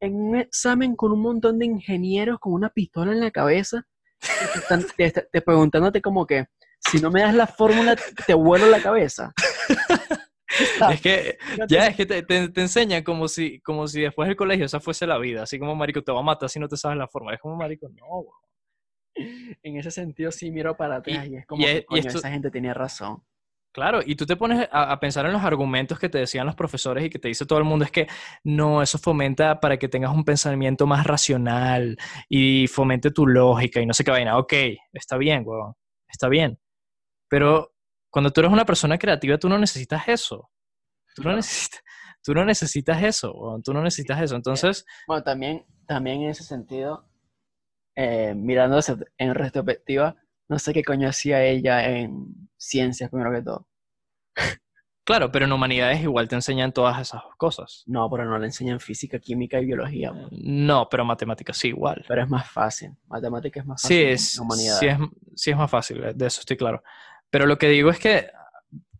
en 0.00 0.16
un 0.16 0.36
examen 0.36 0.96
con 0.96 1.12
un 1.12 1.20
montón 1.22 1.58
de 1.60 1.66
ingenieros 1.66 2.40
con 2.40 2.52
una 2.54 2.70
pistola 2.70 3.12
en 3.12 3.20
la 3.20 3.30
cabeza? 3.30 3.86
Te, 4.22 4.58
están, 4.58 4.84
te- 4.96 5.10
te- 5.10 5.28
te 5.30 5.40
preguntándote 5.42 6.00
como 6.00 6.26
que, 6.26 6.46
si 6.78 6.98
no 7.00 7.10
me 7.10 7.22
das 7.22 7.34
la 7.34 7.46
fórmula, 7.46 7.96
te 8.26 8.34
vuelo 8.34 8.66
la 8.66 8.80
cabeza. 8.80 9.32
es 10.92 11.00
que 11.00 11.38
ya 11.68 11.86
es 11.86 11.96
que 11.96 12.06
te, 12.06 12.22
te- 12.22 12.48
te 12.50 12.60
enseñan 12.60 13.02
como 13.02 13.26
si, 13.28 13.60
como 13.60 13.86
si 13.88 14.02
después 14.02 14.28
del 14.28 14.36
colegio 14.36 14.66
esa 14.66 14.80
fuese 14.80 15.06
la 15.06 15.18
vida. 15.18 15.42
Así 15.44 15.58
como, 15.58 15.74
marico, 15.74 16.02
te 16.02 16.12
va 16.12 16.20
a 16.20 16.24
matar 16.24 16.48
si 16.48 16.58
no 16.60 16.68
te 16.68 16.76
sabes 16.76 16.98
la 16.98 17.08
forma. 17.08 17.34
Es 17.34 17.40
como, 17.40 17.56
marico, 17.56 17.88
no. 17.88 18.26
En 19.62 19.76
ese 19.76 19.90
sentido 19.90 20.30
sí 20.32 20.50
miro 20.50 20.76
para 20.76 20.96
atrás 20.96 21.26
y, 21.26 21.32
Y- 21.34 21.36
es 21.36 21.46
como 21.46 21.62
y 21.62 21.64
que, 21.66 21.72
es- 21.72 21.80
y 21.80 21.84
coño, 21.84 22.00
esto- 22.00 22.18
esa 22.18 22.30
gente 22.30 22.50
tenía 22.50 22.74
razón. 22.74 23.22
Claro, 23.72 24.00
y 24.04 24.16
tú 24.16 24.26
te 24.26 24.36
pones 24.36 24.68
a, 24.70 24.92
a 24.92 25.00
pensar 25.00 25.24
en 25.24 25.32
los 25.32 25.42
argumentos 25.42 25.98
que 25.98 26.10
te 26.10 26.18
decían 26.18 26.44
los 26.44 26.54
profesores 26.54 27.04
y 27.06 27.10
que 27.10 27.18
te 27.18 27.28
dice 27.28 27.46
todo 27.46 27.58
el 27.58 27.64
mundo, 27.64 27.86
es 27.86 27.90
que 27.90 28.06
no, 28.44 28.82
eso 28.82 28.98
fomenta 28.98 29.60
para 29.60 29.78
que 29.78 29.88
tengas 29.88 30.12
un 30.14 30.24
pensamiento 30.24 30.86
más 30.86 31.06
racional 31.06 31.96
y 32.28 32.66
fomente 32.66 33.10
tu 33.10 33.26
lógica 33.26 33.80
y 33.80 33.86
no 33.86 33.94
sé 33.94 34.04
qué 34.04 34.10
vaina. 34.10 34.36
Ok, 34.36 34.52
está 34.92 35.16
bien, 35.16 35.42
weón, 35.46 35.72
está 36.06 36.28
bien. 36.28 36.58
Pero 37.28 37.72
cuando 38.10 38.30
tú 38.30 38.40
eres 38.42 38.52
una 38.52 38.66
persona 38.66 38.98
creativa, 38.98 39.38
tú 39.38 39.48
no 39.48 39.58
necesitas 39.58 40.06
eso. 40.08 40.50
Tú 41.14 41.22
no 41.22 41.34
necesitas, 41.34 41.80
tú 42.22 42.34
no 42.34 42.44
necesitas 42.44 43.02
eso, 43.02 43.32
weón, 43.32 43.62
tú 43.62 43.72
no 43.72 43.82
necesitas 43.82 44.20
eso. 44.20 44.36
Entonces, 44.36 44.84
Bueno, 45.06 45.22
también, 45.22 45.64
también 45.86 46.22
en 46.22 46.28
ese 46.30 46.44
sentido, 46.44 47.08
eh, 47.96 48.34
mirando 48.36 48.78
hacia- 48.78 48.96
en 49.18 49.34
retrospectiva, 49.34 50.16
no 50.52 50.58
sé 50.58 50.74
qué 50.74 50.84
coño 50.84 51.08
hacía 51.08 51.42
ella 51.42 51.88
en 51.88 52.26
ciencias 52.58 53.08
primero 53.08 53.32
que 53.32 53.40
todo. 53.40 53.66
Claro, 55.04 55.32
pero 55.32 55.46
en 55.46 55.52
humanidades 55.52 56.02
igual 56.02 56.28
te 56.28 56.34
enseñan 56.34 56.72
todas 56.72 57.00
esas 57.00 57.22
cosas. 57.38 57.84
No, 57.86 58.08
pero 58.10 58.26
no 58.26 58.38
le 58.38 58.46
enseñan 58.46 58.78
física, 58.78 59.18
química 59.18 59.58
y 59.58 59.64
biología. 59.64 60.10
bro. 60.10 60.28
No, 60.30 60.88
pero 60.90 61.06
matemáticas 61.06 61.56
sí, 61.56 61.68
igual. 61.68 62.04
Pero 62.06 62.22
es 62.22 62.28
más 62.28 62.48
fácil. 62.48 62.92
Matemática 63.08 63.60
es 63.60 63.66
más 63.66 63.80
fácil. 63.82 63.96
Sí, 63.96 64.04
es, 64.04 64.38
humanidades. 64.38 64.78
sí, 64.78 64.86
es, 64.86 64.98
sí 65.34 65.50
es 65.50 65.56
más 65.56 65.70
fácil, 65.70 66.04
eh, 66.04 66.12
de 66.14 66.26
eso 66.26 66.40
estoy 66.40 66.58
claro. 66.58 66.84
Pero 67.30 67.46
lo 67.46 67.56
que 67.56 67.68
digo 67.70 67.90
es 67.90 67.98
que, 67.98 68.30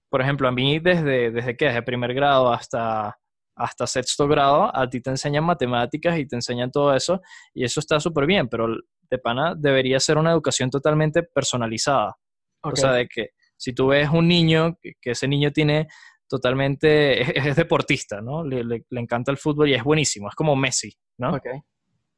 por 0.09 0.23
ejemplo, 0.23 0.49
a 0.49 0.53
mí 0.53 0.79
desde, 0.79 1.31
desde 1.31 1.57
que, 1.57 1.67
desde 1.67 1.83
primer 1.83 2.15
grado 2.15 2.51
hasta, 2.51 3.19
hasta 3.55 3.87
sexto 3.87 4.27
grado, 4.29 4.75
a 4.75 4.89
ti 4.89 5.01
te 5.01 5.11
enseñan 5.11 5.45
matemáticas 5.45 6.19
y 6.19 6.27
te 6.27 6.37
enseñan 6.37 6.71
todo 6.71 6.95
eso, 6.95 7.21
y 7.55 7.65
eso 7.65 7.81
está 7.81 8.01
súper 8.01 8.27
bien, 8.27 8.49
pero 8.49 8.67
de 9.11 9.19
pana 9.19 9.55
debería 9.57 10.01
ser 10.01 10.17
una 10.19 10.31
educación 10.33 10.71
totalmente 10.71 11.23
personalizada. 11.23 12.17
O 12.63 12.75
sea, 12.77 12.93
de 12.93 13.09
que 13.09 13.29
si 13.57 13.73
tú 13.75 13.89
ves 13.89 14.09
un 14.11 14.27
niño, 14.29 14.79
que, 14.81 14.95
ese 15.11 15.29
niño 15.29 15.51
tiene 15.53 15.89
totalmente, 16.29 17.21
es, 17.39 17.47
es 17.47 17.57
deportista, 17.57 18.21
¿no? 18.21 18.45
Le, 18.45 18.65
le- 18.65 18.85
le 18.89 19.01
encanta 19.01 19.31
el 19.31 19.39
fútbol 19.39 19.69
y 19.69 19.75
es 19.75 19.85
buenísimo, 19.85 20.29
es 20.29 20.35
como 20.35 20.57
Messi, 20.57 20.93
¿no? 21.19 21.35
Ok. 21.35 21.47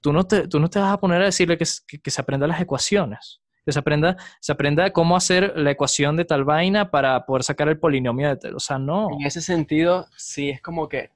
Tú 0.01 0.13
no 0.13 0.25
te, 0.25 0.47
tú 0.49 0.61
no 0.61 0.69
te 0.69 0.79
vas 0.79 0.93
a 0.93 0.99
poner 1.01 1.21
a 1.23 1.27
decirle 1.27 1.59
que- 1.59 1.65
que 2.03 2.11
se 2.11 2.21
aprenda 2.21 2.47
las 2.47 2.61
ecuaciones, 2.61 3.41
que 3.65 3.73
se 3.73 3.79
aprenda, 3.79 4.17
se 4.41 4.53
aprenda 4.53 4.91
cómo 4.93 5.17
hacer 5.17 5.55
la 5.57 5.71
ecuación 5.73 6.17
de 6.17 6.25
tal 6.27 6.45
vaina 6.45 6.91
para 6.91 7.25
poder 7.27 7.43
sacar 7.43 7.69
el 7.69 7.79
polinomio 7.81 8.29
de 8.29 8.37
tal, 8.37 8.55
o 8.55 8.61
sea, 8.61 8.79
no. 8.79 9.09
En 9.19 9.27
ese 9.27 9.41
sentido, 9.41 10.07
sí 10.17 10.51
es 10.51 10.61
como 10.63 10.89
que 10.89 11.11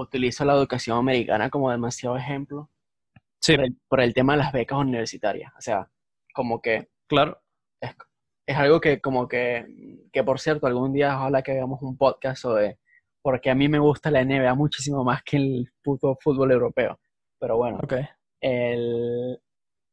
utilizo 0.00 0.44
la 0.44 0.54
educación 0.54 0.98
americana 0.98 1.50
como 1.50 1.70
demasiado 1.70 2.16
ejemplo 2.16 2.70
Sí, 3.40 3.56
por 3.56 3.64
el, 3.64 3.76
por 3.88 4.00
el 4.00 4.14
tema 4.14 4.32
de 4.34 4.38
las 4.40 4.52
becas 4.52 4.78
universitarias. 4.78 5.52
O 5.56 5.60
sea, 5.60 5.88
como 6.34 6.60
que 6.60 6.88
claro. 7.08 7.40
es, 7.80 7.94
es 8.46 8.56
algo 8.56 8.80
que 8.80 9.00
como 9.00 9.28
que, 9.28 9.66
que 10.12 10.24
por 10.24 10.40
cierto, 10.40 10.66
algún 10.66 10.92
día 10.92 11.16
ojalá 11.16 11.42
que 11.42 11.52
hagamos 11.52 11.80
un 11.82 11.96
podcast 11.96 12.40
sobre 12.42 12.78
porque 13.22 13.50
a 13.50 13.54
mí 13.54 13.68
me 13.68 13.78
gusta 13.78 14.10
la 14.10 14.24
NBA 14.24 14.54
muchísimo 14.54 15.04
más 15.04 15.22
que 15.22 15.36
el 15.36 15.72
puto 15.82 16.16
fútbol 16.20 16.50
europeo. 16.52 16.98
Pero 17.40 17.56
bueno, 17.56 17.78
Ok. 17.82 17.94
el, 18.40 19.40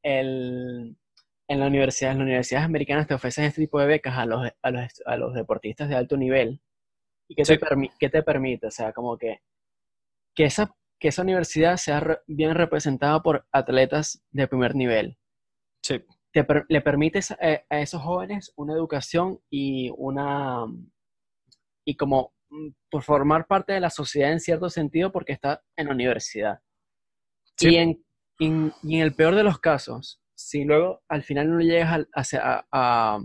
el- 0.03 0.97
en 1.47 1.60
la 1.60 1.68
universidad, 1.68 2.12
en 2.14 2.18
las 2.20 2.26
universidades 2.26 2.66
americanas 2.66 3.06
te 3.08 3.14
ofrecen 3.14 3.43
este 3.45 3.62
tipo 3.62 3.80
de 3.80 3.86
becas 3.86 4.18
a 4.18 4.26
los, 4.26 4.49
a 4.64 4.72
los, 4.72 5.01
a 5.06 5.18
los 5.18 5.34
deportistas 5.36 5.89
de 5.89 5.95
alto 5.95 6.18
nivel. 6.18 6.60
¿Y 7.30 7.36
qué 7.36 7.45
Sí. 7.45 7.58
te, 7.58 7.66
permi- 7.66 7.91
qué 7.99 8.10
te 8.10 8.24
permite? 8.24 8.68
O 8.68 8.72
sea, 8.72 8.93
como 8.93 9.16
que, 9.18 9.41
que, 10.36 10.45
esa, 10.45 10.75
que 10.99 11.07
esa 11.09 11.21
universidad 11.21 11.77
sea 11.77 11.99
re- 11.99 12.19
bien 12.27 12.55
representada 12.55 13.21
por 13.21 13.45
atletas 13.51 14.23
de 14.31 14.47
primer 14.47 14.75
nivel. 14.75 15.17
Sí, 15.83 16.03
Te 16.33 16.45
le 16.69 16.81
permite 16.81 17.19
a 17.69 17.79
esos 17.79 18.01
jóvenes 18.01 18.51
una 18.55 18.73
educación 18.73 19.39
y 19.49 19.91
una 19.97 20.65
y 21.88 21.95
como 21.95 22.33
mm, 22.49 22.69
por 22.89 23.03
formar 23.03 23.45
parte 23.47 23.73
de 23.73 23.79
la 23.79 23.89
sociedad 23.89 24.31
en 24.31 24.39
cierto 24.39 24.69
sentido 24.69 25.11
porque 25.11 25.33
está 25.33 25.63
en 25.77 25.88
la 25.88 25.93
universidad. 25.93 26.59
Sí. 27.57 27.69
Y, 27.69 27.75
en, 27.77 28.03
en- 28.39 28.73
y 28.83 28.95
en 28.97 29.01
el 29.01 29.15
peor 29.15 29.36
de 29.36 29.43
los 29.43 29.59
casos, 29.59 30.19
si 30.36 30.63
luego 30.65 31.03
al 31.07 31.23
final 31.23 31.49
no 31.51 31.59
llegas 31.61 32.07
a, 32.33 32.65
a- 32.71 33.19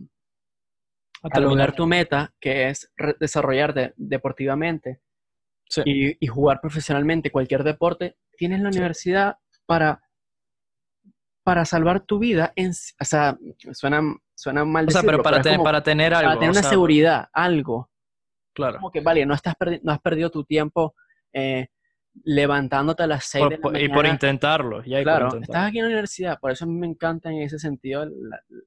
a- 1.22 1.40
lograr 1.40 1.74
tu 1.74 1.86
meta, 1.86 2.32
que 2.40 2.68
es 2.68 2.92
desarrollarte 3.18 3.94
deportivamente 3.96 5.00
Sí. 5.70 5.82
y, 5.86 6.16
y 6.24 6.26
jugar 6.26 6.60
profesionalmente 6.60 7.30
cualquier 7.30 7.62
deporte, 7.64 8.16
tienes 8.36 8.60
la 8.60 8.70
Sí. 8.72 8.78
universidad 8.78 9.36
para, 9.66 10.02
para 11.44 11.64
salvar 11.64 12.00
tu 12.00 12.18
vida. 12.18 12.52
En, 12.56 12.70
o 12.70 13.04
sea, 13.04 13.38
suena, 13.72 14.02
suena 14.34 14.64
mal 14.64 14.86
O 14.86 14.90
sea, 14.90 15.00
decirlo, 15.00 15.22
pero 15.22 15.22
para, 15.22 15.42
como 15.42 15.64
para 15.64 15.82
tener 15.82 16.12
algo. 16.12 16.28
para 16.28 16.38
tener 16.40 16.50
una 16.50 16.60
sea, 16.62 16.70
seguridad, 16.70 17.28
algo. 17.32 17.90
Claro. 18.52 18.78
Como 18.78 18.90
que, 18.90 19.00
vale, 19.00 19.24
no, 19.26 19.34
estás 19.34 19.54
no 19.82 19.92
has 19.92 20.00
perdido 20.00 20.30
tu 20.30 20.44
tiempo 20.44 20.94
eh, 21.32 21.68
levantándote 22.24 23.04
a 23.04 23.06
las 23.06 23.24
6 23.26 23.44
Por- 23.62 23.72
de 23.72 23.78
la 23.78 23.84
y 23.84 23.88
por 23.88 24.06
intentarlo. 24.06 24.82
Ya, 24.82 25.00
y 25.00 25.04
por 25.04 25.12
Claro, 25.12 25.24
intentarlo. 25.26 25.42
estás 25.54 25.68
aquí 25.68 25.78
en 25.78 25.84
la 25.84 25.88
universidad, 25.90 26.40
por 26.40 26.50
eso 26.50 26.64
a 26.64 26.68
mí 26.68 26.74
me 26.74 26.88
encanta 26.88 27.30
en 27.30 27.42
ese 27.42 27.58
sentido 27.60 28.02
el, 28.02 28.12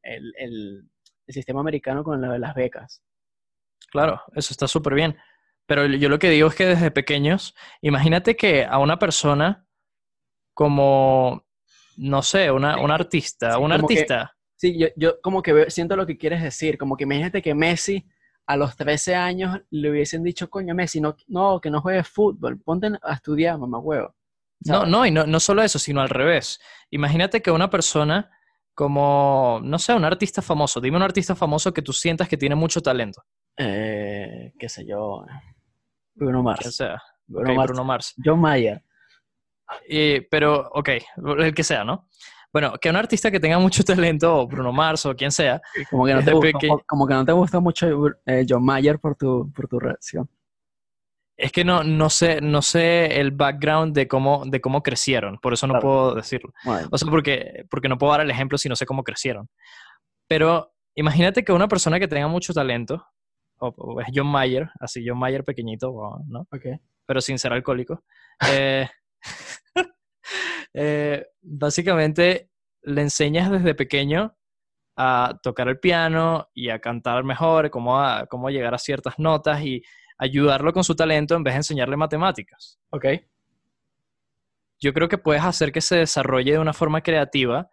el- 0.04 0.34
el- 0.38 0.89
el 1.28 1.34
sistema 1.34 1.60
americano 1.60 2.04
con 2.04 2.22
lo 2.22 2.32
de 2.32 2.39
las 2.39 2.54
becas. 2.56 3.04
Claro, 3.91 4.22
eso 4.36 4.54
está 4.54 4.68
súper 4.68 4.93
bien. 4.95 5.18
Pero 5.66 5.86
yo 5.86 6.09
lo 6.09 6.20
que 6.20 6.30
digo 6.30 6.47
es 6.49 6.55
que 6.55 6.66
desde 6.66 6.91
pequeños, 6.91 7.55
imagínate 7.82 8.36
que 8.36 8.66
a 8.66 8.80
una 8.80 8.99
persona 8.99 9.66
como, 10.53 11.45
no 11.97 12.22
sé, 12.22 12.51
una, 12.51 12.80
un 12.80 12.91
artista, 12.91 13.55
Sí, 13.55 13.61
un 13.61 13.70
que- 13.70 13.76
artista, 13.76 14.36
Sí, 14.55 14.80
yo, 14.80 14.88
yo 14.95 15.20
como 15.22 15.41
que 15.41 15.70
siento 15.70 15.97
lo 15.97 16.05
que 16.07 16.18
quieres 16.18 16.41
decir, 16.41 16.78
como 16.78 16.95
que 16.95 17.03
imagínate 17.03 17.41
que 17.41 17.53
Messi 17.53 18.05
a 18.47 18.55
los 18.55 18.78
13 18.78 19.14
años 19.14 19.59
le 19.72 19.89
hubiesen 19.91 20.24
dicho, 20.24 20.49
coño, 20.49 20.74
Messi, 20.74 21.01
no, 21.01 21.18
no 21.28 21.59
que 21.59 21.70
no 21.70 21.82
juegues 21.82 22.07
fútbol, 22.07 22.61
ponte 22.61 22.88
a 23.01 23.14
estudiar, 23.14 23.57
mamá 23.57 23.80
huevo. 23.80 24.16
no, 24.61 24.86
no, 24.86 25.05
y 25.05 25.11
no, 25.11 25.26
no 25.26 25.39
solo 25.41 25.64
eso, 25.64 25.80
sino 25.80 25.99
al 26.01 26.07
revés. 26.09 26.61
Imagínate 26.91 27.41
que 27.41 27.51
una 27.51 27.70
persona 27.70 28.32
como, 28.74 29.59
no 29.63 29.78
sé, 29.80 29.93
un 29.93 30.03
artista 30.05 30.41
famoso, 30.41 30.82
dime 30.82 30.97
un 30.97 31.03
artista 31.03 31.36
famoso 31.36 31.74
que 31.74 31.82
tú 31.82 31.93
sientas 31.93 32.28
que 32.28 32.38
tiene 32.38 32.55
mucho 32.55 32.82
talento, 32.82 33.21
Eh, 33.57 34.51
qué 34.57 34.67
sé 34.69 34.86
yo, 34.86 35.24
Bruno 36.15 36.41
Mars. 36.43 36.76
sea, 36.76 37.01
Bruno 37.28 37.53
Mars. 37.55 37.67
Bruno 37.67 37.84
Mars. 37.84 38.13
John 38.24 38.39
Mayer. 38.39 38.84
Y- 39.88 40.21
pero, 40.21 40.69
ok, 40.74 40.89
el 41.39 41.53
que 41.53 41.63
sea, 41.63 41.84
¿no? 41.84 42.07
Bueno, 42.51 42.74
que 42.80 42.89
un 42.89 42.95
artista 42.95 43.32
que 43.32 43.39
tenga 43.39 43.57
mucho 43.57 43.84
talento, 44.19 44.38
o 44.41 44.47
Bruno 44.47 44.71
Mars 44.71 45.05
o 45.05 45.15
quien 45.15 45.32
sea, 45.32 45.59
Como 45.89 46.05
que 46.05 46.13
no 46.13 46.24
te 46.24 46.34
gustó, 46.34 46.84
como 46.88 47.07
que 47.07 47.13
no 47.13 47.26
te 47.26 47.32
gustó 47.32 47.61
mucho 47.61 47.88
eh, 48.26 48.45
John 48.47 48.63
Mayer 48.63 48.99
por 48.99 49.15
tu, 49.15 49.51
por 49.51 49.67
tu 49.67 49.80
reacción. 49.80 50.30
Es 51.38 51.51
que 51.51 51.63
no, 51.65 51.84
no 51.84 52.09
sé, 52.09 52.41
no 52.41 52.61
sé 52.61 53.19
el 53.19 53.31
background 53.31 53.95
de 53.95 54.07
cómo, 54.07 54.43
de 54.45 54.61
cómo 54.61 54.84
crecieron, 54.84 55.39
por 55.41 55.53
eso 55.53 55.65
no 55.67 55.73
Claro. 55.73 55.88
puedo 55.88 56.15
decirlo. 56.15 56.53
Bueno, 56.63 56.88
O 56.91 56.97
sea, 56.97 57.09
porque, 57.09 57.65
porque 57.69 57.89
no 57.89 57.97
puedo 57.97 58.11
dar 58.11 58.21
el 58.21 58.29
ejemplo 58.31 58.57
si 58.57 58.69
no 58.69 58.75
sé 58.75 58.86
cómo 58.86 59.03
crecieron. 59.03 59.49
Pero 60.27 60.73
imagínate 60.95 61.43
que 61.43 61.51
una 61.51 61.67
persona 61.67 61.99
que 61.99 62.07
tenga 62.07 62.27
mucho 62.27 62.53
talento, 62.53 63.05
o, 63.59 63.67
o 63.75 64.01
es 64.01 64.07
John 64.13 64.27
Mayer, 64.27 64.69
así 64.79 65.03
John 65.07 65.17
Mayer 65.17 65.43
pequeñito, 65.43 65.91
¿no? 66.27 66.41
ok. 66.51 66.79
Pero 67.05 67.19
sin 67.19 67.39
ser 67.39 67.51
alcohólico. 67.53 68.03
eh, 68.51 68.88
eh, 70.73 71.25
básicamente 71.41 72.49
le 72.84 73.01
enseñas 73.01 73.51
desde 73.51 73.75
pequeño 73.75 74.36
a 74.97 75.39
tocar 75.41 75.67
el 75.67 75.79
piano 75.79 76.49
y 76.53 76.69
a 76.69 76.79
cantar 76.79 77.23
mejor, 77.23 77.69
cómo, 77.71 77.99
a, 77.99 78.27
cómo 78.27 78.49
llegar 78.49 78.73
a 78.75 78.77
ciertas 78.77 79.17
notas 79.17 79.61
y 79.63 79.81
ayudarlo 80.24 80.74
con 80.74 80.84
su 80.84 80.95
talento 80.95 81.36
en 81.36 81.43
vez 81.43 81.53
de 81.53 81.57
enseñarle 81.59 81.97
matemáticas. 81.97 82.80
Ok. 82.91 83.05
Yo 84.80 84.93
creo 84.93 85.07
que 85.07 85.17
puedes 85.17 85.43
hacer 85.43 85.71
que 85.71 85.82
se 85.82 85.97
desarrolle 85.97 86.53
de 86.53 86.59
una 86.59 86.74
forma 86.74 87.01
creativa 87.01 87.69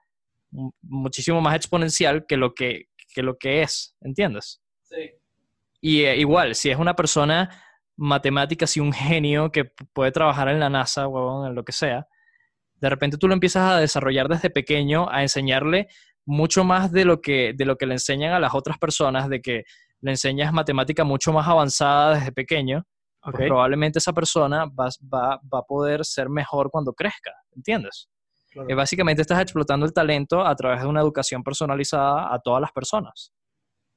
mu- 0.51 0.72
muchísimo 0.82 1.40
más 1.40 1.57
exponencial 1.57 2.24
que 2.26 2.36
lo 2.36 2.55
que, 2.55 2.86
que 3.14 3.22
lo 3.22 3.36
que 3.36 3.62
es, 3.62 3.96
¿entiendes? 4.01 4.62
Sí. 4.82 5.11
Y 5.80 6.03
eh, 6.03 6.16
igual, 6.16 6.55
si 6.55 6.70
es 6.70 6.78
una 6.78 6.94
persona 6.94 7.48
matemática, 7.96 8.66
si 8.66 8.80
un 8.80 8.92
genio 8.92 9.51
que 9.51 9.64
puede 9.92 10.12
trabajar 10.12 10.48
en 10.48 10.61
la 10.61 10.70
NASA 10.70 11.07
o 11.09 11.46
en 11.46 11.55
lo 11.55 11.64
que 11.64 11.72
sea, 11.72 12.06
de 12.74 12.89
repente 12.89 13.18
tú 13.18 13.28
lo 13.28 13.35
empiezas 13.35 13.70
a 13.70 13.78
desarrollar 13.78 14.28
desde 14.28 14.51
pequeño, 14.51 15.09
a 15.10 15.22
enseñarle 15.22 15.89
mucho 16.24 16.64
más 16.64 16.93
de 16.93 17.05
lo 17.05 17.20
que, 17.20 17.52
de 17.55 17.64
lo 17.64 17.77
que 17.77 17.86
le 17.86 17.94
enseñan 17.94 18.32
a 18.32 18.40
las 18.40 18.55
otras 18.55 18.78
personas, 18.78 19.28
de 19.28 19.40
que 19.43 19.64
le 20.01 20.10
enseñas 20.12 20.52
matemática 20.52 21.05
mucho 21.05 21.32
más 21.32 21.47
avanzada 21.48 22.14
desde 22.14 22.32
pequeño, 22.32 22.85
pues 23.22 23.47
probablemente 23.48 23.98
esa 23.98 24.12
persona 24.12 24.64
va, 24.66 24.89
va, 25.12 25.40
va 25.52 25.59
a 25.59 25.62
poder 25.62 26.05
ser 26.05 26.28
mejor 26.31 26.70
cuando 26.70 26.93
crezca, 26.94 27.32
¿entiendes? 27.55 28.09
Claro. 28.51 28.68
Eh, 28.68 28.74
básicamente 28.74 29.22
estás 29.22 29.40
explotando 29.40 29.85
el 29.86 29.93
talento 29.93 30.44
a 30.44 30.56
través 30.56 30.81
de 30.81 30.86
una 30.89 31.01
educación 31.01 31.43
personalizada 31.44 32.32
a 32.35 32.39
todas 32.40 32.60
las 32.60 32.72
personas. 32.72 33.32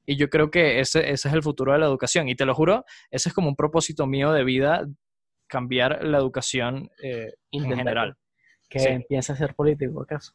Y 0.06 0.16
yo 0.16 0.28
creo 0.28 0.50
que 0.50 0.80
ese, 0.80 1.10
ese 1.10 1.28
es 1.28 1.34
el 1.34 1.42
futuro 1.42 1.72
de 1.72 1.78
la 1.78 1.86
educación. 1.86 2.28
Y 2.28 2.34
te 2.36 2.44
lo 2.44 2.54
juro, 2.54 2.84
ese 3.10 3.30
es 3.30 3.34
como 3.34 3.48
un 3.48 3.56
propósito 3.56 4.06
mío 4.06 4.32
de 4.32 4.44
vida, 4.44 4.86
cambiar 5.46 6.04
la 6.04 6.18
educación 6.18 6.90
eh, 7.02 7.32
en 7.50 7.64
general. 7.64 8.16
Que 8.68 8.78
Sí. 8.80 8.88
empiece 8.88 9.32
a 9.32 9.36
ser 9.36 9.54
político, 9.54 10.02
¿acaso? 10.02 10.34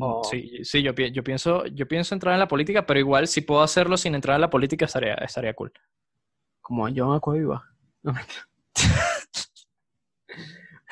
Oh. 0.00 0.22
Sí, 0.24 0.64
sí 0.64 0.82
yo, 0.82 0.94
pi- 0.94 1.12
yo, 1.12 1.22
pienso, 1.22 1.66
yo 1.66 1.86
pienso 1.88 2.14
entrar 2.14 2.34
en 2.34 2.40
la 2.40 2.48
política, 2.48 2.84
pero 2.86 2.98
igual 3.00 3.26
si 3.28 3.40
puedo 3.42 3.62
hacerlo 3.62 3.96
sin 3.96 4.14
entrar 4.14 4.36
en 4.36 4.40
la 4.42 4.50
política 4.50 4.84
estaría, 4.86 5.14
estaría 5.14 5.54
cool. 5.54 5.72
Como 6.60 6.86
John 6.94 7.14
Acuaviva. 7.16 7.62
No. 8.02 8.12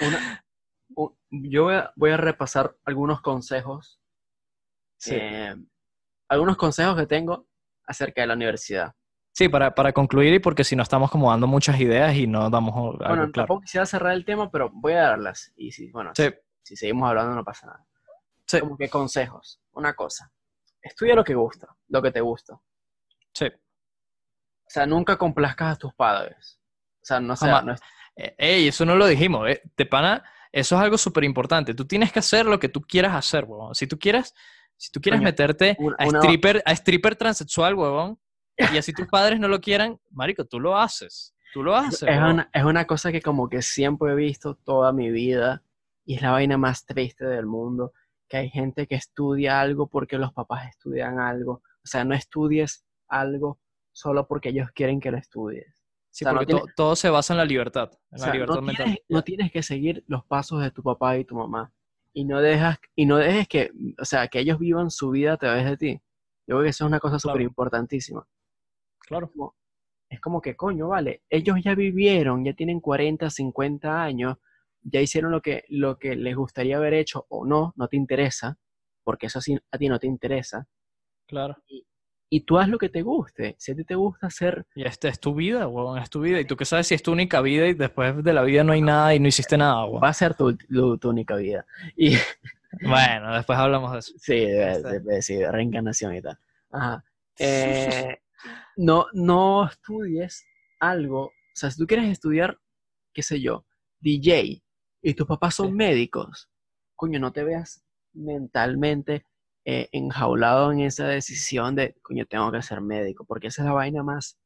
Una- 0.01 0.45
un- 0.97 1.17
yo 1.31 1.65
voy 1.65 1.75
a, 1.75 1.93
voy 1.97 2.11
a 2.11 2.17
repasar 2.17 2.77
algunos 2.85 3.21
consejos. 3.21 4.01
Sí. 4.99 5.15
eh, 5.15 5.55
algunos 6.29 6.57
consejos 6.57 6.97
que 6.97 7.07
tengo 7.07 7.47
acerca 7.87 8.21
de 8.21 8.27
la 8.27 8.35
universidad. 8.35 8.93
Sí, 9.33 9.49
para, 9.49 9.75
para 9.75 9.93
concluir 9.93 10.35
y 10.35 10.39
porque 10.41 10.65
si 10.65 10.77
no 10.77 10.83
estamos 10.83 11.11
como 11.11 11.31
dando 11.31 11.47
muchas 11.47 11.81
ideas 11.81 12.15
y 12.17 12.27
no 12.27 12.51
damos 12.51 12.75
algo 12.75 12.93
Bueno, 12.99 13.15
claro. 13.15 13.33
tampoco 13.33 13.61
quisiera 13.63 13.87
cerrar 13.87 14.13
el 14.13 14.25
tema, 14.25 14.51
pero 14.51 14.71
voy 14.73 14.93
a 14.93 15.03
darlas. 15.03 15.53
Y 15.57 15.73
si, 15.73 15.91
bueno, 15.91 16.11
Sí, 16.15 16.29
si 16.63 16.77
seguimos 16.77 17.09
hablando 17.09 17.35
no 17.35 17.45
pasa 17.45 17.67
nada. 17.69 17.87
Sí, 18.51 18.61
Como 18.61 18.77
que 18.77 18.89
consejos. 18.89 19.61
Una 19.73 19.95
cosa. 19.95 20.33
Estudia 20.83 21.15
lo 21.15 21.25
que 21.25 21.35
gusta, 21.35 21.69
lo 21.89 22.01
que 22.03 22.11
te 22.11 22.21
gusta. 22.21 22.59
sí. 23.35 23.47
O 23.47 24.73
sea, 24.73 24.87
nunca 24.87 25.17
complazcas 25.19 25.75
a 25.75 25.77
tus 25.77 25.93
padres. 25.95 26.61
O 27.03 27.05
sea, 27.05 27.19
no 27.19 27.35
sé, 27.35 27.49
no 27.65 27.73
es- 27.73 27.81
Eh, 28.15 28.35
Ey, 28.39 28.69
eso 28.69 28.85
no 28.85 28.95
lo 28.95 29.07
dijimos. 29.07 29.49
eh. 29.49 29.61
De 29.77 29.85
pana, 29.87 30.23
eso 30.53 30.77
es 30.77 30.81
algo 30.83 30.97
súper 30.97 31.25
importante. 31.25 31.75
Tú 31.75 31.87
tienes 31.87 32.13
que 32.13 32.21
hacer 32.21 32.47
lo 32.47 32.59
que 32.61 32.69
tú 32.69 32.81
quieras 32.81 33.15
hacer, 33.17 33.45
huevón. 33.47 33.75
Si 33.75 33.87
tú 33.89 33.99
quieres, 33.99 34.33
si 34.77 34.91
tú 34.93 35.01
quieres 35.01 35.19
Coño, 35.19 35.25
meterte 35.25 35.77
una- 35.81 35.97
a, 35.99 36.07
una- 36.07 36.19
stripper, 36.21 36.63
a 36.65 36.73
stripper 36.73 37.17
transexual, 37.17 37.75
huevón, 37.75 38.21
y 38.73 38.77
así 38.79 38.93
tus 38.93 39.09
padres 39.09 39.41
no 39.41 39.49
lo 39.49 39.61
quieran, 39.61 39.99
marico, 40.11 40.45
tú 40.45 40.61
lo 40.61 40.77
haces. 40.79 41.35
Tú 41.53 41.65
lo 41.65 41.75
haces, 41.75 42.03
es, 42.03 42.17
una, 42.19 42.49
es 42.53 42.63
una 42.63 42.87
cosa 42.87 43.11
que 43.11 43.21
como 43.23 43.49
que 43.49 43.63
siempre 43.63 44.13
he 44.13 44.15
visto 44.15 44.55
toda 44.55 44.93
mi 44.93 45.11
vida 45.11 45.65
y 46.05 46.15
es 46.15 46.23
la 46.23 46.31
vaina 46.31 46.57
más 46.59 46.85
triste 46.87 47.25
del 47.25 47.47
mundo, 47.47 47.93
que 48.31 48.37
hay 48.39 48.49
gente 48.49 48.87
que 48.87 48.95
estudia 48.95 49.61
algo 49.61 49.89
porque 49.89 50.17
los 50.17 50.33
papás 50.33 50.69
estudian 50.71 51.19
algo. 51.19 51.55
O 51.55 51.87
sea, 51.87 52.05
no 52.05 52.15
estudies 52.15 52.87
algo 53.09 53.59
solo 53.93 54.27
porque 54.29 54.51
ellos 54.51 54.69
quieren 54.73 55.01
que 55.01 55.11
lo 55.11 55.19
estudies. 55.19 55.67
Sí, 56.11 56.25
o 56.25 56.27
sea, 56.29 56.33
no 56.33 56.39
porque 56.47 56.73
todo 56.77 56.97
se 56.97 57.11
basa 57.11 57.35
en 57.35 57.39
la 57.39 57.45
libertad, 57.45 57.91
en 57.93 57.99
O 57.99 58.19
la 58.19 58.19
sea, 58.19 58.33
libertad 58.33 58.55
no 58.55 58.63
mental. 58.63 58.85
tienes, 58.87 59.03
no 59.09 59.23
tienes 59.23 59.53
que 59.53 59.63
seguir 59.63 60.05
los 60.07 60.25
pasos 60.25 60.63
de 60.63 60.71
tu 60.71 60.83
papá 60.83 61.19
y 61.19 61.25
tu 61.25 61.35
mamá. 61.35 61.73
Y 62.13 62.25
no 62.25 62.41
dejas, 62.41 62.79
y 62.97 63.05
no 63.07 63.17
dejes 63.17 63.47
que, 63.49 63.71
o 64.01 64.05
sea, 64.05 64.27
que 64.29 64.41
ellos 64.41 64.59
vivan 64.59 64.91
su 64.91 65.11
vida 65.11 65.33
a 65.35 65.37
través 65.37 65.65
de 65.65 65.77
ti. 65.77 66.01
Yo 66.47 66.57
creo 66.57 66.63
que 66.63 66.69
eso 66.71 66.85
es 66.85 66.89
una 66.89 66.99
cosa 67.01 67.19
Claro. 67.19 67.35
súper 67.35 67.43
importantísima. 67.43 68.27
Claro. 69.01 69.31
como- 69.33 69.55
es 70.09 70.21
como 70.21 70.41
que, 70.41 70.57
coño, 70.57 70.89
vale, 70.89 71.23
ellos 71.29 71.57
ya 71.65 71.75
vivieron, 71.75 72.45
ya 72.45 72.53
tienen 72.53 72.81
40, 72.81 73.29
50 73.31 74.03
años, 74.03 74.39
ya 74.83 75.01
hicieron 75.01 75.31
lo 75.33 75.41
que, 75.43 75.65
lo 75.69 75.99
que 75.99 76.17
les 76.17 76.35
gustaría 76.37 76.77
haber 76.77 76.95
hecho 76.95 77.27
o 77.29 77.45
no, 77.47 77.73
no 77.77 77.89
te 77.89 77.97
interesa, 77.97 78.59
porque 79.05 79.27
eso 79.27 79.41
sí 79.41 79.59
a 79.71 79.79
ti 79.79 79.89
no 79.89 79.99
te 79.99 80.07
interesa, 80.07 80.67
Claro. 81.27 81.57
y 82.29 82.41
tú 82.41 82.59
haz 82.59 82.69
lo 82.69 82.79
que 82.79 82.89
te 82.89 83.03
guste. 83.03 83.57
Si 83.59 83.73
a 83.73 83.75
ti 83.77 83.85
te 83.85 83.95
gusta 83.95 84.27
hacer, 84.29 84.67
Y 84.75 84.85
esta 84.85 85.09
es 85.09 85.19
tu 85.21 85.35
vida, 85.35 85.67
huevón, 85.69 85.99
es 85.99 86.09
tu 86.11 86.21
vida. 86.21 86.41
Y 86.41 86.45
tú 86.45 86.57
qué 86.57 86.65
sabes 86.65 86.87
si 86.87 86.95
es 86.95 87.03
tu 87.03 87.13
única 87.13 87.41
vida 87.41 87.67
y 87.67 87.75
después 87.75 88.23
de 88.23 88.33
la 88.33 88.43
vida 88.43 88.63
no 88.65 88.73
hay 88.73 88.81
nada 88.83 89.15
y 89.15 89.21
no 89.21 89.29
hiciste 89.29 89.57
nada, 89.59 89.85
va 89.87 90.09
a 90.09 90.13
ser 90.15 90.35
tu, 90.35 90.57
tu- 90.57 90.99
tu 90.99 91.09
única 91.11 91.37
vida. 91.37 91.67
Y 91.97 92.13
Bueno, 92.83 93.35
después 93.35 93.59
hablamos 93.59 93.93
de 93.93 93.99
eso. 93.99 94.13
sí, 94.17 94.35
de, 94.39 94.73
Está. 94.73 94.91
de- 94.93 95.01
de- 95.01 95.23
sí, 95.23 95.35
de 95.37 95.51
reencarnación 95.51 96.15
y 96.15 96.23
tal. 96.23 96.39
Ajá. 96.71 97.05
Eh, 97.43 98.19
no, 98.77 99.07
no 99.13 99.67
estudies 99.67 100.45
algo, 100.79 101.27
o 101.27 101.33
sea, 101.55 101.71
si 101.71 101.79
tú 101.79 101.87
quieres 101.87 102.09
estudiar, 102.11 102.59
qué 103.15 103.23
sé 103.23 103.41
yo, 103.41 103.65
DJ, 104.01 104.63
y 105.03 105.15
tus 105.15 105.27
papás 105.27 105.55
son 105.57 105.69
Sí. 105.69 105.73
médicos, 105.75 106.49
coño, 106.97 107.19
no 107.21 107.33
te 107.33 107.45
veas 107.45 107.83
mentalmente 108.13 109.25
eh, 109.65 109.89
enjaulado 109.93 110.73
en 110.73 110.81
esa 110.81 111.07
decisión 111.07 111.75
de, 111.75 111.95
coño, 112.03 112.25
tengo 112.27 112.51
que 112.51 112.63
ser 112.63 112.81
médico, 112.81 113.25
porque 113.25 113.49
esa 113.49 113.63
es 113.63 113.67
la 113.67 113.73
vaina 113.73 114.03
más 114.03 114.39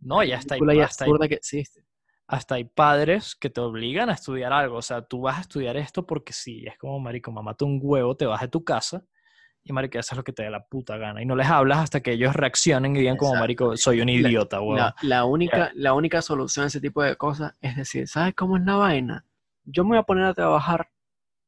No, 0.00 0.22
ya 0.22 0.36
está. 0.36 0.56
y 0.58 0.60
hasta 0.80 1.04
hay, 1.04 1.10
absurda 1.10 1.28
que 1.28 1.34
existe. 1.36 1.84
hasta 2.26 2.54
hay 2.56 2.64
padres 2.64 3.34
que 3.34 3.50
te 3.50 3.60
obligan 3.60 4.10
a 4.10 4.12
estudiar 4.14 4.52
algo. 4.52 4.76
O 4.76 4.82
sea, 4.82 5.02
tú 5.02 5.22
vas 5.22 5.38
a 5.38 5.40
estudiar 5.40 5.76
esto 5.76 6.06
porque 6.06 6.32
sí. 6.32 6.64
Es 6.66 6.78
como, 6.78 7.00
marico, 7.00 7.32
mamá, 7.32 7.54
te 7.54 7.64
un 7.64 7.80
huevo, 7.82 8.16
te 8.16 8.26
vas 8.26 8.40
de 8.42 8.48
tu 8.48 8.62
casa 8.64 9.02
y, 9.64 9.72
marico, 9.72 9.98
eso 9.98 10.14
es 10.14 10.16
lo 10.18 10.24
que 10.24 10.32
te 10.32 10.42
dé 10.44 10.50
la 10.50 10.64
puta 10.64 10.96
gana. 10.98 11.22
Y 11.22 11.26
no 11.26 11.34
les 11.36 11.48
hablas 11.48 11.78
hasta 11.78 12.00
que 12.00 12.12
ellos 12.12 12.34
reaccionen 12.36 12.94
y 12.96 13.00
digan 13.00 13.16
como, 13.16 13.36
marico, 13.36 13.76
soy 13.76 14.00
un 14.02 14.08
La- 14.08 14.12
idiota. 14.12 14.60
La, 14.60 14.94
la 15.02 15.24
única, 15.24 15.70
la 15.74 15.94
única 15.94 16.22
solución 16.22 16.64
a 16.64 16.68
ese 16.68 16.80
tipo 16.80 17.02
de 17.02 17.16
cosas 17.16 17.54
es 17.60 17.76
decir, 17.76 18.06
¿sabes 18.08 18.34
cómo 18.34 18.56
es 18.58 18.64
la 18.64 18.76
vaina? 18.76 19.24
Yo 19.70 19.84
me 19.84 19.90
voy 19.90 19.98
a 19.98 20.02
poner 20.02 20.24
a 20.24 20.34
trabajar 20.34 20.88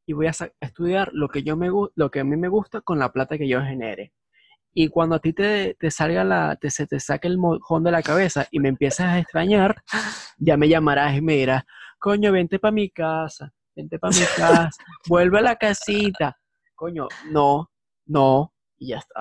y 0.06 0.12
voy 0.12 0.26
a 0.26 0.32
estudiar 0.60 1.10
lo 1.12 1.28
que, 1.28 1.42
yo 1.42 1.56
me, 1.56 1.68
lo 1.94 2.10
que 2.10 2.20
a 2.20 2.24
mí 2.24 2.36
me 2.36 2.48
gusta 2.48 2.80
con 2.82 2.98
la 2.98 3.12
plata 3.12 3.38
que 3.38 3.48
yo 3.48 3.62
genere. 3.62 4.12
Y 4.72 4.88
cuando 4.88 5.16
a 5.16 5.18
ti 5.20 5.32
te, 5.32 5.74
te 5.74 5.90
salga 5.90 6.22
la, 6.22 6.56
te, 6.56 6.70
se 6.70 6.86
te 6.86 7.00
saque 7.00 7.28
el 7.28 7.38
mojón 7.38 7.82
de 7.82 7.90
la 7.90 8.02
cabeza 8.02 8.46
y 8.50 8.60
me 8.60 8.68
empiezas 8.68 9.06
a 9.06 9.18
extrañar, 9.18 9.82
ya 10.38 10.56
me 10.56 10.68
llamarás 10.68 11.16
y 11.16 11.22
me 11.22 11.34
dirás, 11.34 11.64
coño, 11.98 12.30
vente 12.30 12.58
para 12.58 12.72
mi 12.72 12.90
casa, 12.90 13.52
vente 13.74 13.98
para 13.98 14.16
mi 14.16 14.24
casa, 14.36 14.70
vuelve 15.08 15.38
a 15.38 15.42
la 15.42 15.56
casita. 15.56 16.36
Coño, 16.74 17.08
no, 17.30 17.70
no, 18.06 18.52
y 18.78 18.88
ya 18.88 18.98
está. 18.98 19.20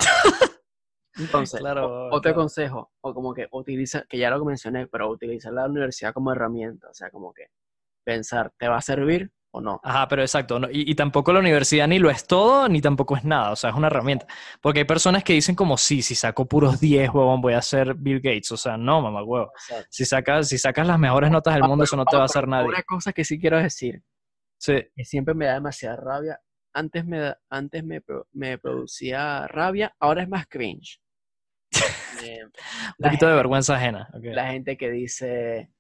Entonces, 1.18 1.60
Claro, 1.60 2.08
otro 2.08 2.22
claro. 2.22 2.36
consejo, 2.36 2.92
o 3.02 3.14
como 3.14 3.34
que 3.34 3.48
utiliza, 3.52 4.04
que 4.10 4.18
ya 4.18 4.30
lo 4.30 4.44
mencioné, 4.46 4.88
pero 4.88 5.10
utiliza 5.10 5.52
la 5.52 5.66
universidad 5.66 6.14
como 6.14 6.32
herramienta, 6.32 6.90
o 6.90 6.94
sea, 6.94 7.10
como 7.10 7.34
que 7.34 7.48
pensar, 8.10 8.52
¿te 8.58 8.68
va 8.68 8.78
a 8.78 8.82
servir 8.82 9.32
o 9.52 9.62
no? 9.62 9.80
Ajá, 9.84 10.08
pero 10.08 10.22
exacto. 10.22 10.60
no- 10.60 10.70
Y, 10.70 10.90
y 10.92 10.96
tampoco 10.96 11.32
la 11.34 11.40
universidad 11.40 11.88
ni 11.88 12.00
lo 12.00 12.10
es 12.10 12.26
todo, 12.26 12.68
ni 12.70 12.82
tampoco 12.82 13.16
es 13.18 13.24
nada. 13.24 13.52
O 13.52 13.56
sea, 13.56 13.70
es 13.70 13.76
una 13.76 13.88
herramienta. 13.88 14.26
Porque 14.62 14.80
hay 14.80 14.86
personas 14.86 15.24
que 15.24 15.34
dicen 15.34 15.56
como, 15.56 15.78
sí, 15.78 16.02
si 16.02 16.16
saco 16.16 16.46
puros 16.48 16.80
10, 16.80 17.10
huevón, 17.14 17.42
voy 17.42 17.54
a 17.54 17.62
ser 17.62 17.94
Bill 17.96 18.20
Gates. 18.22 18.52
O 18.52 18.58
sea, 18.58 18.78
no, 18.78 19.02
mamá, 19.02 19.24
huevo. 19.24 19.52
Si 19.90 20.06
sacas, 20.06 20.48
si 20.50 20.58
sacas 20.58 20.88
las 20.88 20.98
mejores 21.00 21.30
notas 21.32 21.54
del 21.54 21.64
mundo, 21.64 21.84
eso 21.84 21.96
no 21.98 22.06
te 22.06 22.16
va 22.16 22.24
a 22.24 22.26
hacer 22.26 22.48
nadie. 22.48 22.70
Una 22.70 22.84
cosa 22.84 23.14
que 23.14 23.24
sí 23.24 23.40
quiero 23.40 23.58
decir, 23.60 24.02
Sí. 24.58 24.74
que 24.96 25.06
siempre 25.06 25.34
me 25.34 25.46
da 25.46 25.54
demasiada 25.54 25.96
rabia, 25.96 26.40
antes 26.74 27.06
me, 27.06 27.34
antes 27.50 27.84
me, 27.84 28.02
me 28.34 28.58
producía 28.58 29.48
rabia, 29.48 29.96
ahora 30.00 30.22
es 30.24 30.30
más 30.30 30.46
cringe. 30.48 31.00
Eh, 32.22 32.44
Un 32.44 32.52
poquito 32.52 33.02
de 33.02 33.10
gente- 33.12 33.26
vergüenza 33.28 33.76
ajena. 33.76 34.10
ok. 34.14 34.24
la 34.34 34.48
gente 34.52 34.76
que 34.76 34.92
dice, 34.92 35.72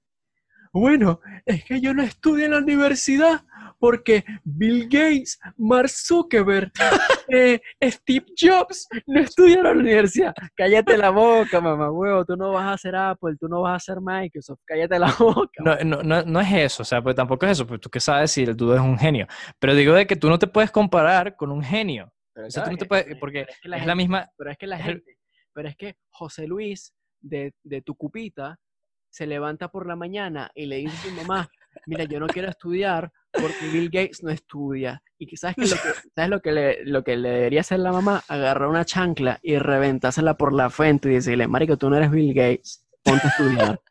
bueno, 0.71 1.19
es 1.45 1.63
que 1.65 1.81
yo 1.81 1.93
no 1.93 2.03
estudio 2.03 2.45
en 2.45 2.51
la 2.51 2.57
universidad 2.59 3.41
porque 3.79 4.25
Bill 4.43 4.83
Gates, 4.89 5.39
Mark 5.57 5.89
Zuckerberg, 5.89 6.69
eh, 7.29 7.61
Steve 7.81 8.25
Jobs 8.37 8.87
no 9.07 9.21
estudian 9.21 9.59
en 9.59 9.63
la 9.63 9.71
universidad. 9.71 10.33
Cállate 10.55 10.97
la 10.97 11.11
boca, 11.11 11.61
mamá 11.61 11.89
huevo, 11.89 12.25
tú 12.25 12.35
no 12.35 12.51
vas 12.51 12.65
a 12.65 12.73
hacer 12.73 12.95
Apple, 12.95 13.35
tú 13.39 13.47
no 13.47 13.61
vas 13.61 13.71
a 13.71 13.75
hacer 13.75 13.97
Microsoft, 14.01 14.59
cállate 14.65 14.99
la 14.99 15.13
boca. 15.17 15.63
No, 15.63 15.77
no, 15.85 16.03
no, 16.03 16.23
no 16.23 16.39
es 16.41 16.51
eso, 16.51 16.83
o 16.83 16.85
sea, 16.85 17.01
pues 17.01 17.15
tampoco 17.15 17.45
es 17.45 17.53
eso, 17.53 17.65
pues 17.65 17.79
tú 17.79 17.89
qué 17.89 17.99
sabes 18.01 18.31
si 18.31 18.43
el 18.43 18.55
dudo 18.57 18.75
es 18.75 18.81
un 18.81 18.97
genio. 18.97 19.27
Pero 19.59 19.73
digo 19.73 19.93
de 19.93 20.05
que 20.05 20.17
tú 20.17 20.27
no 20.29 20.37
te 20.37 20.47
puedes 20.47 20.71
comparar 20.71 21.35
con 21.37 21.49
un 21.51 21.63
genio. 21.63 22.11
Pero 22.33 22.47
O 22.47 22.51
sea, 22.51 22.63
tú 22.65 22.71
no 22.71 22.77
te 22.77 22.83
es- 22.83 22.89
puedes, 22.89 23.15
porque 23.17 23.41
es 23.41 23.47
que 23.61 23.75
es 23.77 23.85
la 23.85 23.95
misma, 23.95 24.27
Pero 24.37 24.51
es 24.51 24.57
que 24.57 24.67
la 24.67 24.77
gente, 24.77 25.17
pero 25.53 25.69
es 25.69 25.75
que 25.77 25.95
José 26.09 26.47
Luis 26.47 26.93
de, 27.21 27.53
de 27.63 27.81
tu 27.81 27.95
cupita 27.95 28.57
se 29.09 29.27
levanta 29.27 29.69
por 29.69 29.87
la 29.87 29.95
mañana 29.95 30.51
y 30.55 30.65
le 30.65 30.77
dice 30.77 30.95
a 30.95 31.09
su 31.09 31.11
mamá, 31.11 31.49
mira, 31.85 32.03
yo 32.05 32.19
no 32.19 32.27
quiero 32.27 32.49
estudiar 32.49 33.11
porque 33.31 33.67
Bill 33.71 33.89
Gates 33.89 34.23
no 34.23 34.29
estudia. 34.29 35.01
Y 35.17 35.35
sabes, 35.35 35.55
que 35.55 35.61
lo, 35.63 35.75
que, 35.75 36.09
¿sabes 36.15 36.29
lo, 36.29 36.41
que 36.41 36.51
le, 36.51 36.85
lo 36.85 37.03
que 37.03 37.17
le 37.17 37.29
debería 37.29 37.61
hacer 37.61 37.79
la 37.79 37.91
mamá? 37.91 38.23
Agarrar 38.27 38.69
una 38.69 38.85
chancla 38.85 39.39
y 39.43 39.57
reventársela 39.57 40.35
por 40.35 40.53
la 40.53 40.69
frente 40.69 41.09
y 41.09 41.15
decirle, 41.15 41.47
marico, 41.47 41.77
tú 41.77 41.89
no 41.89 41.97
eres 41.97 42.11
Bill 42.11 42.33
Gates, 42.33 42.85
ponte 43.03 43.27
a 43.27 43.29
estudiar. 43.29 43.81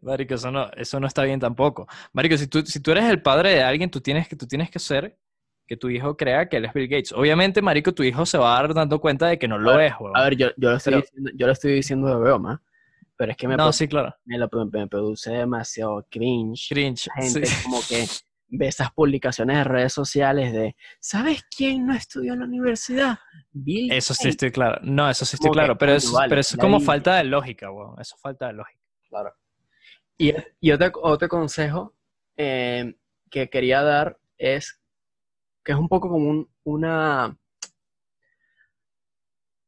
Marico, 0.00 0.34
eso 0.34 0.50
no, 0.50 0.70
eso 0.72 0.98
no 0.98 1.06
está 1.06 1.24
bien 1.24 1.40
tampoco. 1.40 1.86
Marico, 2.12 2.36
si 2.36 2.46
tú, 2.46 2.62
si 2.62 2.80
tú 2.80 2.92
eres 2.92 3.04
el 3.04 3.20
padre 3.20 3.50
de 3.50 3.62
alguien, 3.62 3.90
tú 3.90 4.00
tienes 4.00 4.28
que, 4.28 4.36
tú 4.36 4.46
tienes 4.46 4.70
que 4.70 4.78
hacer 4.78 5.18
que 5.66 5.76
tu 5.76 5.88
hijo 5.88 6.16
crea 6.16 6.48
que 6.48 6.56
él 6.56 6.64
es 6.64 6.72
Bill 6.72 6.88
Gates. 6.88 7.12
Obviamente, 7.12 7.62
Marico, 7.62 7.92
tu 7.92 8.02
hijo 8.02 8.24
se 8.26 8.38
va 8.38 8.58
a 8.58 8.62
dar 8.62 8.74
dando 8.74 9.00
cuenta 9.00 9.28
de 9.28 9.38
que 9.38 9.46
no 9.46 9.58
lo 9.58 9.72
A 9.72 9.86
es. 9.86 9.92
A 10.14 10.24
ver, 10.24 10.36
yo, 10.36 10.48
yo, 10.56 10.70
lo 10.70 10.76
estoy 10.76 10.92
Pero- 10.92 11.02
diciendo, 11.02 11.30
yo 11.36 11.46
lo 11.46 11.52
estoy 11.52 11.72
diciendo 11.74 12.08
de 12.08 12.16
broma, 12.16 12.62
pero 13.20 13.32
es 13.32 13.36
que 13.36 13.46
me, 13.48 13.54
no, 13.54 13.64
pro- 13.64 13.72
sí, 13.74 13.86
claro. 13.86 14.14
me, 14.24 14.38
lo- 14.38 14.48
me 14.72 14.86
produce 14.86 15.30
demasiado 15.30 16.06
cringe. 16.10 16.68
Cringe. 16.70 17.06
la 17.14 17.22
gente 17.22 17.44
sí. 17.44 17.62
como 17.64 17.80
que 17.86 18.06
ve 18.48 18.66
esas 18.66 18.90
publicaciones 18.92 19.58
de 19.58 19.64
redes 19.64 19.92
sociales 19.92 20.54
de 20.54 20.74
¿sabes 21.00 21.44
quién 21.54 21.86
no 21.86 21.92
estudió 21.94 22.32
en 22.32 22.38
la 22.38 22.46
universidad? 22.46 23.18
Bill 23.52 23.92
Eso 23.92 24.14
sí 24.14 24.20
Gates". 24.24 24.30
estoy 24.36 24.52
claro. 24.52 24.80
No, 24.82 25.10
eso 25.10 25.26
sí 25.26 25.36
estoy 25.36 25.48
Como 25.48 25.52
que, 25.52 25.58
claro. 25.58 25.76
Pero, 25.78 25.90
coño, 25.92 25.96
es, 25.98 26.12
vale, 26.12 26.28
pero 26.30 26.40
eso 26.40 26.56
es 26.56 26.60
como 26.62 26.80
falta 26.80 27.16
de 27.16 27.24
lógica, 27.24 27.70
huevón. 27.70 28.00
Eso 28.00 28.14
es 28.16 28.22
falta 28.22 28.46
de 28.46 28.52
lógica. 28.54 28.80
Claro. 29.10 29.34
Y, 30.16 30.32
y 30.58 30.72
otro, 30.72 30.90
otro 31.02 31.28
consejo 31.28 31.94
eh, 32.38 32.94
que 33.30 33.50
quería 33.50 33.82
dar 33.82 34.18
es 34.38 34.80
que 35.62 35.72
es 35.72 35.78
un 35.78 35.88
poco 35.88 36.08
como 36.08 36.26
un- 36.26 36.50
una... 36.64 37.36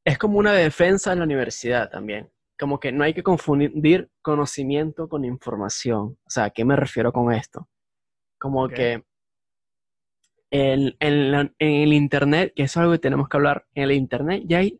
Es 0.07 0.17
como 0.17 0.39
una 0.39 0.53
defensa 0.53 1.13
en 1.13 1.19
la 1.19 1.25
universidad 1.27 1.91
también. 1.91 2.33
Como 2.59 2.79
que 2.79 2.93
no 2.93 3.05
hay 3.05 3.15
que 3.15 3.23
confundir 3.23 4.11
conocimiento 4.21 5.09
con 5.09 5.25
información. 5.25 6.19
O 6.25 6.31
sea, 6.31 6.45
¿a 6.45 6.51
qué 6.51 6.65
me 6.65 6.77
refiero 6.77 7.13
con 7.13 7.33
esto? 7.33 7.69
Como 8.39 8.69
que 8.69 9.05
en, 10.51 10.95
en 11.01 11.33
la- 11.33 11.53
en 11.59 11.83
el 11.83 11.93
Internet, 11.93 12.53
que 12.55 12.65
es 12.65 12.77
algo 12.77 12.93
que 12.93 12.99
tenemos 12.99 13.29
que 13.29 13.37
hablar, 13.37 13.67
en 13.75 13.85
el 13.85 13.93
Internet 13.93 14.43
ya 14.47 14.59
hay 14.59 14.79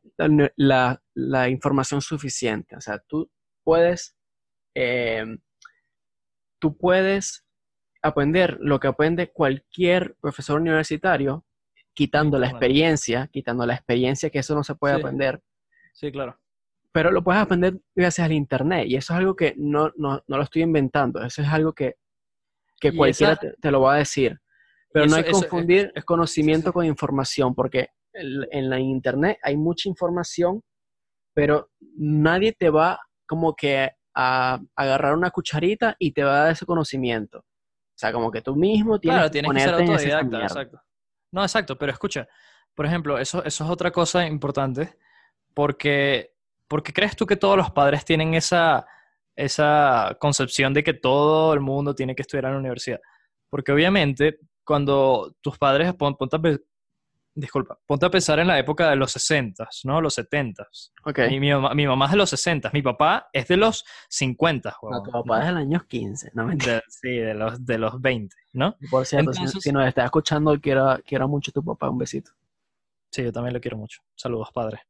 la, 0.57 1.49
información 1.49 2.03
suficiente. 2.03 2.77
O 2.77 2.81
sea, 2.81 2.99
tú 2.99 3.31
puedes, 3.65 4.15
eh, 4.75 5.25
tú 6.59 6.77
puedes 6.77 7.45
aprender 8.03 8.59
lo 8.61 8.81
que 8.81 8.89
aprende 8.89 9.31
cualquier 9.33 10.15
profesor 10.21 10.61
universitario, 10.61 11.45
quitando 11.95 12.39
la 12.39 12.49
experiencia, 12.49 13.29
quitando 13.33 13.65
la 13.65 13.75
experiencia 13.75 14.31
que 14.31 14.41
eso 14.41 14.55
no 14.55 14.65
se 14.65 14.75
puede 14.75 14.95
Sí. 14.95 15.01
aprender, 15.01 15.43
Sí, 15.95 16.11
claro. 16.11 16.39
Pero 16.93 17.11
lo 17.11 17.25
puedes 17.25 17.41
aprender 17.41 17.79
gracias 17.95 18.25
al 18.27 18.33
Internet. 18.33 18.87
Y 18.87 18.97
eso 18.97 19.13
es 19.15 19.19
algo 19.19 19.35
que 19.35 19.55
no, 19.57 19.91
no, 19.97 20.23
no 20.27 20.37
lo 20.37 20.43
estoy 20.43 20.63
inventando, 20.63 21.23
eso 21.25 21.43
es 21.43 21.49
algo 21.49 21.73
que, 21.73 21.97
que 22.81 22.95
cualquiera 22.95 23.33
esa- 23.35 23.41
te, 23.41 23.53
te 23.61 23.71
lo 23.71 23.81
va 23.81 23.95
a 23.95 23.99
decir. 23.99 24.39
Pero 24.93 25.07
no 25.07 25.13
eso- 25.13 25.17
hay 25.17 25.23
que 25.25 25.31
eh, 25.31 25.33
confundir 25.33 25.93
es- 25.95 26.05
conocimiento 26.05 26.67
sí, 26.67 26.69
sí. 26.69 26.73
con 26.75 26.85
información, 26.87 27.55
porque 27.55 27.89
en, 28.13 28.47
en 28.51 28.71
la 28.71 28.79
Internet 28.79 29.39
hay 29.43 29.57
mucha 29.57 29.89
información, 29.89 30.63
pero 31.35 31.71
nadie 31.97 32.53
te 32.53 32.69
va 32.71 33.01
como 33.27 33.55
que 33.57 33.91
a 34.15 34.61
agarrar 34.77 35.15
una 35.15 35.31
cucharita 35.31 35.97
y 35.99 36.13
te 36.13 36.23
va 36.23 36.35
a 36.35 36.43
dar 36.45 36.53
ese 36.53 36.67
conocimiento. 36.67 37.39
O 37.39 37.99
sea, 38.03 38.13
como 38.13 38.31
que 38.31 38.43
tú 38.43 38.55
mismo 38.55 38.99
tienes 39.01 39.17
Claro, 39.17 39.29
que 39.31 39.33
tienes 39.41 39.53
que 39.53 39.61
ser 39.61 39.69
en 39.69 39.75
esa 39.83 39.93
autodidacta, 40.19 40.43
exacto. 40.43 40.83
No, 41.33 41.43
exacto, 41.43 41.79
pero 41.79 41.93
escucha, 41.93 42.29
por 42.75 42.85
ejemplo, 42.85 43.19
eso, 43.19 43.43
eso 43.45 43.65
es 43.65 43.71
otra 43.71 43.91
cosa 43.91 44.27
importante, 44.27 44.99
porque, 45.55 46.32
porque 46.73 46.93
crees 46.93 47.15
tú 47.15 47.27
que 47.27 47.37
todos 47.37 47.57
los 47.57 47.71
padres 47.71 48.05
tienen 48.05 48.33
esa, 48.35 48.87
esa 49.37 50.17
concepción 50.19 50.73
de 50.73 50.83
que 50.83 50.95
todo 50.95 51.53
el 51.55 51.61
mundo 51.61 51.95
tiene 51.95 52.15
que 52.15 52.23
estudiar 52.23 52.47
en 52.47 52.53
la 52.53 52.59
universidad. 52.59 53.01
Porque 53.51 53.73
obviamente, 53.73 54.39
cuando 54.65 55.35
tus 55.43 55.59
padres, 55.59 55.93
pon- 55.95 56.17
ponte 56.17 56.37
a, 56.37 56.59
disculpa, 57.35 57.79
ponte 57.87 58.07
a 58.07 58.11
pensar 58.11 58.39
en 58.39 58.47
la 58.47 58.59
época 58.59 58.91
de 58.91 58.97
los 58.97 59.13
60, 59.13 59.69
¿no? 59.85 60.01
Los 60.01 60.15
70. 60.15 60.67
Ok. 61.05 61.19
Mi, 61.31 61.41
mi 61.41 61.51
mamá, 61.53 61.75
mi 61.75 61.87
mamá 61.87 62.05
es 62.07 62.11
de 62.13 62.17
los 62.19 62.31
60, 62.31 62.71
mi 62.73 62.83
papá 62.83 63.29
es 63.33 63.49
de 63.49 63.57
los 63.57 63.85
50, 64.09 64.71
No, 64.71 64.77
huevón, 64.89 65.05
tu 65.05 65.11
papá 65.11 65.41
es 65.41 65.47
del 65.47 65.57
año 65.59 65.85
15, 65.87 66.31
no 66.35 66.47
mentira. 66.47 66.75
De- 66.77 66.83
sí, 66.89 67.11
de 67.17 67.35
los, 67.35 67.65
de 67.65 67.79
los 67.79 68.01
20, 68.01 68.35
¿no? 68.55 68.77
Por 68.91 69.05
cierto, 69.07 69.33
si- 69.33 69.41
Entonces- 69.41 69.63
si, 69.63 69.73
nos 69.73 69.87
está 69.87 70.05
escuchando, 70.05 70.59
quiero, 70.61 70.99
quiero 71.05 71.29
mucho 71.29 71.51
a 71.51 71.55
tu 71.55 71.65
papá. 71.65 71.89
Un 71.91 71.99
besito. 71.99 72.31
Sí, 73.11 73.23
yo 73.25 73.33
también 73.33 73.53
lo 73.55 73.61
quiero 73.61 73.77
mucho. 73.77 74.01
Saludos, 74.15 74.51
padre. 74.55 74.81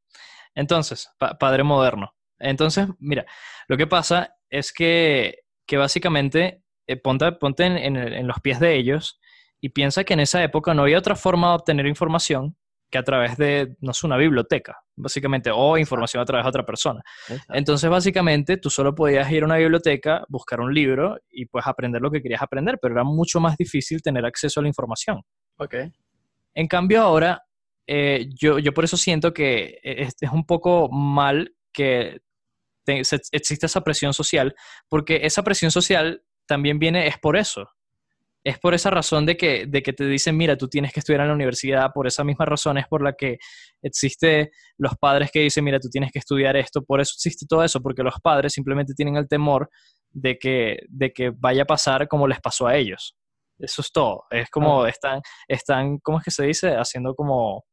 Entonces, 0.55 1.11
pa- 1.19 1.39
padre 1.39 1.63
moderno. 1.63 2.15
Entonces, 2.39 2.87
mira, 2.99 3.25
lo 3.69 3.77
que 3.77 3.87
pasa 3.87 4.35
es 4.51 4.73
que, 4.73 5.41
que 5.67 5.77
básicamente 5.77 6.63
eh, 6.87 6.97
ponte, 6.97 7.31
ponte 7.33 7.65
en, 7.65 7.77
en 7.79 7.97
el- 7.97 8.13
en 8.15 8.27
los 8.27 8.41
pies 8.41 8.59
de 8.61 8.75
ellos 8.77 9.21
y 9.61 9.69
piensa 9.71 10.05
que 10.05 10.15
en 10.15 10.21
esa 10.21 10.43
época 10.43 10.75
no 10.75 10.83
había 10.83 10.99
otra 10.99 11.15
forma 11.17 11.49
de 11.51 11.55
obtener 11.55 11.87
información 11.87 12.57
que 12.91 12.99
a 12.99 13.05
través 13.05 13.39
de, 13.39 13.77
no 13.81 13.95
sé, 13.95 14.07
una 14.07 14.19
biblioteca, 14.19 14.77
básicamente, 14.97 15.51
o 15.51 15.79
información 15.79 16.21
a 16.23 16.27
través 16.27 16.45
de 16.45 16.49
otra 16.51 16.67
persona. 16.67 17.01
Entonces, 17.49 17.89
básicamente, 17.89 18.59
tú 18.59 18.69
solo 18.69 18.95
podías 18.95 19.31
ir 19.33 19.45
a 19.45 19.47
una 19.47 19.57
biblioteca, 19.57 20.25
buscar 20.29 20.61
un 20.61 20.75
libro 20.75 21.17
y 21.31 21.47
pues 21.47 21.67
aprender 21.67 22.03
lo 22.03 22.11
que 22.11 22.21
querías 22.21 22.43
aprender, 22.43 22.79
pero 22.83 22.93
era 22.93 23.03
mucho 23.05 23.41
más 23.41 23.57
difícil 23.57 24.03
tener 24.03 24.27
acceso 24.27 24.61
a 24.61 24.65
la 24.65 24.69
información. 24.69 25.23
Ok. 25.57 25.75
En 26.55 26.67
cambio, 26.69 27.01
ahora, 27.01 27.43
eh, 27.95 28.27
yo, 28.41 28.59
yo 28.59 28.73
por 28.73 28.85
eso 28.85 28.97
siento 28.97 29.35
que 29.35 29.79
es, 29.83 30.15
es 30.19 30.31
un 30.31 30.47
poco 30.47 30.89
mal 30.91 31.55
que 31.75 32.21
te- 32.87 33.05
se- 33.05 33.21
exista 33.33 33.67
esa 33.67 33.83
presión 33.83 34.15
social, 34.15 34.55
porque 34.89 35.21
esa 35.25 35.43
presión 35.43 35.71
social 35.71 36.23
también 36.47 36.79
viene, 36.79 37.07
es 37.07 37.19
por 37.19 37.37
eso. 37.37 37.69
Es 38.45 38.59
por 38.59 38.73
esa 38.75 38.91
razón 38.91 39.27
de 39.27 39.37
que, 39.37 39.67
de 39.67 39.83
que 39.83 39.93
te 39.93 40.07
dicen, 40.07 40.37
mira, 40.37 40.57
tú 40.57 40.69
tienes 40.69 40.93
que 40.93 41.01
estudiar 41.01 41.21
en 41.23 41.29
la 41.29 41.35
universidad, 41.35 41.93
por 41.95 42.07
esa 42.07 42.25
misma 42.25 42.47
razón 42.47 42.79
es 42.79 42.87
por 42.89 43.03
la 43.03 43.13
que 43.13 43.37
existe 43.83 44.51
los 44.79 44.95
padres 44.97 45.31
que 45.31 45.41
dicen, 45.41 45.63
mira, 45.65 45.79
tú 45.79 45.89
tienes 45.91 46.11
que 46.13 46.19
estudiar 46.21 46.57
esto, 46.57 46.83
por 46.83 47.01
eso 47.01 47.13
existe 47.17 47.47
todo 47.49 47.63
eso, 47.63 47.81
porque 47.83 48.03
los 48.03 48.15
padres 48.23 48.55
simplemente 48.55 48.95
tienen 48.95 49.17
el 49.17 49.29
temor 49.29 49.69
de 50.11 50.39
que, 50.39 50.79
de 50.89 51.13
que 51.13 51.31
vaya 51.37 51.63
a 51.65 51.67
pasar 51.67 52.09
como 52.09 52.27
les 52.27 52.41
pasó 52.41 52.67
a 52.67 52.77
ellos. 52.77 53.15
Eso 53.59 53.83
es 53.83 53.93
todo. 53.93 54.25
Es 54.31 54.51
como 54.51 54.87
están, 54.87 55.21
están, 55.47 55.99
¿cómo 55.99 56.19
es 56.19 56.25
que 56.25 56.31
se 56.33 56.45
dice? 56.45 56.75
Haciendo 56.75 57.15
como, 57.15 57.65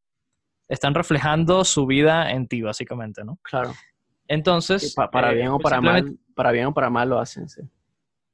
están 0.70 0.94
reflejando 0.96 1.66
su 1.66 1.86
vida 1.86 2.32
en 2.32 2.48
ti, 2.48 2.62
básicamente, 2.62 3.24
¿no? 3.26 3.40
Claro. 3.44 3.74
Entonces, 4.28 4.94
pa- 4.96 5.10
para 5.10 5.32
eh, 5.32 5.36
bien 5.36 5.48
o 5.50 5.58
pues 5.58 5.64
para 5.64 5.82
mal, 5.82 6.18
para 6.36 6.52
bien 6.52 6.68
o 6.68 6.74
para 6.74 6.90
mal 6.90 7.10
lo 7.10 7.20
hacen, 7.20 7.50
sí. 7.50 7.62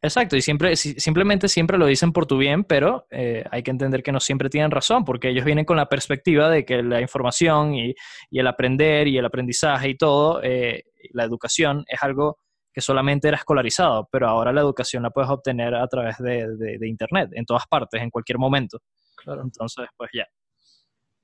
Exacto, 0.01 0.35
y 0.35 0.41
siempre, 0.41 0.75
si- 0.75 0.99
simplemente 0.99 1.47
siempre 1.47 1.77
lo 1.79 1.87
dicen 1.87 2.11
por 2.11 2.27
tu 2.27 2.37
bien, 2.37 2.63
pero 2.63 3.07
eh, 3.09 3.43
hay 3.49 3.63
que 3.63 3.71
entender 3.71 4.03
que 4.03 4.11
no 4.11 4.19
siempre 4.19 4.49
tienen 4.49 4.69
razón, 4.69 5.03
porque 5.03 5.29
ellos 5.29 5.45
vienen 5.45 5.65
con 5.65 5.77
la 5.77 5.87
perspectiva 5.89 6.49
de 6.49 6.63
que 6.65 6.83
la 6.83 7.01
información 7.01 7.73
y, 7.73 7.95
y 8.29 8.39
el 8.39 8.45
aprender 8.45 9.07
y 9.07 9.17
el 9.17 9.25
aprendizaje 9.25 9.89
y 9.89 9.97
todo, 9.97 10.41
eh, 10.43 10.83
la 11.11 11.23
educación 11.23 11.83
es 11.87 12.03
algo 12.03 12.37
que 12.71 12.81
solamente 12.81 13.29
era 13.29 13.37
escolarizado, 13.37 14.07
pero 14.11 14.27
ahora 14.27 14.51
la 14.51 14.59
educación 14.61 15.01
la 15.01 15.09
puedes 15.09 15.29
obtener 15.31 15.73
a 15.73 15.87
través 15.87 16.17
de, 16.19 16.55
de- 16.55 16.77
de 16.77 16.87
Internet, 16.87 17.29
en 17.33 17.45
todas 17.45 17.63
partes, 17.67 17.99
en 18.01 18.09
cualquier 18.11 18.37
momento. 18.37 18.79
Claro. 19.15 19.41
Entonces, 19.43 19.87
pues 19.97 20.11
ya. 20.13 20.27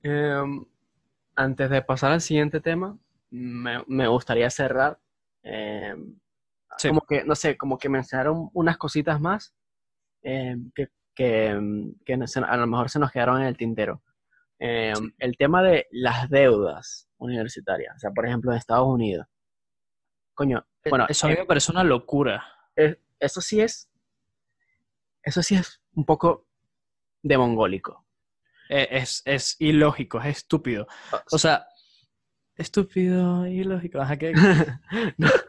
Em, 0.01 0.63
antes 1.41 1.69
de 1.69 1.81
pasar 1.81 2.11
al 2.11 2.21
siguiente 2.21 2.61
tema, 2.61 2.97
me, 3.29 3.83
me 3.87 4.07
gustaría 4.07 4.49
cerrar. 4.49 4.99
Sí. 6.77 6.87
Como 6.87 7.01
que, 7.01 7.23
no 7.23 7.35
sé, 7.35 7.57
como 7.57 7.77
que 7.77 7.89
mencionaron 7.89 8.49
unas 8.53 8.77
cositas 8.77 9.19
más 9.19 9.53
em, 10.23 10.71
que, 10.73 10.89
a 11.49 12.57
lo 12.57 12.67
mejor 12.67 12.89
se 12.89 12.99
nos 12.99 13.11
quedaron 13.11 13.41
en 13.41 13.47
el 13.47 13.57
tintero. 13.57 14.01
Em, 14.59 15.11
El 15.17 15.37
tema 15.37 15.61
de 15.63 15.87
las 15.91 16.29
deudas 16.29 17.09
universitarias, 17.17 17.95
o 17.95 17.99
sea, 17.99 18.11
por 18.11 18.25
ejemplo, 18.25 18.51
en 18.51 18.57
Estados 18.57 18.87
Unidos. 18.87 19.27
Coño, 20.33 20.65
bueno, 20.89 21.05
Eso 21.09 21.27
a 21.27 21.29
mí 21.29 21.35
me 21.37 21.45
parece 21.45 21.71
una 21.71 21.83
locura. 21.83 22.43
eh, 22.75 22.99
eso 23.19 23.41
sí 23.41 23.61
es, 23.61 23.91
eso 25.21 25.43
sí 25.43 25.55
es 25.55 25.81
un 25.93 26.05
poco 26.05 26.47
de 27.21 27.37
mongólico. 27.37 28.03
Eh, 28.73 28.87
Es, 28.89 29.21
es 29.25 29.55
ilógico, 29.59 30.19
es 30.21 30.37
estúpido. 30.37 30.87
O 31.31 31.37
sea, 31.37 31.67
estúpido, 32.55 33.45
ilógico. 33.45 33.99
No, 33.99 34.05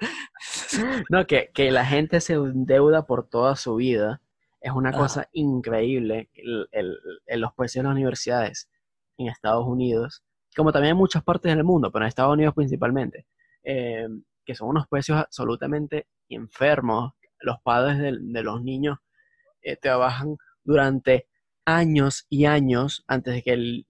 no, 1.11 1.27
que, 1.27 1.51
que 1.55 1.70
la 1.70 1.85
gente 1.86 2.20
se 2.20 2.35
endeuda 2.35 3.07
por 3.07 3.28
toda 3.28 3.55
su 3.57 3.77
vida 3.77 4.20
es 4.61 4.73
una 4.73 4.90
Ajá. 4.90 4.99
cosa 4.99 5.28
increíble. 5.32 6.31
El- 6.35 6.69
los 7.40 7.53
precios 7.55 7.82
de 7.82 7.89
las 7.89 7.94
universidades 7.97 8.69
en 9.19 9.28
Estados 9.28 9.66
Unidos, 9.66 10.23
como 10.57 10.73
también 10.73 10.93
en 10.93 10.97
muchas 10.99 11.23
partes 11.23 11.55
del 11.55 11.65
mundo, 11.65 11.90
pero 11.93 12.05
en 12.05 12.09
Estados 12.09 12.32
Unidos 12.32 12.55
principalmente, 12.55 13.27
eh, 13.62 14.09
que 14.44 14.55
son 14.55 14.69
unos 14.69 14.89
precios 14.89 15.19
absolutamente 15.19 16.07
enfermos. 16.28 17.12
Los 17.40 17.59
padres 17.62 17.99
de, 17.99 18.19
de 18.20 18.43
los 18.43 18.62
niños 18.62 18.99
eh, 19.62 19.77
trabajan 19.77 20.36
durante 20.65 21.28
años 21.65 22.27
y 22.29 22.47
años 22.47 23.05
antes 23.07 23.35
de 23.35 23.43
que 23.43 23.53
el 23.53 23.87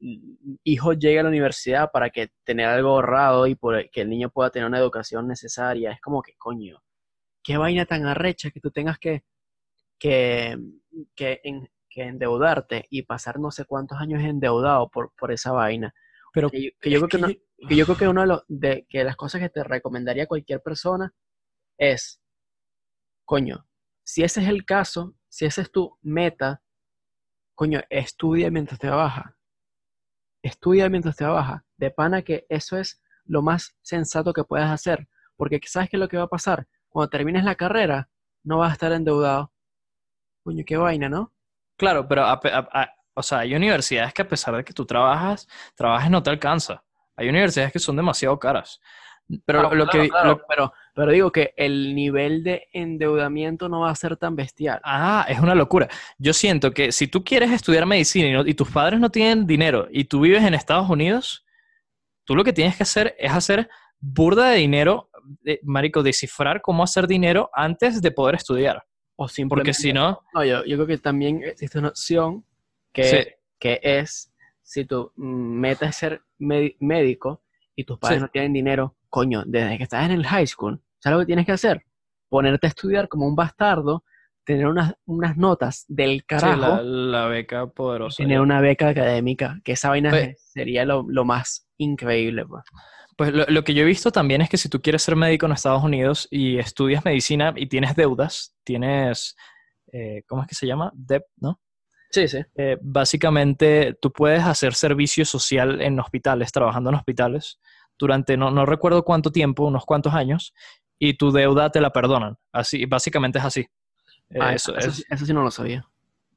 hijo 0.65 0.93
llegue 0.93 1.21
a 1.21 1.23
la 1.23 1.29
universidad 1.31 1.91
para 1.93 2.11
que 2.11 2.31
tener 2.45 2.67
algo 2.67 2.91
ahorrado 2.91 3.47
y 3.47 3.55
por 3.55 3.89
que 3.91 4.03
el 4.03 4.11
niño 4.11 4.31
pueda 4.31 4.51
tener 4.51 4.67
una 4.69 4.79
educación 4.79 5.27
necesaria. 5.27 5.93
Es 5.93 6.01
como 6.01 6.23
que, 6.23 6.35
coño, 6.37 6.83
qué 7.43 7.57
vaina 7.57 7.87
tan 7.87 8.07
arrecha 8.07 8.51
que 8.51 8.61
tú 8.61 8.71
tengas 8.71 8.99
que, 8.99 9.25
que, 9.99 10.59
que, 11.15 11.41
en- 11.45 11.71
que 11.89 12.03
endeudarte 12.05 12.87
y 12.91 13.03
pasar 13.03 13.39
no 13.39 13.51
sé 13.51 13.65
cuántos 13.65 13.99
años 14.01 14.23
endeudado 14.23 14.89
por, 14.91 15.13
por 15.17 15.33
esa 15.33 15.53
vaina. 15.53 15.95
Pero 16.33 16.51
Que 16.51 16.63
yo, 16.65 16.71
que 16.81 16.91
yo 16.91 16.97
es 16.99 17.01
creo 17.05 17.09
que, 17.09 17.17
que 17.19 17.25
una- 17.25 17.33
yo- 17.33 17.69
que 17.69 17.77
yo 17.77 17.85
creo 17.87 17.97
que 17.99 18.09
una 18.09 18.21
de, 18.23 18.27
los- 18.29 18.45
de 18.49 18.87
que 18.89 19.05
las 19.05 19.17
cosas 19.17 19.41
que 19.41 19.49
te 19.49 19.63
recomendaría 19.65 20.27
cualquier 20.27 20.61
persona 20.63 21.13
es, 21.79 22.21
coño, 23.25 23.67
si 24.05 24.23
ese 24.25 24.43
es 24.43 24.49
el 24.49 24.65
caso, 24.65 25.15
si 25.29 25.45
esa 25.47 25.63
es 25.63 25.71
tu 25.71 25.97
meta, 26.03 26.63
coño, 27.63 27.81
estudia 27.91 28.51
mientras 28.51 28.81
trabaja. 28.81 29.37
Estudia 30.43 30.89
mientras 30.89 31.15
trabaja. 31.15 31.65
De 31.77 31.93
pana 31.93 32.23
que 32.23 32.45
eso 32.49 32.77
es 32.77 33.01
lo 33.25 33.41
más 33.41 33.77
sensato 33.83 34.33
que 34.33 34.43
puedes 34.43 34.67
hacer. 34.67 35.07
Porque 35.37 35.61
¿sabes 35.65 35.89
qué 35.89 35.97
es 35.97 36.01
lo 36.01 36.09
que 36.09 36.17
va 36.17 36.25
a 36.25 36.29
pasar? 36.29 36.67
Cuando 36.89 37.09
termines 37.09 37.45
la 37.45 37.55
carrera, 37.55 38.09
no 38.43 38.59
vas 38.59 38.71
a 38.71 38.73
estar 38.73 38.91
endeudado. 38.91 39.53
Coño, 40.43 40.65
qué 40.67 40.77
vaina, 40.77 41.09
¿no? 41.09 41.33
Claro, 41.77 42.09
pero 42.09 42.25
a 42.27 42.41
pe- 42.41 42.51
a- 42.51 42.69
a- 42.73 42.91
o 43.15 43.23
sea, 43.23 43.39
hay 43.39 43.55
universidades 43.55 44.13
que 44.13 44.23
a 44.23 44.29
pesar 44.29 44.57
de 44.57 44.65
que 44.65 44.73
tú 44.73 44.85
trabajas, 44.85 45.47
trabajes 45.77 46.11
no 46.11 46.21
te 46.21 46.31
alcanza. 46.31 46.83
Hay 47.15 47.29
universidades 47.29 47.73
que 47.73 47.79
son 47.79 47.95
demasiado 47.95 48.41
caras. 48.41 48.81
Pero 49.47 49.63
lo, 49.63 49.69
claro, 49.71 49.89
que... 49.91 50.09
claro, 50.09 50.29
lo- 50.31 50.41
pero, 50.47 50.73
pero 50.95 51.13
digo 51.13 51.33
que 51.33 51.55
el 51.57 51.95
nivel 51.95 52.45
de 52.45 52.69
endeudamiento 52.73 53.69
no 53.69 53.81
va 53.81 53.91
a 53.91 53.95
ser 53.95 54.17
tan 54.17 54.37
bestial. 54.37 54.81
ah, 54.85 55.25
es 55.29 55.41
una 55.41 55.55
locura. 55.55 55.89
Yo 56.19 56.33
siento 56.35 56.73
que 56.73 56.93
si 56.93 57.07
tú 57.07 57.25
quieres 57.25 57.51
estudiar 57.51 57.87
medicina 57.87 58.29
y, 58.29 58.33
no- 58.33 58.47
y 58.47 58.55
tus 58.55 58.71
padres 58.71 59.01
no 59.01 59.11
tienen 59.11 59.47
dinero 59.47 59.89
y 59.91 60.05
tú 60.05 60.21
vives 60.21 60.43
en 60.45 60.55
Estados 60.55 60.89
Unidos, 60.91 61.47
tú 62.25 62.35
lo 62.37 62.45
que 62.45 62.53
tienes 62.53 62.77
que 62.77 62.83
hacer 62.83 63.15
es 63.19 63.33
hacer 63.33 63.69
burda 64.01 64.51
de 64.51 64.59
dinero, 64.59 65.09
eh, 65.45 65.61
marico, 65.63 66.03
descifrar 66.03 66.61
cómo 66.61 66.83
hacer 66.83 67.07
dinero 67.07 67.49
antes 67.55 68.03
de 68.03 68.11
poder 68.11 68.35
estudiar. 68.35 68.85
O 69.17 69.29
simplemente, 69.29 69.71
Porque 69.71 69.75
si 69.75 69.93
no, 69.93 70.21
No, 70.35 70.45
yo, 70.45 70.65
yo 70.65 70.77
creo 70.77 70.87
que 70.87 70.99
también 70.99 71.43
existe 71.45 71.79
una 71.79 71.89
opción 71.89 72.45
que, 72.93 73.05
Sí. 73.05 73.19
que 73.59 73.81
es 73.83 74.33
si 74.63 74.85
tu 74.85 75.13
mm, 75.17 75.25
meta 75.61 75.87
es 75.87 75.97
ser 75.97 76.23
médico 76.39 77.42
y 77.77 77.85
tus 77.85 77.99
padres 77.99 78.19
Sí. 78.19 78.23
no 78.23 78.29
tienen 78.29 78.53
dinero, 78.53 78.97
coño, 79.09 79.43
desde 79.47 79.77
que 79.79 79.83
estás 79.85 80.05
en 80.05 80.13
el 80.13 80.27
high 80.27 80.47
school, 80.47 80.81
¿sabes 80.99 81.17
lo 81.17 81.21
que 81.21 81.27
tienes 81.27 81.47
que 81.47 81.53
hacer? 81.53 81.85
Ponerte 82.29 82.67
a 82.67 82.69
estudiar 82.69 83.09
como 83.09 83.27
un 83.27 83.35
bastardo, 83.37 84.05
tener 84.45 84.67
unas, 84.67 84.95
unas 85.05 85.37
notas 85.37 85.85
del 85.89 86.21
sí, 86.21 86.25
carajo, 86.27 86.61
la, 86.61 86.83
la 86.83 87.27
beca 87.27 87.67
poderosa. 87.69 88.17
tener 88.23 88.41
una 88.41 88.61
beca 88.61 88.89
académica, 88.89 89.61
que 89.65 89.73
esa 89.73 89.89
vaina 89.91 90.11
Pues- 90.11 90.43
sería 90.53 90.85
lo, 90.85 91.05
lo 91.09 91.25
más 91.25 91.69
increíble. 91.79 92.45
Pues. 92.47 92.65
Pues 93.17 93.33
lo, 93.33 93.45
lo 93.47 93.63
que 93.63 93.75
yo 93.75 93.83
he 93.83 93.87
visto 93.87 94.11
también 94.11 94.41
es 94.43 94.49
que 94.49 94.57
si 94.57 94.69
tú 94.69 94.81
quieres 94.81 95.03
ser 95.03 95.17
médico 95.17 95.47
en 95.47 95.53
Estados 95.53 95.85
Unidos 95.85 96.27
y 96.31 96.59
estudias 96.59 97.05
medicina 97.05 97.53
y 97.57 97.67
tienes 97.67 97.95
deudas, 97.95 98.57
tienes, 98.65 99.37
eh, 99.93 100.23
¿cómo 100.27 100.43
es 100.43 100.49
que 100.49 100.55
se 100.55 100.67
llama? 100.67 100.91
Debt, 100.95 101.25
¿no? 101.37 101.61
Sí, 102.13 102.29
sí. 102.29 102.39
Eh, 102.57 102.77
básicamente 102.83 103.97
tú 104.01 104.13
puedes 104.13 104.43
hacer 104.45 104.75
servicio 104.75 105.25
social 105.25 105.81
en 105.81 105.99
hospitales, 105.99 106.53
trabajando 106.53 106.91
en 106.91 106.97
hospitales, 106.97 107.59
durante 107.99 108.37
no, 108.37 108.51
no 108.51 108.67
recuerdo 108.67 109.03
cuánto 109.05 109.33
tiempo, 109.33 109.65
unos 109.67 109.85
cuantos 109.85 110.13
años, 110.15 110.53
y 110.99 111.15
tu 111.15 111.33
deuda 111.33 111.71
te 111.71 111.81
la 111.81 111.91
perdonan. 111.91 112.37
Así, 112.53 112.85
básicamente 112.87 113.39
es 113.39 113.45
así. 113.45 113.67
Ah, 114.39 114.53
Eh, 114.53 114.57
eso, 114.57 114.77
eso 114.77 114.89
eso, 114.91 115.03
es- 115.03 115.07
eso 115.11 115.27
sí 115.27 115.33
no 115.33 115.43
lo 115.43 115.51
sabía. 115.51 115.87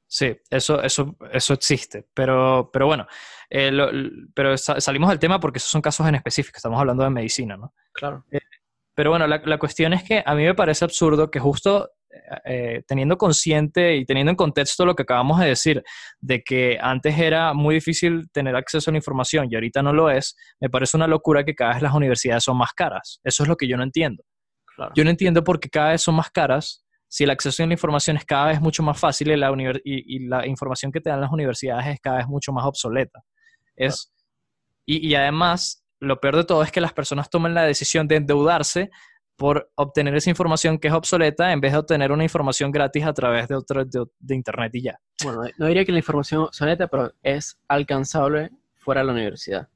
Sí, 0.08 0.38
eso, 0.50 0.82
eso, 0.82 1.16
eso 1.32 1.54
existe. 1.54 2.08
Pero, 2.14 2.70
pero 2.72 2.86
bueno, 2.86 3.08
eh, 3.50 3.72
lo- 3.72 3.90
pero 4.34 4.58
sa- 4.58 4.80
salimos 4.80 5.10
del 5.10 5.20
tema 5.20 5.40
porque 5.40 5.58
esos 5.58 5.72
son 5.72 5.82
casos 5.82 6.08
en 6.08 6.16
específico. 6.16 6.58
Estamos 6.58 6.80
hablando 6.80 7.04
de 7.04 7.10
medicina, 7.10 7.58
¿no? 7.58 7.74
Claro. 7.92 8.24
Pero 8.94 9.10
bueno, 9.10 9.28
la, 9.28 9.42
la 9.44 9.58
cuestión 9.58 9.94
es 9.94 10.04
que 10.04 10.24
a 10.26 10.36
mí 10.36 10.44
me 10.44 10.54
parece 10.56 10.86
absurdo 10.86 11.30
que 11.32 11.40
justo 11.40 11.92
eh, 12.46 12.82
teniendo 12.88 13.18
consciente 13.18 13.96
y 13.96 14.06
teniendo 14.06 14.32
en 14.32 14.36
contexto 14.36 14.86
lo 14.86 14.96
que 14.96 15.04
acabamos 15.04 15.40
de 15.40 15.48
decir, 15.48 15.84
de 16.20 16.42
que 16.44 16.78
antes 16.82 17.18
era 17.18 17.54
muy 17.54 17.76
difícil 17.76 18.30
tener 18.32 18.56
acceso 18.56 18.90
a 18.90 18.94
la 18.94 18.98
información 18.98 19.48
y 19.50 19.56
ahorita 19.56 19.82
no 19.82 19.94
lo 19.94 20.10
es, 20.10 20.36
me 20.60 20.70
parece 20.70 20.98
una 20.98 21.08
locura 21.08 21.44
que 21.44 21.56
cada 21.56 21.74
vez 21.74 21.82
las 21.82 21.94
universidades 21.94 22.44
son 22.44 22.58
más 22.58 22.74
caras. 22.74 23.20
Eso 23.24 23.44
es 23.44 23.50
lo 23.50 23.56
que 23.56 23.68
yo 23.68 23.78
no 23.78 23.84
entiendo. 23.84 24.24
claro. 24.76 24.92
Yo 24.96 25.04
no 25.04 25.10
entiendo 25.10 25.44
por 25.44 25.60
qué 25.60 25.70
cada 25.70 25.92
vez 25.92 26.02
son 26.02 26.16
más 26.16 26.30
caras 26.32 26.84
si 27.08 27.24
el 27.24 27.30
acceso 27.30 27.64
a 27.64 27.68
la 27.68 27.74
información 27.74 28.18
es 28.18 28.26
cada 28.26 28.48
vez 28.48 28.60
mucho 28.60 28.84
más 28.84 29.00
fácil 29.00 29.32
y 29.32 29.36
la, 29.38 29.52
univer- 29.52 29.82
y, 29.86 30.16
y 30.16 30.28
la 30.28 30.46
información 30.48 30.92
que 30.92 31.00
te 31.02 31.10
dan 31.10 31.22
las 31.22 31.32
universidades 31.32 31.88
es 31.88 32.00
cada 32.02 32.18
vez 32.18 32.28
mucho 32.28 32.52
más 32.52 32.66
obsoleta. 32.66 33.22
Es, 33.76 34.12
y, 34.86 35.08
y 35.08 35.16
además, 35.16 35.86
lo 36.02 36.20
peor 36.20 36.36
de 36.36 36.44
todo 36.44 36.64
es 36.64 36.72
que 36.72 36.82
las 36.82 36.94
personas 36.94 37.30
toman 37.30 37.54
la 37.54 37.64
decisión 37.64 38.08
de 38.08 38.18
endeudarse 38.18 38.90
por 39.38 39.70
obtener 39.76 40.16
esa 40.16 40.30
información 40.30 40.78
que 40.78 40.88
es 40.88 40.94
obsoleta 40.94 41.52
en 41.52 41.60
vez 41.60 41.74
de 41.74 41.80
obtener 41.80 42.12
una 42.12 42.24
información 42.24 42.72
gratis 42.72 43.06
a 43.06 43.14
través 43.14 43.48
de, 43.48 43.56
otro, 43.56 43.84
de, 43.84 44.06
de 44.20 44.36
internet 44.36 44.74
y 44.76 44.84
ya. 44.84 45.00
Bueno, 45.24 45.44
no 45.58 45.68
diría 45.68 45.86
que 45.86 45.92
la 45.92 46.00
información 46.00 46.48
soneta, 46.52 46.88
pero 46.88 47.12
es 47.22 47.60
alcanzable 47.68 48.52
fuera 48.76 49.02
de 49.02 49.08
la 49.08 49.14
universidad. 49.14 49.68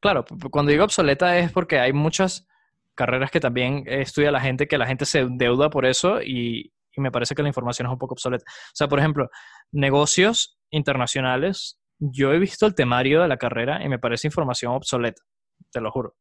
Claro, 0.00 0.24
cuando 0.50 0.72
digo 0.72 0.84
obsoleta 0.84 1.38
es 1.38 1.52
porque 1.52 1.78
hay 1.78 1.92
muchas 1.92 2.48
carreras 2.94 3.30
que 3.30 3.38
también 3.38 3.84
estudia 3.86 4.32
la 4.32 4.40
gente, 4.40 4.66
que 4.66 4.78
la 4.78 4.86
gente 4.86 5.04
se 5.04 5.20
endeuda 5.20 5.70
por 5.70 5.86
eso 5.86 6.20
y, 6.20 6.72
y 6.96 7.00
me 7.00 7.12
parece 7.12 7.34
que 7.34 7.42
la 7.42 7.48
información 7.48 7.86
es 7.86 7.92
un 7.92 7.98
poco 7.98 8.14
obsoleta. 8.14 8.44
O 8.48 8.74
sea, 8.74 8.88
por 8.88 8.98
ejemplo, 8.98 9.28
negocios 9.70 10.58
internacionales, 10.70 11.80
yo 11.98 12.32
he 12.32 12.38
visto 12.38 12.66
el 12.66 12.74
temario 12.74 13.22
de 13.22 13.28
la 13.28 13.36
carrera 13.36 13.84
y 13.84 13.88
me 13.88 13.98
parece 13.98 14.26
información 14.26 14.72
obsoleta, 14.72 15.22
te 15.70 15.80
lo 15.80 15.90
juro, 15.92 16.16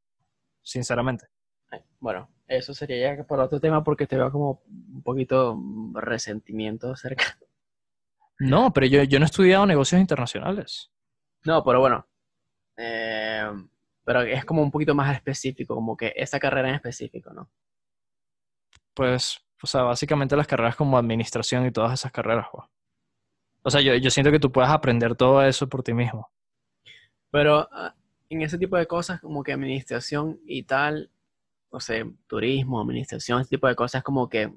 sinceramente. 0.61 1.25
Bueno, 1.99 2.29
eso 2.47 2.73
sería 2.73 3.15
ya 3.15 3.23
por 3.23 3.39
otro 3.39 3.59
tema 3.59 3.83
porque 3.83 4.07
te 4.07 4.17
veo 4.17 4.31
como 4.31 4.63
un 4.67 5.03
poquito 5.03 5.57
resentimiento 5.93 6.95
cerca. 6.95 7.37
No, 8.39 8.73
pero 8.73 8.87
yo, 8.87 9.03
yo 9.03 9.19
no 9.19 9.25
he 9.25 9.27
estudiado 9.27 9.65
negocios 9.67 10.01
internacionales. 10.01 10.91
No, 11.45 11.63
pero 11.63 11.79
bueno. 11.79 12.07
eh, 12.75 13.45
pero 14.03 14.21
es 14.21 14.43
como 14.45 14.63
un 14.63 14.71
poquito 14.71 14.95
más 14.95 15.15
específico, 15.15 15.75
como 15.75 15.95
que 15.95 16.11
esa 16.15 16.39
carrera 16.39 16.69
en 16.69 16.75
específico, 16.75 17.31
¿no? 17.33 17.51
Pues, 18.93 19.39
o 19.61 19.67
sea, 19.67 19.83
básicamente 19.83 20.35
las 20.35 20.47
carreras 20.47 20.75
como 20.75 20.97
administración 20.97 21.65
y 21.65 21.71
todas 21.71 21.93
esas 21.93 22.11
carreras. 22.11 22.47
jo. 22.47 22.67
O 23.63 23.69
sea, 23.69 23.81
yo, 23.81 23.95
yo 23.95 24.09
siento 24.09 24.31
que 24.31 24.39
tú 24.39 24.51
puedes 24.51 24.71
aprender 24.71 25.15
todo 25.15 25.43
eso 25.43 25.69
por 25.69 25.83
ti 25.83 25.93
mismo. 25.93 26.31
Pero 27.29 27.69
ah, 27.71 27.95
en 28.29 28.41
ese 28.41 28.57
tipo 28.57 28.75
de 28.75 28.87
cosas, 28.87 29.21
como 29.21 29.43
que 29.43 29.53
administración 29.53 30.39
y 30.45 30.63
tal, 30.63 31.11
no 31.71 31.79
sé, 31.79 32.05
turismo, 32.27 32.81
administración, 32.81 33.41
ese 33.41 33.51
tipo 33.51 33.67
de 33.67 33.75
cosas, 33.75 34.03
como 34.03 34.29
que 34.29 34.51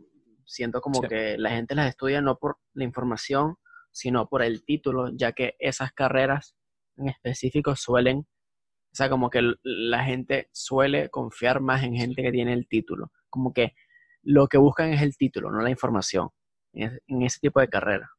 siento 0.45 0.81
como 0.81 1.01
Sí. 1.03 1.09
que 1.09 1.39
la 1.39 1.51
gente 1.51 1.75
las 1.75 1.89
estudia 1.89 2.21
no 2.21 2.39
por 2.39 2.59
la 2.75 2.85
información, 2.85 3.57
sino 3.93 4.29
por 4.29 4.43
el 4.43 4.65
título, 4.65 5.11
ya 5.15 5.33
que 5.33 5.55
esas 5.59 5.93
carreras 5.93 6.57
en 6.97 7.09
específico 7.09 7.77
suelen, 7.77 8.19
o 8.19 8.97
sea, 8.97 9.09
como 9.09 9.31
que 9.31 9.43
la 9.63 10.05
gente 10.05 10.49
suele 10.53 11.09
confiar 11.11 11.61
más 11.61 11.83
en 11.85 11.95
gente 11.95 12.23
que 12.23 12.33
tiene 12.33 12.53
el 12.53 12.67
título, 12.69 13.13
como 13.31 13.53
que 13.53 13.75
lo 14.23 14.47
que 14.49 14.59
buscan 14.59 14.93
es 14.93 15.03
el 15.03 15.17
título, 15.17 15.51
no 15.51 15.61
la 15.63 15.71
información, 15.71 16.31
en, 16.73 16.93
es- 16.93 17.01
ese 17.35 17.41
tipo 17.41 17.61
de 17.61 17.69
carrera. 17.69 18.11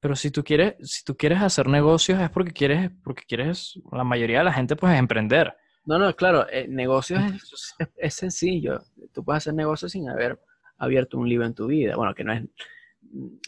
Pero 0.00 0.14
si 0.14 0.30
tú 0.30 0.44
quieres, 0.44 0.74
si 0.82 1.02
tú 1.04 1.16
quieres 1.16 1.40
hacer 1.42 1.66
negocios 1.68 2.20
es 2.20 2.30
porque 2.30 2.52
quieres, 2.52 2.90
porque 3.02 3.24
quieres, 3.26 3.80
la 3.92 4.04
mayoría 4.04 4.38
de 4.38 4.44
la 4.44 4.52
gente 4.52 4.76
pues 4.76 4.96
emprender. 4.98 5.54
No, 5.86 5.98
no, 5.98 6.14
claro, 6.14 6.46
eh, 6.50 6.66
negocios 6.68 7.22
es, 7.22 7.74
es- 7.78 7.88
es 7.96 8.14
sencillo. 8.14 8.80
Tú 9.12 9.24
puedes 9.24 9.38
hacer 9.44 9.54
negocios 9.54 9.92
sin 9.92 10.08
haber 10.10 10.38
abierto 10.78 11.16
un 11.18 11.28
libro 11.28 11.46
en 11.46 11.54
tu 11.54 11.66
vida. 11.66 11.96
Bueno, 11.96 12.14
que 12.14 12.24
no 12.24 12.32
es, 12.32 12.42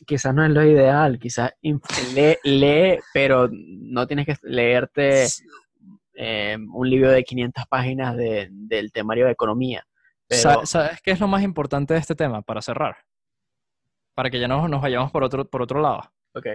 quizás 0.07 0.35
no 0.35 0.45
es 0.45 0.51
lo 0.51 0.65
ideal, 0.65 1.19
quizás 1.19 1.53
lee, 1.63 2.37
lee, 2.45 2.99
pero 3.13 3.49
no 3.53 4.07
tienes 4.07 4.25
que 4.27 4.37
leerte 4.43 5.27
eh, 6.15 6.57
un 6.73 6.89
libro 6.89 7.11
de 7.11 7.23
500 7.25 7.65
páginas 7.69 8.17
de- 8.17 8.49
del 8.51 8.91
temario 8.93 9.27
de 9.27 9.33
economía. 9.33 9.85
Pero, 10.27 10.65
¿Sabes 10.67 11.01
qué 11.03 11.11
es 11.13 11.21
lo 11.21 11.29
más 11.29 11.43
importante 11.43 11.95
de 11.95 12.01
este 12.01 12.15
tema 12.15 12.43
para 12.43 12.61
cerrar? 12.63 12.97
Para 14.15 14.31
que 14.31 14.39
ya 14.41 14.49
no 14.49 14.67
nos 14.69 14.83
vayamos 14.83 15.11
por 15.11 15.23
otro, 15.25 15.49
por 15.49 15.63
otro 15.63 15.81
lado. 15.81 16.01
ok, 16.35 16.47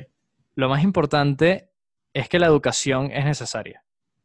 Lo 0.55 0.69
más 0.69 0.83
importante 0.83 1.69
es 2.13 2.29
que 2.29 2.39
la 2.39 2.47
educación 2.47 3.11
es 3.11 3.25
necesaria. 3.25 3.83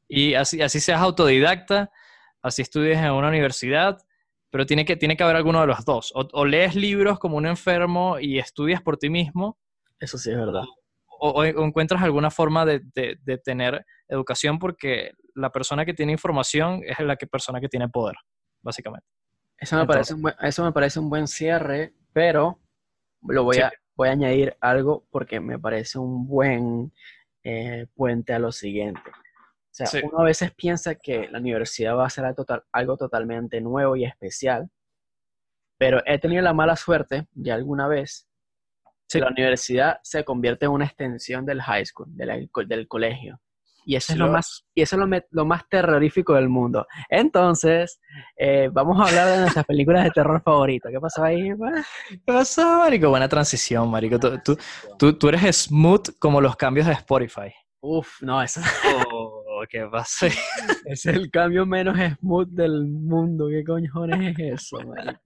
Y 0.08 0.34
así, 0.34 0.62
así 0.62 0.80
seas 0.80 1.00
autodidacta, 1.00 1.90
así 2.42 2.62
estudies 2.62 2.98
en 2.98 3.12
una 3.12 3.28
universidad, 3.28 3.98
pero 4.50 4.64
tiene 4.64 4.84
que, 4.84 4.96
tiene 4.96 5.16
que 5.16 5.22
haber 5.22 5.36
alguno 5.36 5.60
de 5.60 5.66
los 5.66 5.84
dos. 5.84 6.10
O, 6.14 6.26
o 6.32 6.44
lees 6.46 6.74
libros 6.74 7.18
como 7.18 7.36
un 7.36 7.46
enfermo 7.46 8.18
y 8.18 8.38
estudias 8.38 8.80
por 8.82 8.96
ti 8.96 9.10
mismo, 9.10 9.58
eso 10.00 10.16
sí 10.16 10.30
es 10.30 10.36
verdad. 10.36 10.62
o, 11.20 11.30
o 11.30 11.44
encuentras 11.44 12.02
alguna 12.02 12.30
forma 12.30 12.64
de, 12.64 12.80
de- 12.94 13.18
de 13.22 13.38
tener 13.38 13.84
educación 14.08 14.58
porque 14.58 15.12
la 15.34 15.50
persona 15.50 15.84
que 15.84 15.92
tiene 15.94 16.12
información 16.12 16.80
es 16.86 16.98
la 17.00 17.16
que, 17.16 17.26
persona 17.26 17.60
que 17.60 17.68
tiene 17.68 17.88
poder, 17.88 18.14
básicamente. 18.62 19.06
Eso 19.58 19.74
me, 19.76 19.82
Entonces- 19.82 19.96
parece 19.96 20.14
un 20.14 20.22
buen, 20.22 20.34
eso 20.40 20.64
me 20.64 20.72
parece 20.72 21.00
un 21.00 21.10
buen 21.10 21.26
cierre, 21.28 21.92
pero 22.12 22.60
lo 23.22 23.42
voy, 23.44 23.56
Sí. 23.56 23.62
a, 23.62 23.72
voy 23.96 24.08
a 24.08 24.12
añadir 24.12 24.56
algo 24.60 25.04
porque 25.10 25.40
me 25.40 25.58
parece 25.58 25.98
un 25.98 26.26
buen 26.26 26.92
eh, 27.44 27.86
puente 27.94 28.32
a 28.32 28.38
lo 28.38 28.52
siguiente. 28.52 29.00
O 29.84 29.86
sea, 29.86 30.00
Sí. 30.00 30.00
uno 30.02 30.18
a 30.20 30.24
veces 30.24 30.52
piensa 30.54 30.94
que 30.96 31.28
la 31.28 31.38
universidad 31.38 31.96
va 31.96 32.06
a 32.06 32.10
ser 32.10 32.24
algo, 32.24 32.36
total- 32.36 32.64
algo 32.72 32.96
totalmente 32.96 33.60
nuevo 33.60 33.94
y 33.96 34.04
especial, 34.04 34.68
pero 35.78 36.02
he 36.06 36.18
tenido 36.18 36.42
la 36.42 36.52
mala 36.52 36.74
suerte 36.76 37.28
de 37.32 37.52
alguna 37.52 37.86
vez 37.86 38.26
Sí. 39.06 39.18
que 39.18 39.24
la 39.24 39.30
universidad 39.30 40.00
se 40.02 40.24
convierte 40.24 40.66
en 40.66 40.72
una 40.72 40.84
extensión 40.86 41.46
del 41.46 41.62
high 41.62 41.84
school, 41.86 42.08
de 42.16 42.26
la- 42.26 42.38
del 42.66 42.88
colegio. 42.88 43.40
Y 43.86 43.96
eso 43.96 44.08
Sí 44.08 44.12
es 44.14 44.18
lo 44.18 44.28
más, 44.28 44.66
y 44.74 44.82
eso 44.82 44.96
es 44.96 45.00
lo, 45.00 45.06
me- 45.06 45.24
lo 45.30 45.46
más 45.46 45.66
terrorífico 45.68 46.34
del 46.34 46.48
mundo. 46.50 46.86
Entonces, 47.08 48.00
eh, 48.36 48.68
vamos 48.70 49.00
a 49.00 49.08
hablar 49.08 49.28
de 49.28 49.38
nuestras 49.42 49.64
películas 49.64 50.04
de 50.04 50.10
terror 50.10 50.42
favoritas. 50.42 50.92
¿Qué 50.92 51.00
pasó 51.00 51.24
ahí? 51.24 51.50
¿Qué 52.10 52.18
pasó, 52.26 52.80
marico? 52.80 53.08
Buena 53.08 53.28
transición, 53.28 53.88
marico. 53.90 54.18
Tú, 54.18 54.38
tú, 54.44 54.58
tú- 54.98 55.12
tú 55.14 55.28
eres 55.30 55.56
smooth 55.68 56.18
como 56.18 56.40
los 56.42 56.54
cambios 56.56 56.86
de 56.86 56.92
Spotify. 56.94 57.54
Uf, 57.80 58.20
no, 58.22 58.42
eso 58.42 58.60
Oh, 59.12 59.37
¿qué 59.66 59.86
pasa? 59.90 60.28
es 60.84 61.06
el 61.06 61.30
cambio 61.30 61.66
menos 61.66 61.96
smooth 62.20 62.48
del 62.48 62.84
mundo. 62.86 63.48
¿Qué 63.48 63.64
coñones 63.64 64.38
es 64.38 64.62
eso, 64.62 64.78
marico? 64.80 65.20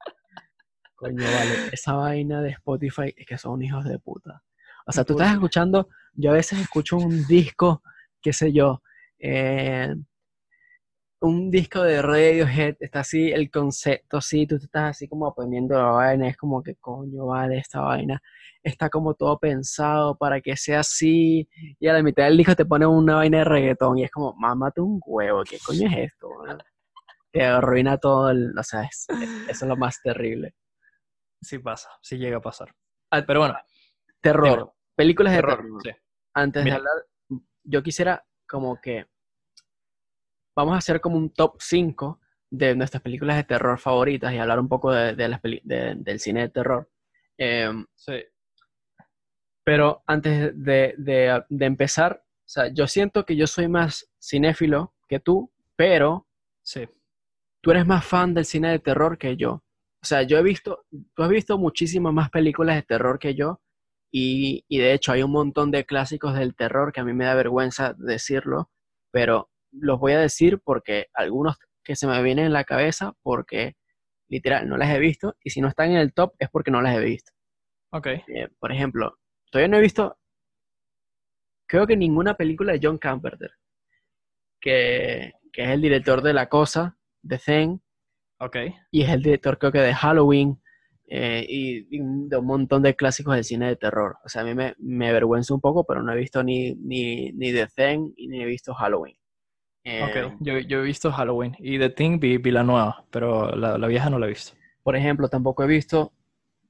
Coño, 0.94 1.24
vale, 1.24 1.68
esa 1.72 1.94
vaina 1.94 2.40
de 2.42 2.50
Spotify 2.50 3.12
es 3.16 3.26
que 3.26 3.36
son 3.36 3.62
hijos 3.62 3.84
de 3.84 3.98
puta. 3.98 4.42
O 4.86 4.92
sea, 4.92 5.04
tú 5.04 5.14
estás 5.14 5.32
escuchando, 5.32 5.88
yo 6.14 6.30
a 6.30 6.34
veces 6.34 6.60
escucho 6.60 6.96
un 6.96 7.26
disco, 7.26 7.82
qué 8.20 8.32
sé 8.32 8.52
yo, 8.52 8.82
eh, 9.18 9.94
un 11.22 11.50
disco 11.50 11.82
de 11.82 12.02
Radiohead, 12.02 12.76
está 12.80 13.00
así 13.00 13.30
el 13.30 13.50
concepto, 13.50 14.16
así, 14.18 14.46
tú 14.46 14.58
te 14.58 14.64
estás 14.66 14.90
así 14.90 15.08
como 15.08 15.26
aprendiendo 15.26 15.74
la 15.76 15.84
vaina, 15.84 16.28
es 16.28 16.36
como 16.36 16.62
que 16.62 16.74
coño, 16.76 17.26
vale, 17.26 17.58
esta 17.58 17.80
vaina 17.80 18.20
está 18.62 18.90
como 18.90 19.14
todo 19.14 19.38
pensado 19.38 20.16
para 20.16 20.40
que 20.40 20.56
sea 20.56 20.80
así, 20.80 21.48
y 21.80 21.86
a 21.88 21.92
la 21.92 22.02
mitad 22.02 22.24
del 22.24 22.36
disco 22.36 22.54
te 22.54 22.64
pone 22.64 22.86
una 22.86 23.16
vaina 23.16 23.38
de 23.38 23.44
reggaetón, 23.44 23.98
y 23.98 24.04
es 24.04 24.10
como, 24.10 24.34
mámate 24.34 24.80
un 24.80 25.00
huevo, 25.04 25.42
¿qué 25.44 25.58
coño 25.64 25.88
es 25.88 26.12
esto? 26.12 26.28
Te 27.30 27.44
arruina 27.44 27.96
todo, 27.98 28.30
el, 28.30 28.52
o 28.58 28.62
sea, 28.62 28.82
es- 28.82 29.06
eso 29.48 29.64
es 29.64 29.68
lo 29.68 29.76
más 29.76 30.00
terrible. 30.02 30.54
Sí 31.40 31.58
pasa, 31.58 31.88
sí 32.02 32.18
llega 32.18 32.36
a 32.38 32.42
pasar. 32.42 32.74
Ah, 33.10 33.22
Pero 33.26 33.40
bueno, 33.40 33.56
Terror, 34.20 34.72
películas 34.94 35.32
de 35.32 35.38
terror. 35.40 35.56
terror. 35.56 35.80
sí. 35.82 35.90
Antes 36.34 36.64
Mira. 36.64 36.76
de 36.76 36.78
hablar, 36.80 37.04
yo 37.64 37.82
quisiera 37.82 38.24
como 38.48 38.80
que 38.80 39.06
vamos 40.54 40.74
a 40.74 40.78
hacer 40.78 41.00
como 41.00 41.16
un 41.16 41.30
top 41.30 41.56
5 41.60 42.20
de 42.50 42.74
nuestras 42.74 43.02
películas 43.02 43.36
de 43.36 43.44
terror 43.44 43.78
favoritas 43.78 44.32
y 44.32 44.38
hablar 44.38 44.60
un 44.60 44.68
poco 44.68 44.92
de, 44.92 45.14
de 45.14 45.28
las 45.28 45.40
peli- 45.40 45.62
de- 45.64 45.94
del 45.96 46.20
cine 46.20 46.42
de 46.42 46.48
terror. 46.50 46.90
Em, 47.38 47.86
Sí. 47.94 48.22
pero 49.64 50.02
antes 50.06 50.52
de, 50.62 50.94
de- 50.98 51.44
de 51.48 51.66
empezar, 51.66 52.22
o 52.24 52.48
sea, 52.48 52.68
yo 52.68 52.86
siento 52.86 53.24
que 53.24 53.36
yo 53.36 53.46
soy 53.46 53.68
más 53.68 54.10
cinéfilo 54.20 54.94
que 55.08 55.20
tú, 55.20 55.50
pero 55.76 56.26
Sí. 56.62 56.88
tú 57.62 57.70
eres 57.70 57.86
más 57.86 58.04
fan 58.04 58.34
del 58.34 58.44
cine 58.44 58.70
de 58.70 58.78
terror 58.80 59.18
que 59.18 59.36
yo. 59.36 59.52
O 60.02 60.04
sea, 60.04 60.22
yo 60.22 60.36
he 60.38 60.42
visto, 60.42 60.84
tú 61.14 61.22
has 61.22 61.28
visto 61.28 61.58
muchísimas 61.58 62.12
más 62.12 62.28
películas 62.30 62.74
de 62.76 62.82
terror 62.82 63.18
que 63.20 63.34
yo 63.36 63.60
y, 64.10 64.64
y 64.68 64.78
de 64.78 64.92
hecho 64.94 65.12
hay 65.12 65.22
un 65.22 65.30
montón 65.30 65.70
de 65.70 65.86
clásicos 65.86 66.34
del 66.34 66.54
terror 66.56 66.92
que 66.92 67.00
a 67.00 67.04
mí 67.04 67.12
me 67.12 67.24
da 67.24 67.34
vergüenza 67.34 67.94
decirlo, 67.96 68.70
pero 69.12 69.48
los 69.72 69.98
voy 69.98 70.12
a 70.12 70.20
decir 70.20 70.60
porque 70.64 71.06
algunos 71.14 71.56
que 71.82 71.96
se 71.96 72.06
me 72.06 72.22
vienen 72.22 72.46
en 72.46 72.52
la 72.52 72.64
cabeza 72.64 73.12
porque 73.22 73.74
literal, 74.32 74.66
no 74.66 74.78
las 74.78 74.88
he 74.88 74.98
visto, 74.98 75.36
y 75.44 75.50
si 75.50 75.60
no 75.60 75.68
están 75.68 75.90
en 75.90 75.98
el 75.98 76.14
top 76.14 76.32
es 76.38 76.48
porque 76.48 76.70
no 76.70 76.80
las 76.80 76.96
he 76.96 77.00
visto. 77.00 77.32
Ok. 77.90 78.06
Eh, 78.06 78.48
por 78.58 78.72
ejemplo, 78.72 79.18
todavía 79.50 79.68
no 79.68 79.76
he 79.76 79.82
visto, 79.82 80.16
creo 81.66 81.86
que 81.86 81.98
ninguna 81.98 82.34
película 82.34 82.72
de 82.72 82.80
John 82.82 82.96
Carpenter, 82.96 83.50
que, 84.58 85.32
que 85.52 85.62
es 85.64 85.68
el 85.68 85.82
director 85.82 86.22
de 86.22 86.32
La 86.32 86.48
Cosa, 86.48 86.96
de 87.20 87.38
Zen, 87.38 87.82
Ok. 88.38 88.56
y 88.90 89.02
es 89.02 89.10
el 89.10 89.22
director 89.22 89.58
creo 89.58 89.70
que 89.70 89.80
de 89.80 89.94
Halloween 89.94 90.62
eh, 91.08 91.44
y, 91.46 91.86
y 91.94 91.98
de 92.00 92.36
un 92.38 92.46
montón 92.46 92.82
de 92.82 92.96
clásicos 92.96 93.34
del 93.34 93.44
cine 93.44 93.68
de 93.68 93.76
terror. 93.76 94.16
O 94.24 94.30
sea, 94.30 94.42
a 94.42 94.44
mí 94.46 94.54
me, 94.54 94.74
me 94.78 95.10
avergüenza 95.10 95.52
un 95.52 95.60
poco, 95.60 95.84
pero 95.84 96.02
no 96.02 96.10
he 96.12 96.16
visto 96.16 96.42
ni, 96.42 96.74
ni, 96.76 97.32
ni 97.32 97.52
The 97.52 97.66
Thing 97.66 98.14
y 98.16 98.28
ni 98.28 98.40
he 98.42 98.46
visto 98.46 98.72
Halloween. 98.72 99.16
Eh, 99.84 100.02
Ok. 100.02 100.36
Yo, 100.40 100.58
yo 100.58 100.80
he 100.80 100.84
visto 100.84 101.10
Halloween 101.10 101.56
y 101.58 101.78
The 101.78 101.90
Thing 101.90 102.20
vi, 102.20 102.36
vi 102.38 102.50
la 102.50 102.62
nueva, 102.62 103.04
pero 103.10 103.54
la, 103.56 103.78
la 103.78 103.86
vieja 103.88 104.08
no 104.10 104.18
la 104.18 104.26
he 104.26 104.30
visto. 104.30 104.56
Por 104.82 104.96
ejemplo, 104.96 105.28
tampoco 105.28 105.64
he 105.64 105.66
visto 105.66 106.12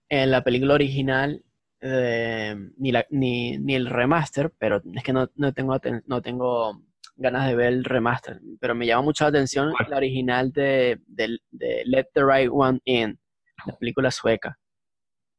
en 0.09 0.31
la 0.31 0.43
película 0.43 0.75
original 0.75 1.43
eh, 1.81 2.55
ni, 2.79 2.93
la, 2.93 3.05
ni, 3.11 3.59
ni 3.59 3.75
el 3.75 3.87
remaster, 3.87 4.53
pero 4.59 4.81
es 4.95 5.03
que 5.03 5.13
no, 5.13 5.29
no 5.35 5.53
tengo, 5.53 5.77
no 6.07 6.23
tengo 6.23 6.83
ganas 7.17 7.49
de 7.49 7.55
ver 7.57 7.73
el 7.73 7.85
remaster. 7.85 8.41
Pero 8.61 8.75
me 8.75 8.87
llama 8.87 9.03
mucho 9.03 9.25
la 9.25 9.29
atención 9.31 9.73
¿Cuál? 9.73 9.91
la 9.91 9.97
original 9.97 10.53
de, 10.53 11.01
de, 11.07 11.39
de 11.51 11.83
Let 11.87 12.09
the 12.15 12.23
Right 12.25 12.51
One 12.53 12.81
In, 12.85 13.19
la 13.67 13.77
película 13.77 14.11
sueca. 14.11 14.59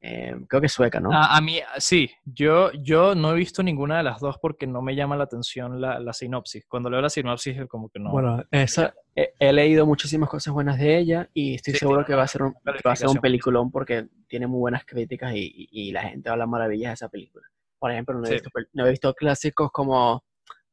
Eh, 0.06 0.36
creo 0.50 0.60
que 0.60 0.68
es 0.68 0.74
sueca, 0.74 1.00
¿no? 1.00 1.14
A, 1.14 1.38
a 1.38 1.40
mí, 1.40 1.62
sí, 1.78 2.12
yo, 2.26 2.74
yo 2.74 3.16
no 3.16 3.32
he 3.32 3.36
visto 3.36 3.64
ninguna 3.64 3.96
de 3.98 4.04
las 4.04 4.20
dos 4.20 4.38
porque 4.38 4.68
no 4.68 4.82
me 4.82 4.96
llama 4.98 5.16
la 5.16 5.24
atención 5.24 5.80
la, 5.80 5.98
la 5.98 6.12
sinopsis. 6.12 6.66
Cuando 6.68 6.90
leo 6.90 7.00
la 7.00 7.10
sinopsis, 7.10 7.58
es 7.58 7.68
como 7.70 7.88
que 7.88 8.00
no. 8.00 8.12
Bueno, 8.12 8.44
esa, 8.52 8.94
he, 9.16 9.34
he 9.40 9.54
leído 9.54 9.86
muchísimas 9.86 10.30
cosas 10.30 10.54
buenas 10.54 10.78
de 10.78 10.98
ella 10.98 11.30
y 11.34 11.56
estoy 11.56 11.74
Sí, 11.76 11.80
seguro 11.80 12.04
que 12.04 12.16
va 12.16 12.24
a 12.24 12.28
ser 12.28 12.44
un, 12.44 12.54
va 12.86 12.92
a 12.92 12.96
ser 12.98 13.08
un 13.08 13.16
peliculón 13.20 13.72
porque 13.72 14.10
tiene 14.28 14.46
muy 14.46 14.60
buenas 14.60 14.84
críticas 14.86 15.34
y, 15.36 15.40
y- 15.56 15.70
y 15.72 15.92
la 15.94 16.02
gente 16.04 16.30
habla 16.30 16.46
maravillas 16.48 16.90
de 16.90 16.94
esa 16.96 17.08
película. 17.08 17.48
Por 17.80 17.90
ejemplo, 17.90 18.16
no 18.20 18.26
he, 18.26 18.28
Sí. 18.28 18.34
visto, 18.34 18.50
no 18.74 18.86
he 18.86 18.90
visto 18.90 19.14
clásicos 19.14 19.72
como 19.72 20.26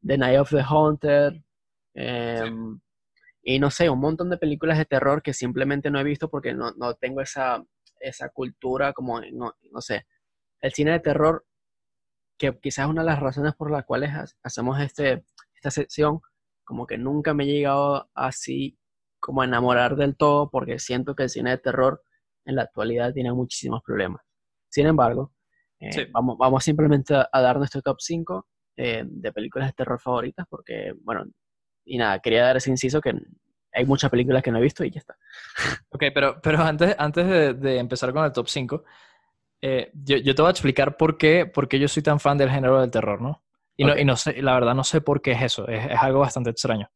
The 0.05 0.19
Night 0.19 0.41
of 0.41 0.51
the 0.51 0.63
Haunted 0.69 1.35
em, 1.95 2.81
y 3.45 3.59
no 3.61 3.71
sé, 3.71 3.89
un 3.89 4.01
montón 4.01 4.29
de 4.29 4.39
películas 4.39 4.77
de 4.77 4.87
terror 4.87 5.23
que 5.23 5.33
simplemente 5.33 5.89
no 5.89 6.01
he 6.01 6.05
visto 6.05 6.29
porque 6.29 6.53
no, 6.53 6.73
no 6.73 6.95
tengo 6.95 7.21
esa, 7.21 7.63
esa 8.01 8.31
cultura 8.31 8.93
como, 8.93 9.21
no, 9.33 9.55
no 9.71 9.81
sé, 9.81 10.07
el 10.61 10.73
cine 10.73 10.93
de 10.93 11.01
terror 11.01 11.47
que 12.39 12.59
quizás 12.59 12.87
es 12.87 12.91
una 12.91 13.03
de 13.03 13.07
las 13.07 13.21
razones 13.21 13.55
por 13.55 13.71
las 13.71 13.85
cuales 13.85 14.11
ha- 14.13 14.25
hacemos 14.43 14.81
este, 14.81 15.25
esta 15.55 15.71
sección, 15.71 16.21
como 16.65 16.87
que 16.87 16.97
nunca 16.99 17.35
me 17.35 17.45
he 17.45 17.47
llegado 17.47 18.11
así 18.15 18.79
como 19.19 19.43
a 19.43 19.45
enamorar 19.45 19.97
del 19.97 20.17
todo, 20.17 20.51
porque 20.51 20.79
siento 20.79 21.15
que 21.15 21.25
el 21.25 21.29
cine 21.31 21.51
de 21.51 21.59
terror 21.59 22.03
en 22.47 22.57
la 22.57 22.63
actualidad 22.63 23.13
tiene 23.13 23.33
muchísimos 23.33 23.83
problemas. 23.85 24.23
Sin 24.71 24.87
embargo, 24.87 25.33
eh, 25.81 25.93
Sí. 25.93 26.07
vamos, 26.11 26.39
vamos 26.39 26.65
simplemente 26.65 27.15
a, 27.15 27.29
a 27.31 27.41
dar 27.43 27.59
nuestro 27.59 27.83
top 27.83 27.99
5 28.01 28.47
eh, 28.77 29.05
de 29.07 29.33
películas 29.33 29.69
de 29.69 29.73
terror 29.75 30.01
favoritas, 30.01 30.47
porque, 30.49 30.95
bueno, 31.03 31.25
y 31.85 31.99
nada, 31.99 32.21
quería 32.21 32.45
dar 32.45 32.57
ese 32.57 32.71
inciso 32.71 33.01
que 33.03 33.13
hay 33.73 33.85
muchas 33.87 34.11
películas 34.11 34.43
que 34.43 34.51
no 34.51 34.59
he 34.59 34.63
visto 34.63 34.85
y 34.85 34.91
ya 34.91 35.01
está. 35.01 35.17
Ok, 35.91 36.05
pero, 36.15 36.41
pero 36.43 36.61
antes, 36.63 36.95
antes 36.99 37.27
de, 37.27 37.55
de 37.55 37.79
empezar 37.79 38.13
con 38.13 38.25
el 38.25 38.33
top 38.33 38.49
5, 38.49 38.85
eh, 39.63 39.91
yo, 39.95 40.17
yo 40.17 40.35
te 40.35 40.43
voy 40.43 40.49
a 40.49 40.53
explicar 40.53 40.97
por 40.97 41.19
qué, 41.19 41.47
por 41.47 41.69
qué 41.69 41.79
yo 41.79 41.89
soy 41.89 42.03
tan 42.03 42.21
fan 42.21 42.39
del 42.39 42.51
género 42.51 42.81
del 42.81 42.91
terror, 42.91 43.21
¿no? 43.21 43.45
Y, 43.77 43.85
no, 43.85 43.93
Ok. 43.93 43.99
y 43.99 44.05
no 44.05 44.17
sé, 44.17 44.43
la 44.43 44.55
verdad 44.55 44.75
no 44.75 44.85
sé 44.85 45.01
por 45.01 45.23
qué 45.23 45.33
es 45.33 45.43
eso, 45.43 45.67
es, 45.69 45.87
es 45.91 45.99
algo 46.01 46.21
bastante 46.21 46.51
extraño. 46.51 46.91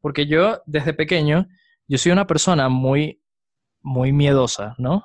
Porque 0.00 0.26
yo, 0.26 0.60
desde 0.66 0.94
pequeño, 0.94 1.46
yo 1.86 1.98
soy 1.98 2.12
una 2.12 2.26
persona 2.26 2.68
muy, 2.68 3.22
muy 3.80 4.12
miedosa, 4.12 4.74
¿no? 4.78 5.04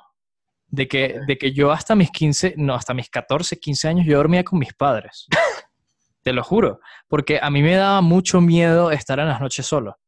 De 0.66 0.88
que, 0.88 1.20
de 1.26 1.38
que 1.38 1.52
yo 1.52 1.72
hasta 1.72 1.94
mis 1.94 2.10
15, 2.10 2.54
no, 2.56 2.74
hasta 2.74 2.94
mis 2.94 3.08
14, 3.10 3.58
15 3.58 3.88
años, 3.88 4.06
yo 4.06 4.16
dormía 4.16 4.44
con 4.44 4.58
mis 4.58 4.74
padres. 4.74 5.26
Te 6.22 6.32
lo 6.32 6.42
juro. 6.42 6.80
Porque 7.08 7.38
a 7.40 7.50
mí 7.50 7.62
me 7.62 7.74
daba 7.76 8.00
mucho 8.00 8.40
miedo 8.40 8.90
estar 8.90 9.18
en 9.20 9.28
las 9.28 9.40
noches 9.40 9.66
solo. 9.66 9.98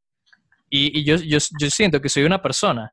Y, 0.70 1.00
y 1.00 1.04
yo, 1.04 1.16
yo, 1.16 1.38
yo 1.60 1.70
siento 1.70 2.00
que 2.00 2.08
soy 2.08 2.24
una 2.24 2.42
persona 2.42 2.92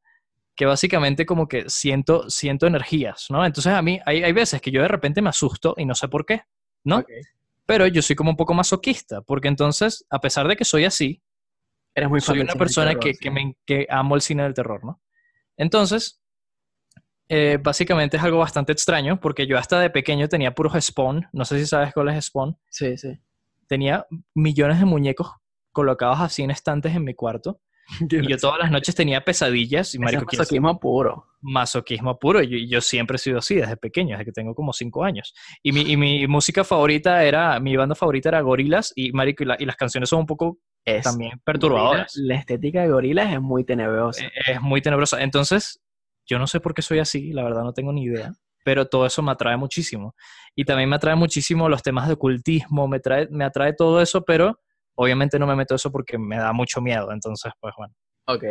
que 0.56 0.66
básicamente 0.66 1.26
como 1.26 1.48
que 1.48 1.70
siento, 1.70 2.30
siento 2.30 2.68
energías, 2.68 3.28
¿no? 3.30 3.44
Entonces 3.46 3.74
a 3.74 3.82
mí 3.82 4.00
hay, 4.06 4.24
hay 4.24 4.32
veces 4.34 4.62
que 4.62 4.72
yo 4.72 4.82
de 4.82 4.88
repente 4.88 5.22
me 5.22 5.30
asusto 5.30 5.74
y 5.78 5.86
no 5.86 5.96
sé 5.96 6.08
por 6.08 6.26
qué, 6.26 6.44
¿no? 6.84 7.00
Ok. 7.00 7.10
Pero 7.66 7.88
yo 7.88 8.02
soy 8.02 8.16
como 8.16 8.30
un 8.32 8.36
poco 8.38 8.54
masoquista, 8.54 9.22
porque 9.22 9.48
entonces, 9.48 10.06
a 10.10 10.20
pesar 10.20 10.48
de 10.48 10.56
que 10.56 10.66
soy 10.66 10.86
así, 10.86 11.24
Eres 11.96 12.10
muy 12.10 12.22
soy 12.22 12.40
una 12.40 12.54
persona 12.56 12.88
terror, 12.90 13.04
que, 13.04 13.14
sí. 13.14 13.20
que, 13.22 13.32
me, 13.32 13.56
que 13.66 13.88
amo 13.90 14.16
el 14.16 14.22
cine 14.22 14.44
del 14.44 14.54
terror, 14.54 14.84
¿no? 14.84 15.00
Entonces, 15.58 16.22
eh, 17.30 17.60
básicamente 17.62 18.18
es 18.18 18.24
algo 18.24 18.40
bastante 18.40 18.72
extraño, 18.72 19.20
porque 19.20 19.46
yo 19.46 19.58
hasta 19.58 19.80
de 19.80 19.90
pequeño 19.92 20.28
tenía 20.28 20.56
puros 20.56 20.74
Spawn, 20.84 21.28
no 21.32 21.46
sé 21.46 21.60
si 21.60 21.68
sabes 21.68 21.94
cuál 21.94 22.10
es 22.10 22.26
Spawn, 22.26 22.58
Sí, 22.70 22.98
sí. 22.98 23.20
tenía 23.68 24.08
millones 24.34 24.80
de 24.80 24.86
muñecos 24.86 25.32
colocados 25.74 26.20
así 26.22 26.44
en 26.44 26.52
estantes 26.52 26.96
en 26.96 27.04
mi 27.04 27.14
cuarto, 27.14 27.60
y 28.10 28.28
yo 28.30 28.38
todas 28.38 28.60
las 28.60 28.72
noches 28.72 28.96
tenía 28.96 29.26
pesadillas, 29.26 29.94
y 29.94 29.98
es 29.98 30.02
marico, 30.02 30.26
¿quién 30.26 30.38
se- 30.38 30.44
masoquismo 30.44 30.80
puro. 30.80 31.26
masoquismo 31.42 32.18
puro. 32.18 32.42
Yo, 32.42 32.58
yo 32.58 32.80
siempre 32.80 33.16
he 33.16 33.20
sido 33.20 33.40
así 33.40 33.56
desde 33.56 33.76
pequeño, 33.76 34.12
desde 34.18 34.26
que 34.26 34.32
tengo 34.32 34.56
como 34.56 34.72
cinco 34.72 35.04
años. 35.04 35.34
Y 35.62 35.72
mi, 35.74 35.82
y 35.82 35.98
mi 35.98 36.26
música 36.28 36.64
favorita 36.64 37.24
era, 37.26 37.60
mi 37.60 37.76
banda 37.76 37.96
favorita 37.96 38.30
era 38.30 38.40
Gorilas 38.42 38.94
y, 38.96 39.12
marico, 39.12 39.44
y, 39.44 39.48
la- 39.48 39.58
y 39.60 39.66
las 39.66 39.76
canciones 39.76 40.08
son 40.10 40.20
un 40.22 40.26
poco 40.26 40.60
Es 40.86 41.04
también 41.04 41.34
perturbadoras. 41.44 42.16
La 42.16 42.36
estética 42.36 42.82
de 42.84 42.90
gorilas 42.90 43.34
es 43.34 43.42
muy 43.42 43.66
tenebrosa. 43.66 44.24
Eh, 44.26 44.32
Es 44.54 44.62
muy 44.62 44.82
tenebrosa. 44.82 45.22
Entonces, 45.22 45.82
yo 46.26 46.40
no 46.40 46.48
sé 46.48 46.62
por 46.62 46.74
qué 46.74 46.82
soy 46.82 47.00
así, 47.00 47.34
la 47.34 47.44
verdad 47.44 47.64
no 47.64 47.74
tengo 47.74 47.92
ni 47.92 48.04
idea. 48.04 48.32
Pero 48.64 48.86
todo 48.88 49.06
eso 49.06 49.22
me 49.22 49.32
atrae 49.34 49.58
muchísimo. 49.58 50.16
Y 50.56 50.64
también 50.64 50.88
me 50.90 50.96
atrae 50.96 51.16
muchísimo 51.16 51.68
los 51.68 51.84
temas 51.84 52.08
de 52.08 52.14
ocultismo, 52.14 52.88
me, 52.88 53.02
trae, 53.02 53.28
me 53.30 53.44
atrae 53.44 53.74
todo 53.74 54.02
eso, 54.02 54.24
pero 54.24 54.58
obviamente 54.96 55.40
no 55.40 55.48
me 55.48 55.56
meto 55.56 55.76
eso 55.76 55.92
porque 55.92 56.18
me 56.18 56.38
da 56.38 56.54
mucho 56.54 56.82
miedo. 56.82 57.12
Entonces, 57.12 57.52
pues 57.60 57.74
bueno. 57.78 57.94
Ok. 58.28 58.44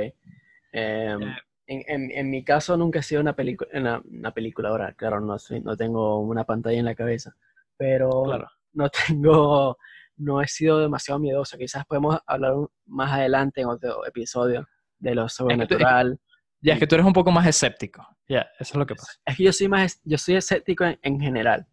Em, 0.72 1.20
en, 1.66 1.82
en- 1.86 2.10
en 2.10 2.30
mi 2.30 2.44
caso 2.44 2.76
nunca 2.76 3.00
he 3.00 3.02
sido 3.02 3.20
una, 3.20 3.34
película 3.36 3.70
una, 3.74 4.02
una 4.04 4.32
película 4.32 4.68
ahora, 4.70 4.92
claro, 4.94 5.20
no, 5.20 5.38
soy- 5.38 5.60
no 5.60 5.76
tengo 5.76 6.18
una 6.20 6.44
pantalla 6.44 6.78
en 6.78 6.84
la 6.86 6.94
cabeza, 6.94 7.34
pero 7.76 8.22
Claro. 8.24 8.48
no 8.72 8.88
tengo, 9.22 9.78
no 10.16 10.40
he 10.42 10.48
sido 10.48 10.78
demasiado 10.80 11.18
miedoso. 11.20 11.56
Quizás 11.58 11.84
podemos 11.86 12.18
hablar 12.26 12.54
más 12.86 13.12
adelante 13.12 13.60
en 13.60 13.68
otro 13.68 14.06
episodio 14.06 14.66
de 14.98 15.14
lo 15.14 15.28
sobrenatural. 15.28 16.18
Ya, 16.60 16.74
es 16.74 16.78
que 16.78 16.86
tú 16.86 16.94
eres 16.94 17.06
un 17.06 17.12
poco 17.12 17.32
más 17.32 17.46
escéptico. 17.46 18.06
Ya, 18.28 18.42
eso 18.60 18.74
es 18.74 18.76
lo 18.76 18.86
que 18.86 18.94
pasa. 18.94 19.12
Es 19.26 19.36
que 19.36 19.42
yo 19.44 19.52
soy 19.52 19.68
más, 19.68 20.00
yo 20.04 20.16
soy 20.16 20.36
escéptico 20.36 20.84
en, 20.84 20.98
en 21.02 21.18
general. 21.20 21.66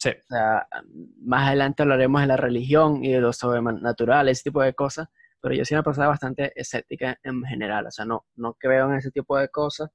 Sí. 0.00 0.08
O 0.10 0.26
sea, 0.28 0.66
más 1.20 1.48
adelante 1.48 1.82
hablaremos 1.82 2.22
de 2.22 2.26
la 2.26 2.36
religión 2.36 3.04
y 3.04 3.12
de 3.12 3.20
lo 3.20 3.32
sobrenatural, 3.34 4.28
ese 4.28 4.44
tipo 4.44 4.62
de 4.62 4.72
cosas, 4.72 5.08
pero 5.40 5.54
yo 5.54 5.64
soy 5.64 5.74
una 5.74 5.82
persona 5.82 6.08
bastante 6.08 6.52
escéptica 6.58 7.18
en 7.22 7.42
general, 7.44 7.86
o 7.86 7.90
sea, 7.90 8.06
no, 8.06 8.26
no 8.36 8.54
creo 8.54 8.90
en 8.90 8.96
ese 8.96 9.10
tipo 9.10 9.36
de 9.36 9.48
cosas 9.48 9.90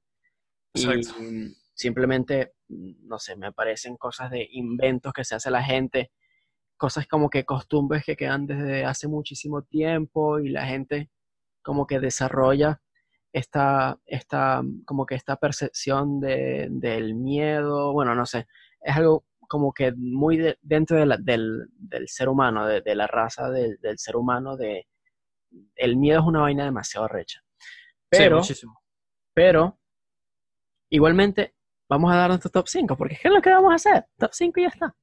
y 0.76 0.86
Exacto. 0.86 1.22
mm, 1.22 1.56
simplemente, 1.74 2.54
no 2.68 3.18
sé, 3.18 3.36
me 3.36 3.52
parecen 3.52 3.98
cosas 3.98 4.30
de 4.30 4.48
inventos 4.52 5.12
que 5.12 5.24
se 5.24 5.36
hace 5.36 5.50
la 5.50 5.64
gente, 5.64 6.12
cosas 6.78 7.08
como 7.08 7.30
que 7.30 7.46
costumbres 7.46 8.04
que 8.06 8.16
quedan 8.16 8.46
desde 8.46 8.86
hace 8.86 9.08
muchísimo 9.08 9.64
tiempo 9.64 10.40
y 10.40 10.50
la 10.50 10.66
gente 10.66 11.10
como 11.64 11.88
que 11.88 12.00
desarrolla 12.00 12.82
esta, 13.34 14.00
esta, 14.06 14.62
como 14.86 15.06
que 15.06 15.16
esta 15.16 15.38
percepción 15.38 16.20
de, 16.20 16.68
del 16.70 17.16
miedo, 17.16 17.92
bueno, 17.92 18.14
no 18.14 18.26
sé, 18.26 18.48
es 18.82 18.96
algo 18.96 19.26
como 19.48 19.74
que 19.74 19.92
muy 19.96 20.38
de- 20.38 20.58
dentro 20.62 20.98
de 20.98 21.06
la- 21.06 21.18
del, 21.18 21.68
del 21.72 22.08
ser 22.08 22.30
humano, 22.30 22.66
de, 22.68 22.82
de 22.82 22.96
la 22.96 23.08
raza 23.08 23.50
del, 23.50 23.78
del 23.82 23.98
ser 23.98 24.16
humano, 24.16 24.56
de 24.58 24.88
el 25.76 25.96
miedo 25.98 26.20
es 26.22 26.26
una 26.26 26.42
vaina 26.42 26.66
demasiado 26.66 27.08
recha. 27.08 27.42
Sí, 28.12 28.20
Pero, 28.20 28.38
muchísimo. 28.38 28.80
pero, 29.34 29.80
igualmente, 30.90 31.56
vamos 31.90 32.12
a 32.12 32.18
dar 32.18 32.30
nuestro 32.30 32.50
top 32.52 32.68
5, 32.68 32.96
porque 32.98 33.18
¿qué 33.22 33.28
es 33.28 33.34
lo 33.34 33.42
que 33.42 33.50
vamos 33.50 33.72
a 33.72 33.76
hacer? 33.76 34.06
Top 34.18 34.32
5 34.34 34.60
y 34.60 34.64
ya 34.64 34.70
está. 34.70 34.96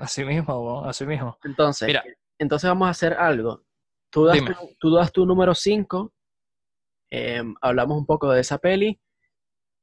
Así 0.00 0.24
mismo, 0.24 0.84
así 0.84 1.04
mismo. 1.06 1.36
Entonces, 1.44 1.86
Mira. 1.88 2.02
entonces 2.38 2.68
vamos 2.68 2.88
a 2.88 2.90
hacer 2.92 3.12
algo. 3.14 3.62
Tú 4.10 4.24
das, 4.24 4.38
tu, 4.44 4.52
tú 4.78 4.94
das 4.94 5.12
tu 5.12 5.26
número 5.26 5.54
5, 5.54 6.12
hablamos 7.60 7.98
un 7.98 8.06
poco 8.06 8.30
de 8.30 8.40
esa 8.40 8.58
peli, 8.58 9.00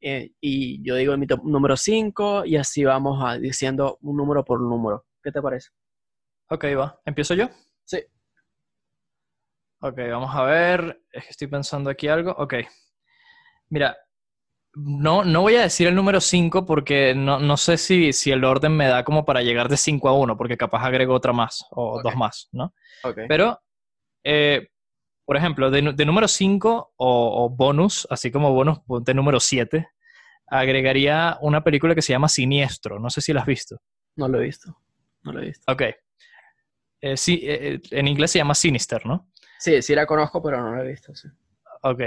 eh, 0.02 0.32
y 0.40 0.84
yo 0.84 0.96
digo 0.96 1.16
mi 1.18 1.28
top 1.28 1.44
número 1.44 1.76
5, 1.76 2.46
y 2.46 2.56
así 2.56 2.84
vamos 2.84 3.24
a, 3.24 3.38
diciendo 3.38 3.98
un 4.02 4.18
número 4.18 4.44
por 4.44 4.62
número. 4.62 5.06
¿Qué 5.22 5.32
te 5.32 5.42
parece? 5.42 5.70
Ok, 6.50 6.66
va. 6.78 7.00
¿Empiezo 7.06 7.34
yo? 7.34 7.48
Sí. 7.84 8.00
Ok, 9.82 9.98
vamos 10.10 10.34
a 10.34 10.44
ver. 10.44 11.02
Es 11.12 11.24
que 11.26 11.30
estoy 11.30 11.48
pensando 11.48 11.90
aquí 11.90 12.08
algo. 12.08 12.32
Ok. 12.32 12.56
Mira, 13.70 13.98
no, 14.74 15.24
no 15.24 15.42
voy 15.42 15.56
a 15.56 15.62
decir 15.62 15.88
el 15.88 15.96
número 15.96 16.22
5 16.22 16.66
porque 16.66 17.14
no, 17.16 17.40
no 17.40 17.58
sé 17.58 17.78
si, 17.78 18.14
si 18.14 18.32
el 18.32 18.44
orden 18.44 18.76
me 18.76 18.88
da 18.88 19.04
como 19.04 19.26
para 19.26 19.42
llegar 19.42 19.70
de 19.70 19.78
5 19.78 20.10
a 20.10 20.18
1, 20.18 20.38
porque 20.38 20.58
capaz 20.58 20.86
agrego 20.86 21.14
otra 21.14 21.34
más 21.34 21.66
o 21.72 22.02
dos 22.02 22.16
más, 22.16 22.50
¿no? 22.52 22.74
Ok. 23.04 23.20
Pero 23.28 23.60
eh, 24.24 24.70
Por 25.30 25.38
ejemplo, 25.38 25.70
de, 25.70 25.84
número 25.84 26.28
5 26.28 26.94
o, 26.98 27.46
o 27.46 27.50
bonus, 27.52 28.08
así 28.10 28.32
como 28.32 28.52
bonus, 28.52 28.80
ponte 28.80 29.14
número 29.14 29.40
7, 29.40 29.88
agregaría 30.48 31.38
una 31.42 31.64
película 31.64 31.94
que 31.94 32.02
se 32.02 32.14
llama 32.14 32.28
Siniestro. 32.28 32.98
No 32.98 33.12
sé 33.12 33.22
si 33.22 33.32
la 33.32 33.42
has 33.42 33.46
visto. 33.46 33.80
No 34.16 34.28
lo 34.28 34.40
he 34.40 34.46
visto. 34.46 34.76
No 35.22 35.32
lo 35.32 35.44
he 35.44 35.46
visto. 35.46 35.72
Ok. 35.72 35.84
Eh, 37.02 37.16
sí, 37.16 37.42
eh, 37.44 37.76
eh, 37.76 37.80
en 37.92 38.08
inglés 38.08 38.32
se 38.32 38.40
llama 38.40 38.56
Sinister, 38.56 39.06
¿no? 39.06 39.30
Sí, 39.60 39.84
sí 39.84 39.94
la 39.94 40.08
conozco, 40.08 40.42
pero 40.42 40.64
no 40.64 40.76
la 40.76 40.84
he 40.84 40.88
visto. 40.88 41.14
sí. 41.14 41.28
Ok. 41.84 42.02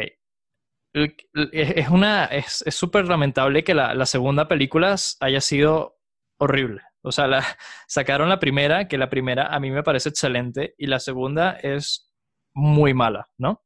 Es 1.53 1.89
una. 1.91 2.25
Es 2.25 2.65
súper 2.71 3.07
lamentable 3.07 3.63
que 3.63 3.75
la, 3.75 3.95
la 3.95 4.07
segunda 4.07 4.49
película 4.49 4.97
haya 5.21 5.41
sido 5.41 6.01
horrible. 6.39 6.83
O 7.03 7.13
sea, 7.13 7.29
la, 7.29 7.47
sacaron 7.87 8.29
la 8.29 8.41
primera, 8.41 8.89
que 8.89 8.99
la 8.99 9.09
primera 9.09 9.47
a 9.47 9.61
mí 9.61 9.71
me 9.71 9.85
parece 9.85 10.09
excelente, 10.09 10.75
y 10.77 10.89
la 10.89 10.99
segunda 10.99 11.53
es 11.53 12.12
muy 12.55 12.95
mala, 12.95 13.29
¿no? 13.39 13.63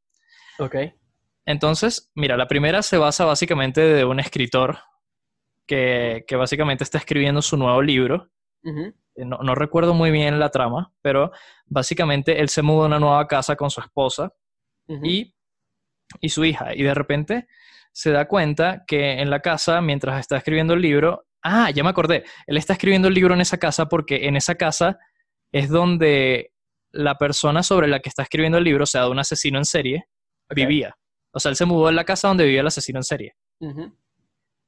Ok. 0.59 0.77
Entonces, 1.45 2.11
mira, 2.15 2.37
la 2.37 2.49
primera 2.49 2.83
se 2.83 2.99
basa 2.99 3.25
básicamente 3.25 3.81
de 3.81 4.05
un 4.05 4.19
escritor 4.21 4.79
que, 5.67 6.25
que 6.27 6.37
básicamente 6.37 6.85
está 6.85 6.99
escribiendo 6.99 7.43
su 7.43 7.57
nuevo 7.57 7.83
libro. 7.83 8.31
Eh, 9.17 9.25
No, 9.25 9.39
no 9.39 9.55
recuerdo 9.55 9.95
muy 9.95 10.11
bien 10.11 10.39
la 10.39 10.51
trama, 10.51 10.93
pero 11.03 11.31
básicamente 11.67 12.41
él 12.41 12.49
se 12.49 12.63
muda 12.63 12.85
a 12.85 12.87
una 12.89 12.99
nueva 12.99 13.27
casa 13.27 13.57
con 13.57 13.71
su 13.71 13.81
esposa 13.81 14.33
y, 15.03 15.35
y 16.21 16.29
su 16.29 16.45
hija. 16.45 16.75
Y 16.75 16.83
de 16.83 16.95
repente 16.95 17.47
se 17.93 18.11
da 18.11 18.27
cuenta 18.29 18.85
que 18.87 19.21
en 19.21 19.31
la 19.31 19.41
casa, 19.41 19.81
mientras 19.81 20.21
está 20.21 20.37
escribiendo 20.37 20.75
el 20.75 20.83
libro, 20.83 21.27
ah, 21.43 21.71
ya 21.71 21.83
me 21.83 21.91
acordé, 21.91 22.25
él 22.47 22.57
está 22.57 22.75
escribiendo 22.75 23.09
el 23.09 23.15
libro 23.15 23.35
en 23.35 23.41
esa 23.41 23.59
casa 23.59 23.87
porque 23.89 24.27
en 24.27 24.37
esa 24.37 24.57
casa 24.57 24.99
es 25.53 25.69
donde 25.69 26.53
la 26.97 27.17
persona 27.17 27.63
sobre 27.63 27.89
la 27.89 28.01
que 28.01 28.09
está 28.09 28.23
escribiendo 28.23 28.59
el 28.59 28.65
libro, 28.65 28.85
o 28.85 28.87
sea, 28.87 29.03
de 29.05 29.11
un 29.11 29.19
asesino 29.19 29.59
en 29.59 29.65
serie, 29.65 30.05
vivía. 30.55 30.95
O 31.33 31.39
sea, 31.41 31.51
él 31.51 31.57
se 31.57 31.67
mudó 31.67 31.89
en 31.89 31.97
la 31.97 32.05
casa 32.05 32.29
donde 32.29 32.45
vivía 32.45 32.61
el 32.61 32.67
asesino 32.67 32.99
en 32.99 33.05
serie. 33.05 33.35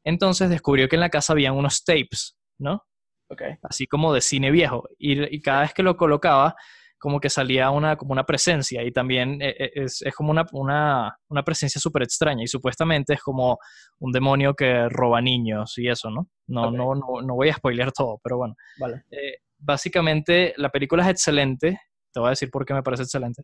Entonces 0.05 0.51
descubrió 0.51 0.89
que 0.89 0.97
en 0.97 1.01
la 1.01 1.11
casa 1.11 1.33
habían 1.33 1.55
unos 1.55 1.85
tapes, 1.85 2.37
¿no? 2.59 2.85
Ok. 3.31 3.43
así 3.63 3.87
como 3.87 4.15
de 4.15 4.23
cine 4.23 4.51
viejo. 4.51 4.89
Y, 4.99 5.35
y 5.35 5.41
cada 5.43 5.61
vez 5.63 5.75
que 5.75 5.83
lo 5.83 5.99
colocaba, 5.99 6.55
como 6.99 7.21
que 7.21 7.29
salía 7.29 7.71
una, 7.71 7.97
como 7.97 8.13
una 8.13 8.25
presencia. 8.25 8.83
Y 8.83 8.91
también 8.91 9.41
eh, 9.43 9.55
eh, 9.59 9.71
es, 9.75 10.01
es 10.03 10.15
como 10.15 10.31
una, 10.31 10.47
una, 10.53 11.15
una 11.29 11.43
presencia 11.43 11.79
súper 11.81 12.03
extraña. 12.05 12.43
Y 12.43 12.47
supuestamente 12.49 13.13
es 13.15 13.21
como 13.21 13.59
un 13.99 14.13
demonio 14.13 14.55
que 14.55 14.89
roba 14.89 15.21
niños 15.21 15.77
y 15.77 15.89
eso, 15.89 16.11
¿no? 16.11 16.29
No, 16.47 16.69
Ok. 16.69 16.75
no, 16.75 16.95
no, 16.95 17.21
no 17.23 17.35
voy 17.35 17.51
a 17.51 17.55
spoilear 17.55 17.93
todo, 17.93 18.19
pero 18.23 18.39
bueno. 18.39 18.55
Vale. 18.79 19.03
Eh, 19.11 19.37
básicamente, 19.59 20.55
la 20.57 20.71
película 20.71 21.03
es 21.05 21.11
excelente. 21.11 21.79
Te 22.13 22.21
voy 22.21 22.29
a 22.29 22.31
decir 22.31 22.51
por 22.51 22.65
qué 22.65 22.75
me 22.75 22.83
parece 22.83 23.03
excelente. 23.05 23.43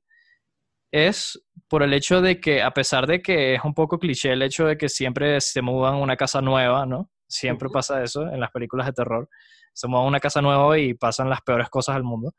Es 0.92 1.42
por 1.68 1.82
el 1.82 1.92
hecho 1.92 2.20
de 2.20 2.40
que, 2.40 2.62
a 2.62 2.70
pesar 2.72 3.06
de 3.06 3.20
que 3.20 3.54
es 3.54 3.64
un 3.64 3.74
poco 3.74 3.98
cliché 3.98 4.32
el 4.32 4.42
hecho 4.42 4.66
de 4.66 4.78
que 4.78 4.88
siempre 4.88 5.40
se 5.40 5.60
mudan 5.60 5.94
a 5.94 5.98
una 5.98 6.16
casa 6.16 6.40
nueva, 6.40 6.86
¿no? 6.86 7.10
Siempre 7.26 7.66
Ujú. 7.66 7.72
pasa 7.74 8.02
eso 8.02 8.28
en 8.28 8.40
las 8.40 8.50
películas 8.50 8.86
de 8.86 8.92
terror. 8.92 9.28
Se 9.72 9.88
mudan 9.88 10.04
a 10.04 10.08
una 10.08 10.20
casa 10.20 10.40
nueva 10.40 10.78
y 10.78 10.94
pasan 10.94 11.28
las 11.28 11.40
peores 11.42 11.68
cosas 11.68 11.96
del 11.96 12.04
mundo. 12.04 12.32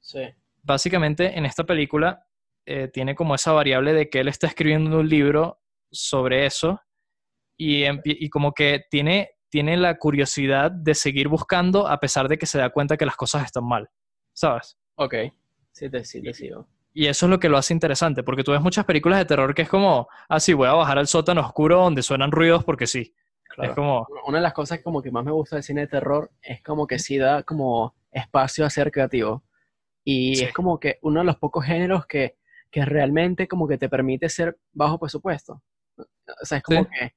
Sí. 0.00 0.20
Básicamente, 0.62 1.36
en 1.36 1.44
esta 1.44 1.64
película 1.64 2.24
eh, 2.66 2.88
tiene 2.88 3.14
como 3.14 3.34
esa 3.34 3.52
variable 3.52 3.92
de 3.92 4.08
que 4.08 4.20
él 4.20 4.28
está 4.28 4.46
escribiendo 4.46 5.00
un 5.00 5.08
libro 5.08 5.60
sobre 5.90 6.46
eso 6.46 6.80
y, 7.58 7.84
y 8.04 8.30
como 8.30 8.52
que 8.52 8.84
tiene, 8.90 9.30
tiene 9.50 9.76
la 9.76 9.98
curiosidad 9.98 10.70
de 10.70 10.94
seguir 10.94 11.28
buscando 11.28 11.88
a 11.88 11.98
pesar 12.00 12.28
de 12.28 12.38
que 12.38 12.46
se 12.46 12.58
da 12.58 12.70
cuenta 12.70 12.96
que 12.96 13.06
las 13.06 13.16
cosas 13.16 13.44
están 13.44 13.66
mal, 13.66 13.88
¿sabes? 14.32 14.78
Ok. 14.96 15.14
Sí, 15.78 15.88
te, 15.90 16.04
sí, 16.04 16.20
te 16.22 16.34
sigo. 16.34 16.66
Y 16.92 17.06
eso 17.06 17.26
es 17.26 17.30
lo 17.30 17.38
que 17.38 17.48
lo 17.48 17.56
hace 17.58 17.72
interesante, 17.72 18.22
porque 18.24 18.42
tú 18.42 18.50
ves 18.52 18.60
muchas 18.60 18.84
películas 18.84 19.18
de 19.20 19.24
terror 19.26 19.54
que 19.54 19.62
es 19.62 19.68
como, 19.68 20.08
ah, 20.28 20.40
sí, 20.40 20.52
voy 20.54 20.66
a 20.66 20.72
bajar 20.72 20.98
al 20.98 21.06
sótano 21.06 21.40
oscuro 21.42 21.80
donde 21.82 22.02
suenan 22.02 22.32
ruidos 22.32 22.64
porque 22.64 22.86
sí. 22.86 23.14
Claro. 23.44 23.70
Es 23.70 23.76
como, 23.76 24.06
Una 24.26 24.38
de 24.38 24.42
las 24.42 24.52
cosas 24.52 24.80
como 24.82 25.00
que 25.02 25.10
más 25.10 25.24
me 25.24 25.30
gusta 25.32 25.56
del 25.56 25.62
cine 25.62 25.82
de 25.82 25.86
terror 25.86 26.30
es 26.42 26.62
como 26.62 26.86
que 26.86 26.98
sí 26.98 27.16
da 27.18 27.42
como 27.44 27.94
espacio 28.10 28.64
a 28.66 28.70
ser 28.70 28.90
creativo. 28.90 29.44
Y 30.04 30.36
Sí. 30.36 30.44
es 30.46 30.52
como 30.52 30.80
que 30.80 30.98
uno 31.02 31.20
de 31.20 31.26
los 31.26 31.36
pocos 31.36 31.64
géneros 31.64 32.06
que, 32.06 32.36
que 32.70 32.84
realmente 32.84 33.46
como 33.46 33.68
que 33.68 33.78
te 33.78 33.88
permite 33.88 34.28
ser 34.28 34.58
bajo 34.72 34.98
presupuesto. 34.98 35.62
O 35.96 36.44
sea, 36.44 36.58
es 36.58 36.64
como 36.64 36.82
Sí. 36.84 36.90
que 36.98 37.12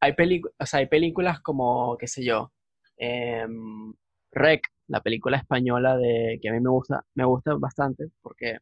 hay, 0.00 0.14
o 0.58 0.66
sea, 0.66 0.80
hay 0.80 0.86
películas 0.86 1.40
como, 1.40 1.96
qué 1.98 2.06
sé 2.06 2.24
yo, 2.24 2.52
em, 2.96 3.92
Rec, 4.32 4.62
la 4.88 5.00
película 5.02 5.36
española 5.38 5.96
de 5.96 6.38
que 6.40 6.48
a 6.48 6.52
mí 6.52 6.60
me 6.60 6.70
gusta, 6.70 7.04
me 7.14 7.24
gusta 7.24 7.54
bastante 7.58 8.08
porque, 8.22 8.58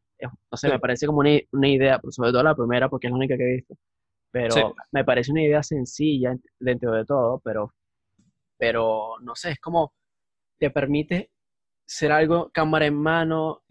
no 0.51 0.57
sé, 0.57 0.67
Sí. 0.67 0.73
me 0.73 0.79
parece 0.79 1.05
como 1.07 1.19
una, 1.19 1.31
una 1.51 1.67
idea, 1.69 1.99
pues, 1.99 2.15
sobre 2.15 2.31
todo 2.31 2.43
la 2.43 2.55
primera 2.55 2.89
porque 2.89 3.07
es 3.07 3.11
la 3.11 3.17
única 3.17 3.37
que 3.37 3.43
he 3.43 3.55
visto, 3.57 3.75
pero 4.31 4.53
Sí. 4.55 4.61
me 4.91 5.05
parece 5.05 5.31
una 5.31 5.43
idea 5.43 5.63
sencilla 5.63 6.35
dentro 6.59 6.91
de 6.93 7.05
todo, 7.05 7.39
pero, 7.43 7.73
pero 8.57 9.19
no 9.21 9.35
sé, 9.35 9.51
es 9.51 9.59
como 9.59 9.93
te 10.59 10.71
permite 10.71 11.31
ser 11.85 12.11
algo 12.11 12.49
cámara 12.51 12.85
en 12.87 12.95
mano, 12.95 13.63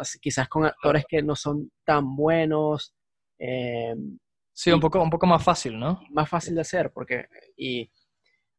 así- 0.00 0.18
quizás 0.20 0.48
con 0.48 0.64
actores 0.64 1.04
que 1.08 1.22
no 1.22 1.34
son 1.36 1.70
tan 1.84 2.16
buenos, 2.16 2.94
em, 3.38 4.18
sí, 4.52 4.70
un 4.72 4.80
poco, 4.80 5.00
un 5.02 5.10
poco 5.10 5.26
más 5.26 5.42
fácil, 5.42 5.78
¿no? 5.78 6.00
más 6.10 6.28
fácil 6.28 6.54
de 6.54 6.60
hacer 6.62 6.90
porque 6.92 7.26
y 7.56 7.90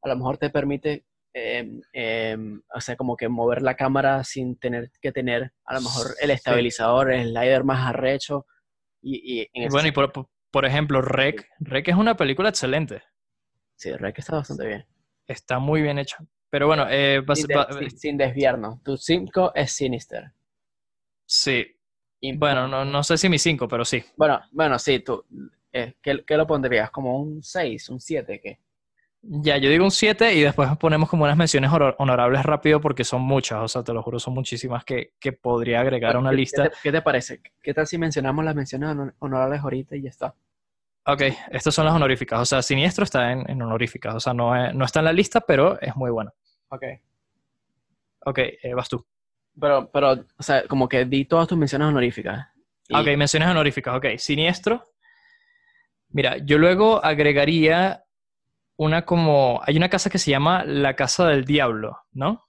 a 0.02 0.10
lo 0.10 0.16
mejor 0.18 0.38
te 0.38 0.50
permite 0.50 1.06
em, 1.34 1.82
em, 1.94 2.62
o 2.74 2.82
sea 2.82 2.96
como 2.96 3.16
que 3.16 3.28
mover 3.30 3.62
la 3.62 3.76
cámara 3.76 4.24
sin 4.24 4.58
tener 4.58 4.92
que 5.02 5.12
tener 5.12 5.52
a 5.66 5.74
lo 5.76 5.82
mejor 5.82 6.16
el 6.22 6.32
estabilizador 6.32 7.12
el 7.12 7.30
slider 7.30 7.64
más 7.64 7.88
arrecho 7.88 8.46
y, 9.02 9.42
y 9.42 9.50
en 9.54 9.64
ese 9.64 9.70
bueno, 9.72 9.88
y 9.88 9.92
por, 9.92 10.12
por- 10.52 10.66
ejemplo, 10.66 11.02
Rec. 11.02 11.48
Rec 11.60 11.88
es 11.88 11.96
una 11.96 12.16
película 12.18 12.50
excelente. 12.50 13.04
sí 13.76 13.92
Rec 13.94 14.18
está 14.20 14.36
bastante 14.36 14.66
bien 14.68 14.86
Está 15.28 15.60
muy 15.60 15.82
bien 15.84 16.00
hecha. 16.00 16.18
Pero 16.50 16.66
bueno, 16.66 16.88
eh, 16.90 17.22
sin, 17.36 17.46
de- 17.48 17.56
ba- 17.56 17.68
sin- 17.72 17.92
sin 18.00 18.18
desviarnos 18.18 18.82
tu 18.84 18.98
5 18.98 19.52
es 19.56 19.72
Sinister 19.72 20.32
sí. 21.26 21.66
Y- 22.22 22.36
Bueno, 22.36 22.68
no, 22.68 22.84
no 22.84 23.04
sé 23.04 23.18
si 23.18 23.30
mi 23.30 23.38
5, 23.40 23.68
pero 23.68 23.86
sí. 23.86 24.04
bueno 24.18 24.42
bueno 24.52 24.78
sí 24.80 25.00
tú 25.00 25.24
eh, 25.72 25.94
¿qué, 26.02 26.24
qué 26.26 26.36
lo 26.36 26.48
pondrías 26.48 26.90
como 26.92 27.18
un 27.22 27.44
6 27.44 27.88
un 27.90 28.00
7 28.02 28.42
qué 28.42 28.60
Ya, 29.22 29.58
yo 29.58 29.70
digo 29.70 29.84
un 29.84 29.92
7 29.92 30.34
y 30.34 30.42
después 30.42 30.70
ponemos 30.78 31.10
como 31.10 31.26
unas 31.26 31.36
menciones 31.36 31.70
honor- 31.72 31.96
honorables 32.00 32.44
rápido 32.44 32.80
porque 32.80 33.04
son 33.04 33.22
muchas, 33.22 33.60
o 33.60 33.68
sea, 33.68 33.84
te 33.84 33.94
lo 33.94 34.02
juro, 34.02 34.18
son 34.18 34.34
muchísimas 34.34 34.86
que, 34.86 35.14
que 35.20 35.34
podría 35.34 35.82
agregar 35.82 36.16
a 36.16 36.20
una 36.20 36.30
¿Qué- 36.30 36.36
lista. 36.38 36.64
¿qué 36.64 36.70
te, 36.70 36.76
qué 36.84 36.92
te 36.94 37.02
parece? 37.02 37.42
¿Qué 37.62 37.74
tal 37.74 37.86
si 37.86 37.98
mencionamos 37.98 38.46
las 38.46 38.56
menciones 38.56 38.90
honor- 38.90 39.14
honorables 39.20 39.60
ahorita 39.62 39.96
y 39.98 40.04
ya 40.04 40.10
está? 40.10 40.34
Ok, 41.06 41.22
estas 41.52 41.74
son 41.76 41.86
las 41.86 41.94
honoríficas, 41.96 42.40
o 42.40 42.46
sea, 42.46 42.62
Siniestro 42.62 43.04
está 43.04 43.32
en, 43.34 43.50
en 43.50 43.62
honoríficas, 43.62 44.16
o 44.16 44.20
sea, 44.22 44.34
no, 44.34 44.56
es- 44.56 44.74
no 44.74 44.86
está 44.86 45.00
en 45.00 45.06
la 45.06 45.14
lista, 45.14 45.42
pero 45.42 45.80
es 45.82 45.96
muy 45.98 46.12
bueno. 46.12 46.32
Ok. 46.70 46.84
Ok, 48.26 48.38
eh, 48.40 48.74
vas 48.74 48.88
tú. 48.90 49.06
Pero, 49.60 49.90
pero, 49.92 50.12
o 50.12 50.44
sea, 50.44 50.64
como 50.68 50.88
que 50.88 51.04
di 51.06 51.26
todas 51.26 51.48
tus 51.48 51.58
menciones 51.58 51.88
honoríficas. 51.90 52.48
Y- 52.88 52.96
Ok, 52.96 53.06
menciones 53.18 53.50
honoríficas, 53.50 53.98
ok. 53.98 54.06
Siniestro. 54.18 54.84
Mira, 56.10 56.38
yo 56.38 56.58
luego 56.58 57.04
agregaría 57.04 58.04
una 58.80 59.04
como... 59.04 59.60
Hay 59.66 59.76
una 59.76 59.90
casa 59.90 60.10
que 60.10 60.18
se 60.18 60.32
llama 60.32 60.64
La 60.64 60.96
Casa 60.96 61.28
del 61.28 61.44
Diablo, 61.44 61.98
¿no? 62.14 62.48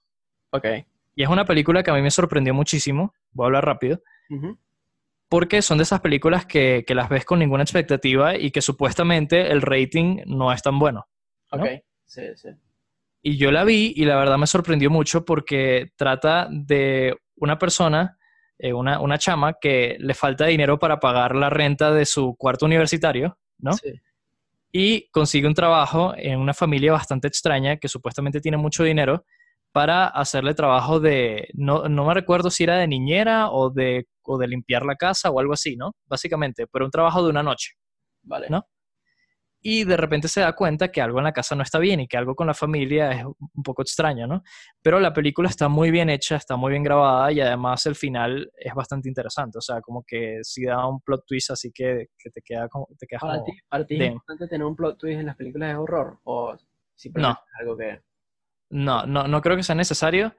Ok. 0.51 0.65
Y 1.13 1.23
es 1.23 1.29
una 1.29 1.43
película 1.43 1.83
que 1.83 1.91
a 1.91 1.93
mí 1.93 2.01
me 2.01 2.09
sorprendió 2.09 2.53
muchísimo, 2.53 3.13
voy 3.33 3.43
a 3.43 3.47
hablar 3.47 3.65
rápido, 3.65 4.01
porque 5.27 5.61
son 5.61 5.77
de 5.77 5.83
esas 5.83 5.99
películas 5.99 6.45
que, 6.45 6.85
que 6.87 6.95
las 6.95 7.09
ves 7.09 7.25
con 7.25 7.39
ninguna 7.39 7.63
expectativa 7.63 8.37
y 8.37 8.51
que 8.51 8.61
supuestamente 8.61 9.51
el 9.51 9.61
rating 9.61 10.21
no 10.25 10.53
es 10.53 10.61
tan 10.61 10.79
bueno. 10.79 11.05
¿no? 11.51 11.63
Ok. 11.63 11.69
Sí, 12.05 12.21
sí. 12.35 12.49
Y 13.21 13.37
yo 13.37 13.51
la 13.51 13.65
vi 13.65 13.93
y 13.93 14.05
la 14.05 14.15
verdad 14.15 14.37
me 14.37 14.47
sorprendió 14.47 14.89
mucho 14.89 15.25
porque 15.25 15.91
trata 15.97 16.47
de 16.49 17.13
una 17.35 17.59
persona, 17.59 18.17
eh, 18.57 18.71
una, 18.71 19.01
una 19.01 19.17
chama, 19.17 19.57
que 19.59 19.97
le 19.99 20.13
falta 20.13 20.45
dinero 20.45 20.79
para 20.79 21.01
pagar 21.01 21.35
la 21.35 21.49
renta 21.49 21.91
de 21.91 22.05
su 22.05 22.37
cuarto 22.37 22.65
universitario, 22.65 23.37
¿no? 23.57 23.73
Sí. 23.73 23.91
Y 24.71 25.09
consigue 25.11 25.47
un 25.47 25.53
trabajo 25.53 26.13
en 26.15 26.39
una 26.39 26.53
familia 26.53 26.93
bastante 26.93 27.27
extraña 27.27 27.77
que 27.77 27.87
supuestamente 27.87 28.39
tiene 28.39 28.57
mucho 28.57 28.83
dinero 28.83 29.25
para 29.71 30.07
hacerle 30.07 30.53
trabajo 30.53 30.99
de, 30.99 31.49
no, 31.53 31.87
no 31.87 32.05
me 32.05 32.13
recuerdo 32.13 32.49
si 32.49 32.63
era 32.63 32.77
de 32.77 32.87
niñera 32.87 33.49
o 33.49 33.69
de, 33.69 34.07
o 34.23 34.37
de 34.37 34.47
limpiar 34.47 34.85
la 34.85 34.95
casa 34.95 35.29
o 35.29 35.39
algo 35.39 35.53
así, 35.53 35.75
¿no? 35.75 35.93
Básicamente, 36.05 36.67
pero 36.67 36.85
un 36.85 36.91
trabajo 36.91 37.23
de 37.23 37.29
una 37.29 37.43
noche 37.43 37.71
Vale. 38.23 38.47
¿No? 38.49 38.67
Y 39.61 39.83
de 39.83 39.95
repente 39.95 40.27
se 40.27 40.41
da 40.41 40.53
cuenta 40.53 40.91
que 40.91 41.01
algo 41.01 41.19
en 41.19 41.25
la 41.25 41.31
casa 41.31 41.55
no 41.55 41.61
está 41.61 41.77
bien 41.77 41.99
y 41.99 42.07
que 42.07 42.17
algo 42.17 42.35
con 42.35 42.47
la 42.47 42.53
familia 42.53 43.11
es 43.11 43.25
un 43.25 43.63
poco 43.63 43.83
extraño, 43.83 44.25
¿no? 44.25 44.43
Pero 44.81 44.99
la 44.99 45.13
película 45.13 45.49
está 45.49 45.67
muy 45.67 45.91
bien 45.91 46.09
hecha, 46.09 46.35
está 46.35 46.55
muy 46.55 46.71
bien 46.71 46.83
grabada 46.83 47.31
y 47.31 47.41
además 47.41 47.85
el 47.85 47.95
final 47.95 48.51
es 48.57 48.73
bastante 48.73 49.07
interesante, 49.07 49.59
o 49.59 49.61
sea, 49.61 49.79
como 49.81 50.03
que 50.05 50.39
sí 50.41 50.65
da 50.65 50.87
un 50.87 50.99
plot 51.01 51.25
twist 51.27 51.51
así 51.51 51.71
que, 51.71 52.07
que 52.17 52.31
te 52.31 52.41
queda 52.41 52.67
como... 52.69 52.87
Te 52.97 53.05
quedas 53.05 53.21
¿Para 53.21 53.33
como 53.35 53.45
ti, 53.45 53.51
para 53.69 53.85
ti 53.85 53.95
es 54.01 54.07
importante 54.07 54.47
tener 54.47 54.65
un 54.65 54.75
plot 54.75 54.97
twist 54.97 55.19
en 55.19 55.25
las 55.27 55.35
películas 55.35 55.69
de 55.69 55.75
horror? 55.75 56.19
¿O 56.23 56.53
es 56.53 57.11
algo 57.59 57.77
que... 57.77 58.01
No, 58.69 59.05
no, 59.05 59.27
no 59.27 59.41
creo 59.41 59.57
que 59.57 59.63
sea 59.63 59.75
necesario. 59.75 60.35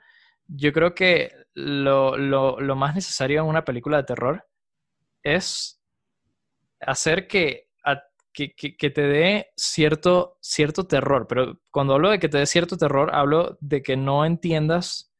Yo 0.48 0.72
creo 0.72 0.94
que 0.94 1.32
lo, 1.54 2.16
lo, 2.16 2.60
lo 2.60 2.76
más 2.76 2.94
necesario 2.94 3.42
en 3.42 3.48
una 3.48 3.64
película 3.64 3.98
de 3.98 4.04
terror 4.04 4.48
es 5.22 5.80
hacer 6.80 7.28
que, 7.28 7.68
que, 8.32 8.52
que- 8.54 8.76
que 8.76 8.90
te 8.90 9.02
dé 9.02 9.52
cierto, 9.56 10.38
cierto 10.40 10.86
terror. 10.86 11.26
Pero 11.28 11.58
cuando 11.70 11.94
hablo 11.94 12.10
de 12.10 12.18
que 12.18 12.28
te 12.28 12.38
dé 12.38 12.46
cierto 12.46 12.76
terror, 12.76 13.14
hablo 13.14 13.56
de 13.60 13.82
que 13.82 13.96
no 13.96 14.24
entiendas 14.24 15.12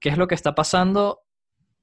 qué 0.00 0.08
es 0.10 0.18
lo 0.18 0.26
que 0.26 0.34
está 0.34 0.54
pasando 0.54 1.20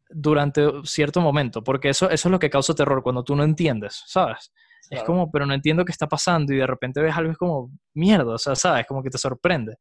durante 0.10 0.66
cierto 0.84 1.22
momento. 1.22 1.64
Porque 1.64 1.90
eso, 1.90 2.10
eso 2.10 2.28
es 2.28 2.32
lo 2.32 2.40
que 2.40 2.50
causa 2.50 2.74
terror, 2.74 3.02
cuando 3.04 3.24
tú 3.24 3.36
no 3.36 3.44
entiendes, 3.44 4.04
¿sabes? 4.08 4.52
Es 4.90 5.04
como, 5.04 5.30
pero 5.32 5.46
no 5.46 5.54
entiendo 5.54 5.86
qué 5.86 5.92
está 5.92 6.08
pasando 6.08 6.52
y 6.52 6.58
de 6.58 6.66
repente 6.66 7.00
ves 7.02 7.16
algo, 7.16 7.32
es 7.32 7.38
como, 7.38 7.70
mierda, 7.94 8.34
o 8.34 8.38
sea, 8.40 8.56
¿sabes? 8.56 8.88
Como 8.88 9.04
que 9.04 9.12
te 9.12 9.20
sorprende. 9.20 9.78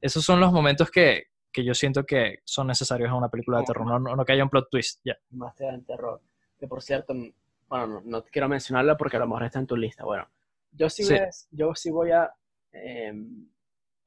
Esos 0.00 0.24
son 0.24 0.40
los 0.40 0.50
momentos 0.50 0.90
que, 0.90 1.24
que 1.52 1.62
yo 1.62 1.74
siento 1.74 2.04
que 2.04 2.38
son 2.44 2.66
necesarios 2.68 3.08
en 3.10 3.16
una 3.16 3.28
película 3.28 3.58
de 3.58 3.64
terror, 3.64 3.86
no, 3.86 3.98
no- 3.98 4.16
no 4.16 4.24
que 4.24 4.32
haya 4.32 4.44
un 4.44 4.48
plot 4.50 4.68
twist, 4.70 5.00
ya. 5.04 5.14
más 5.30 5.54
te 5.56 5.64
dan 5.64 5.84
terror. 5.84 6.22
Que 6.58 6.66
por 6.66 6.82
cierto, 6.82 7.12
bueno, 7.68 7.86
no, 7.86 8.02
no 8.04 8.24
quiero 8.24 8.48
mencionarla 8.48 8.96
porque 8.96 9.16
a 9.16 9.20
lo 9.20 9.26
mejor 9.26 9.44
está 9.44 9.58
en 9.58 9.66
tu 9.66 9.76
lista. 9.76 10.04
Bueno, 10.04 10.28
yo 10.72 10.88
sí, 10.90 11.04
Sí. 11.04 11.14
voy 11.14 11.22
a- 11.22 11.30
yo 11.50 11.74
sí 11.74 11.90
voy 11.90 12.10
a... 12.12 12.32
eh, 12.72 13.12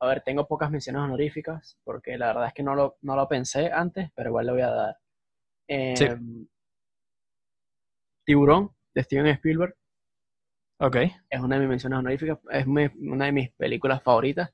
a 0.02 0.07
ver, 0.07 0.22
tengo 0.22 0.48
pocas 0.48 0.72
menciones 0.72 1.02
honoríficas 1.02 1.77
porque 1.84 2.18
la 2.18 2.27
verdad 2.27 2.48
es 2.48 2.53
que 2.53 2.64
no 2.64 2.73
lo, 2.76 2.98
no 3.02 3.15
lo 3.15 3.27
pensé 3.27 3.72
antes, 3.72 4.10
pero 4.15 4.30
igual 4.30 4.45
le 4.45 4.52
voy 4.53 4.61
a 4.61 4.69
dar. 4.69 4.98
Eh, 5.68 5.95
Sí. 5.98 6.07
Tiburón, 8.26 8.72
de 8.94 9.03
Steven 9.03 9.27
Spielberg, 9.27 9.76
Ok, 10.81 10.95
es 11.30 11.40
una 11.41 11.56
de 11.56 11.61
mis 11.61 11.69
menciones 11.69 11.99
honoríficas, 11.99 12.40
es 12.52 12.65
mi- 12.65 12.88
una 13.11 13.26
de 13.26 13.31
mis 13.34 13.52
películas 13.52 14.02
favoritas. 14.02 14.49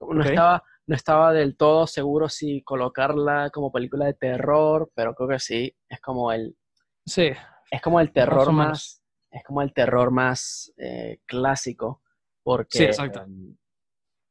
No, 0.00 0.22
estaba, 0.22 0.62
no 0.86 0.96
estaba 0.96 1.32
del 1.34 1.56
todo 1.56 1.86
seguro 1.86 2.30
si 2.30 2.62
colocarla 2.62 3.50
como 3.50 3.70
película 3.70 4.06
de 4.06 4.14
terror, 4.14 4.90
pero 4.94 5.14
creo 5.14 5.28
que 5.28 5.38
sí, 5.38 5.76
es 5.88 6.00
como 6.00 6.32
el, 6.32 6.56
sí, 7.04 7.30
es 7.70 7.80
como 7.80 8.00
el 8.00 8.12
terror 8.12 8.52
más, 8.52 9.02
es 9.30 9.42
como 9.44 9.62
el 9.62 9.72
terror 9.72 10.10
más 10.10 10.72
eh, 10.76 11.20
clásico, 11.26 12.02
porque 12.42 12.78
Sí, 12.78 12.84
exacto. 12.84 13.24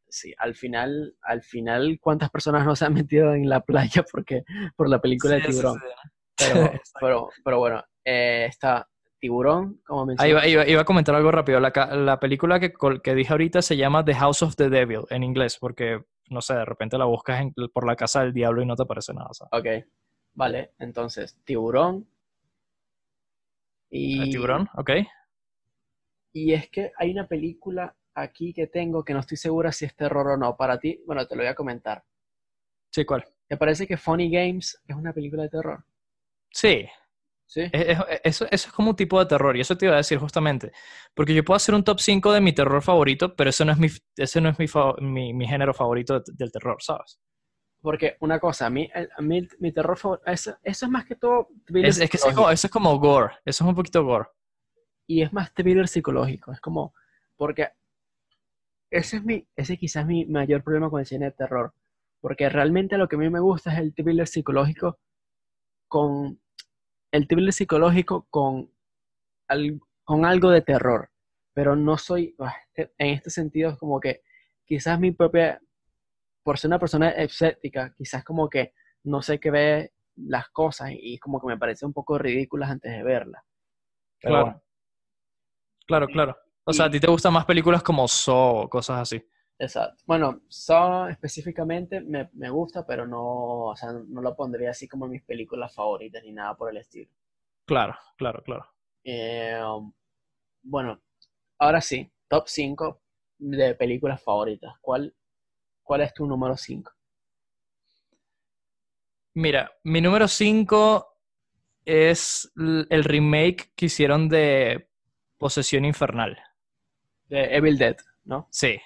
sí, 0.07 0.33
al 0.37 0.55
final, 0.55 1.15
al 1.21 1.41
final, 1.41 1.99
¿cuántas 2.01 2.29
personas 2.29 2.65
no 2.65 2.75
se 2.75 2.85
han 2.85 2.93
metido 2.93 3.33
en 3.33 3.47
la 3.47 3.61
playa 3.61 4.03
porque 4.11 4.43
por 4.75 4.89
la 4.89 4.99
película 4.99 5.35
de 5.35 5.41
Sí, 5.41 5.47
Tiburón? 5.47 5.79
Pero, 6.37 6.55
pero, 6.99 7.29
pero 7.43 7.59
bueno, 7.59 7.83
eh, 8.03 8.45
está 8.49 8.87
Tiburón, 9.19 9.81
como 9.85 10.05
mencioné. 10.05 10.31
iba, 10.31 10.47
iba- 10.47 10.67
iba 10.67 10.81
a 10.81 10.85
comentar 10.85 11.13
algo 11.15 11.31
rápido. 11.31 11.59
La, 11.59 11.71
la 11.95 12.19
película 12.19 12.59
que, 12.59 12.73
que 13.03 13.15
dije 13.15 13.31
ahorita 13.33 13.61
se 13.61 13.77
llama 13.77 14.03
The 14.05 14.15
House 14.15 14.41
of 14.43 14.55
the 14.55 14.69
Devil 14.69 15.01
en 15.09 15.23
inglés, 15.23 15.57
porque, 15.59 16.03
no 16.29 16.41
sé, 16.41 16.55
de 16.55 16.65
repente 16.65 16.97
la 16.97 17.05
buscas 17.05 17.41
en- 17.41 17.53
por 17.73 17.85
la 17.85 17.95
casa 17.95 18.21
del 18.21 18.33
diablo 18.33 18.61
y 18.61 18.65
no 18.65 18.75
te 18.75 18.83
aparece 18.83 19.13
nada. 19.13 19.29
¿sabes? 19.33 19.51
Ok, 19.83 19.87
vale, 20.33 20.71
entonces 20.79 21.37
Tiburón. 21.43 22.07
¿El 23.91 24.27
Y, 24.27 24.29
tiburón? 24.29 24.67
Ok. 24.75 24.91
y 26.33 26.53
es 26.53 26.67
que 26.71 26.91
hay 26.97 27.11
una 27.11 27.27
película 27.27 27.95
aquí 28.15 28.51
que 28.51 28.65
tengo 28.65 29.03
que 29.05 29.13
no 29.13 29.19
estoy 29.19 29.37
segura 29.37 29.71
si 29.71 29.85
es 29.85 29.95
terror 29.95 30.27
o 30.29 30.37
no. 30.37 30.57
Para 30.57 30.79
ti, 30.79 31.01
bueno, 31.05 31.27
te 31.27 31.35
lo 31.35 31.43
voy 31.43 31.49
a 31.49 31.55
comentar. 31.55 32.03
Sí, 32.91 33.03
¿cuál? 33.05 33.25
¿Te 33.49 33.57
parece 33.57 33.85
que 33.85 33.97
Funny 33.97 34.31
Games 34.31 34.81
es 34.87 34.95
una 34.95 35.11
película 35.13 35.43
de 35.43 35.49
terror? 35.49 35.83
Sí, 36.51 36.87
Sí. 37.45 37.61
Es- 37.71 37.97
es- 37.99 38.21
eso, 38.23 38.45
eso 38.51 38.67
es 38.69 38.73
como 38.73 38.91
un 38.91 38.95
tipo 38.97 39.19
de 39.19 39.25
terror, 39.27 39.57
y 39.57 39.61
eso 39.61 39.77
te 39.77 39.85
iba 39.87 39.95
a 39.95 39.97
decir 39.99 40.19
justamente. 40.19 40.71
Porque 41.15 41.33
yo 41.35 41.43
puedo 41.45 41.57
hacer 41.57 41.75
un 41.75 41.83
top 41.83 41.99
5 41.99 42.31
de 42.33 42.41
mi 42.41 42.53
terror 42.53 42.81
favorito, 42.83 43.35
pero 43.35 43.49
ese 43.51 43.65
no 43.65 43.73
es 43.73 43.79
mi, 43.79 43.89
ese 44.17 44.41
no 44.41 44.49
es 44.49 44.59
mi, 44.59 44.67
mi, 45.01 45.33
mi 45.33 45.47
género 45.47 45.73
favorito 45.73 46.19
de- 46.21 46.33
del 46.35 46.51
terror, 46.51 46.77
¿sabes? 46.81 47.19
Porque 47.81 48.17
una 48.19 48.39
cosa, 48.39 48.65
a 48.65 48.69
mí, 48.69 48.89
a 48.93 49.21
mí 49.21 49.47
mi 49.59 49.71
terror 49.71 49.97
favorito, 49.97 50.25
eso, 50.29 50.57
eso 50.63 50.85
es 50.85 50.91
más 50.91 51.05
que 51.05 51.15
todo 51.15 51.47
thriller 51.65 51.89
Es, 51.89 51.97
es 51.99 52.09
que 52.09 52.17
eso 52.17 52.27
es, 52.29 52.35
como, 52.35 52.49
eso 52.49 52.67
es 52.67 52.71
como 52.71 52.99
gore, 52.99 53.33
eso 53.45 53.63
es 53.63 53.69
un 53.69 53.75
poquito 53.75 54.03
gore. 54.03 54.25
y 55.07 55.21
es 55.21 55.31
más 55.33 55.53
thriller 55.53 55.87
psicológico. 55.87 56.51
Es 56.51 56.59
como, 56.61 56.93
porque 57.37 57.69
ese 58.91 59.17
es 59.17 59.23
mi, 59.23 59.47
ese 59.55 59.77
quizás 59.77 60.01
es 60.03 60.07
mi 60.07 60.25
mayor 60.25 60.63
problema 60.63 60.89
con 60.89 60.99
el 60.99 61.05
cine 61.05 61.25
de 61.25 61.31
terror. 61.31 61.73
Porque 62.21 62.49
realmente 62.49 62.97
lo 62.97 63.07
que 63.07 63.15
a 63.15 63.19
mí 63.19 63.29
me 63.29 63.39
gusta 63.39 63.71
es 63.73 63.79
el 63.79 63.93
thriller 63.93 64.27
psicológico 64.27 64.99
con, 65.87 66.39
el 67.11 67.27
thriller 67.27 67.53
psicológico 67.53 68.27
con, 68.29 68.71
al- 69.47 69.79
con 70.03 70.25
algo 70.25 70.49
de 70.51 70.61
terror. 70.61 71.09
Pero 71.53 71.75
no 71.75 71.97
soy, 71.97 72.35
ah, 72.39 72.55
en 72.75 72.89
este 73.15 73.29
sentido 73.29 73.71
es 73.71 73.77
como 73.77 73.99
que 73.99 74.21
quizás 74.65 74.99
mi 74.99 75.11
propia, 75.11 75.61
por 76.49 76.57
ser 76.57 76.69
una 76.69 76.79
persona 76.79 77.11
escéptica, 77.11 77.93
quizás 77.95 78.23
como 78.23 78.49
que 78.49 78.73
no 79.03 79.21
sé 79.21 79.39
qué 79.39 79.51
ve 79.51 79.93
las 80.15 80.49
cosas 80.49 80.89
y 80.91 81.19
como 81.19 81.39
que 81.39 81.45
me 81.45 81.59
parece 81.59 81.85
un 81.85 81.93
poco 81.93 82.17
ridículas 82.17 82.71
antes 82.71 82.91
de 82.91 83.03
verlas. 83.03 83.43
Claro. 84.17 84.45
bueno. 84.45 84.63
Claro, 85.85 86.07
claro. 86.07 86.37
O 86.63 86.73
sea, 86.73 86.85
a 86.85 86.89
ti 86.89 86.99
te 86.99 87.05
gustan 87.05 87.33
más 87.33 87.45
películas 87.45 87.83
como 87.83 88.07
Saw 88.07 88.61
o 88.61 88.67
cosas 88.67 89.01
así. 89.01 89.23
Exacto. 89.59 90.01
Bueno, 90.07 90.41
Saw 90.49 91.09
específicamente 91.09 92.01
me, 92.01 92.31
me 92.33 92.49
gusta, 92.49 92.83
pero 92.83 93.05
no, 93.05 93.65
o 93.65 93.75
sea, 93.75 93.91
no 93.91 94.19
lo 94.19 94.35
pondría 94.35 94.71
así 94.71 94.87
como 94.87 95.05
en 95.05 95.11
mis 95.11 95.23
películas 95.23 95.75
favoritas 95.75 96.23
ni 96.23 96.31
nada 96.31 96.55
por 96.55 96.71
el 96.71 96.77
estilo. 96.77 97.11
Claro, 97.65 97.95
claro, 98.17 98.41
claro. 98.41 98.65
Eh, 99.03 99.55
um, 99.63 99.93
bueno, 100.63 100.99
ahora 101.59 101.79
sí, 101.79 102.11
top 102.27 102.47
5 102.47 103.01
de 103.37 103.75
películas 103.75 104.19
favoritas. 104.23 104.73
¿Cuál, 104.81 105.13
cuál 105.89 106.01
es 106.01 106.13
tu 106.13 106.27
número 106.27 106.55
5? 106.55 106.91
Mira, 109.33 109.71
mi 109.83 110.01
número 110.01 110.27
5 110.27 111.07
es 111.83 112.51
el 112.55 113.03
remake 113.03 113.71
que 113.75 113.87
hicieron 113.87 114.29
de 114.29 114.87
Posesión 115.39 115.85
Infernal. 115.85 116.37
De 117.27 117.55
Evil 117.55 117.79
Dead, 117.79 117.97
¿no? 118.25 118.47
Sí, 118.51 118.79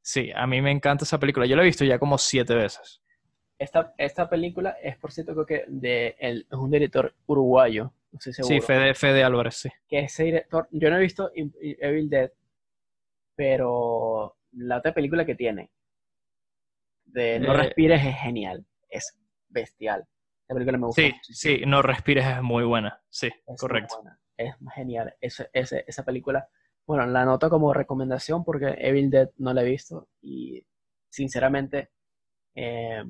sí, 0.00 0.30
a 0.34 0.46
mí 0.46 0.62
me 0.62 0.70
encanta 0.70 1.04
esa 1.04 1.18
película. 1.20 1.44
Yo 1.44 1.56
la 1.56 1.62
he 1.62 1.66
visto 1.66 1.84
ya 1.84 1.98
como 1.98 2.16
siete 2.16 2.54
veces. 2.54 3.02
Esta, 3.58 3.94
esta 3.98 4.30
película 4.30 4.76
es, 4.82 4.96
por 4.96 5.12
cierto, 5.12 5.34
creo 5.34 5.46
que 5.46 5.64
de, 5.68 6.16
el- 6.18 6.46
es 6.50 6.56
un 6.58 6.70
director 6.70 7.14
uruguayo, 7.26 7.92
no 8.12 8.20
seguro. 8.20 8.54
Sí, 8.56 8.60
Fede, 8.62 8.94
Fede 8.94 9.24
Álvarez, 9.24 9.56
sí. 9.56 9.68
que 9.88 9.98
ese 10.00 10.24
director, 10.24 10.68
yo 10.70 10.88
no 10.88 10.96
he 10.96 11.00
visto 11.00 11.30
Evil 11.34 12.08
Dead, 12.08 12.30
pero 13.34 14.36
la 14.52 14.78
otra 14.78 14.92
película 14.94 15.24
que 15.24 15.34
tiene, 15.34 15.70
de 17.16 17.40
No 17.40 17.52
Eh, 17.54 17.56
Respires, 17.56 18.04
es 18.04 18.16
genial, 18.16 18.66
es 18.90 19.18
bestial. 19.48 20.06
Esa 20.46 20.54
película 20.54 20.78
me 20.78 20.86
gusta 20.86 21.02
Sí, 21.02 21.12
muchísimo, 21.14 21.56
sí, 21.56 21.64
No 21.66 21.82
Respires 21.82 22.26
es 22.26 22.42
muy 22.42 22.64
buena. 22.64 23.00
Sí, 23.08 23.28
es 23.28 23.60
correcto. 23.60 23.96
buena, 23.96 24.18
es 24.36 24.54
genial. 24.74 25.14
Ese- 25.20 25.48
esa 25.52 26.04
película, 26.04 26.48
bueno, 26.86 27.06
la 27.06 27.22
anoto 27.22 27.48
como 27.48 27.72
recomendación 27.72 28.44
porque 28.44 28.74
Evil 28.78 29.10
Dead 29.10 29.30
no 29.38 29.52
la 29.54 29.62
he 29.62 29.64
visto 29.70 30.08
y 30.20 30.64
sinceramente 31.08 31.90
eh, 32.54 33.02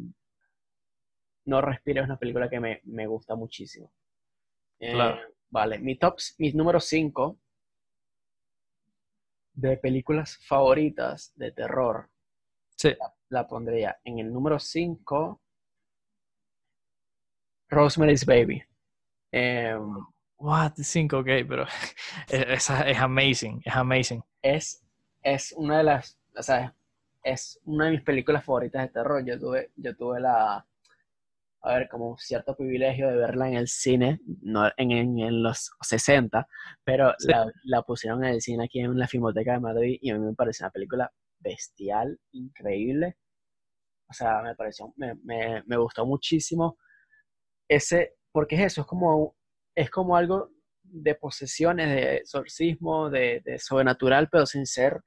No 1.44 1.60
Respires 1.60 2.02
es 2.02 2.08
una 2.08 2.18
película 2.18 2.48
que 2.48 2.60
me, 2.60 2.80
me 2.84 3.06
gusta 3.06 3.34
muchísimo. 3.34 3.92
Eh, 4.78 4.92
Claro. 4.92 5.20
Vale, 5.50 5.78
mi 5.78 5.96
top, 5.96 6.16
mis 6.38 6.54
números 6.54 6.84
5 6.86 7.38
de 9.54 9.76
películas 9.78 10.36
favoritas 10.46 11.32
de 11.36 11.50
terror 11.52 12.08
Sí, 12.76 12.94
la 13.30 13.46
pondría 13.46 13.98
en 14.04 14.18
el 14.18 14.32
número 14.32 14.58
5 14.58 15.40
Rosemary's 17.70 18.24
Baby. 18.24 18.62
Em, 19.32 19.96
what, 20.38 20.72
5, 20.76 21.18
ok, 21.18 21.26
pero 21.48 21.64
es, 21.64 21.94
esa 22.68 22.88
es 22.88 22.98
amazing, 22.98 23.60
es 23.64 23.74
amazing. 23.74 24.22
es, 24.42 24.82
es 25.22 25.52
una 25.56 25.78
de 25.78 25.84
las, 25.84 26.18
o 26.36 26.42
sea, 26.42 26.74
es 27.22 27.60
una 27.64 27.86
de 27.86 27.90
mis 27.92 28.02
películas 28.02 28.44
favoritas 28.44 28.82
de 28.82 28.88
terror. 28.88 29.24
Yo 29.24 29.38
tuve, 29.38 29.72
yo 29.76 29.96
tuve 29.96 30.20
la, 30.20 30.64
a 31.62 31.72
ver, 31.74 31.88
como 31.88 32.16
cierto 32.18 32.54
privilegio 32.56 33.08
de 33.08 33.16
verla 33.16 33.48
en 33.48 33.54
el 33.56 33.66
cine, 33.66 34.20
no 34.42 34.66
en, 34.76 34.92
en- 34.92 35.18
en 35.18 35.42
los 35.42 35.72
60, 35.80 36.46
pero 36.84 37.14
Sí. 37.18 37.28
la, 37.28 37.50
la 37.64 37.82
pusieron 37.82 38.24
en 38.24 38.34
el 38.34 38.40
cine 38.40 38.64
aquí 38.66 38.78
en 38.80 38.96
la 38.96 39.08
Filmoteca 39.08 39.52
de 39.54 39.60
Madrid 39.60 39.98
y 40.00 40.10
a 40.10 40.14
mí 40.18 40.20
me 40.24 40.34
parece 40.34 40.62
una 40.62 40.70
película 40.70 41.12
bestial, 41.38 42.18
increíble. 42.32 43.16
O 44.08 44.12
sea, 44.12 44.40
me 44.42 44.54
pareció, 44.54 44.92
me, 44.96 45.14
me, 45.24 45.62
me 45.66 45.76
gustó 45.76 46.06
muchísimo 46.06 46.78
ese, 47.68 48.14
porque 48.32 48.54
es 48.56 48.60
eso, 48.72 48.82
es 48.82 48.86
como, 48.86 49.36
es 49.74 49.90
como 49.90 50.16
algo 50.16 50.50
de 50.84 51.14
posesiones, 51.16 51.88
de 51.88 52.16
exorcismo, 52.18 53.10
de, 53.10 53.40
de 53.44 53.58
sobrenatural, 53.58 54.28
pero 54.30 54.46
sin 54.46 54.66
ser, 54.66 55.02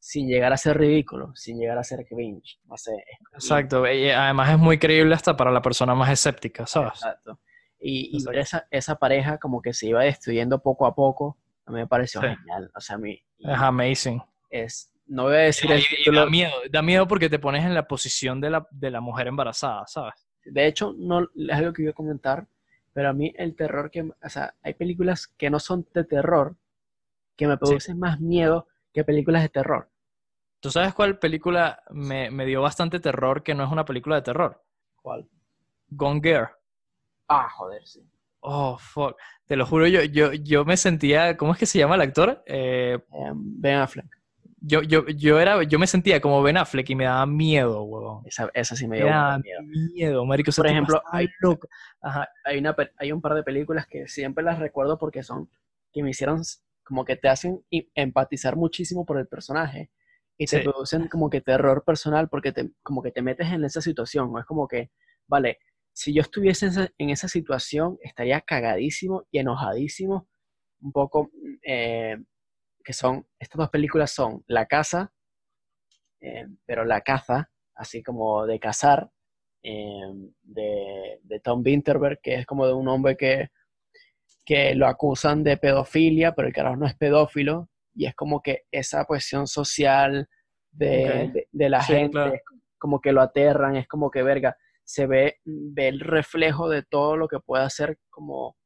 sin 0.00 0.26
llegar 0.28 0.52
a 0.52 0.56
ser 0.56 0.76
ridículo, 0.76 1.30
sin 1.36 1.58
llegar 1.58 1.78
a 1.78 1.84
ser 1.84 2.04
cringe, 2.06 2.58
no 2.64 2.76
sé. 2.76 2.92
Exacto, 3.32 3.88
y 3.90 4.10
además 4.10 4.50
es 4.50 4.58
muy 4.58 4.78
creíble 4.78 5.14
hasta 5.14 5.36
para 5.36 5.52
la 5.52 5.62
persona 5.62 5.94
más 5.94 6.10
escéptica, 6.10 6.66
¿sabes? 6.66 6.94
Exacto. 6.94 7.40
Y, 7.78 8.10
y 8.12 8.16
Exacto. 8.16 8.40
esa, 8.40 8.68
esa 8.70 8.96
pareja 8.96 9.38
como 9.38 9.62
que 9.62 9.72
se 9.72 9.86
iba 9.86 10.02
destruyendo 10.02 10.60
poco 10.60 10.86
a 10.86 10.94
poco, 10.94 11.38
a 11.66 11.70
mí 11.70 11.78
me 11.78 11.86
pareció 11.86 12.20
Sí. 12.20 12.26
genial. 12.26 12.70
O 12.74 12.80
sea, 12.80 12.96
a 12.96 12.98
mí 12.98 13.22
Es 13.38 13.58
amazing. 13.58 14.20
es, 14.50 14.92
no 15.06 15.24
voy 15.24 15.34
a 15.34 15.38
decir 15.38 15.70
Y, 15.70 15.72
el 15.72 15.80
y 15.80 15.84
título, 15.96 16.20
da 16.20 16.26
miedo, 16.26 16.52
da 16.70 16.82
miedo 16.82 17.06
porque 17.06 17.28
te 17.30 17.38
pones 17.38 17.64
en 17.64 17.74
la 17.74 17.86
posición 17.86 18.40
de 18.40 18.50
la, 18.50 18.66
de 18.70 18.90
la 18.90 19.00
mujer 19.00 19.26
embarazada, 19.28 19.86
¿sabes? 19.86 20.14
de 20.44 20.66
hecho, 20.66 20.94
no, 20.98 21.22
es 21.22 21.50
algo 21.52 21.72
que 21.72 21.82
iba 21.82 21.90
a 21.90 21.94
comentar, 21.94 22.46
Pero 22.92 23.08
a 23.08 23.12
mí 23.12 23.32
el 23.36 23.56
terror 23.56 23.90
que, 23.90 24.02
o 24.02 24.28
sea, 24.28 24.54
hay 24.62 24.74
películas 24.74 25.26
que 25.28 25.50
no 25.50 25.58
son 25.58 25.86
de 25.94 26.04
terror 26.04 26.56
que 27.36 27.46
me 27.48 27.56
producen 27.58 27.98
más 27.98 28.20
miedo 28.20 28.68
que 28.92 29.04
películas 29.04 29.42
de 29.42 29.48
terror. 29.48 29.88
¿Tú 30.60 30.70
sabes 30.70 30.94
cuál 30.94 31.18
película 31.18 31.82
me, 31.90 32.30
me 32.30 32.46
dio 32.46 32.62
bastante 32.62 33.00
terror 33.00 33.42
que 33.42 33.54
no 33.54 33.64
es 33.64 33.70
una 33.72 33.84
película 33.84 34.16
de 34.16 34.22
terror? 34.22 34.62
¿Cuál? 34.96 35.28
Gone 35.88 36.20
Girl. 36.22 36.48
Ah, 37.28 37.48
joder, 37.50 37.86
sí. 37.86 38.00
Oh, 38.40 38.76
fuck. 38.78 39.16
Te 39.46 39.56
lo 39.56 39.66
juro, 39.66 39.86
yo, 39.86 40.02
yo, 40.04 40.32
yo 40.32 40.64
me 40.64 40.76
sentía, 40.76 41.36
¿cómo 41.36 41.52
es 41.52 41.58
que 41.58 41.66
se 41.66 41.78
llama 41.78 41.94
el 41.96 42.02
actor? 42.02 42.42
Eh, 42.46 42.98
Em, 43.12 43.60
ben 43.60 43.76
Affleck. 43.78 44.23
Yo, 44.66 44.82
yo, 44.82 45.06
yo, 45.08 45.40
era, 45.40 45.62
yo 45.64 45.78
me 45.78 45.86
sentía 45.86 46.20
como 46.20 46.42
Ben 46.42 46.56
Affleck 46.56 46.88
y 46.90 46.94
me 46.94 47.04
daba 47.04 47.26
miedo, 47.26 47.82
huevón. 47.82 48.22
Esa, 48.26 48.50
esa 48.54 48.76
sí 48.76 48.86
me 48.88 48.98
Me 48.98 49.04
daba 49.04 49.38
miedo. 49.38 49.60
miedo, 49.62 50.24
marico. 50.24 50.50
Por 50.56 50.66
ejemplo, 50.66 51.02
hay- 51.10 51.28
loco. 51.40 51.68
Ajá. 52.00 52.28
Hay, 52.44 52.58
una, 52.58 52.74
hay 52.98 53.12
un 53.12 53.20
par 53.20 53.34
de 53.34 53.42
películas 53.42 53.86
que 53.86 54.06
siempre 54.08 54.44
las 54.44 54.58
recuerdo 54.58 54.98
porque 54.98 55.22
son, 55.22 55.48
que 55.92 56.02
me 56.02 56.10
hicieron, 56.10 56.42
como 56.82 57.04
que 57.04 57.16
te 57.16 57.28
hacen 57.28 57.62
empatizar 57.94 58.56
muchísimo 58.56 59.04
por 59.06 59.18
el 59.18 59.26
personaje 59.26 59.90
y 60.36 60.46
te 60.46 60.58
Sí. 60.58 60.64
producen 60.64 61.08
como 61.08 61.30
que 61.30 61.40
terror 61.40 61.84
personal 61.84 62.28
porque 62.28 62.52
te, 62.52 62.70
como 62.82 63.02
que 63.02 63.12
te 63.12 63.22
metes 63.22 63.48
en 63.52 63.64
esa 63.64 63.80
situación, 63.80 64.32
¿no? 64.32 64.40
Es 64.40 64.46
como 64.46 64.66
que, 64.68 64.90
vale, 65.28 65.58
si 65.92 66.12
yo 66.12 66.22
estuviese 66.22 66.66
en 66.66 66.72
esa, 66.72 66.88
en 66.98 67.10
esa 67.10 67.28
situación, 67.28 67.98
estaría 68.02 68.40
cagadísimo 68.40 69.24
y 69.30 69.38
enojadísimo, 69.38 70.26
un 70.80 70.92
poco, 70.92 71.30
eh, 71.66 72.16
que 72.84 72.92
son, 72.92 73.26
estas 73.38 73.58
dos 73.58 73.70
películas 73.70 74.10
son 74.12 74.44
La 74.46 74.66
Casa, 74.66 75.12
eh, 76.20 76.46
pero 76.66 76.84
La 76.84 77.00
Caza, 77.00 77.50
así 77.74 78.02
como 78.02 78.46
de 78.46 78.58
cazar, 78.60 79.10
eh, 79.62 80.12
de, 80.42 81.20
de 81.22 81.40
Tom 81.40 81.62
Winterberg, 81.64 82.20
que 82.22 82.34
es 82.34 82.46
como 82.46 82.66
de 82.66 82.74
un 82.74 82.86
hombre 82.88 83.16
que, 83.16 83.48
que 84.44 84.74
lo 84.74 84.86
acusan 84.86 85.42
de 85.42 85.56
pedofilia, 85.56 86.32
pero 86.34 86.48
el 86.48 86.54
carajo 86.54 86.76
no 86.76 86.86
es 86.86 86.94
pedófilo, 86.96 87.68
y 87.94 88.06
es 88.06 88.14
como 88.14 88.42
que 88.42 88.64
esa 88.70 89.04
cuestión 89.04 89.46
social 89.46 90.28
de, 90.70 91.30
de- 91.32 91.48
de 91.50 91.68
la 91.68 91.80
Sí, 91.82 91.94
gente, 91.94 92.12
claro. 92.12 92.34
es 92.34 92.42
como 92.78 93.00
que 93.00 93.12
lo 93.12 93.22
aterran, 93.22 93.76
es 93.76 93.88
como 93.88 94.10
que, 94.10 94.22
verga, 94.22 94.56
se 94.84 95.06
ve, 95.06 95.40
ve 95.44 95.88
el 95.88 96.00
reflejo 96.00 96.68
de 96.68 96.82
todo 96.82 97.16
lo 97.16 97.28
que 97.28 97.38
puede 97.40 97.64
hacer 97.64 97.98
como 98.10 98.56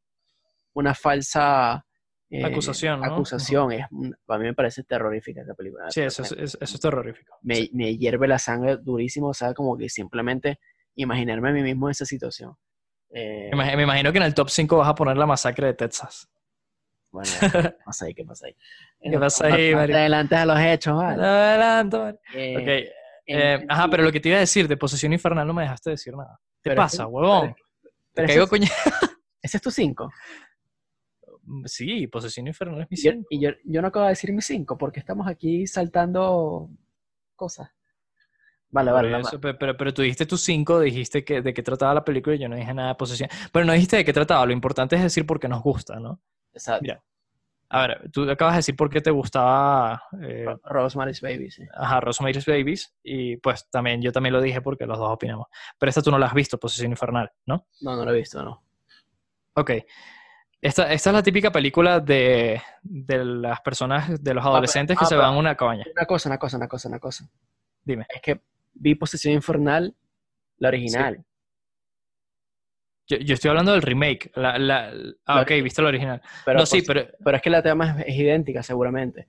una 0.75 0.95
falsa 0.95 1.87
eh, 2.31 2.45
Acusación, 2.45 3.01
¿no? 3.01 3.07
acusación. 3.07 3.73
Es 3.73 3.83
a 3.85 4.39
mí 4.39 4.45
me 4.45 4.55
parece 4.55 4.83
terrorífica 4.85 5.43
esa 5.43 5.55
película. 5.55 5.91
Sí, 5.91 6.03
eso 6.03 6.23
es, 6.23 6.33
es- 6.33 6.59
eso 6.61 6.75
es 6.77 6.81
terrorífico. 6.81 7.37
me, 7.43 7.55
Sí. 7.57 7.71
me 7.73 7.97
hierve 7.97 8.29
la 8.29 8.39
sangre 8.39 8.77
durísimo, 8.77 9.29
o 9.29 9.35
sea, 9.35 9.55
como 9.55 9.77
que 9.79 9.89
simplemente 9.89 10.59
imaginarme 10.95 11.51
a 11.51 11.53
mí 11.53 11.63
mismo 11.63 11.89
en 11.89 11.93
esa 11.93 12.05
situación. 12.05 12.55
Eh, 13.11 13.49
Me 13.53 13.57
imag- 13.57 13.77
me 13.77 13.83
imagino 13.85 14.13
que 14.13 14.19
en 14.19 14.25
el 14.25 14.35
top 14.35 14.51
5 14.51 14.77
vas 14.77 14.89
a 14.89 14.95
poner 14.95 15.17
la 15.17 15.25
masacre 15.27 15.69
de 15.69 15.75
Texas. 15.75 16.29
bueno, 17.11 17.31
¿qué 17.73 17.75
pasa 17.85 18.05
ahí? 18.05 18.15
¿Qué 18.15 18.25
pasa 18.25 18.47
ahí? 18.47 18.57
¿Qué 19.11 19.19
pasa 19.19 19.47
ahí, 19.47 19.53
no 19.53 19.57
te 19.57 19.75
marico? 19.77 19.99
adelantes 19.99 20.39
a 20.39 20.45
los 20.47 20.61
hechos, 20.61 20.97
¿vale? 20.97 21.25
Adelanto, 21.25 21.99
marico. 22.05 22.23
Eh, 22.35 22.57
Ok, 22.57 22.93
en- 23.25 23.63
eh, 23.63 23.67
ajá, 23.69 23.89
pero 23.89 24.03
lo 24.03 24.13
que 24.13 24.21
te 24.21 24.29
iba 24.29 24.37
a 24.37 24.41
decir 24.41 24.69
de 24.69 24.77
posesión 24.77 25.13
infernal 25.15 25.47
no 25.47 25.55
me 25.55 25.63
dejaste 25.63 25.91
decir 25.91 26.15
nada. 26.15 26.39
¿Qué 26.63 26.71
pero 26.71 26.75
es 26.75 26.79
pasa, 26.85 27.07
huevón? 27.07 27.55
pero- 27.55 27.67
Te 27.83 27.91
pero 28.15 28.27
caigo 28.29 28.43
ese, 28.45 28.51
coña. 28.51 28.69
ese 29.43 29.57
es 29.57 29.63
tu 29.63 29.71
5. 29.71 30.11
Sí, 31.65 32.07
posesión 32.07 32.47
infernal 32.47 32.83
es 32.83 32.91
mi 32.91 32.97
Y, 32.97 33.03
yo, 33.03 33.11
cinco. 33.13 33.27
y 33.31 33.41
yo, 33.41 33.51
yo 33.65 33.83
no 33.83 33.89
acabo 33.89 34.05
de 34.07 34.11
decir 34.11 34.33
mi 34.33 34.43
5 34.43 34.77
porque 34.79 35.01
estamos 35.01 35.27
aquí 35.29 35.67
saltando 35.67 36.69
cosas. 37.37 37.71
Vale, 38.71 38.93
vale, 38.93 39.09
eso, 39.11 39.23
más. 39.23 39.35
pe- 39.37 39.55
pero, 39.55 39.77
pero 39.77 39.95
tú 39.95 40.03
dijiste 40.03 40.27
tus 40.27 40.43
cinco, 40.43 40.79
dijiste 40.81 41.25
que, 41.25 41.41
de 41.41 41.55
qué 41.55 41.63
trataba 41.63 41.95
la 41.95 42.05
película 42.05 42.37
y 42.37 42.39
yo 42.39 42.49
no 42.51 42.57
dije 42.57 42.75
nada 42.75 42.91
de 42.91 42.95
posesión. 42.97 43.31
Pero 43.51 43.65
no 43.65 43.73
dijiste 43.73 43.97
de 43.97 44.05
qué 44.05 44.13
trataba, 44.13 44.45
lo 44.45 44.53
importante 44.53 44.95
es 44.97 45.03
decir 45.03 45.25
por 45.25 45.41
qué 45.41 45.49
nos 45.49 45.63
gusta, 45.63 45.99
¿no? 45.99 46.21
Exacto. 46.53 46.83
Mira. 46.83 47.03
A 47.71 47.87
ver, 47.87 48.11
tú 48.11 48.31
acabas 48.31 48.55
de 48.55 48.59
decir 48.59 48.77
por 48.77 48.89
qué 48.91 49.01
te 49.03 49.11
gustaba 49.11 50.03
eh, 50.23 50.45
Ro- 50.47 50.61
Rosemary's 50.65 51.21
Baby, 51.21 51.51
sí. 51.51 51.65
ajá, 51.75 52.01
Rosemary's 52.01 52.47
Babies 52.47 52.95
y 53.03 53.37
pues 53.39 53.69
también 53.71 54.01
yo 54.01 54.11
también 54.11 54.33
lo 54.33 54.41
dije 54.41 54.63
porque 54.63 54.87
los 54.87 54.99
dos 54.99 55.11
opinamos. 55.11 55.49
Pero 55.79 55.89
esta 55.91 56.01
tú 56.03 56.11
no 56.11 56.19
la 56.19 56.27
has 56.27 56.35
visto, 56.35 56.59
Posesión 56.59 56.93
Infernal, 56.93 57.31
¿no? 57.47 57.67
No, 57.83 57.95
no 57.97 58.05
lo 58.07 58.13
he 58.13 58.17
visto, 58.19 58.43
no. 58.43 58.65
Ok. 59.55 59.73
Esta, 60.61 60.93
esta 60.93 61.11
es 61.11 61.15
la 61.15 61.23
típica 61.23 61.53
película 61.53 62.01
de, 62.01 62.61
de 62.83 63.25
las 63.25 63.61
personas, 63.61 64.09
de 64.09 64.35
los 64.35 64.43
pero- 64.43 64.53
adolescentes 64.55 64.99
que 64.99 65.05
ah, 65.05 65.09
se 65.09 65.15
van 65.17 65.35
a 65.35 65.39
una 65.39 65.55
cabaña. 65.57 65.85
Una 65.95 66.05
cosa, 66.07 66.29
una 66.29 66.39
cosa, 66.39 66.57
una 66.57 66.69
cosa, 66.69 66.89
una 66.89 66.99
cosa. 66.99 67.31
Dime. 67.85 68.07
Es 68.13 68.21
que 68.21 68.41
vi 68.75 68.95
Posesión 68.97 69.35
Infernal, 69.35 69.95
la 70.59 70.69
original. 70.69 71.25
Yo, 73.07 73.17
yo 73.19 73.35
estoy 73.35 73.49
hablando 73.51 73.73
del 73.73 73.83
remake. 73.83 74.31
La, 74.35 74.59
la- 74.59 74.93
ah, 75.27 75.41
ok, 75.43 75.49
viste 75.63 75.81
la 75.81 75.89
original. 75.89 76.23
Pero, 76.45 76.59
no, 76.59 76.67
sí, 76.67 76.83
pero 76.83 77.07
pero 77.25 77.37
es 77.37 77.43
que 77.43 77.51
la 77.51 77.63
tema 77.63 78.01
es, 78.01 78.09
es 78.09 78.15
idéntica, 78.17 78.63
seguramente. 78.63 79.29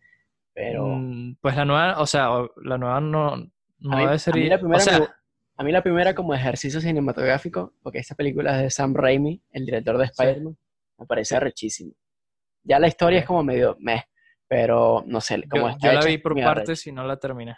Pero 0.54 0.88
mm, 0.88 1.36
pues 1.40 1.56
la 1.56 1.64
nueva, 1.66 2.02
o 2.02 2.06
sea, 2.06 2.30
la 2.64 2.78
nueva 2.78 3.00
no, 3.00 3.38
no 3.38 3.94
a, 3.94 3.96
mí, 3.98 4.04
debe 4.06 4.20
ser... 4.20 4.34
a 4.34 4.38
mí 4.38 4.50
la 4.50 4.56
o 4.56 4.60
primera, 4.60 4.80
sea, 4.82 5.00
me 5.00 5.06
gu- 5.06 5.14
a 5.58 5.64
mí 5.64 5.72
la 5.72 5.84
primera 5.84 6.16
como 6.16 6.34
ejercicio 6.34 6.82
cinematográfico, 6.82 7.74
porque 7.82 8.00
esta 8.00 8.16
película 8.16 8.58
es 8.58 8.64
de 8.64 8.70
Sam 8.72 8.94
Raimi, 8.96 9.42
el 9.52 9.66
director 9.66 9.98
de 9.98 10.06
Spider-Man, 10.06 10.58
me 11.00 11.06
parece 11.06 11.36
arrechísimo. 11.36 11.94
Ya 12.64 12.80
la 12.80 12.88
historia 12.88 13.20
es 13.20 13.26
como 13.26 13.44
medio 13.44 13.76
meh, 13.80 14.04
pero 14.48 15.04
no 15.08 15.22
sé, 15.22 15.44
como 15.50 15.64
yo, 15.64 15.70
está 15.70 15.88
yo 15.94 16.00
la 16.00 16.06
vi 16.06 16.18
por 16.18 16.36
partes 16.36 16.86
y 16.88 16.92
no 16.92 17.04
la 17.04 17.18
terminé. 17.18 17.56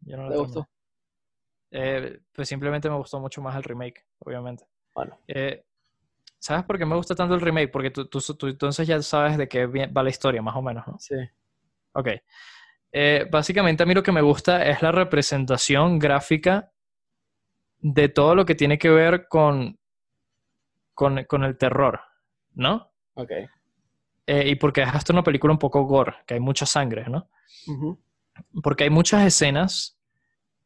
Yo 0.00 0.16
no 0.16 0.24
la 0.24 0.28
¿Te 0.30 0.34
terminé. 0.36 0.54
gustó? 0.54 0.68
Eh, 1.70 2.20
pues 2.32 2.48
simplemente 2.48 2.88
me 2.88 2.96
gustó 2.96 3.18
mucho 3.20 3.42
más 3.42 3.56
el 3.56 3.64
remake, 3.64 4.06
obviamente. 4.20 4.64
Bueno, 4.94 5.18
Eh, 5.26 5.64
¿Sabes 6.38 6.64
por 6.64 6.78
qué 6.78 6.84
me 6.84 6.94
gusta 6.94 7.14
tanto 7.14 7.34
el 7.34 7.40
remake? 7.40 7.70
Porque 7.70 7.90
tú, 7.90 8.06
tú, 8.06 8.20
tú 8.20 8.46
entonces 8.48 8.86
ya 8.86 9.00
sabes 9.02 9.38
de 9.38 9.48
qué 9.48 9.66
va 9.66 10.02
la 10.02 10.10
historia, 10.10 10.42
más 10.42 10.54
o 10.54 10.62
menos, 10.62 10.86
¿no? 10.86 10.98
sí. 10.98 11.14
Ok. 11.94 12.08
Eh, 12.92 13.26
básicamente 13.30 13.82
a 13.82 13.86
mí 13.86 13.94
lo 13.94 14.02
que 14.02 14.12
me 14.12 14.20
gusta 14.20 14.64
es 14.66 14.82
la 14.82 14.92
representación 14.92 15.98
gráfica 15.98 16.70
de 17.80 18.08
todo 18.08 18.34
lo 18.34 18.44
que 18.44 18.54
tiene 18.54 18.78
que 18.78 18.90
ver 18.90 19.26
con, 19.28 19.78
con, 20.92 21.24
con 21.24 21.44
el 21.44 21.56
terror, 21.58 22.00
¿no? 22.54 22.90
Ok. 23.14 23.30
Eh, 24.26 24.48
y 24.50 24.54
porque 24.56 24.82
hasta 24.82 25.12
una 25.12 25.22
película 25.22 25.52
un 25.52 25.58
poco 25.58 25.84
gore, 25.84 26.14
que 26.26 26.34
hay 26.34 26.40
mucha 26.40 26.66
sangre, 26.66 27.04
¿no? 27.08 27.28
Porque 28.62 28.84
hay 28.84 28.90
muchas 28.90 29.26
escenas 29.26 29.98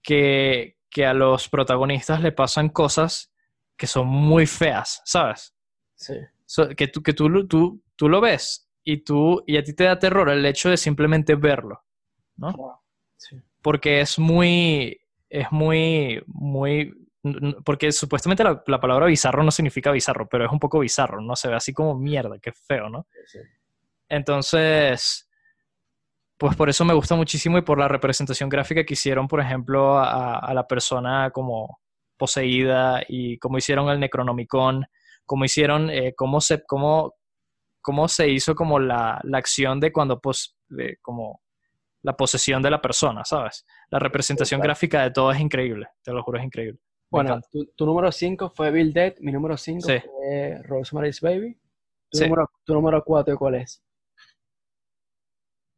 que, 0.02 0.78
que 0.90 1.06
a 1.06 1.14
los 1.14 1.48
protagonistas 1.48 2.22
le 2.22 2.32
pasan 2.32 2.68
cosas 2.68 3.32
que 3.76 3.86
son 3.86 4.08
muy 4.08 4.46
feas, 4.46 5.02
¿sabes? 5.04 5.54
Sí. 5.94 6.14
So- 6.46 6.70
que 6.70 6.88
tú, 6.88 7.02
que 7.02 7.12
tú, 7.14 7.46
tú, 7.46 7.82
tú 7.96 8.08
lo 8.08 8.20
ves 8.20 8.70
y, 8.84 8.98
tú, 8.98 9.42
y 9.46 9.56
a 9.56 9.64
ti 9.64 9.74
te 9.74 9.84
da 9.84 9.98
terror 9.98 10.30
el 10.30 10.44
hecho 10.46 10.70
de 10.70 10.76
simplemente 10.76 11.34
verlo, 11.34 11.84
¿no? 12.36 12.82
Sí. 13.16 13.36
Porque 13.62 14.00
es 14.00 14.18
muy, 14.18 15.00
es 15.28 15.50
muy, 15.52 16.22
muy, 16.26 16.94
porque 17.64 17.92
supuestamente 17.92 18.44
la, 18.44 18.62
la 18.66 18.80
palabra 18.80 19.06
bizarro 19.06 19.42
no 19.42 19.50
significa 19.50 19.90
bizarro, 19.90 20.28
pero 20.28 20.46
es 20.46 20.52
un 20.52 20.58
poco 20.58 20.80
bizarro, 20.80 21.20
¿no? 21.20 21.36
Se 21.36 21.48
ve 21.48 21.54
así 21.54 21.72
como 21.72 21.96
mierda, 21.96 22.38
qué 22.40 22.52
feo, 22.52 22.88
¿no? 22.88 23.06
sí. 23.26 23.38
Entonces, 24.10 25.28
pues 26.38 26.56
por 26.56 26.68
eso 26.70 26.84
me 26.84 26.94
gusta 26.94 27.14
muchísimo 27.14 27.58
y 27.58 27.62
por 27.62 27.78
la 27.78 27.88
representación 27.88 28.48
gráfica 28.48 28.84
que 28.84 28.94
hicieron, 28.94 29.28
por 29.28 29.40
ejemplo, 29.40 29.98
a, 29.98 30.38
a 30.38 30.54
la 30.54 30.66
persona 30.66 31.30
como 31.30 31.80
poseída 32.16 33.02
y 33.08 33.38
cómo 33.38 33.58
hicieron 33.58 33.88
el 33.88 34.00
Necronomicon, 34.00 34.86
cómo 35.24 35.44
hicieron, 35.44 35.90
eh, 35.90 36.14
cómo, 36.16 36.40
se, 36.40 36.64
cómo, 36.64 37.14
cómo 37.80 38.08
se 38.08 38.28
hizo 38.28 38.54
como 38.54 38.78
la, 38.78 39.20
la 39.24 39.38
acción 39.38 39.78
de 39.78 39.92
cuando, 39.92 40.20
pos, 40.20 40.56
de 40.68 40.98
como 41.00 41.42
la 42.02 42.16
posesión 42.16 42.62
de 42.62 42.70
la 42.70 42.80
persona, 42.80 43.24
¿sabes? 43.24 43.66
La 43.90 43.98
representación 43.98 44.60
claro. 44.60 44.68
gráfica 44.68 45.02
de 45.02 45.10
todo 45.10 45.32
es 45.32 45.40
increíble, 45.40 45.88
te 46.02 46.12
lo 46.12 46.22
juro, 46.22 46.38
es 46.38 46.44
increíble. 46.44 46.80
Bueno, 47.10 47.40
tu, 47.50 47.64
tu 47.74 47.86
número 47.86 48.12
5 48.12 48.50
fue 48.50 48.70
Bill 48.70 48.92
Dead, 48.92 49.14
mi 49.20 49.32
número 49.32 49.56
5 49.56 49.86
Sí. 49.88 49.98
fue 50.04 50.60
Rosemary's 50.62 51.20
Baby. 51.20 51.58
Tu 52.10 52.18
Sí. 52.18 52.24
número, 52.24 52.50
tu 52.64 52.74
número 52.74 53.02
4, 53.04 53.38
¿cuál 53.38 53.56
es? 53.56 53.82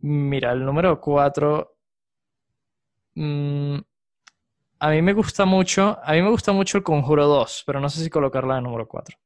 Mira, 0.00 0.52
el 0.52 0.64
número 0.64 1.00
4. 1.00 1.76
a 4.78 4.90
mí 4.90 5.02
me 5.02 5.12
gusta 5.12 5.44
mucho. 5.44 5.98
A 6.02 6.12
mí 6.12 6.22
me 6.22 6.30
gusta 6.30 6.52
mucho 6.52 6.78
el 6.78 6.84
Conjuro 6.84 7.26
2, 7.26 7.62
pero 7.66 7.80
no 7.80 7.88
sé 7.88 8.02
si 8.02 8.10
colocarla 8.10 8.56
de 8.56 8.62
número 8.62 8.88
4. 8.88 9.16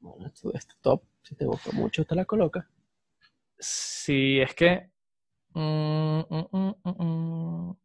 Bueno, 0.00 0.26
esto 0.26 0.52
es 0.54 0.66
top. 0.80 1.02
Si 1.22 1.34
te 1.34 1.46
gustó 1.46 1.72
mucho, 1.72 2.04
te 2.04 2.14
la 2.14 2.24
colocas. 2.24 2.66
Sí, 3.58 4.40
es 4.40 4.54
que. 4.54 4.90
mm, 5.54 6.20
mm, 6.28 6.46
mm, 6.52 6.74
mm, 6.84 7.04
mm. 7.04 7.76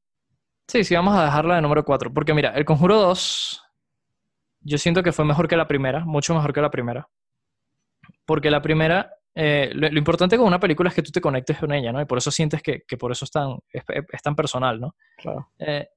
Sí, 0.67 0.83
sí, 0.83 0.95
vamos 0.95 1.15
a 1.15 1.25
dejarla 1.25 1.55
de 1.55 1.61
número 1.61 1.83
4. 1.85 2.13
Porque 2.13 2.33
mira, 2.33 2.49
el 2.51 2.65
Conjuro 2.65 2.99
2. 2.99 3.61
Yo 4.61 4.77
siento 4.79 5.03
que 5.03 5.11
fue 5.11 5.25
mejor 5.25 5.47
que 5.47 5.55
la 5.57 5.67
primera, 5.67 6.03
mucho 6.05 6.33
mejor 6.33 6.51
que 6.53 6.61
la 6.61 6.71
primera. 6.71 7.07
Porque 8.25 8.49
la 8.49 8.61
primera. 8.61 9.11
eh, 9.35 9.69
lo, 9.73 9.89
lo 9.89 9.97
importante 9.99 10.37
con 10.37 10.47
una 10.47 10.59
película 10.59 10.89
es 10.89 10.95
que 10.95 11.03
tú 11.03 11.11
te 11.11 11.21
conectes 11.21 11.57
con 11.59 11.71
ella, 11.71 11.91
¿no? 11.91 12.01
Y 12.01 12.05
por 12.05 12.17
eso 12.17 12.31
sientes 12.31 12.63
que, 12.63 12.81
que 12.87 12.97
por 12.97 13.11
eso 13.11 13.25
es 13.25 13.31
tan, 13.31 13.57
es, 13.69 13.83
es 14.11 14.21
tan 14.23 14.35
personal, 14.35 14.79
¿no? 14.79 14.95
Claro. 15.17 15.51
Eh, 15.59 15.87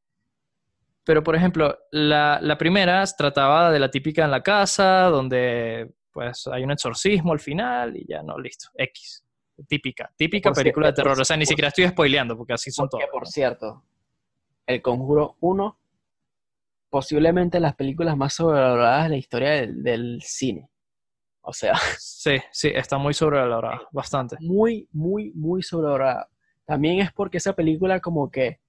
pero, 1.05 1.23
por 1.23 1.35
ejemplo, 1.35 1.75
la, 1.93 2.39
la 2.43 2.59
primera 2.59 3.03
trataba 3.07 3.71
de 3.71 3.79
la 3.79 3.91
típica 3.91 4.25
en 4.25 4.31
la 4.31 4.43
casa, 4.43 5.05
donde 5.05 5.91
después 6.05 6.47
hay 6.49 6.65
un 6.65 6.73
exorcismo 6.73 7.33
al 7.33 7.41
final 7.41 7.97
y 7.97 8.05
ya 8.07 8.23
no, 8.23 8.39
listo, 8.39 8.69
X. 8.75 9.25
Típica, 9.67 10.13
típica 10.15 10.51
Por 10.51 10.57
película 10.59 10.87
de 10.89 10.91
cierto, 10.91 11.03
terror. 11.03 11.17
por- 11.17 11.23
O 11.23 11.25
sea, 11.25 11.37
ni 11.39 11.45
por- 11.45 11.49
siquiera 11.49 11.69
estoy 11.69 11.89
spoileando 11.89 12.37
porque 12.37 12.53
así 12.53 12.71
son 12.71 12.89
Porque, 12.91 13.07
todas. 13.07 13.13
por 13.13 13.27
cierto, 13.27 13.83
El 14.69 14.83
Conjuro 14.83 15.37
1, 15.41 15.79
posiblemente 16.91 17.59
las 17.59 17.75
películas 17.75 18.17
más 18.19 18.35
sobrevaloradas 18.35 19.05
de 19.05 19.09
la 19.09 19.17
historia 19.17 19.51
del, 19.53 19.83
del 19.83 20.21
cine. 20.23 20.69
O 21.41 21.55
sea, 21.55 21.73
Sí, 21.99 22.37
sí, 22.53 22.69
está 22.75 22.99
muy 22.99 23.15
sobrevalorada, 23.15 23.81
bastante. 23.93 24.37
muy, 24.41 24.87
muy, 24.93 25.33
muy 25.35 25.63
sobrevalorada. 25.63 26.29
También 26.67 27.01
es 27.01 27.13
porque 27.15 27.39
esa 27.39 27.55
película 27.55 28.01
como 28.01 28.31
que, 28.31 28.61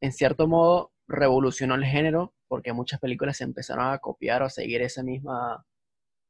en 0.00 0.12
cierto 0.12 0.46
modo, 0.46 0.92
revolucionó 1.08 1.74
el 1.74 1.84
género, 1.84 2.32
porque 2.46 2.72
muchas 2.72 3.00
películas 3.00 3.36
se 3.38 3.44
empezaron 3.44 3.86
a 3.92 3.98
copiar 3.98 4.42
o 4.44 4.50
seguir 4.50 4.82
esa 4.82 5.02
misma 5.02 5.66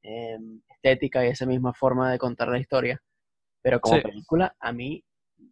eh, 0.03 0.39
estética 0.71 1.27
y 1.27 1.29
esa 1.29 1.45
misma 1.45 1.75
forma 1.75 2.11
de 2.11 2.19
contar 2.19 2.49
la 2.49 2.59
historia. 2.59 3.03
Pero 3.61 3.81
como 3.83 3.97
Sí. 3.97 4.03
película, 4.03 4.57
a 4.59 4.73
mí 4.73 5.05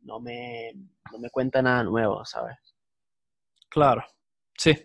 no 0.05 0.21
me, 0.21 0.73
no 1.13 1.19
me 1.19 1.29
cuenta 1.29 1.61
nada 1.61 1.83
nuevo, 1.83 2.25
¿sabes? 2.25 2.57
Claro, 3.71 4.05
sí. 4.59 4.77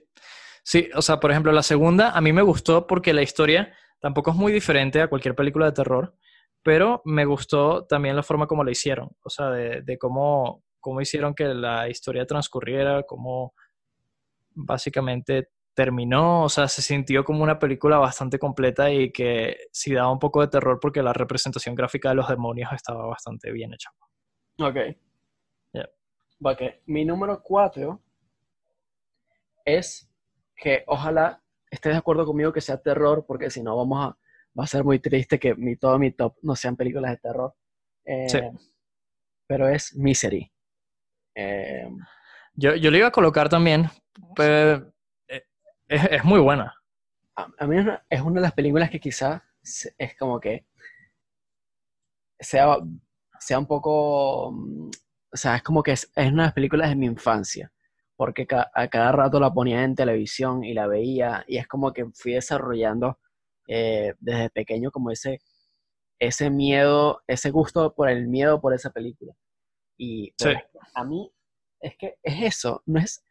Sí, 0.64 0.90
o 0.96 1.02
sea, 1.02 1.20
por 1.20 1.32
ejemplo, 1.32 1.52
la 1.52 1.62
segunda 1.62 2.12
a 2.12 2.22
mí 2.22 2.34
me 2.34 2.42
gustó 2.42 2.88
porque 2.88 3.14
la 3.14 3.22
historia 3.22 3.76
tampoco 4.00 4.32
es 4.32 4.38
muy 4.38 4.52
diferente 4.52 5.02
a 5.02 5.08
cualquier 5.08 5.36
película 5.36 5.68
de 5.68 5.74
terror, 5.74 6.16
pero 6.64 7.02
me 7.06 7.26
gustó 7.26 7.86
también 7.86 8.16
la 8.16 8.24
forma 8.24 8.48
como 8.48 8.64
la 8.64 8.72
hicieron, 8.72 9.10
o 9.24 9.30
sea, 9.30 9.52
de, 9.52 9.82
de 9.84 9.98
cómo, 10.00 10.64
cómo 10.80 11.02
hicieron 11.02 11.36
que 11.36 11.46
la 11.46 11.88
historia 11.88 12.26
transcurriera, 12.26 13.04
cómo 13.04 13.54
básicamente 14.56 15.50
terminó, 15.76 16.44
o 16.44 16.50
sea, 16.50 16.68
se 16.68 16.82
sintió 16.82 17.24
como 17.24 17.44
una 17.44 17.60
película 17.60 17.98
bastante 17.98 18.40
completa 18.40 18.90
y 18.92 19.12
que 19.12 19.68
sí 19.72 19.94
daba 19.94 20.12
un 20.12 20.20
poco 20.20 20.42
de 20.42 20.48
terror 20.48 20.80
porque 20.82 21.04
la 21.04 21.14
representación 21.14 21.76
gráfica 21.76 22.10
de 22.10 22.16
los 22.16 22.28
demonios 22.28 22.72
estaba 22.72 23.06
bastante 23.06 23.52
bien 23.52 23.74
hecha. 23.74 23.92
Ok. 24.58 24.78
Ya. 25.74 25.90
Ok. 26.42 26.62
Mi 26.86 27.04
número 27.04 27.44
cuatro 27.44 28.02
es 29.66 30.10
que 30.56 30.84
ojalá 30.88 31.44
estés 31.70 31.94
de 31.94 31.98
acuerdo 31.98 32.26
conmigo 32.26 32.54
que 32.54 32.62
sea 32.62 32.82
terror, 32.82 33.26
porque 33.28 33.50
si 33.50 33.62
no 33.64 33.76
vamos 33.76 34.06
a, 34.06 34.18
va 34.58 34.64
a 34.64 34.68
ser 34.68 34.84
muy 34.84 35.00
triste 35.00 35.40
que 35.40 35.56
mi, 35.56 35.76
todo 35.76 36.00
mi 36.00 36.12
top 36.12 36.38
no 36.44 36.56
sean 36.56 36.76
películas 36.78 37.12
de 37.12 37.18
terror. 37.18 37.56
Eh, 38.06 38.30
Sí. 38.30 38.40
Pero 39.48 39.68
es 39.70 39.96
Misery. 39.96 40.52
Eh, 41.36 41.88
Yo, 42.54 42.76
yo 42.76 42.90
le 42.92 43.00
iba 43.00 43.08
a 43.08 43.12
colocar 43.12 43.50
también, 43.50 43.90
pero 44.36 44.92
eh, 45.28 45.44
es, 45.88 46.04
es 46.12 46.24
muy 46.24 46.40
buena. 46.40 46.74
a, 47.36 47.48
a 47.60 47.68
mí 47.68 47.78
es 47.78 47.84
una, 47.84 48.06
es 48.10 48.22
una 48.22 48.36
de 48.36 48.42
las 48.42 48.54
películas 48.54 48.90
que 48.90 49.00
quizás 49.00 49.42
es 49.98 50.16
como 50.18 50.40
que 50.40 50.66
sea, 52.40 52.78
sea 53.40 53.60
un 53.60 53.66
poco, 53.68 54.52
mm, 54.52 54.90
o 55.34 55.38
sea, 55.38 55.58
es 55.58 55.64
como 55.64 55.84
que 55.84 55.92
es, 55.92 56.12
es 56.16 56.32
una 56.32 56.44
de 56.44 56.48
las 56.48 56.54
películas 56.54 56.90
de 56.90 56.96
mi 56.96 57.06
infancia, 57.08 57.72
porque 58.16 58.48
ca- 58.48 58.72
a 58.74 58.88
cada 58.88 59.12
rato 59.12 59.40
la 59.40 59.54
ponía 59.54 59.84
en 59.84 59.96
televisión 59.96 60.64
y 60.64 60.74
la 60.74 60.88
veía, 60.88 61.44
y 61.48 61.58
es 61.58 61.68
como 61.68 61.94
que 61.94 62.06
fui 62.14 62.34
desarrollando 62.34 63.20
eh, 63.68 64.14
desde 64.20 64.50
pequeño 64.52 64.92
como 64.92 65.12
ese, 65.12 65.42
ese 66.20 66.50
miedo, 66.50 67.22
ese 67.28 67.52
gusto 67.52 67.94
por 67.94 68.10
el 68.10 68.28
miedo 68.28 68.62
por 68.62 68.74
esa 68.74 68.92
película. 68.92 69.34
Y 69.98 70.34
Sí. 70.38 70.50
a 70.94 71.04
mí, 71.04 71.32
es 71.82 71.98
que 71.98 72.18
es 72.24 72.42
eso, 72.56 72.84
no 72.86 73.00
es 73.00 73.24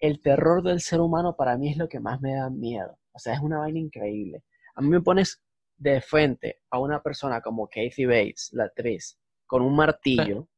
el 0.00 0.20
terror 0.20 0.62
del 0.62 0.80
ser 0.80 1.00
humano 1.00 1.34
para 1.36 1.56
mí 1.56 1.70
es 1.70 1.76
lo 1.76 1.88
que 1.88 2.00
más 2.00 2.20
me 2.20 2.34
da 2.34 2.50
miedo. 2.50 2.98
O 3.12 3.18
sea, 3.18 3.34
es 3.34 3.40
una 3.40 3.58
vaina 3.60 3.78
increíble. 3.78 4.44
A 4.74 4.80
mí 4.82 4.88
me 4.88 5.00
pones 5.00 5.42
de 5.76 6.00
frente 6.00 6.60
a 6.70 6.78
una 6.78 7.02
persona 7.02 7.40
como 7.40 7.68
Kathy 7.68 8.04
Bates, 8.06 8.50
la 8.52 8.64
actriz, 8.64 9.18
con 9.46 9.62
un 9.62 9.74
martillo, 9.76 10.48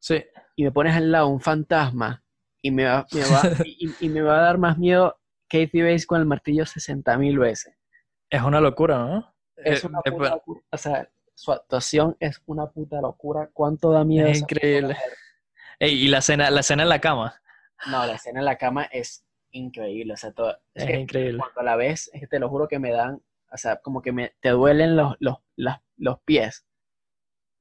Sí, 0.00 0.22
y 0.54 0.64
me 0.64 0.70
pones 0.72 0.94
al 0.94 1.10
lado 1.10 1.28
un 1.28 1.40
fantasma, 1.40 2.22
y 2.62 2.70
me 2.70 2.84
va, 2.84 3.06
me 3.12 3.24
va- 3.24 3.42
y, 3.64 3.96
y 3.98 4.08
me 4.10 4.22
va 4.22 4.38
a 4.38 4.42
dar 4.42 4.58
más 4.58 4.78
miedo 4.78 5.18
Kathy 5.48 5.82
Bates 5.82 6.06
con 6.06 6.20
el 6.20 6.26
martillo 6.26 6.66
60 6.66 7.16
mil 7.18 7.38
veces. 7.38 7.74
es 8.30 8.42
una 8.42 8.60
locura, 8.60 8.98
¿no? 8.98 9.34
Es 9.56 9.84
Eh, 9.84 9.86
una 9.88 10.00
eh, 10.04 10.10
puta 10.12 10.30
locura. 10.30 10.60
O 10.70 10.76
sea, 10.78 11.08
su 11.34 11.52
actuación 11.52 12.16
es 12.20 12.42
una 12.46 12.66
puta 12.70 13.00
locura. 13.00 13.48
¿Cuánto 13.52 13.90
da 13.92 14.04
miedo? 14.04 14.28
Es 14.28 14.40
increíble. 14.40 14.96
Ey, 15.78 16.04
y 16.04 16.08
la 16.08 16.18
escena, 16.18 16.50
la 16.50 16.60
escena 16.60 16.82
en 16.82 16.88
la 16.88 17.00
cama, 17.00 17.40
No, 17.86 18.04
la 18.06 18.14
escena 18.14 18.40
en 18.40 18.44
la 18.44 18.56
cama 18.58 18.84
es 18.84 19.24
increíble. 19.52 20.12
O 20.14 20.16
sea, 20.16 20.32
todo, 20.32 20.50
es 20.74 20.84
es 20.84 20.86
que 20.86 21.00
increíble. 21.00 21.38
cuando 21.38 21.62
la 21.62 21.76
ves, 21.76 22.10
es 22.12 22.20
que 22.20 22.26
te 22.26 22.38
lo 22.38 22.48
juro 22.48 22.68
que 22.68 22.78
me 22.78 22.90
dan, 22.90 23.22
o 23.50 23.56
sea, 23.56 23.76
como 23.78 24.02
que 24.02 24.12
me, 24.12 24.34
te 24.40 24.50
duelen 24.50 24.96
los, 24.96 25.16
los, 25.20 25.38
las- 25.56 25.80
los 25.96 26.20
pies. 26.22 26.66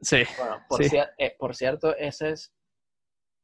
Sí, 0.02 0.24
Bueno, 0.38 0.64
por, 0.68 0.84
Sí. 0.84 0.96
cier- 0.96 1.14
eh, 1.18 1.36
por 1.38 1.56
cierto, 1.56 1.96
esa 1.96 2.30
es, 2.30 2.52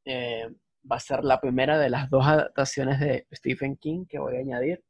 eh, 0.04 0.50
va 0.90 0.96
a 0.96 1.00
ser 1.00 1.24
la 1.24 1.40
primera 1.40 1.78
de 1.78 1.90
las 1.90 2.10
dos 2.10 2.26
adaptaciones 2.26 3.00
de 3.00 3.26
Stephen 3.32 3.76
King 3.76 4.06
que 4.08 4.18
voy 4.18 4.36
a 4.36 4.40
añadir. 4.40 4.82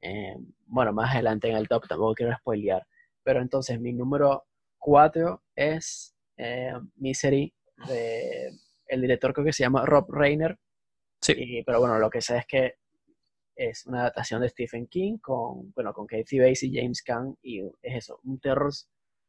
Eh, 0.00 0.36
bueno, 0.66 0.92
más 0.92 1.14
adelante 1.14 1.48
en 1.48 1.56
el 1.56 1.68
top, 1.68 1.88
tampoco 1.88 2.14
quiero 2.14 2.36
spoilear. 2.36 2.86
Pero 3.22 3.40
entonces, 3.40 3.80
mi 3.80 3.92
número 3.92 4.46
cuatro 4.78 5.42
es 5.54 6.14
eh, 6.36 6.72
Misery, 6.96 7.52
de 7.88 8.50
el 8.86 9.00
director 9.02 9.32
creo 9.34 9.44
que 9.44 9.52
se 9.52 9.62
llama 9.64 9.84
Rob 9.84 10.10
Reiner. 10.10 10.58
sí, 11.20 11.34
Y- 11.36 11.62
pero 11.64 11.80
bueno, 11.80 11.98
lo 11.98 12.10
que 12.10 12.20
sé 12.20 12.38
es 12.38 12.46
que 12.46 12.74
es 13.56 13.86
una 13.86 14.00
adaptación 14.02 14.40
de 14.40 14.48
Stephen 14.48 14.86
King 14.86 15.18
con, 15.18 15.72
bueno, 15.72 15.92
con 15.92 16.06
Kathy 16.06 16.38
Bates 16.38 16.62
y 16.62 16.74
James 16.74 17.02
Caan 17.02 17.36
y 17.42 17.60
es 17.60 17.96
eso, 17.96 18.20
un 18.24 18.38
terror 18.40 18.72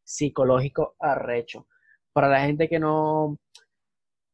psicológico 0.03 0.95
arrecho. 0.99 1.68
Para 2.14 2.30
la 2.30 2.41
gente 2.41 2.69
que 2.69 2.80
no, 2.80 3.38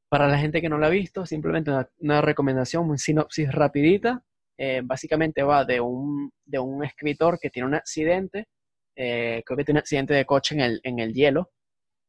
para 0.09 0.27
la 0.27 0.37
gente 0.37 0.61
que 0.61 0.69
no 0.69 0.77
la 0.77 0.87
ha 0.87 0.91
visto, 0.91 1.25
simplemente 1.25 1.71
una, 1.71 1.89
una 1.99 2.21
recomendación, 2.21 2.89
un 2.89 2.97
sinopsis 2.97 3.51
rapidita. 3.51 4.23
Eh, 4.57 4.81
básicamente 4.85 5.43
va 5.43 5.65
de 5.65 5.81
un, 5.81 6.31
de 6.45 6.59
un 6.59 6.83
escritor 6.85 7.37
que 7.39 7.49
tiene 7.49 7.67
un 7.67 7.75
accidente, 7.75 8.47
eh, 8.95 9.43
creo 9.45 9.57
que 9.57 9.65
tiene 9.65 9.79
un 9.79 9.81
accidente 9.81 10.13
de 10.13 10.25
coche 10.25 10.55
en 10.55 10.61
el, 10.61 10.79
en 10.83 10.99
el 10.99 11.13
hielo 11.13 11.51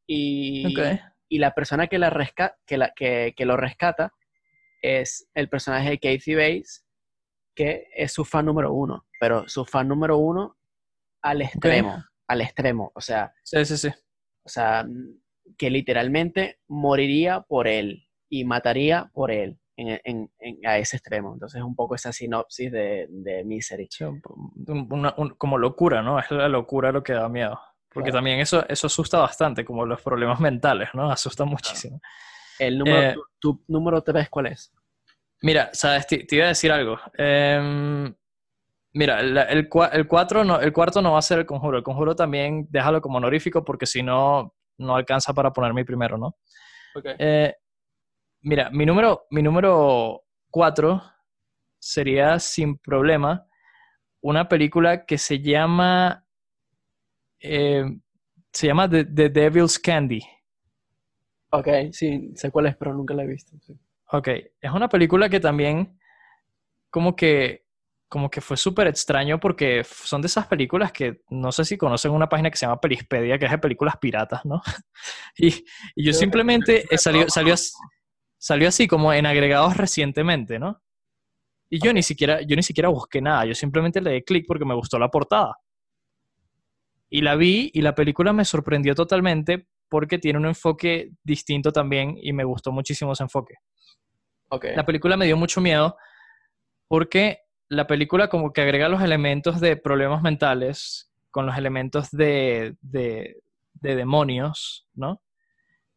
y, 0.07 0.65
ok. 0.65 0.99
y 1.27 1.39
la 1.39 1.51
persona 1.53 1.87
que, 1.87 1.97
la 1.97 2.09
resca- 2.09 2.55
que, 2.65 2.77
la, 2.77 2.93
que, 2.95 3.33
que 3.35 3.45
lo 3.45 3.57
rescata 3.57 4.13
es 4.81 5.27
el 5.33 5.49
personaje 5.49 5.89
de 5.89 5.99
Kathy 5.99 6.35
Bates, 6.35 6.85
que 7.53 7.87
es 7.93 8.13
su 8.13 8.23
fan 8.23 8.45
número 8.45 8.71
uno, 8.71 9.05
pero 9.19 9.49
su 9.49 9.65
fan 9.65 9.89
número 9.89 10.17
uno 10.17 10.55
al 11.23 11.41
extremo, 11.41 12.01
al 12.27 12.39
extremo, 12.41 12.93
o 12.95 13.01
sea, 13.01 13.33
Sí, 13.43 13.65
sí, 13.65 13.75
sí. 13.75 13.89
o 14.45 14.47
sea, 14.47 14.85
que 15.57 15.69
literalmente 15.69 16.59
moriría 16.67 17.41
por 17.41 17.67
él 17.67 18.07
y 18.29 18.43
mataría 18.45 19.09
por 19.13 19.31
él 19.31 19.57
en, 19.75 19.99
en- 20.03 20.31
en- 20.39 20.65
a 20.67 20.77
ese 20.77 20.97
extremo. 20.97 21.33
Entonces, 21.33 21.61
un 21.61 21.75
poco 21.75 21.95
esa 21.95 22.11
sinopsis 22.11 22.71
de, 22.71 23.07
de 23.09 23.43
Misery. 23.43 23.87
Sí, 23.91 24.03
un- 24.03 24.21
un- 24.67 24.87
una- 24.91 25.13
un- 25.17 25.29
como 25.31 25.57
locura, 25.57 26.01
¿no? 26.01 26.19
Es 26.19 26.29
la 26.31 26.49
locura 26.49 26.91
lo 26.91 27.03
que 27.03 27.13
da 27.13 27.29
miedo. 27.29 27.59
Porque 27.93 28.09
Claro. 28.11 28.17
también 28.19 28.39
eso, 28.39 28.67
eso 28.67 28.87
asusta 28.87 29.19
bastante, 29.19 29.63
como 29.65 29.85
los 29.85 30.01
problemas 30.01 30.39
mentales, 30.39 30.89
¿no? 30.93 31.09
Asusta 31.11 31.45
muchísimo. 31.45 31.99
El 32.59 32.77
número, 32.77 33.01
Eh, 33.01 33.13
tu, 33.13 33.23
tu 33.39 33.63
número 33.67 34.01
tres, 34.03 34.29
¿cuál 34.29 34.47
es? 34.47 34.71
Mira, 35.41 35.69
sabes, 35.73 36.05
te, 36.07 36.23
te 36.25 36.35
iba 36.35 36.45
a 36.45 36.49
decir 36.49 36.71
algo. 36.71 36.99
Em, 37.17 38.13
mira, 38.93 39.19
el, 39.21 39.37
el, 39.37 39.69
cuatro 40.07 40.43
no, 40.43 40.59
el 40.59 40.73
cuarto 40.73 41.01
no 41.01 41.13
va 41.13 41.19
a 41.19 41.21
ser 41.23 41.39
el 41.39 41.45
conjuro. 41.45 41.77
El 41.77 41.83
conjuro 41.83 42.15
también 42.15 42.67
déjalo 42.69 43.01
como 43.01 43.17
honorífico 43.17 43.63
porque 43.63 43.85
si 43.85 44.03
no, 44.03 44.55
no 44.77 44.95
alcanza 44.95 45.33
para 45.33 45.51
poner 45.51 45.73
mi 45.73 45.83
primero, 45.83 46.17
¿no? 46.17 46.35
Eh, 47.19 47.53
mira, 48.41 48.69
mi 48.71 48.85
número, 48.85 49.27
mi 49.29 49.41
número 49.41 50.23
cuatro 50.49 51.01
sería 51.79 52.39
sin 52.39 52.77
problema 52.77 53.47
una 54.21 54.47
película 54.47 55.05
que 55.05 55.17
se 55.17 55.39
llama 55.39 56.25
eh, 57.39 57.85
se 58.51 58.67
llama 58.67 58.89
The, 58.89 59.05
The 59.05 59.29
Devil's 59.29 59.77
Candy. 59.77 60.21
Ok, 61.51 61.67
sí, 61.91 62.31
sé 62.35 62.51
cuál 62.51 62.65
es, 62.65 62.75
pero 62.75 62.93
nunca 62.93 63.13
la 63.13 63.23
he 63.23 63.27
visto. 63.27 63.55
sí. 63.61 63.77
Ok, 64.11 64.27
es 64.61 64.71
una 64.71 64.89
película 64.89 65.29
que 65.29 65.39
también 65.39 65.99
como 66.89 67.15
que 67.15 67.66
como 68.09 68.29
que 68.29 68.39
fue 68.39 68.55
súper 68.55 68.87
extraño 68.87 69.39
porque 69.39 69.83
son 69.83 70.21
de 70.21 70.27
esas 70.27 70.47
películas 70.47 70.91
que 70.91 71.21
no 71.29 71.51
sé 71.51 71.65
si 71.65 71.77
conocen 71.77 72.11
una 72.11 72.29
página 72.29 72.49
que 72.49 72.57
se 72.57 72.65
llama 72.65 72.79
Pelispedia, 72.79 73.37
que 73.37 73.45
es 73.45 73.51
de 73.51 73.57
películas 73.57 73.97
piratas, 73.97 74.45
¿no? 74.45 74.61
Y, 75.37 75.65
y 75.95 76.05
yo 76.05 76.13
simplemente 76.13 76.85
eh, 76.89 76.97
salió, 76.97 77.29
salió, 77.29 77.55
salió 78.37 78.67
así 78.69 78.87
como 78.87 79.13
en 79.13 79.25
agregados 79.25 79.77
recientemente, 79.77 80.57
¿no? 80.57 80.81
Y 81.69 81.79
yo 81.79 81.91
ni 81.91 82.01
siquiera, 82.01 82.41
yo 82.41 82.55
ni 82.55 82.63
siquiera 82.63 82.89
busqué 82.89 83.21
nada, 83.21 83.45
yo 83.45 83.53
simplemente 83.53 83.99
le 83.99 84.11
di 84.11 84.23
clic 84.23 84.45
porque 84.47 84.65
me 84.65 84.73
gustó 84.73 84.97
la 84.97 85.09
portada. 85.09 85.57
Y 87.09 87.21
la 87.21 87.35
vi 87.35 87.69
y 87.73 87.81
la 87.81 87.93
película 87.93 88.31
me 88.31 88.45
sorprendió 88.45 88.95
totalmente 88.95 89.67
porque 89.89 90.17
tiene 90.17 90.39
un 90.39 90.45
enfoque 90.45 91.11
distinto 91.23 91.71
también 91.71 92.17
y 92.21 92.33
me 92.33 92.43
gustó 92.45 92.71
muchísimo 92.71 93.13
ese 93.13 93.23
enfoque. 93.23 93.55
Ok. 94.49 94.65
La 94.75 94.85
película 94.85 95.17
me 95.17 95.25
dio 95.25 95.35
mucho 95.35 95.59
miedo 95.61 95.97
porque 96.87 97.46
la 97.69 97.87
película 97.87 98.29
como 98.29 98.53
que 98.53 98.61
agrega 98.61 98.89
los 98.89 99.01
elementos 99.01 99.59
de 99.59 99.77
problemas 99.77 100.21
mentales 100.21 101.11
con 101.31 101.45
los 101.45 101.57
elementos 101.57 102.09
de, 102.11 102.75
de, 102.81 103.41
de 103.73 103.95
demonios, 103.95 104.87
¿no? 104.93 105.21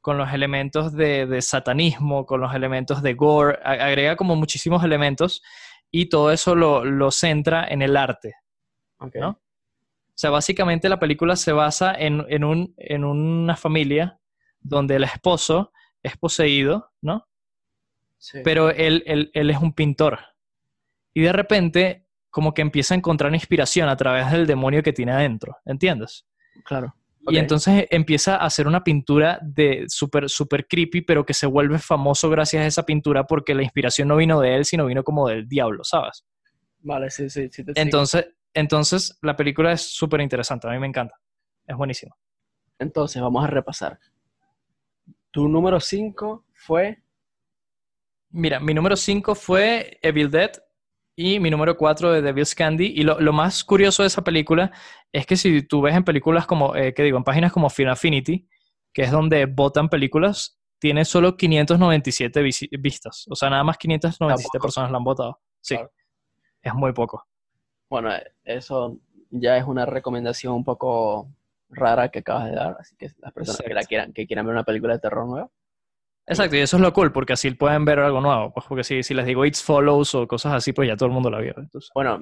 Con 0.01 0.19
los 0.19 0.33
elementos 0.33 0.95
de, 0.95 1.27
de 1.27 1.43
satanismo, 1.43 2.27
con 2.27 2.41
los 2.41 2.55
elementos 2.55 3.03
de 3.03 3.15
gore, 3.15 3.59
agrega 3.63 4.17
como 4.17 4.35
muchísimos 4.35 4.83
elementos 4.83 5.43
y 5.91 6.09
todo 6.09 6.33
eso 6.33 6.55
lo, 6.55 6.85
lo 6.85 7.11
centra 7.11 7.67
en 7.69 7.83
el 7.83 7.97
arte. 7.97 8.35
¿no? 9.15 9.31
O 9.31 9.39
sea, 10.15 10.31
básicamente 10.31 10.89
la 10.89 10.99
película 10.99 11.37
se 11.37 11.53
basa 11.53 11.95
en, 11.95 12.25
en 12.29 12.45
un, 12.45 12.75
en 12.77 13.05
una 13.05 13.57
familia 13.57 14.19
donde 14.61 14.97
el 14.97 15.05
esposo 15.05 15.73
es 16.03 16.17
poseído, 16.17 16.91
¿no? 17.01 17.27
Sí. 18.19 18.41
Pero 18.45 18.71
él, 18.71 19.03
él, 19.07 19.31
él 19.33 19.51
es 19.51 19.59
un 19.59 19.73
pintor. 19.73 20.19
Y 21.21 21.23
de 21.23 21.35
repente, 21.35 22.07
como 22.31 22.55
que 22.55 22.63
empieza 22.63 22.95
a 22.95 22.97
encontrar 22.97 23.35
inspiración 23.35 23.91
a 23.91 23.97
través 23.97 24.33
del 24.33 24.47
demonio 24.47 24.83
que 24.83 24.95
tiene 24.95 25.13
adentro, 25.13 25.59
¿entiendes? 25.67 26.25
claro. 26.65 26.95
Y 27.29 27.37
entonces 27.37 27.87
empieza 27.91 28.37
a 28.37 28.47
hacer 28.47 28.67
una 28.67 28.83
pintura 28.83 29.39
de 29.43 29.85
súper, 29.89 30.31
súper 30.31 30.67
creepy, 30.67 31.03
pero 31.03 31.27
que 31.27 31.35
se 31.35 31.45
vuelve 31.45 31.79
famoso 31.79 32.31
gracias 32.31 32.63
a 32.63 32.67
esa 32.67 32.87
pintura 32.87 33.25
porque 33.25 33.55
la 33.55 33.63
inspiración 33.63 34.09
no 34.09 34.17
vino 34.17 34.41
de 34.41 34.57
él, 34.57 34.65
sino 34.65 34.87
vino 34.87 35.05
como 35.05 35.29
del 35.29 35.47
diablo, 35.47 35.85
¿sabes? 35.85 36.25
Vale, 36.79 37.11
sí, 37.11 37.29
sí, 37.29 37.51
sí. 37.53 37.63
te. 37.63 37.79
Entonces, 37.79 38.31
entonces 38.55 39.19
la 39.21 39.37
película 39.37 39.73
es 39.73 39.83
súper 39.83 40.23
interesante, 40.23 40.69
a 40.69 40.71
mí 40.71 40.79
me 40.79 40.87
encanta. 40.87 41.15
Es 41.67 41.77
buenísima. 41.77 42.17
Entonces, 42.79 43.21
vamos 43.21 43.45
a 43.45 43.49
repasar. 43.49 43.99
Tu 45.31 45.47
número 45.47 45.81
5 45.81 46.47
fue. 46.55 47.03
Mira, 48.31 48.59
mi 48.59 48.73
número 48.73 48.97
5 48.97 49.35
fue 49.35 49.99
Evil 50.01 50.31
Dead 50.31 50.53
y 51.23 51.39
mi 51.41 51.51
número 51.51 51.77
4 51.77 52.13
de 52.13 52.23
Devil's 52.23 52.55
Candy. 52.55 52.87
Y 52.97 53.03
lo, 53.03 53.21
lo 53.21 53.33
más 53.33 53.63
curioso 53.65 54.03
de 54.03 54.07
esa 54.07 54.23
película 54.25 54.73
es 55.13 55.27
que 55.27 55.37
si 55.37 55.63
tú 55.63 55.83
ves 55.83 55.95
en 55.95 56.05
películas 56.05 56.47
como, 56.47 56.75
eh, 56.75 56.95
¿qué 56.95 57.03
digo? 57.03 57.19
En 57.19 57.25
páginas 57.25 57.53
como 57.53 57.69
Film 57.69 57.91
Affinity, 57.91 58.49
que 58.93 59.03
es 59.03 59.11
donde 59.11 59.45
votan 59.47 59.89
películas, 59.89 60.59
tiene 60.79 61.05
solo 61.05 61.37
597 61.37 62.43
visi- 62.43 62.69
vistas. 62.81 63.27
O 63.31 63.35
sea, 63.35 63.51
nada 63.51 63.63
más 63.65 63.77
597 63.77 64.49
Tampoco. 64.49 64.63
personas 64.63 64.91
la 64.91 64.97
han 64.99 65.05
votado. 65.05 65.41
Sí, 65.61 65.75
Claro. 65.75 65.91
es 66.63 66.75
muy 66.75 66.93
poco. 66.93 67.27
Bueno, 67.91 68.15
eh, 68.15 68.25
eso 68.45 68.99
ya 69.31 69.57
es 69.59 69.65
una 69.65 69.85
recomendación 69.87 70.55
un 70.55 70.65
poco 70.65 71.29
rara 71.69 72.09
que 72.11 72.21
acabas 72.21 72.47
de 72.47 72.57
dar. 72.57 72.77
Así 72.81 72.97
que 72.97 73.11
las 73.19 73.33
personas 73.33 73.61
que, 73.61 73.75
la 73.75 73.83
quieran, 73.85 74.13
que 74.13 74.27
quieran 74.27 74.47
ver 74.47 74.55
una 74.55 74.65
película 74.65 74.95
de 74.95 75.01
terror 75.01 75.27
nueva. 75.27 75.51
Exacto, 76.31 76.57
y 76.57 76.61
eso 76.61 76.77
es 76.77 76.83
lo 76.83 76.93
cool, 76.93 77.13
porque 77.13 77.33
así 77.33 77.51
pueden 77.51 77.85
ver 77.85 77.99
algo 77.99 78.21
nuevo. 78.21 78.53
Pues 78.53 78.65
porque 78.67 78.85
si, 78.85 79.03
si 79.03 79.15
les 79.15 79.27
digo 79.27 79.45
It 79.45 79.57
Follows 79.57 80.15
o 80.15 80.29
cosas 80.29 80.55
así, 80.55 80.73
pues 80.73 80.89
ya 80.89 80.97
todo 80.97 81.09
el 81.09 81.13
mundo 81.13 81.29
la 81.29 81.41
vio. 81.41 81.55
Entonces, 81.57 81.91
Bueno, 81.95 82.21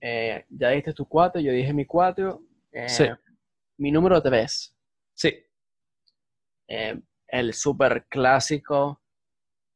eh, 0.00 0.46
ya 0.48 0.70
dijiste 0.70 0.94
tu 0.94 1.06
4, 1.06 1.40
yo 1.40 1.52
dije 1.52 1.72
mi 1.72 1.84
4. 1.84 2.42
Sí. 2.86 3.04
Mi 3.78 3.92
número 3.92 4.22
3. 4.22 4.76
sí, 5.14 5.34
el 7.28 7.54
súper 7.54 8.06
clásico, 8.06 9.02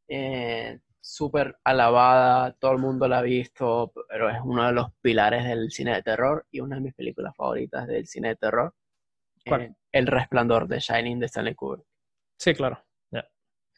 eh, 0.08 0.80
súper 1.00 1.58
alabada, 1.64 2.52
todo 2.52 2.72
el 2.72 2.78
mundo 2.78 3.08
la 3.08 3.18
ha 3.18 3.22
visto, 3.22 3.92
pero 4.08 4.30
es 4.30 4.38
uno 4.42 4.66
de 4.66 4.72
los 4.72 4.92
pilares 5.00 5.44
del 5.44 5.70
cine 5.70 5.94
de 5.94 6.02
terror 6.02 6.46
y 6.50 6.60
una 6.60 6.76
de 6.76 6.82
mis 6.82 6.94
películas 6.94 7.34
favoritas 7.36 7.86
del 7.86 8.06
cine 8.06 8.28
de 8.28 8.36
terror. 8.36 8.74
¿Cuál? 9.44 9.62
eh, 9.62 9.74
el 9.92 10.06
Resplandor 10.06 10.68
de 10.68 10.78
Shining 10.78 11.18
de 11.18 11.26
Stanley 11.26 11.54
Kubrick. 11.54 11.86
sí, 12.38 12.54
claro. 12.54 12.82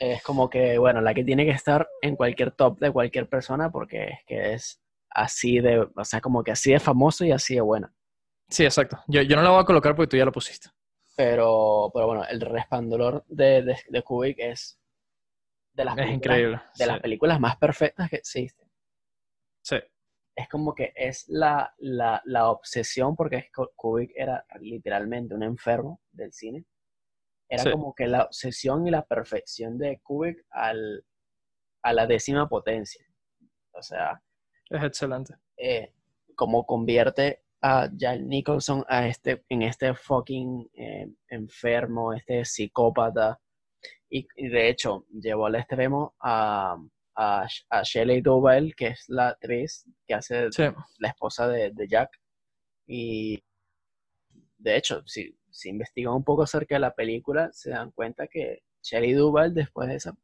Es 0.04 0.20
como 0.24 0.50
que, 0.50 0.78
bueno, 0.78 1.00
la 1.00 1.14
que 1.14 1.22
tiene 1.22 1.44
que 1.44 1.52
estar 1.52 1.88
en 2.00 2.16
cualquier 2.16 2.50
top 2.50 2.80
de 2.80 2.90
cualquier 2.90 3.28
persona 3.28 3.70
porque 3.70 4.04
es 4.04 4.18
que 4.26 4.52
es 4.54 4.82
así 5.10 5.60
de, 5.60 5.78
o 5.94 6.04
sea, 6.04 6.20
como 6.20 6.42
que 6.42 6.50
así 6.50 6.72
de 6.72 6.80
famoso 6.80 7.24
y 7.24 7.30
así 7.30 7.54
de 7.54 7.60
buena. 7.60 7.94
Sí, 8.48 8.64
exacto. 8.64 8.98
Yo, 9.06 9.22
yo 9.22 9.36
no 9.36 9.42
la 9.42 9.50
voy 9.50 9.60
a 9.60 9.64
colocar 9.64 9.94
porque 9.94 10.08
tú 10.10 10.16
ya 10.16 10.24
la 10.24 10.32
pusiste. 10.32 10.70
Pero, 11.16 11.90
pero 11.94 12.06
bueno, 12.08 12.24
el 12.28 12.40
Resplandor 12.40 13.24
de, 13.28 13.62
de, 13.62 13.78
de 13.88 14.02
Kubrick 14.02 14.38
es 14.40 14.80
de 15.74 15.84
las 15.84 15.92
Es 15.96 16.04
películas- 16.06 16.16
increíble. 16.16 16.56
de 16.56 16.84
sí. 16.84 16.90
las 16.90 17.00
películas 17.00 17.38
más 17.40 17.56
perfectas 17.58 18.10
que 18.10 18.16
existen. 18.16 18.68
Sí. 19.62 19.76
Es 20.34 20.48
como 20.48 20.74
que 20.74 20.92
es 20.96 21.26
la, 21.28 21.72
la, 21.78 22.20
la 22.24 22.48
obsesión, 22.50 23.14
porque 23.14 23.50
Kubrick 23.76 24.10
era 24.16 24.44
literalmente 24.58 25.34
un 25.34 25.44
enfermo 25.44 26.00
del 26.10 26.32
cine. 26.32 26.64
Era 27.52 27.64
Sí. 27.64 27.70
como 27.70 27.94
que 27.94 28.06
la 28.06 28.22
obsesión 28.24 28.86
y 28.86 28.90
la 28.90 29.04
perfección 29.04 29.76
de 29.76 30.00
Kubrick 30.02 30.46
al, 30.50 31.04
a 31.82 31.92
la 31.92 32.06
décima 32.06 32.48
potencia. 32.48 33.04
O 33.72 33.82
sea, 33.82 34.22
Es 34.70 34.82
excelente. 34.82 35.34
eh, 35.58 35.92
como 36.34 36.64
convierte 36.64 37.42
a 37.60 37.90
Jack 37.94 38.20
Nicholson 38.22 38.84
a 38.88 39.06
este, 39.06 39.44
en 39.50 39.62
este 39.62 39.94
fucking 39.94 40.70
eh, 40.72 41.08
enfermo, 41.28 42.14
este 42.14 42.44
psicópata. 42.46 43.38
Y, 44.08 44.26
y 44.36 44.48
de 44.48 44.68
hecho, 44.70 45.04
llevó 45.10 45.46
al 45.46 45.56
extremo 45.56 46.14
a, 46.20 46.76
a, 47.16 47.46
a 47.70 47.82
Shelley 47.82 48.22
Duvall, 48.22 48.74
que 48.74 48.88
es 48.88 49.04
la 49.08 49.28
actriz 49.28 49.84
que 50.06 50.14
hace 50.14 50.50
Sí. 50.52 50.62
la 50.98 51.08
esposa 51.08 51.48
de, 51.48 51.70
de 51.72 51.86
Jack. 51.86 52.10
Y 52.86 53.44
de 54.58 54.76
hecho, 54.76 55.02
si, 55.06 55.36
si 55.52 55.68
investigan 55.70 56.14
un 56.14 56.24
poco 56.24 56.42
acerca 56.42 56.74
de 56.76 56.80
la 56.80 56.94
película, 56.94 57.50
se 57.52 57.70
dan 57.70 57.90
cuenta 57.92 58.26
que 58.28 58.62
Shelley 58.82 59.12
Duvall, 59.12 59.54
después 59.54 59.88
de 59.88 59.96
esa, 59.96 60.14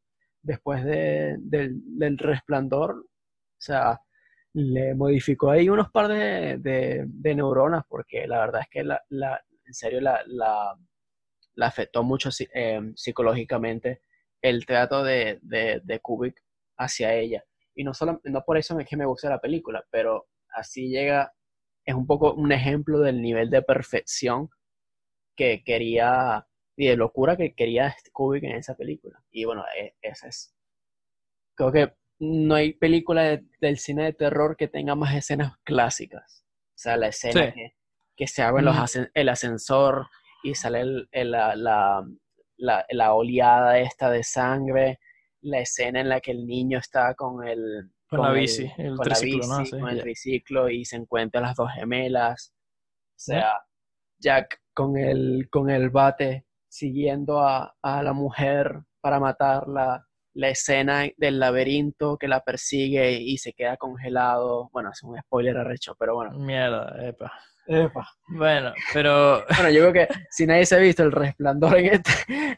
después 0.43 0.85
de, 0.85 1.37
del, 1.41 1.81
del 1.99 2.19
resplandor, 2.19 2.93
o 2.97 3.61
sea, 3.61 4.01
le 4.55 4.95
modificó 4.95 5.51
ahí 5.51 5.69
unos 5.69 5.91
par 5.91 6.09
de, 6.09 6.59
de- 6.59 7.35
neuronas, 7.35 7.85
porque 7.89 8.27
la 8.27 8.41
verdad 8.41 8.63
es 8.63 8.69
que 8.71 8.85
la, 8.85 9.03
la- 9.11 9.43
en 9.67 9.75
serio 9.75 10.01
la, 10.01 10.23
la, 10.27 10.77
la 11.55 11.67
afectó 11.67 12.03
mucho 12.03 12.31
eh, 12.55 12.81
psicológicamente 12.97 14.01
el 14.43 14.65
trato 14.67 15.03
de, 15.03 15.39
de, 15.43 15.81
de 15.85 16.01
Kubrick 16.01 16.43
hacia 16.79 17.15
ella. 17.15 17.45
Y 17.75 17.85
no, 17.85 17.95
solo, 17.95 18.21
no 18.25 18.43
por 18.45 18.57
eso 18.59 18.79
es 18.79 18.89
que 18.89 18.97
me 18.97 19.07
gusta 19.07 19.29
la 19.29 19.41
película, 19.41 19.85
pero 19.91 20.27
así 20.55 20.89
llega, 20.89 21.33
es 21.85 21.95
un 21.95 22.07
poco 22.07 22.35
un 22.35 22.53
ejemplo 22.53 23.01
del 23.01 23.21
nivel 23.21 23.51
de 23.51 23.63
perfección 23.63 24.49
que 25.39 25.63
quería 25.65 26.45
y 26.77 26.89
de 26.89 26.97
locura 26.97 27.37
que 27.37 27.55
quería 27.55 27.95
Kubrick 28.13 28.45
en 28.45 28.57
esa 28.57 28.75
película. 28.77 29.23
Y 29.31 29.45
bueno, 29.45 29.65
e- 29.81 29.95
esa 30.03 30.29
es. 30.29 30.53
Creo 31.57 31.73
que 31.73 31.95
no 32.21 32.57
hay 32.57 32.73
película 32.75 33.23
de- 33.23 33.45
del 33.61 33.79
cine 33.79 34.05
de 34.05 34.13
terror 34.13 34.57
que 34.57 34.67
tenga 34.69 34.95
más 34.97 35.15
escenas 35.15 35.53
clásicas. 35.65 36.45
O 36.71 36.79
sea, 36.79 36.97
la 36.97 37.09
escena 37.09 37.47
Sí. 37.47 37.53
que, 37.55 37.73
que 38.17 38.27
se 38.27 38.43
abre 38.43 38.63
los 38.65 38.77
Mm. 38.77 38.81
ascen- 38.81 39.11
el 39.15 39.29
ascensor 39.29 40.09
y 40.43 40.55
sale 40.57 40.81
el- 40.81 41.09
el- 41.13 41.31
la, 41.31 41.55
la, 41.57 42.05
la- 42.57 42.87
la 42.91 43.15
oleada 43.15 43.79
esta 43.79 44.11
de 44.11 44.23
sangre, 44.25 44.99
la 45.41 45.61
escena 45.61 46.01
en 46.01 46.09
la 46.09 46.21
que 46.21 46.33
el 46.33 46.47
niño 46.47 46.79
está 46.79 47.15
con 47.15 47.47
el... 47.47 47.91
Con 48.09 48.23
la 48.23 48.33
bici, 48.33 48.71
el 48.79 48.97
con 48.97 49.05
triciclo, 49.05 49.47
¿no? 49.47 49.65
Sí, 49.65 49.71
con 49.79 49.89
el 49.91 50.01
triciclo 50.01 50.69
y 50.71 50.85
se 50.85 50.97
encuentran 50.97 51.43
las 51.45 51.55
dos 51.57 51.71
gemelas. 51.75 52.53
O 52.53 53.33
Ya. 53.33 53.41
sea, 53.41 53.53
Jack 54.21 54.61
con 54.79 54.97
el, 54.97 55.49
con 55.51 55.71
el 55.71 55.91
bate 55.91 56.47
siguiendo 56.69 57.41
a, 57.41 57.75
a 57.83 58.01
la 58.05 58.13
mujer 58.13 58.83
para 59.01 59.19
matarla. 59.19 60.07
La 60.35 60.51
escena 60.51 61.05
del 61.17 61.41
laberinto 61.41 62.17
que 62.17 62.29
la 62.29 62.45
persigue 62.45 63.11
y 63.15 63.39
se 63.39 63.55
queda 63.55 63.77
congelado. 63.77 64.71
Bueno, 64.73 64.91
es 64.93 65.03
un 65.03 65.19
spoiler 65.19 65.57
arrecho, 65.57 65.97
pero 65.99 66.15
bueno. 66.15 66.39
Mierda, 66.39 66.95
epa. 67.05 67.33
Epa. 67.67 68.09
Bueno, 68.29 68.73
pero 68.95 69.43
Bueno, 69.57 69.71
yo 69.71 69.91
creo 69.91 69.93
que 69.93 70.09
si 70.31 70.47
nadie 70.47 70.65
se 70.65 70.77
ha 70.77 70.79
visto 70.79 71.03
el 71.03 71.11
resplandor 71.11 71.77
en, 71.77 71.87
este, 71.87 72.13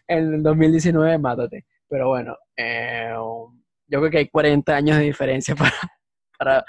en 0.06 0.34
el 0.34 0.42
2019, 0.42 1.16
mátate. 1.16 1.64
Pero 1.88 2.08
bueno, 2.08 2.36
eh, 2.54 3.14
yo 3.86 3.98
creo 3.98 4.10
que 4.10 4.18
hay 4.18 4.28
40 4.28 4.76
años 4.76 4.98
de 4.98 5.04
diferencia 5.04 5.54
para, 5.56 5.72
para 6.38 6.64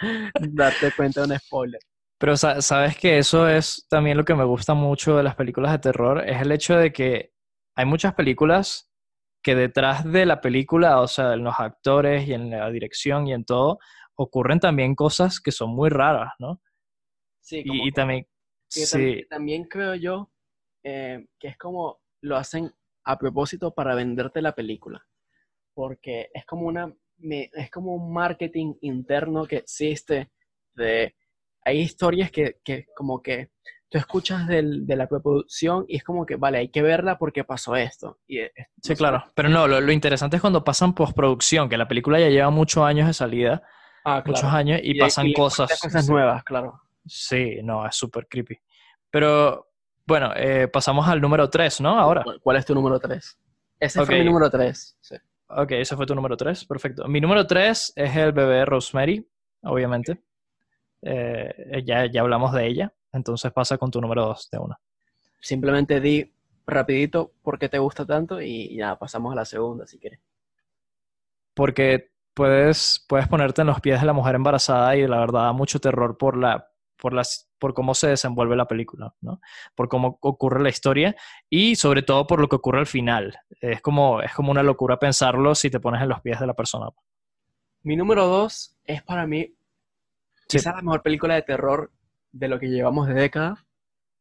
darte 0.49 0.93
cuenta 0.95 1.25
de 1.25 1.33
un 1.33 1.39
spoiler. 1.39 1.81
Pero 2.22 2.38
sa- 2.38 2.61
sabes 2.64 2.98
que 2.98 3.19
eso 3.19 3.49
es 3.49 3.88
también 3.89 4.18
lo 4.18 4.26
que 4.26 4.35
me 4.35 4.45
gusta 4.45 4.76
mucho 4.76 5.18
de 5.18 5.23
las 5.23 5.35
películas 5.35 5.73
de 5.73 5.80
terror, 5.80 6.27
es 6.30 6.41
el 6.41 6.53
hecho 6.53 6.77
de 6.77 6.93
que 6.93 7.34
hay 7.76 7.85
muchas 7.85 8.15
películas 8.15 8.91
que 9.43 9.56
detrás 9.56 10.06
de 10.11 10.26
la 10.27 10.41
película, 10.41 11.02
o 11.02 11.07
sea, 11.10 11.34
en 11.34 11.43
los 11.45 11.60
actores 11.60 12.27
y 12.27 12.34
en 12.34 12.52
la 12.52 12.72
dirección 12.72 13.27
y 13.27 13.34
en 13.34 13.45
todo, 13.45 13.80
ocurren 14.15 14.60
también 14.61 14.95
cosas 14.95 15.41
que 15.41 15.52
son 15.52 15.72
muy 15.72 15.89
raras, 15.89 16.34
¿no? 16.39 16.61
Sí, 17.41 17.65
como 17.65 17.84
Y, 17.84 17.89
y 17.89 17.91
también, 17.91 18.27
que 18.73 18.88
sí, 18.88 19.27
también 19.30 19.65
creo 19.65 19.95
yo 19.95 20.31
eh, 20.84 21.27
que 21.39 21.49
es 21.49 21.57
como 21.57 22.02
lo 22.22 22.38
hacen 22.38 22.72
a 23.06 23.19
propósito 23.19 23.73
para 23.73 23.95
venderte 23.95 24.41
la 24.41 24.56
película. 24.56 25.06
Porque 25.76 26.30
es 26.34 26.45
como 26.45 26.68
una 26.68 26.93
me- 27.19 27.49
es 27.53 27.72
como 27.72 27.95
un 27.95 28.14
marketing 28.14 28.76
interno 28.81 29.45
que 29.48 29.57
existe 29.57 30.31
de 30.76 31.15
hay 31.63 31.79
historias 31.79 32.31
que, 32.31 32.57
que 32.63 32.85
como 32.95 33.21
que 33.21 33.49
tú 33.89 33.97
escuchas 33.97 34.47
del- 34.47 34.85
de 34.88 34.95
la 34.95 35.07
preproducción 35.07 35.85
y 35.88 35.97
es 35.97 36.03
como 36.03 36.25
que 36.25 36.35
vale, 36.38 36.59
hay 36.59 36.69
que 36.69 36.81
verla 36.81 37.17
porque 37.17 37.43
pasó 37.43 37.75
esto. 37.75 38.19
Y 38.27 38.39
es- 38.39 38.51
es- 38.55 38.67
sí, 38.81 38.95
claro. 38.95 39.23
Pero 39.35 39.49
no, 39.49 39.67
lo, 39.67 39.81
lo 39.81 39.91
interesante 39.91 40.38
es 40.38 40.41
cuando 40.41 40.63
pasan 40.63 40.93
postproducción, 40.95 41.67
que 41.69 41.77
la 41.77 41.88
película 41.88 42.19
ya 42.19 42.29
lleva 42.29 42.49
muchos 42.49 42.83
años 42.83 43.07
de 43.07 43.13
salida, 43.13 43.61
ah, 44.05 44.23
muchos 44.25 44.41
claro. 44.41 44.57
años, 44.57 44.79
y, 44.83 44.95
Y- 44.95 44.99
pasan 44.99 45.27
y 45.27 45.33
cosas. 45.33 45.77
cosas 45.81 46.05
sí. 46.05 46.11
nuevas, 46.11 46.43
claro. 46.43 46.81
Sí, 47.05 47.59
no, 47.63 47.85
es 47.85 47.95
súper 47.95 48.27
creepy. 48.27 48.57
Pero 49.09 49.67
bueno, 50.07 50.31
eh, 50.35 50.67
pasamos 50.67 51.07
al 51.07 51.19
número 51.19 51.49
3, 51.49 51.81
¿no? 51.81 51.97
Ahora. 51.99 52.23
¿Cuál- 52.23 52.39
¿Cuál 52.41 52.57
es 52.57 52.65
tu 52.65 52.73
número 52.73 52.99
3? 52.99 53.38
Ese 53.79 54.05
fue 54.05 54.19
mi 54.19 54.25
número 54.25 54.49
3. 54.49 54.97
Sí. 55.01 55.15
Ok, 55.49 55.71
ese 55.71 55.95
fue 55.97 56.05
tu 56.05 56.15
número 56.15 56.38
3, 56.38 56.63
perfecto. 56.65 57.07
Mi 57.07 57.19
número 57.19 57.45
3 57.45 57.91
es 57.95 58.15
el 58.15 58.31
bebé 58.31 58.63
Rosemary, 58.63 59.27
obviamente. 59.63 60.21
Eh, 61.01 61.83
ya, 61.85 62.05
ya 62.05 62.21
hablamos 62.21 62.53
de 62.53 62.67
ella, 62.67 62.93
entonces 63.11 63.51
pasa 63.51 63.77
con 63.77 63.91
tu 63.91 64.01
número 64.01 64.25
2 64.25 64.49
de 64.51 64.57
una. 64.59 64.79
Simplemente 65.39 65.99
di 65.99 66.31
rapidito 66.67 67.33
por 67.41 67.57
qué 67.57 67.69
te 67.69 67.79
gusta 67.79 68.05
tanto 68.05 68.41
y, 68.41 68.73
y 68.73 68.77
nada, 68.77 68.97
pasamos 68.99 69.33
a 69.33 69.35
la 69.35 69.45
segunda 69.45 69.87
si 69.87 69.99
quieres. 69.99 70.19
Porque 71.53 72.11
puedes, 72.33 73.05
puedes 73.07 73.27
ponerte 73.27 73.61
en 73.61 73.67
los 73.67 73.81
pies 73.81 73.99
de 73.99 74.05
la 74.05 74.13
mujer 74.13 74.35
embarazada 74.35 74.95
y 74.95 75.05
la 75.07 75.19
verdad 75.19 75.43
da 75.43 75.53
mucho 75.53 75.79
terror 75.79 76.17
por, 76.17 76.37
la, 76.37 76.69
por, 76.97 77.13
las, 77.13 77.49
por 77.59 77.73
cómo 77.73 77.93
se 77.93 78.07
desenvuelve 78.07 78.55
la 78.55 78.67
película, 78.67 79.13
¿no? 79.21 79.41
Por 79.75 79.89
cómo 79.89 80.17
ocurre 80.21 80.61
la 80.61 80.69
historia 80.69 81.15
y 81.49 81.75
sobre 81.75 82.03
todo 82.03 82.27
por 82.27 82.39
lo 82.39 82.47
que 82.47 82.55
ocurre 82.55 82.79
al 82.79 82.87
final. 82.87 83.37
Es 83.59 83.81
como, 83.81 84.21
es 84.21 84.33
como 84.33 84.51
una 84.51 84.63
locura 84.63 84.97
pensarlo 84.97 85.55
si 85.55 85.69
te 85.69 85.79
pones 85.79 86.01
en 86.01 86.09
los 86.09 86.21
pies 86.21 86.39
de 86.39 86.47
la 86.47 86.53
persona. 86.53 86.87
Mi 87.83 87.95
número 87.95 88.27
2 88.27 88.77
es 88.85 89.03
para 89.03 89.25
mí 89.25 89.55
Sí. 90.51 90.57
quizás 90.57 90.75
la 90.75 90.81
mejor 90.81 91.01
película 91.01 91.35
de 91.35 91.41
terror 91.43 91.91
de 92.31 92.47
lo 92.47 92.59
que 92.59 92.67
llevamos 92.67 93.07
de 93.07 93.13
década 93.13 93.65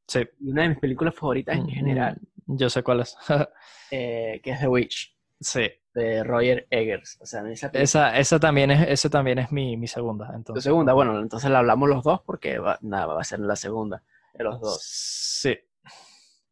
Sí. 0.08 0.20
y 0.40 0.50
una 0.50 0.62
de 0.62 0.70
mis 0.70 0.78
películas 0.78 1.14
favoritas 1.14 1.56
en 1.56 1.68
general, 1.68 2.18
Mm, 2.46 2.56
Yo 2.56 2.68
sé 2.70 2.82
cuál 2.82 3.00
es. 3.00 3.16
eh, 3.92 4.40
que 4.42 4.50
es 4.50 4.60
The 4.60 4.66
Witch, 4.68 5.16
sí. 5.40 5.68
de 5.94 6.24
Roger 6.24 6.66
Eggers. 6.70 7.18
O 7.20 7.26
sea, 7.26 7.48
esa. 7.48 7.68
Esa, 7.72 8.18
esa 8.18 8.40
también 8.40 8.70
es, 8.72 8.88
esa 8.88 9.08
también 9.10 9.38
es 9.38 9.52
mi, 9.52 9.76
mi 9.76 9.86
segunda. 9.86 10.28
Tu 10.30 10.34
Entonces. 10.36 10.64
segunda, 10.64 10.92
bueno, 10.92 11.18
entonces 11.20 11.48
la 11.50 11.60
hablamos 11.60 11.88
los 11.88 12.02
dos 12.02 12.20
porque 12.26 12.58
va, 12.58 12.78
nada, 12.82 13.06
va 13.06 13.20
a 13.20 13.24
ser 13.24 13.38
la 13.40 13.54
segunda 13.56 14.02
de 14.34 14.44
los 14.44 14.60
dos. 14.60 14.80
Sí. 14.82 15.56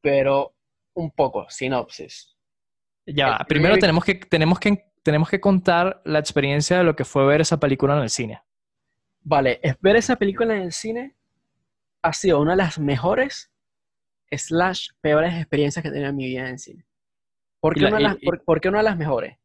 Pero 0.00 0.54
un 0.94 1.10
poco, 1.10 1.46
sinopsis. 1.48 2.36
Ya, 3.06 3.36
El 3.40 3.46
primero 3.46 3.74
primer- 3.74 3.80
tenemos 3.80 4.04
que, 4.04 4.14
tenemos, 4.16 4.60
que, 4.60 4.84
tenemos 5.02 5.28
que 5.30 5.40
contar 5.40 6.00
la 6.04 6.18
experiencia 6.18 6.78
de 6.78 6.84
lo 6.84 6.94
que 6.94 7.04
fue 7.04 7.24
ver 7.26 7.40
esa 7.40 7.58
película 7.58 7.96
en 7.96 8.02
el 8.02 8.10
cine. 8.10 8.42
Vale, 9.28 9.60
es 9.62 9.78
ver 9.80 9.96
esa 9.96 10.16
película 10.16 10.56
en 10.56 10.62
el 10.62 10.72
cine 10.72 11.14
ha 12.02 12.12
sido 12.14 12.40
una 12.40 12.52
de 12.52 12.56
las 12.58 12.78
mejores 12.78 13.52
slash 14.30 14.88
peores 15.02 15.34
experiencias 15.34 15.82
que 15.82 15.88
he 15.88 15.92
tenido 15.92 16.08
en 16.10 16.16
mi 16.16 16.26
vida 16.26 16.40
en 16.42 16.46
el 16.54 16.58
cine. 16.58 16.86
¿Por 17.60 17.74
qué, 17.74 17.82
la- 17.82 17.88
una, 17.88 17.96
de 17.98 18.02
y- 18.02 18.06
las, 18.06 18.16
y- 18.22 18.24
por- 18.24 18.44
por 18.44 18.60
qué 18.60 18.68
una 18.70 18.78
de 18.78 18.84
las 18.84 18.96
mejores? 18.96 19.36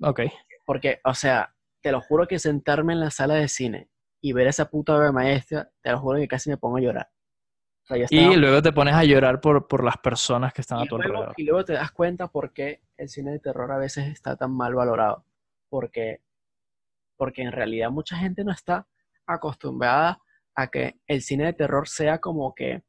Ok. 0.00 0.20
Porque, 0.66 1.00
o 1.04 1.14
sea, 1.14 1.54
te 1.82 1.92
lo 1.92 2.00
juro 2.00 2.26
que 2.26 2.38
sentarme 2.40 2.94
en 2.94 3.00
la 3.00 3.10
sala 3.10 3.34
de 3.34 3.46
cine 3.46 3.88
y 4.20 4.32
ver 4.32 4.48
esa 4.48 4.68
puta 4.70 4.96
obra 4.96 5.12
maestra, 5.12 5.70
te 5.82 5.90
lo 5.92 6.00
juro 6.00 6.18
que 6.18 6.26
casi 6.28 6.50
me 6.50 6.56
pongo 6.56 6.78
a 6.78 6.80
llorar. 6.80 7.10
O 7.84 7.86
sea, 7.86 7.96
yo 7.98 8.06
Y 8.10 8.16
estaba- 8.16 8.36
luego 8.36 8.62
te 8.62 8.72
pones 8.72 8.94
a 8.94 9.04
llorar 9.04 9.40
por, 9.40 9.68
por 9.68 9.84
las 9.84 9.98
personas 9.98 10.52
que 10.52 10.62
están 10.62 10.80
a 10.80 10.84
y 10.84 10.88
tu 10.88 10.96
luego, 10.96 11.12
alrededor. 11.14 11.34
y 11.36 11.44
luego 11.44 11.64
te 11.64 11.74
das 11.74 11.92
cuenta 11.92 12.26
por 12.28 12.52
qué 12.52 12.80
el 12.96 13.08
cine 13.08 13.30
de 13.32 13.38
terror 13.38 13.70
a 13.70 13.78
veces 13.78 14.08
está 14.08 14.36
tan 14.36 14.50
mal 14.52 14.74
valorado. 14.74 15.24
Porque, 15.68 16.22
porque 17.16 17.42
en 17.42 17.52
realidad 17.52 17.90
mucha 17.90 18.16
gente 18.16 18.42
no 18.44 18.50
está 18.52 18.88
acostumbrada 19.26 20.18
a 20.54 20.66
que 20.68 21.00
el 21.06 21.22
cine 21.22 21.46
de 21.46 21.52
terror 21.54 21.88
sea 21.88 22.18
como 22.18 22.54
que, 22.54 22.82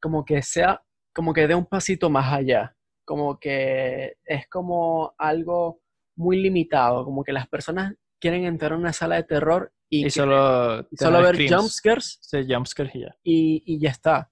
como 0.00 0.24
que 0.24 0.42
sea, 0.42 0.82
como 1.14 1.32
que 1.32 1.46
dé 1.46 1.54
un 1.54 1.66
pasito 1.66 2.10
más 2.10 2.32
allá. 2.32 2.76
Como 3.04 3.38
que 3.38 4.16
es 4.24 4.48
como 4.48 5.14
algo 5.18 5.80
muy 6.16 6.38
limitado. 6.40 7.04
Como 7.04 7.22
que 7.24 7.32
las 7.32 7.48
personas 7.48 7.94
quieren 8.20 8.44
entrar 8.44 8.72
a 8.72 8.76
una 8.76 8.92
sala 8.92 9.16
de 9.16 9.22
terror 9.24 9.72
y, 9.88 10.06
Y 10.06 10.10
solo, 10.10 10.86
y 10.90 10.96
solo 10.96 11.22
ver 11.22 11.36
jumpscares 11.48 12.18
Sí, 12.20 12.44
jumpscares 12.48 12.94
y 12.94 13.00
ya. 13.00 13.16
y, 13.22 13.62
y 13.66 13.78
ya 13.80 13.90
está. 13.90 14.30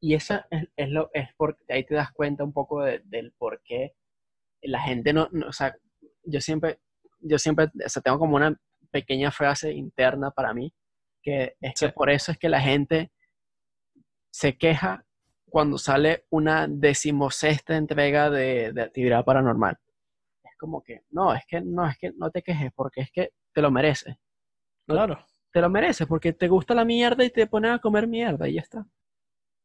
Y 0.00 0.14
esa 0.14 0.46
es, 0.50 0.68
es 0.76 0.88
lo, 0.90 1.10
es 1.12 1.28
porque 1.36 1.64
ahí 1.72 1.84
te 1.84 1.94
das 1.94 2.12
cuenta 2.12 2.44
un 2.44 2.52
poco 2.52 2.82
de- 2.82 3.00
del 3.04 3.32
por 3.32 3.60
qué 3.64 3.94
la 4.62 4.80
gente 4.80 5.12
no, 5.12 5.28
no- 5.32 5.48
o 5.48 5.52
sea, 5.52 5.74
yo 6.24 6.40
siempre, 6.40 6.78
yo 7.20 7.38
siempre, 7.38 7.66
o 7.84 7.88
sea, 7.88 8.02
tengo 8.02 8.18
como 8.18 8.36
una 8.36 8.56
pequeña 8.92 9.32
frase 9.32 9.72
interna 9.72 10.30
para 10.30 10.54
mí, 10.54 10.72
que 11.22 11.56
es 11.60 11.74
que 11.80 11.88
por 11.88 12.10
eso 12.10 12.30
es 12.30 12.38
que 12.38 12.48
la 12.48 12.60
gente 12.60 13.10
se 14.30 14.56
queja 14.56 15.04
cuando 15.48 15.78
sale 15.78 16.24
una 16.30 16.66
decimosexta 16.68 17.76
entrega 17.76 18.30
de, 18.30 18.72
de 18.72 18.82
actividad 18.82 19.24
paranormal. 19.24 19.76
Es 20.44 20.56
como 20.58 20.82
que, 20.82 21.02
no, 21.10 21.34
es 21.34 21.44
que 21.46 21.60
no, 21.60 21.86
es 21.86 21.98
que 21.98 22.12
no 22.16 22.30
te 22.30 22.42
quejes, 22.42 22.72
porque 22.74 23.02
es 23.02 23.10
que 23.10 23.32
te 23.52 23.60
lo 23.60 23.70
mereces. 23.70 24.16
Claro. 24.86 25.24
Te 25.52 25.60
lo 25.60 25.68
mereces, 25.68 26.06
porque 26.06 26.32
te 26.32 26.48
gusta 26.48 26.74
la 26.74 26.84
mierda 26.84 27.24
y 27.24 27.30
te 27.30 27.46
pones 27.46 27.72
a 27.72 27.78
comer 27.78 28.06
mierda 28.06 28.48
y 28.48 28.54
ya 28.54 28.62
está. 28.62 28.86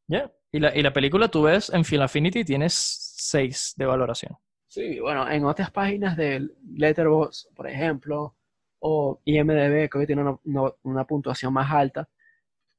Ya. 0.07 0.31
Y, 0.51 0.59
la, 0.59 0.75
y 0.75 0.81
la 0.81 0.93
película 0.93 1.29
tú 1.29 1.43
ves 1.43 1.69
en 1.69 1.85
Film 1.85 2.03
Affinity 2.03 2.43
tienes 2.43 2.73
6 2.73 3.73
de 3.77 3.85
valoración. 3.85 4.37
Sí, 4.67 4.99
bueno, 4.99 5.29
en 5.29 5.45
otras 5.45 5.71
páginas 5.71 6.17
de 6.17 6.49
Letterboxd, 6.75 7.53
por 7.55 7.67
ejemplo, 7.67 8.36
o 8.79 9.21
IMDb, 9.25 9.89
creo 9.89 10.01
que 10.01 10.07
tiene 10.07 10.21
una, 10.21 10.37
una- 10.45 10.73
una 10.83 11.05
puntuación 11.05 11.53
más 11.53 11.71
alta, 11.71 12.07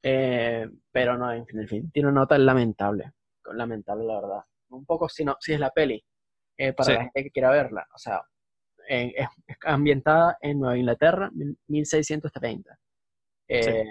eh, 0.03 0.69
pero 0.93 1.17
no, 1.19 1.33
en 1.33 1.47
fin, 1.47 1.61
en 1.61 1.69
fin, 1.69 1.91
tiene 1.91 2.09
una 2.09 2.21
nota 2.21 2.39
lamentable, 2.39 3.13
lamentable 3.53 4.05
la 4.07 4.21
verdad. 4.21 4.41
Un 4.71 4.85
poco 4.85 5.09
sinopsis 5.09 5.55
es 5.55 5.61
la 5.61 5.71
peli, 5.71 6.05
eh, 6.57 6.73
para 6.73 6.87
Sí. 6.87 6.93
la 6.95 7.03
gente 7.05 7.25
que 7.25 7.31
quiera 7.31 7.51
verla, 7.51 7.87
o 7.95 7.99
sea, 7.99 8.23
en- 8.89 9.13
es, 9.17 9.29
ambientada 9.65 10.37
en 10.41 10.61
Nueva 10.61 10.79
Inglaterra, 10.79 11.31
mil- 11.33 11.59
1630. 11.69 12.79
Eh, 13.49 13.85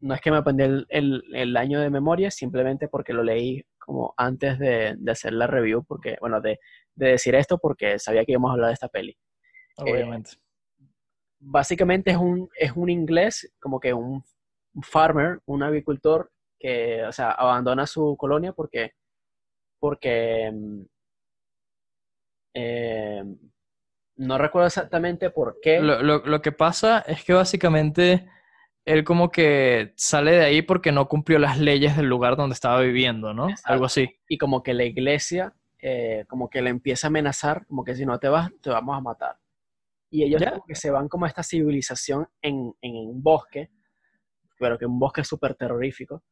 No 0.00 0.12
es 0.14 0.20
que 0.20 0.30
me 0.30 0.36
aprendí 0.36 0.62
el, 0.62 0.86
el- 0.90 1.22
el 1.34 1.56
año 1.56 1.80
de 1.80 1.88
memoria, 1.88 2.30
simplemente 2.30 2.86
porque 2.86 3.14
lo 3.14 3.22
leí 3.22 3.64
como 3.78 4.12
antes 4.18 4.58
de, 4.58 4.94
de 4.98 5.10
hacer 5.12 5.32
la 5.32 5.46
review, 5.46 5.84
porque, 5.86 6.16
bueno, 6.20 6.40
de, 6.42 6.58
de 6.94 7.08
decir 7.12 7.34
esto 7.34 7.56
porque 7.58 7.98
sabía 7.98 8.24
que 8.26 8.32
íbamos 8.32 8.50
a 8.50 8.52
hablar 8.54 8.68
de 8.68 8.74
esta 8.74 8.88
peli. 8.88 9.16
Obviamente. 9.78 10.32
Básicamente 11.38 12.10
es 12.10 12.16
un, 12.16 12.48
es 12.58 12.72
un 12.74 12.88
inglés, 12.90 13.52
como 13.60 13.78
que 13.80 13.92
un, 13.92 14.24
farmer, 14.82 15.40
un 15.46 15.62
agricultor 15.62 16.30
que, 16.58 17.04
o 17.04 17.12
sea, 17.12 17.30
abandona 17.32 17.86
su 17.86 18.16
colonia 18.18 18.52
porque, 18.52 18.92
porque 19.80 20.50
mm, 20.52 20.82
eh, 22.54 23.22
no 24.16 24.38
recuerdo 24.38 24.66
exactamente 24.66 25.30
por 25.30 25.58
qué. 25.62 25.80
Lo, 25.80 26.02
lo- 26.02 26.24
lo 26.24 26.42
que 26.42 26.52
pasa 26.52 27.00
es 27.00 27.24
que 27.24 27.32
básicamente 27.34 28.28
él 28.84 29.04
como 29.04 29.30
que 29.30 29.92
sale 29.96 30.32
de 30.32 30.44
ahí 30.44 30.62
porque 30.62 30.92
no 30.92 31.08
cumplió 31.08 31.38
las 31.38 31.58
leyes 31.58 31.96
del 31.96 32.06
lugar 32.06 32.36
donde 32.36 32.54
estaba 32.54 32.80
viviendo, 32.80 33.34
¿no? 33.34 33.50
Exacto. 33.50 33.72
Algo 33.72 33.84
así. 33.86 34.08
y 34.28 34.38
como 34.38 34.62
que 34.62 34.74
la 34.74 34.84
iglesia 34.84 35.54
eh, 35.80 36.24
como 36.28 36.48
que 36.48 36.62
le 36.62 36.70
empieza 36.70 37.06
a 37.06 37.10
amenazar, 37.10 37.66
como 37.66 37.84
que 37.84 37.94
si 37.94 38.06
no 38.06 38.18
te 38.18 38.28
vas, 38.28 38.50
te 38.62 38.70
vamos 38.70 38.96
a 38.96 39.00
matar. 39.00 39.36
Y 40.18 40.24
ellos 40.24 40.42
como 40.50 40.64
que 40.64 40.74
se 40.74 40.90
van 40.90 41.08
como 41.08 41.24
a 41.24 41.28
esta 41.28 41.42
civilización 41.42 42.28
en, 42.42 42.74
en 42.80 42.94
un 42.96 43.22
bosque, 43.22 43.70
pero 44.58 44.78
que 44.78 44.86
un 44.86 44.98
bosque 44.98 45.24
súper 45.24 45.54
terrorífico. 45.54 46.22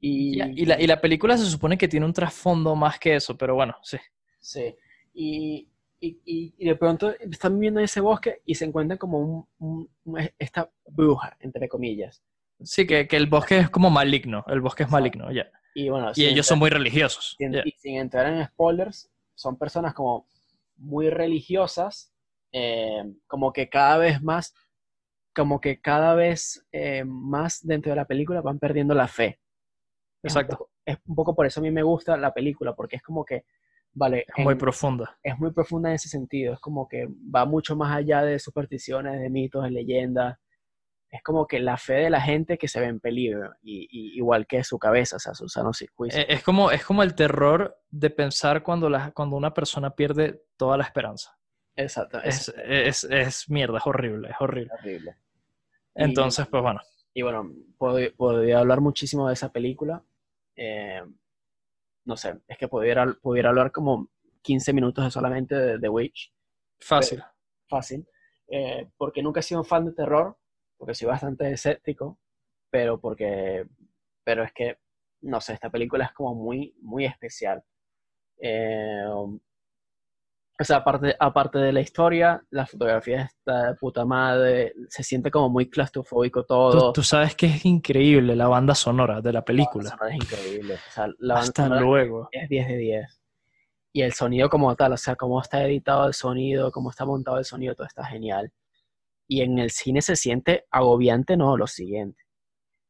Y, 0.00 0.36
Ya, 0.38 0.46
Y 0.48 0.66
la, 0.66 0.80
y 0.80 0.86
la 0.86 1.00
película 1.00 1.36
se 1.36 1.46
supone 1.46 1.78
que 1.78 1.88
tiene 1.88 2.06
un 2.06 2.12
trasfondo 2.12 2.74
más 2.76 2.98
que 2.98 3.16
eso, 3.16 3.36
pero 3.36 3.54
bueno, 3.54 3.74
sí. 3.82 3.96
sí, 4.38 4.76
y, 5.14 5.68
y, 6.00 6.64
de 6.64 6.76
pronto 6.76 7.10
están 7.18 7.54
viviendo 7.54 7.80
en 7.80 7.84
ese 7.84 8.00
bosque 8.00 8.42
y 8.44 8.54
se 8.54 8.66
encuentran 8.66 8.98
como 8.98 9.18
un, 9.18 9.48
un- 9.58 9.90
un- 10.04 10.30
esta 10.38 10.70
bruja, 10.88 11.36
entre 11.40 11.68
comillas. 11.68 12.22
Sí, 12.62 12.86
que, 12.86 13.08
que 13.08 13.16
el 13.16 13.26
bosque 13.26 13.58
es 13.58 13.70
como 13.70 13.90
maligno, 13.90 14.44
el 14.48 14.60
bosque 14.60 14.82
es 14.84 14.90
maligno, 14.90 15.32
ya. 15.32 15.50
Y 15.74 15.88
bueno, 15.88 16.10
Y 16.10 16.14
sin 16.14 16.24
ellos 16.26 16.36
entrar- 16.36 16.44
son 16.44 16.58
muy 16.58 16.70
religiosos. 16.70 17.34
sin, 17.38 17.54
y 17.54 17.70
sin 17.72 17.96
entrar 17.96 18.32
en 18.32 18.44
spoilers, 18.46 19.10
son 19.34 19.56
personas 19.58 19.94
como 19.94 20.26
muy 20.76 21.08
religiosas, 21.10 22.12
eh, 22.58 23.04
como 23.26 23.52
que 23.52 23.68
cada 23.68 23.98
vez 23.98 24.22
más, 24.22 24.54
como 25.34 25.60
que 25.60 25.78
cada 25.80 26.14
vez 26.14 26.66
eh, 26.72 27.04
más 27.04 27.60
dentro 27.66 27.90
de 27.90 27.96
la 27.96 28.06
película 28.06 28.40
van 28.40 28.58
perdiendo 28.58 28.94
la 28.94 29.08
fe. 29.08 29.38
Es 30.22 30.34
un 30.34 30.40
Exacto. 30.40 30.56
poco- 30.56 30.70
Es 30.86 30.98
un 31.06 31.14
poco 31.16 31.34
por 31.34 31.46
eso 31.46 31.58
a 31.60 31.62
mí 31.64 31.70
me 31.72 31.82
gusta 31.82 32.16
la 32.16 32.32
película, 32.32 32.72
porque 32.74 32.96
es 32.96 33.02
como 33.02 33.24
que, 33.24 33.44
vale, 33.92 34.24
Es 34.36 34.44
muy 34.44 34.52
en- 34.52 34.58
profunda. 34.58 35.18
es 35.22 35.36
muy 35.38 35.50
profunda 35.52 35.88
en 35.90 35.96
ese 35.96 36.08
sentido, 36.08 36.54
es 36.54 36.60
como 36.60 36.86
que 36.88 37.08
va 37.34 37.44
mucho 37.44 37.74
más 37.76 37.94
allá 37.96 38.22
de 38.22 38.38
supersticiones, 38.38 39.20
de 39.20 39.28
mitos, 39.28 39.64
de 39.64 39.70
leyendas. 39.72 40.38
Es 41.10 41.22
como 41.24 41.46
que 41.46 41.58
la 41.60 41.76
fe 41.76 41.94
de 41.94 42.10
la 42.10 42.20
gente 42.20 42.56
que 42.56 42.68
se 42.68 42.80
ve 42.80 42.86
en 42.86 43.00
peligro, 43.00 43.52
y, 43.62 43.86
y- 43.90 44.16
igual 44.16 44.46
que 44.46 44.62
su 44.64 44.78
cabeza, 44.78 45.16
o 45.16 45.18
sea, 45.18 45.34
su 45.34 45.48
sano 45.48 45.70
juicio. 45.96 46.20
Eh, 46.20 46.26
Es 46.28 46.42
como, 46.44 46.70
es 46.70 46.84
como 46.84 47.02
el 47.02 47.14
terror 47.14 47.76
de 47.90 48.10
pensar 48.10 48.62
cuando, 48.62 48.88
la, 48.88 49.10
cuando 49.12 49.36
una 49.36 49.52
persona 49.52 49.90
pierde 49.90 50.44
toda 50.56 50.76
la 50.76 50.84
esperanza. 50.84 51.36
Exacto, 51.76 52.20
es, 52.22 52.48
Es, 52.64 53.04
es, 53.04 53.50
mierda, 53.50 53.78
es 53.78 53.86
horrible, 53.86 54.30
es 54.30 54.36
horrible. 54.40 54.72
horrible. 54.78 55.16
Entonces, 55.94 56.46
pues 56.48 56.62
bueno. 56.62 56.80
Y 57.14 57.22
bueno, 57.22 57.50
pod- 57.78 58.14
podría 58.16 58.58
hablar 58.58 58.80
muchísimo 58.80 59.26
de 59.28 59.34
esa 59.34 59.50
película. 59.52 60.02
Eh, 60.56 61.02
no 62.04 62.16
sé, 62.16 62.38
es 62.46 62.58
que 62.58 62.68
pudiera, 62.68 63.06
pudiera 63.20 63.48
hablar 63.50 63.72
como 63.72 64.10
15 64.42 64.72
minutos 64.72 65.04
de 65.04 65.10
solamente 65.10 65.54
de 65.54 65.78
The 65.78 65.88
Witch. 65.88 66.32
Fácil. 66.78 67.22
Fácil. 67.68 68.06
Eh, 68.48 68.88
porque 68.96 69.22
nunca 69.22 69.40
he 69.40 69.42
sido 69.42 69.60
un 69.60 69.66
fan 69.66 69.84
de 69.86 69.92
terror, 69.92 70.36
porque 70.76 70.94
soy 70.94 71.08
bastante 71.08 71.50
escéptico, 71.50 72.18
pero 72.70 73.00
porque, 73.00 73.66
pero 74.24 74.44
es 74.44 74.52
que 74.52 74.78
no 75.22 75.40
sé, 75.40 75.54
esta 75.54 75.70
película 75.70 76.04
es 76.04 76.12
como 76.12 76.34
muy, 76.34 76.76
muy 76.80 77.04
especial. 77.06 77.64
Eh, 78.40 79.04
o 80.58 80.64
sea, 80.64 80.78
aparte, 80.78 81.14
aparte 81.18 81.58
de 81.58 81.72
la 81.72 81.80
historia, 81.80 82.42
la 82.50 82.66
fotografía 82.66 83.22
está 83.22 83.68
de 83.70 83.74
puta 83.74 84.04
madre, 84.04 84.72
se 84.88 85.02
siente 85.02 85.30
como 85.30 85.48
muy 85.50 85.68
claustrofóbico 85.68 86.44
todo. 86.44 86.92
tú 86.92 87.02
sabes 87.02 87.34
que 87.36 87.46
es 87.46 87.64
increíble 87.66 88.34
la 88.36 88.48
banda 88.48 88.74
sonora 88.74 89.20
de 89.20 89.32
la 89.32 89.40
La 89.40 89.44
película. 89.44 89.90
banda 89.90 89.96
sonora 89.98 90.16
es 90.16 90.22
increíble. 90.24 90.74
O 90.74 90.90
sea, 90.92 91.06
la 91.18 91.34
banda 91.34 91.48
Hasta 91.48 91.62
sonora 91.64 91.80
luego. 91.82 92.28
es 92.32 92.48
10 92.48 92.68
de 92.68 92.76
10. 92.76 93.20
Y 93.92 94.02
el 94.02 94.12
sonido 94.12 94.48
como 94.50 94.74
tal, 94.76 94.92
o 94.92 94.96
sea, 94.96 95.16
cómo 95.16 95.40
está 95.40 95.62
editado 95.64 96.06
el 96.06 96.14
sonido, 96.14 96.70
cómo 96.70 96.90
está 96.90 97.04
montado 97.06 97.38
el 97.38 97.44
sonido, 97.44 97.74
todo 97.74 97.86
está 97.86 98.04
genial. 98.04 98.52
Y 99.28 99.40
en 99.42 99.58
el 99.58 99.70
cine 99.70 100.02
se 100.02 100.16
siente 100.16 100.66
agobiante, 100.70 101.36
no, 101.36 101.56
lo 101.56 101.66
siguiente. 101.66 102.22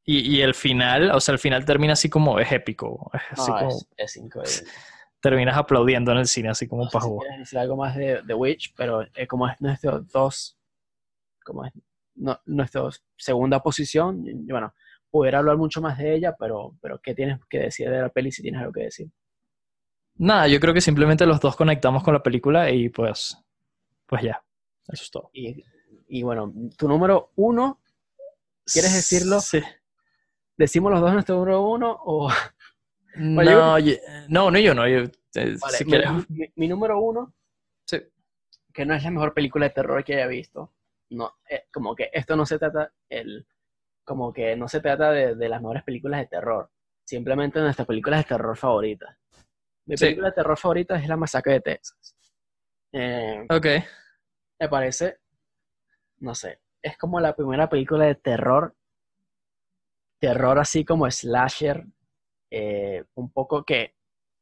Y, 0.04 0.36
y 0.36 0.42
el 0.42 0.54
final, 0.54 1.10
o 1.12 1.20
sea, 1.20 1.32
el 1.32 1.38
final 1.38 1.64
termina 1.64 1.94
así 1.94 2.08
como, 2.08 2.38
es 2.38 2.50
épico. 2.52 3.10
Es 3.14 3.22
así 3.40 3.50
No, 3.50 3.58
como, 3.58 3.68
es, 3.70 3.88
es 3.96 4.16
increíble. 4.16 4.70
Terminas 5.28 5.56
aplaudiendo 5.56 6.12
en 6.12 6.18
el 6.18 6.26
cine, 6.26 6.50
así 6.50 6.68
como 6.68 6.84
No 6.84 6.90
si 6.90 6.94
pajú. 6.96 7.18
quieres 7.18 7.38
decir 7.40 7.58
algo 7.58 7.76
más 7.76 7.96
de 7.96 8.22
The 8.26 8.34
Witch, 8.34 8.74
pero 8.76 9.02
eh, 9.02 9.26
como 9.26 9.48
es 9.48 9.60
nuestro 9.60 10.00
dos, 10.00 10.56
como 11.44 11.64
es 11.64 11.72
no- 12.14 12.40
nuestra 12.46 12.82
segunda 13.16 13.60
posición, 13.60 14.24
y- 14.26 14.52
bueno, 14.52 14.72
pudiera 15.10 15.38
hablar 15.38 15.56
mucho 15.56 15.80
más 15.80 15.98
de 15.98 16.14
ella, 16.14 16.36
pero, 16.38 16.76
pero 16.80 17.00
¿qué 17.00 17.14
tienes 17.14 17.40
que 17.48 17.58
decir 17.58 17.90
de 17.90 18.00
la 18.02 18.08
peli 18.08 18.30
si 18.30 18.42
tienes 18.42 18.60
algo 18.60 18.72
que 18.72 18.82
decir? 18.84 19.08
Nada, 20.18 20.46
yo 20.48 20.60
creo 20.60 20.72
que 20.72 20.80
simplemente 20.80 21.26
los 21.26 21.40
dos 21.40 21.56
conectamos 21.56 22.02
con 22.02 22.14
la 22.14 22.22
película 22.22 22.70
y 22.70 22.88
pues, 22.88 23.36
pues 24.06 24.22
ya, 24.22 24.42
eso 24.88 25.02
es 25.02 25.10
todo. 25.10 25.30
Y, 25.32 25.62
y 26.08 26.22
bueno, 26.22 26.52
tu 26.78 26.88
número 26.88 27.32
uno, 27.36 27.80
¿Quieres 28.72 28.94
decirlo? 28.94 29.40
Sí. 29.40 29.60
¿decimos 30.56 30.90
los 30.90 31.00
dos 31.00 31.12
nuestro 31.12 31.36
número 31.36 31.62
uno 31.68 31.96
o...? 32.04 32.28
No, 33.16 33.78
yo- 33.78 33.94
no, 34.28 34.50
no, 34.50 34.58
yo 34.58 34.74
no. 34.74 34.86
yo, 34.88 34.98
eh, 35.00 35.56
Vale, 35.60 35.76
si 35.78 35.84
mi, 35.84 35.90
quieres, 35.90 36.10
mi- 36.30 36.52
mi 36.56 36.68
número 36.68 37.00
uno, 37.00 37.34
sí. 37.86 37.98
que 38.72 38.84
no 38.84 38.94
es 38.94 39.02
la 39.04 39.10
mejor 39.10 39.32
película 39.34 39.66
de 39.66 39.70
terror 39.74 40.04
que 40.04 40.14
haya 40.14 40.26
visto, 40.26 40.72
no, 41.10 41.36
eh, 41.48 41.66
como 41.72 41.94
que 41.94 42.10
esto 42.12 42.36
no 42.36 42.44
se 42.44 42.58
trata, 42.58 42.92
el, 43.08 43.46
como 44.04 44.32
que 44.32 44.54
no 44.56 44.68
se 44.68 44.80
trata 44.80 45.10
de, 45.12 45.34
de 45.34 45.48
las 45.48 45.60
mejores 45.60 45.82
películas 45.84 46.20
de 46.20 46.26
terror, 46.26 46.70
simplemente 47.04 47.58
de 47.58 47.64
nuestras 47.64 47.86
películas 47.88 48.20
de 48.24 48.28
terror 48.28 48.56
favoritas. 48.56 49.16
Mi 49.86 49.96
Sí. 49.96 50.04
película 50.06 50.28
de 50.28 50.34
terror 50.34 50.58
favorita 50.58 50.96
es 50.96 51.08
La 51.08 51.16
Masacre 51.16 51.54
de 51.54 51.60
Texas. 51.60 52.14
Eh, 52.92 53.46
Ok. 53.48 53.66
me 54.60 54.68
parece, 54.68 55.18
no 56.18 56.34
sé, 56.34 56.60
es 56.82 56.98
como 56.98 57.20
la 57.20 57.34
primera 57.34 57.68
película 57.68 58.04
de 58.06 58.14
terror, 58.16 58.74
terror 60.18 60.58
así 60.58 60.84
como 60.84 61.10
slasher, 61.10 61.84
eh, 62.50 63.04
un 63.14 63.30
poco 63.30 63.64
que, 63.64 63.94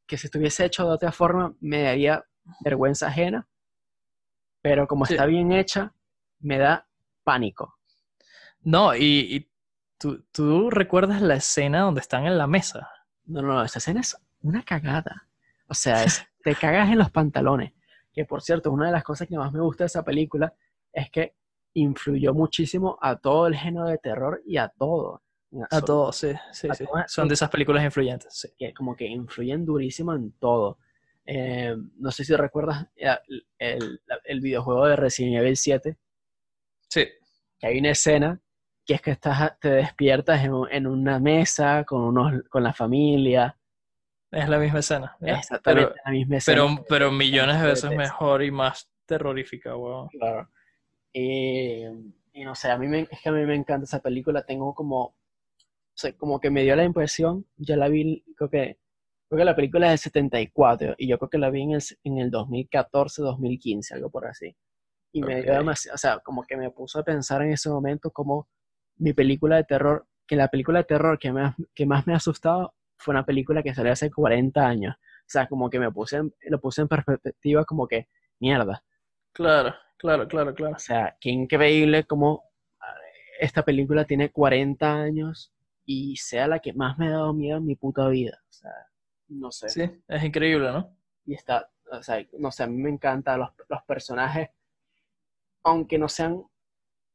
que 0.07 0.17
si 0.17 0.27
estuviese 0.27 0.65
hecho 0.65 0.85
de 0.85 0.93
otra 0.93 1.11
forma 1.11 1.55
me 1.59 1.81
daría 1.83 2.23
vergüenza 2.61 3.07
ajena, 3.07 3.47
pero 4.61 4.87
como 4.87 5.05
Sí. 5.05 5.13
está 5.13 5.25
bien 5.25 5.51
hecha, 5.51 5.93
me 6.39 6.57
da 6.57 6.87
pánico. 7.23 7.75
No, 8.61 8.95
y, 8.95 9.03
y 9.35 9.49
tú, 9.97 10.23
tú 10.31 10.69
recuerdas 10.69 11.21
la 11.21 11.35
escena 11.35 11.81
donde 11.81 12.01
están 12.01 12.25
en 12.25 12.37
la 12.37 12.47
mesa. 12.47 12.89
No, 13.25 13.41
no, 13.41 13.53
no, 13.53 13.63
esa 13.63 13.79
escena 13.79 14.01
es 14.01 14.17
una 14.41 14.63
cagada. 14.63 15.27
O 15.67 15.73
sea, 15.73 16.03
es- 16.03 16.25
te 16.43 16.55
cagas 16.55 16.89
en 16.89 16.97
los 16.99 17.11
pantalones. 17.11 17.73
Que 18.13 18.25
por 18.25 18.41
cierto, 18.41 18.71
una 18.71 18.87
de 18.87 18.91
las 18.93 19.03
cosas 19.03 19.27
que 19.27 19.37
más 19.37 19.51
me 19.51 19.61
gusta 19.61 19.83
de 19.83 19.87
esa 19.87 20.03
película 20.03 20.53
es 20.93 21.09
que 21.11 21.35
influyó 21.73 22.33
muchísimo 22.33 22.97
a 23.01 23.17
todo 23.17 23.47
el 23.47 23.55
género 23.55 23.85
de 23.87 23.97
terror 23.97 24.41
y 24.45 24.57
a 24.57 24.69
todo. 24.69 25.21
En 25.55 25.61
A 25.63 25.65
absoluto. 25.65 25.85
todos, 25.85 26.15
sí, 26.17 26.33
sí, 26.51 26.67
A 26.69 26.73
sí. 26.73 26.85
todas- 26.85 27.11
Son 27.11 27.27
de 27.27 27.33
esas 27.33 27.49
películas 27.49 27.83
influyentes, 27.83 28.33
sí. 28.33 28.49
que 28.57 28.73
como 28.73 28.95
que 28.95 29.05
influyen 29.05 29.65
durísimo 29.65 30.13
en 30.13 30.31
todo. 30.33 30.77
Eh, 31.25 31.75
no 31.97 32.11
sé 32.11 32.23
si 32.23 32.35
recuerdas 32.35 32.85
eh, 32.95 33.15
el, 33.27 33.47
el- 33.57 33.99
el 34.25 34.41
videojuego 34.41 34.85
de 34.87 34.95
Resident 34.95 35.37
Evil 35.37 35.57
7, 35.57 35.97
Sí. 36.87 37.07
que 37.59 37.67
hay 37.67 37.79
una 37.79 37.89
escena 37.91 38.39
que 38.85 38.93
es 38.93 39.01
que 39.01 39.11
estás, 39.11 39.59
te 39.59 39.69
despiertas 39.69 40.43
en, 40.45 40.51
en 40.69 40.85
una 40.85 41.19
mesa 41.19 41.83
con, 41.85 42.01
unos, 42.03 42.43
con 42.49 42.61
la 42.63 42.71
familia. 42.73 43.57
Es 44.29 44.47
la 44.47 44.59
misma 44.59 44.79
escena. 44.79 45.17
Exactamente 45.21 45.87
Pero, 45.87 45.95
la 46.05 46.11
misma 46.11 46.37
escena. 46.37 46.61
pero, 46.61 46.85
pero 46.87 47.11
millones 47.11 47.59
de 47.61 47.67
veces 47.67 47.89
mejor 47.95 48.43
y 48.43 48.51
más 48.51 48.87
terrorífica, 49.07 49.75
weón. 49.75 50.09
Claro. 50.09 50.49
Y, 51.13 51.83
y 52.33 52.43
no 52.43 52.53
sé, 52.53 52.69
a 52.69 52.77
mí 52.77 52.87
me, 52.87 53.07
es 53.09 53.19
que 53.21 53.29
a 53.29 53.31
mí 53.31 53.43
me 53.45 53.55
encanta 53.55 53.85
esa 53.85 54.01
película. 54.01 54.43
Tengo 54.45 54.75
como, 54.75 55.15
sea, 55.97 56.13
como 56.13 56.39
que 56.39 56.49
me 56.49 56.63
dio 56.63 56.75
la 56.75 56.83
impresión, 56.83 57.45
yo 57.57 57.75
la 57.75 57.87
vi, 57.87 58.23
creo 58.35 58.49
que, 58.49 58.77
creo 59.29 59.39
que 59.39 59.45
la 59.45 59.55
película 59.55 59.87
es 59.87 59.91
del 59.91 60.11
74 60.11 60.95
y 60.97 61.07
yo 61.07 61.17
creo 61.17 61.29
que 61.29 61.37
la 61.37 61.49
vi 61.49 61.61
en 61.63 61.71
el, 61.71 61.81
en 62.03 62.17
el 62.19 62.31
2014, 62.31 63.21
2015, 63.21 63.93
algo 63.95 64.09
por 64.09 64.25
así. 64.27 64.55
Y 65.11 65.21
me 65.21 65.41
dio 65.41 65.53
demasiado, 65.53 65.95
o 65.95 65.97
sea, 65.97 66.19
como 66.19 66.43
que 66.43 66.57
me 66.57 66.69
puso 66.71 66.99
a 66.99 67.03
pensar 67.03 67.41
en 67.41 67.51
ese 67.51 67.69
momento 67.69 68.11
como 68.11 68.49
mi 68.97 69.13
película 69.13 69.55
de 69.57 69.63
terror, 69.63 70.05
que 70.27 70.35
la 70.35 70.49
película 70.49 70.79
de 70.79 70.85
terror 70.85 71.17
que 71.19 71.31
más, 71.31 71.55
que 71.73 71.85
más 71.85 72.05
me 72.07 72.13
ha 72.13 72.17
asustado 72.17 72.73
fue 72.97 73.13
una 73.13 73.25
película 73.25 73.63
que 73.63 73.73
salió 73.73 73.91
hace 73.93 74.11
40 74.11 74.67
años. 74.67 74.95
O 74.97 75.27
sea, 75.27 75.47
como 75.47 75.69
que 75.69 75.79
me 75.79 75.91
puse 75.91 76.17
en- 76.17 76.33
lo 76.49 76.59
puse 76.59 76.81
en 76.81 76.87
perspectiva 76.87 77.63
como 77.65 77.87
que, 77.87 78.07
mierda, 78.39 78.83
Claro, 79.33 79.73
claro, 79.97 80.27
claro, 80.27 80.53
claro. 80.53 80.75
o 80.75 80.79
sea, 80.79 81.15
qué 81.19 81.29
increíble 81.29 82.03
como 82.05 82.43
esta 83.39 83.63
película 83.63 84.05
tiene 84.05 84.31
40 84.31 84.93
años 84.93 85.51
y 85.85 86.15
sea 86.17 86.47
la 86.47 86.59
que 86.59 86.73
más 86.73 86.97
me 86.97 87.07
ha 87.07 87.11
dado 87.11 87.33
miedo 87.33 87.57
en 87.57 87.65
mi 87.65 87.75
puta 87.75 88.07
vida. 88.07 88.41
O 88.49 88.53
sea, 88.53 88.71
no 89.27 89.51
sé. 89.51 89.69
Sí, 89.69 89.81
es 90.07 90.23
increíble, 90.23 90.71
¿no? 90.71 90.95
Y 91.25 91.33
está, 91.35 91.69
o 91.91 92.01
sea, 92.03 92.25
no 92.39 92.51
sé, 92.51 92.63
a 92.63 92.67
mí 92.67 92.81
me 92.81 92.89
encantan 92.89 93.39
los, 93.39 93.49
los 93.69 93.83
personajes, 93.83 94.49
aunque 95.63 95.97
no 95.97 96.07
sean, 96.09 96.43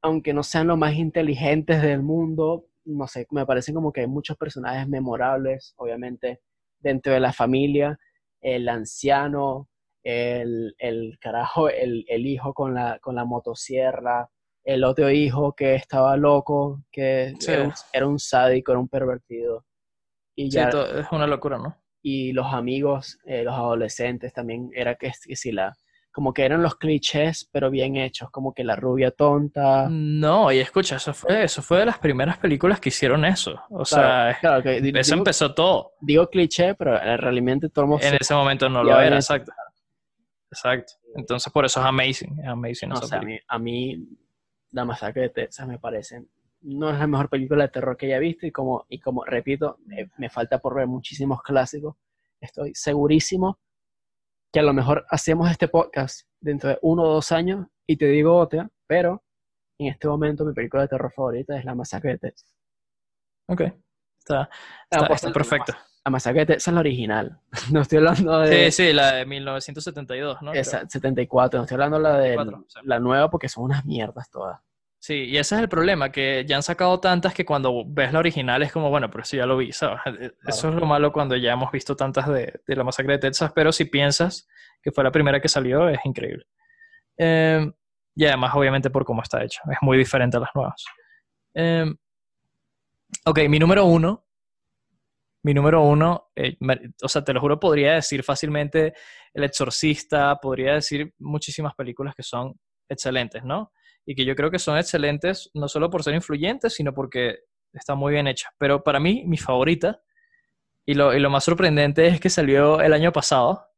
aunque 0.02 0.32
no 0.32 0.42
sean 0.42 0.68
los 0.68 0.78
más 0.78 0.94
inteligentes 0.94 1.82
del 1.82 2.02
mundo, 2.02 2.66
no 2.84 3.06
sé, 3.06 3.26
me 3.30 3.46
parecen 3.46 3.74
como 3.74 3.92
que 3.92 4.00
hay 4.02 4.06
muchos 4.06 4.36
personajes 4.36 4.88
memorables, 4.88 5.74
obviamente, 5.76 6.40
dentro 6.78 7.12
de 7.12 7.20
la 7.20 7.32
familia, 7.32 7.98
el 8.40 8.68
anciano, 8.68 9.68
el, 10.02 10.74
el 10.78 11.18
carajo, 11.20 11.68
el, 11.68 12.04
el 12.08 12.26
hijo 12.26 12.54
con 12.54 12.74
la, 12.74 12.98
con 13.00 13.14
la 13.14 13.24
motosierra, 13.24 14.30
el 14.64 14.84
otro 14.84 15.10
hijo 15.10 15.54
que 15.54 15.74
estaba 15.74 16.16
loco, 16.16 16.82
que 16.92 17.34
Sí. 17.38 17.52
era, 17.52 17.62
un, 17.64 17.72
era 17.92 18.06
un 18.06 18.18
sádico, 18.18 18.72
era 18.72 18.78
un 18.80 18.88
pervertido. 18.88 19.64
Y 20.36 20.50
Sí, 20.50 20.56
ya, 20.56 20.70
to- 20.70 20.98
es 20.98 21.06
una 21.12 21.26
locura, 21.26 21.58
¿no? 21.58 21.76
y 22.02 22.32
los 22.32 22.46
amigos, 22.54 23.18
eh, 23.26 23.42
los 23.44 23.52
adolescentes 23.54 24.32
también, 24.32 24.70
era 24.74 24.94
que, 24.94 25.12
que 25.22 25.36
si 25.36 25.52
la, 25.52 25.76
como 26.12 26.32
que 26.32 26.44
eran 26.46 26.62
los 26.62 26.76
clichés, 26.76 27.46
pero 27.52 27.70
bien 27.70 27.96
hechos, 27.96 28.30
como 28.30 28.54
que 28.54 28.64
la 28.64 28.74
rubia 28.74 29.10
tonta. 29.10 29.86
No, 29.90 30.50
y 30.50 30.60
escucha, 30.60 30.96
eso 30.96 31.12
fue, 31.12 31.44
eso 31.44 31.60
fue 31.60 31.80
de 31.80 31.84
las 31.86 31.98
primeras 31.98 32.38
películas 32.38 32.80
que 32.80 32.88
hicieron 32.88 33.24
eso. 33.26 33.60
O 33.68 33.84
sea, 33.84 34.34
claro, 34.40 34.62
que 34.62 34.78
eso 34.78 34.82
digo, 34.82 35.18
empezó 35.18 35.52
todo. 35.54 35.92
digo 36.00 36.26
cliché, 36.30 36.74
pero 36.74 36.98
realmente 37.18 37.68
todo 37.68 37.84
el 37.84 37.90
mundo 37.90 38.04
En 38.04 38.12
se- 38.12 38.18
ese 38.18 38.34
momento 38.34 38.68
no 38.70 38.82
lo 38.82 38.98
era, 38.98 39.16
exacto. 39.16 39.52
Exacto. 40.50 40.94
Entonces 41.14 41.52
por 41.52 41.64
eso 41.64 41.80
es 41.80 41.86
amazing, 41.86 42.38
es 42.40 42.46
amazing 42.48 42.88
no 42.88 42.94
esa 42.96 43.06
sé, 43.06 43.16
a 43.16 43.20
mí, 43.22 43.38
a 43.46 43.58
mí 43.58 44.08
La 44.72 44.84
Masacre 44.84 45.22
de 45.22 45.28
Texas 45.30 45.66
me 45.66 45.78
parece, 45.78 46.24
no 46.62 46.90
es 46.90 46.98
la 46.98 47.06
mejor 47.06 47.28
película 47.28 47.64
de 47.64 47.70
terror 47.70 47.96
que 47.96 48.06
haya 48.06 48.18
visto 48.18 48.46
y 48.46 48.52
como, 48.52 48.86
y 48.88 49.00
como 49.00 49.24
repito, 49.24 49.78
me, 49.86 50.10
me 50.18 50.30
falta 50.30 50.58
por 50.58 50.74
ver 50.74 50.86
muchísimos 50.86 51.42
clásicos. 51.42 51.96
Estoy 52.40 52.74
segurísimo 52.74 53.58
que 54.52 54.60
a 54.60 54.62
lo 54.62 54.72
mejor 54.72 55.06
hacemos 55.10 55.50
este 55.50 55.68
podcast 55.68 56.26
dentro 56.40 56.70
de 56.70 56.78
uno 56.82 57.02
o 57.02 57.14
dos 57.14 57.32
años 57.32 57.66
y 57.86 57.96
te 57.96 58.06
digo 58.06 58.36
otra, 58.36 58.70
pero 58.86 59.22
en 59.78 59.88
este 59.88 60.08
momento 60.08 60.44
mi 60.44 60.52
película 60.52 60.82
de 60.82 60.88
terror 60.88 61.12
favorita 61.12 61.58
es 61.58 61.64
La 61.64 61.74
Masacre 61.74 62.12
de 62.12 62.18
Texas. 62.18 62.54
Ok. 63.48 63.62
Está, 64.18 64.50
está, 64.90 65.14
está 65.14 65.32
perfecto. 65.32 65.72
La 66.04 66.10
Masacre 66.10 66.40
de 66.40 66.46
Texas 66.46 66.68
es 66.68 66.74
la 66.74 66.80
original. 66.80 67.40
No 67.72 67.82
estoy 67.82 67.98
hablando 67.98 68.38
de 68.40 68.70
Sí, 68.70 68.84
sí, 68.84 68.92
la 68.92 69.12
de 69.12 69.26
1972, 69.26 70.42
¿no? 70.42 70.52
Esa 70.52 70.88
74, 70.88 71.58
no 71.58 71.64
estoy 71.64 71.74
hablando 71.74 71.96
de 71.98 72.02
la, 72.02 72.18
de 72.18 72.28
74, 72.30 72.64
sí. 72.68 72.80
la 72.84 72.98
nueva 72.98 73.30
porque 73.30 73.48
son 73.48 73.64
unas 73.64 73.84
mierdas 73.84 74.30
todas. 74.30 74.60
Sí, 74.98 75.14
y 75.14 75.38
ese 75.38 75.54
es 75.54 75.62
el 75.62 75.68
problema, 75.68 76.12
que 76.12 76.44
ya 76.46 76.56
han 76.56 76.62
sacado 76.62 77.00
tantas 77.00 77.32
que 77.32 77.46
cuando 77.46 77.84
ves 77.86 78.12
la 78.12 78.18
original 78.18 78.62
es 78.62 78.70
como, 78.70 78.90
bueno, 78.90 79.10
pero 79.10 79.22
eso 79.22 79.34
ya 79.34 79.46
lo 79.46 79.56
vi, 79.56 79.72
¿sabes? 79.72 79.98
E, 80.06 80.32
Eso 80.46 80.68
es 80.68 80.74
lo 80.74 80.84
malo 80.84 81.10
cuando 81.10 81.36
ya 81.36 81.52
hemos 81.52 81.72
visto 81.72 81.96
tantas 81.96 82.28
de, 82.28 82.60
de 82.66 82.76
la 82.76 82.84
masacre 82.84 83.14
de 83.14 83.18
Texas, 83.18 83.50
pero 83.54 83.72
si 83.72 83.86
piensas 83.86 84.46
que 84.82 84.92
fue 84.92 85.02
la 85.02 85.10
primera 85.10 85.40
que 85.40 85.48
salió, 85.48 85.88
es 85.88 86.00
increíble. 86.04 86.44
Eh, 87.16 87.70
y 88.14 88.26
además, 88.26 88.52
obviamente, 88.54 88.90
por 88.90 89.04
cómo 89.04 89.22
está 89.22 89.42
hecho, 89.42 89.60
es 89.70 89.78
muy 89.82 89.96
diferente 89.96 90.36
a 90.36 90.40
las 90.40 90.50
nuevas. 90.54 90.84
Eh, 91.54 91.86
ok, 93.24 93.38
mi 93.48 93.58
número 93.58 93.84
uno, 93.84 94.26
mi 95.42 95.54
número 95.54 95.82
uno, 95.82 96.30
eh, 96.36 96.56
o 97.02 97.08
sea, 97.08 97.22
te 97.24 97.32
lo 97.32 97.40
juro, 97.40 97.58
podría 97.58 97.94
decir 97.94 98.22
fácilmente 98.22 98.92
El 99.34 99.44
Exorcista, 99.44 100.36
podría 100.36 100.74
decir 100.74 101.14
muchísimas 101.18 101.74
películas 101.74 102.14
que 102.14 102.22
son 102.22 102.54
excelentes, 102.88 103.44
¿no? 103.44 103.72
y 104.06 104.14
que 104.14 104.24
yo 104.24 104.34
creo 104.34 104.50
que 104.50 104.58
son 104.58 104.76
excelentes 104.78 105.50
no 105.54 105.68
solo 105.68 105.88
por 105.90 106.02
ser 106.02 106.14
influyentes, 106.14 106.74
sino 106.74 106.92
porque 106.92 107.40
están 107.72 107.98
muy 107.98 108.12
bien 108.12 108.26
hechas. 108.26 108.50
Pero 108.58 108.82
para 108.82 108.98
mí, 108.98 109.22
mi 109.26 109.36
favorita 109.36 110.02
Y 110.86 110.94
lo, 110.94 111.14
y 111.14 111.20
lo 111.20 111.30
más 111.30 111.44
sorprendente 111.44 112.06
es 112.08 112.18
que 112.20 112.30
salió 112.30 112.80
el 112.80 112.92
año 112.92 113.12
pasado. 113.12 113.68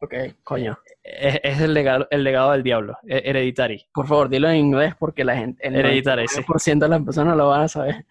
Ok, 0.00 0.14
coño. 0.42 0.78
Es, 1.02 1.38
es 1.42 1.60
el, 1.60 1.74
legado, 1.74 2.08
el 2.10 2.24
legado 2.24 2.52
del 2.52 2.62
diablo, 2.62 2.98
He- 3.06 3.28
Hereditary. 3.30 3.86
Por 3.92 4.06
favor, 4.08 4.28
dilo 4.28 4.48
en 4.48 4.56
inglés 4.56 4.94
porque 4.98 5.24
la 5.24 5.36
gente, 5.36 5.66
el 5.66 5.76
Hereditary, 5.76 6.26
sí. 6.28 6.40
99% 6.42 6.84
de 6.86 6.88
las 6.88 7.02
personas 7.04 7.36
lo 7.36 7.48
van 7.48 7.62
a 7.62 7.68
saber. 7.68 8.06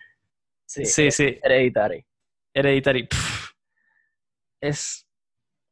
Sí, 0.65 0.85
Sí, 0.85 1.11
sí, 1.11 1.37
Hereditary. 1.43 2.05
Hereditary. 2.55 3.03
Pff, 3.07 3.51
es, 4.61 5.07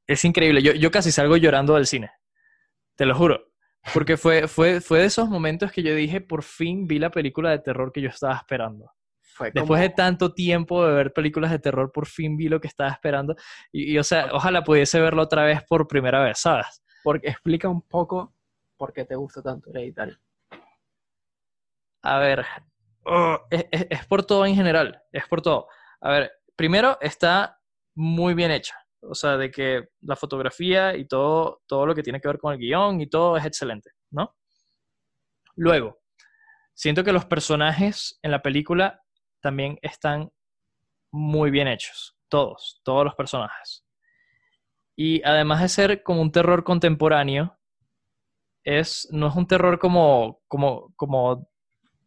es 0.08 0.26
increíble. 0.26 0.62
Yo, 0.62 0.74
yo 0.74 0.92
casi 0.92 1.12
salgo 1.12 1.38
llorando 1.38 1.76
del 1.76 1.88
cine. 1.88 2.12
Te 2.96 3.06
lo 3.06 3.16
juro. 3.16 3.52
Porque 3.94 4.16
fue, 4.18 4.48
fue, 4.48 4.80
fue 4.80 5.00
de 5.00 5.06
esos 5.06 5.28
momentos 5.28 5.72
que 5.72 5.84
yo 5.84 5.94
dije, 5.96 6.22
por 6.22 6.44
fin 6.44 6.88
vi 6.88 7.00
la 7.00 7.10
película 7.10 7.50
de 7.52 7.60
terror 7.60 7.92
que 7.92 8.02
yo 8.02 8.10
estaba 8.10 8.36
esperando. 8.36 8.92
Fue 9.22 9.52
Después 9.52 9.82
de 9.82 9.90
tanto 9.90 10.34
tiempo 10.34 10.86
de 10.86 10.94
ver 10.94 11.12
películas 11.12 11.52
de 11.52 11.60
terror, 11.60 11.92
por 11.92 12.06
fin 12.06 12.38
vi 12.38 12.48
lo 12.48 12.62
que 12.62 12.68
estaba 12.68 12.92
esperando. 12.92 13.36
Y, 13.72 13.94
y, 13.94 13.98
o 13.98 14.04
sea, 14.04 14.30
ojalá 14.32 14.64
pudiese 14.64 15.02
verlo 15.02 15.24
otra 15.24 15.44
vez 15.44 15.64
por 15.64 15.88
primera 15.88 16.22
vez, 16.24 16.38
¿sabes? 16.40 16.84
Porque 17.04 17.28
explica 17.28 17.68
un 17.68 17.82
poco 17.82 18.34
por 18.78 18.94
qué 18.94 19.06
te 19.06 19.16
gusta 19.16 19.42
tanto 19.42 19.70
Hereditary. 19.72 20.16
A 22.04 22.20
ver, 22.20 22.46
oh, 23.06 23.40
es, 23.50 23.66
es- 23.72 23.88
es 23.90 24.06
por 24.06 24.24
todo 24.26 24.46
en 24.46 24.56
general, 24.56 25.02
es 25.12 25.26
por 25.28 25.42
todo. 25.42 25.68
A 26.02 26.10
ver, 26.12 26.32
primero 26.56 26.98
está 27.02 27.60
muy 27.96 28.34
bien 28.34 28.52
hecha, 28.52 28.76
o 29.02 29.16
sea, 29.16 29.38
de 29.38 29.52
que 29.52 29.90
la 30.02 30.16
fotografía 30.16 30.96
y 30.96 31.08
todo, 31.08 31.62
todo 31.68 31.86
lo 31.86 31.96
que 31.96 32.04
tiene 32.04 32.20
que 32.20 32.28
ver 32.28 32.38
con 32.38 32.54
el 32.54 32.60
guion 32.60 33.02
y 33.02 33.08
todo 33.08 33.38
es 33.38 33.46
excelente, 33.46 33.92
¿no? 34.12 34.36
Luego, 35.56 36.00
siento 36.74 37.04
que 37.04 37.14
los 37.14 37.26
personajes 37.26 38.20
en 38.22 38.32
la 38.32 38.42
película 38.42 39.02
también 39.42 39.78
están 39.82 40.32
muy 41.12 41.52
bien 41.52 41.68
hechos, 41.68 42.18
todos, 42.30 42.82
todos 42.84 43.06
los 43.06 43.16
personajes. 43.16 43.86
Y 44.96 45.24
además 45.24 45.62
de 45.62 45.70
ser 45.70 46.04
como 46.04 46.22
un 46.22 46.32
terror 46.32 46.64
contemporáneo, 46.64 47.58
es, 48.64 49.08
no 49.12 49.28
es 49.28 49.36
un 49.36 49.48
terror 49.48 49.78
como, 49.80 50.42
como, 50.48 50.94
como 50.96 51.50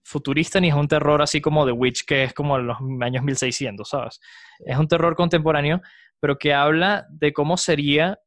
futurista 0.06 0.60
ni 0.60 0.68
es 0.68 0.74
un 0.74 0.86
terror 0.86 1.20
así 1.20 1.40
como 1.40 1.66
The 1.66 1.72
Witch, 1.72 2.04
que 2.06 2.22
es 2.22 2.32
como 2.32 2.56
en 2.56 2.68
los 2.68 2.78
años 3.00 3.24
1600, 3.24 3.88
¿sabes? 3.88 4.20
Es 4.60 4.78
un 4.78 4.86
terror 4.86 5.16
contemporáneo, 5.16 5.80
pero 6.20 6.38
que 6.38 6.54
habla 6.54 7.06
de 7.10 7.32
cómo 7.32 7.56
sería, 7.56 8.18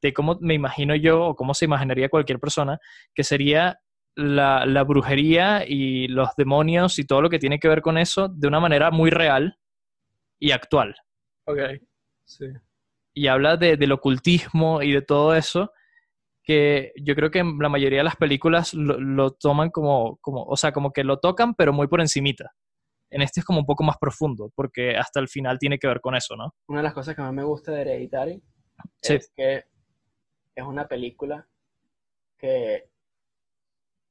de 0.00 0.14
cómo 0.14 0.38
me 0.40 0.54
imagino 0.54 0.96
yo 0.96 1.22
o 1.22 1.36
cómo 1.36 1.52
se 1.52 1.66
imaginaría 1.66 2.08
cualquier 2.08 2.40
persona, 2.40 2.78
que 3.14 3.24
sería 3.24 3.78
la, 4.16 4.64
la 4.64 4.82
brujería 4.84 5.64
y 5.68 6.08
los 6.08 6.30
demonios 6.36 6.98
y 6.98 7.04
todo 7.04 7.20
lo 7.20 7.28
que 7.28 7.38
tiene 7.38 7.58
que 7.58 7.68
ver 7.68 7.82
con 7.82 7.98
eso 7.98 8.28
de 8.28 8.48
una 8.48 8.58
manera 8.58 8.90
muy 8.90 9.10
real 9.10 9.58
y 10.40 10.52
actual. 10.52 10.96
Ok. 11.44 11.58
Sí. 12.24 12.46
Y 13.14 13.26
habla 13.26 13.58
de, 13.58 13.76
del 13.76 13.92
ocultismo 13.92 14.82
y 14.82 14.92
de 14.92 15.02
todo 15.02 15.34
eso 15.34 15.72
que 16.48 16.92
yo 16.96 17.14
creo 17.14 17.30
que 17.30 17.44
la 17.44 17.68
mayoría 17.68 17.98
de 17.98 18.04
las 18.04 18.16
películas 18.16 18.72
lo, 18.72 18.98
lo 18.98 19.32
toman 19.32 19.68
como, 19.68 20.16
como, 20.22 20.44
o 20.44 20.56
sea, 20.56 20.72
como 20.72 20.94
que 20.94 21.04
lo 21.04 21.18
tocan, 21.20 21.54
pero 21.54 21.74
muy 21.74 21.88
por 21.88 22.00
encimita. 22.00 22.54
En 23.10 23.20
este 23.20 23.40
es 23.40 23.44
como 23.46 23.58
un 23.60 23.66
poco 23.66 23.84
más 23.84 23.98
profundo, 23.98 24.50
porque 24.54 24.96
hasta 24.96 25.20
el 25.20 25.28
final 25.28 25.58
tiene 25.58 25.78
que 25.78 25.86
ver 25.86 26.00
con 26.00 26.14
eso, 26.16 26.36
¿no? 26.36 26.54
Una 26.68 26.78
de 26.78 26.84
las 26.84 26.94
cosas 26.94 27.14
que 27.14 27.20
más 27.20 27.34
me 27.34 27.44
gusta 27.44 27.72
de 27.72 27.82
Hereditary 27.82 28.42
Sí. 29.02 29.12
es 29.16 29.30
que 29.36 29.64
es 30.54 30.64
una 30.64 30.88
película 30.88 31.46
que, 32.38 32.88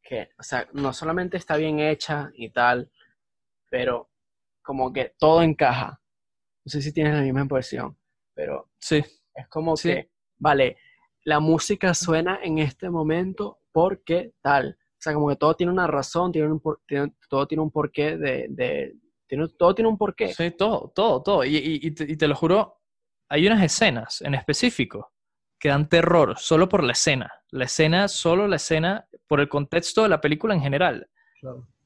que, 0.03 0.29
o 0.37 0.43
sea, 0.43 0.67
no 0.73 0.93
solamente 0.93 1.37
está 1.37 1.57
bien 1.57 1.79
hecha 1.79 2.29
y 2.35 2.49
tal, 2.51 2.91
pero 3.71 4.11
como 4.61 4.93
que 4.93 5.15
todo 5.17 5.41
encaja. 5.41 5.99
No 6.65 6.69
sé 6.69 6.83
si 6.83 6.93
tienes 6.93 7.15
la 7.15 7.21
misma 7.21 7.41
impresión, 7.41 7.97
pero 8.35 8.69
Sí, 8.79 9.03
es 9.33 9.47
como 9.47 9.75
Sí. 9.75 9.89
que, 9.89 10.11
vale, 10.37 10.77
la 11.27 11.41
música 11.41 11.93
suena 11.93 12.39
en 12.41 12.57
este 12.57 12.89
momento 12.89 13.59
porque 13.73 14.31
tal. 14.41 14.77
O 14.79 14.95
sea, 14.97 15.13
como 15.13 15.27
que 15.27 15.35
todo 15.35 15.53
tiene 15.55 15.73
una 15.73 15.85
razón, 15.85 16.31
tiene 16.31 16.49
un 16.49 16.61
por- 16.61 16.79
tiene- 16.87 17.13
todo 17.29 17.45
tiene 17.45 17.61
un 17.63 17.69
porqué 17.69 18.15
de, 18.17 18.47
de- 18.49 18.95
tiene- 19.27 19.49
todo 19.59 19.75
tiene 19.75 19.89
un 19.89 19.97
porqué. 19.97 20.33
sí, 20.33 20.51
todo, 20.51 20.91
todo, 20.95 21.21
todo. 21.21 21.43
Y, 21.43 21.57
y- 21.57 21.79
y 21.85 21.91
te, 21.91 22.05
y 22.09 22.15
te 22.15 22.29
lo 22.29 22.35
juro, 22.35 22.79
hay 23.27 23.45
unas 23.45 23.61
escenas 23.61 24.21
en 24.21 24.35
específico 24.35 25.11
que 25.59 25.67
dan 25.67 25.89
terror 25.89 26.35
solo 26.37 26.69
por 26.69 26.81
la 26.81 26.93
escena. 26.93 27.29
La 27.51 27.65
escena, 27.65 28.07
solo 28.07 28.47
la 28.47 28.55
escena, 28.55 29.05
por 29.27 29.41
el 29.41 29.49
contexto 29.49 30.03
de 30.03 30.09
la 30.09 30.21
película 30.21 30.53
en 30.53 30.61
general. 30.61 31.09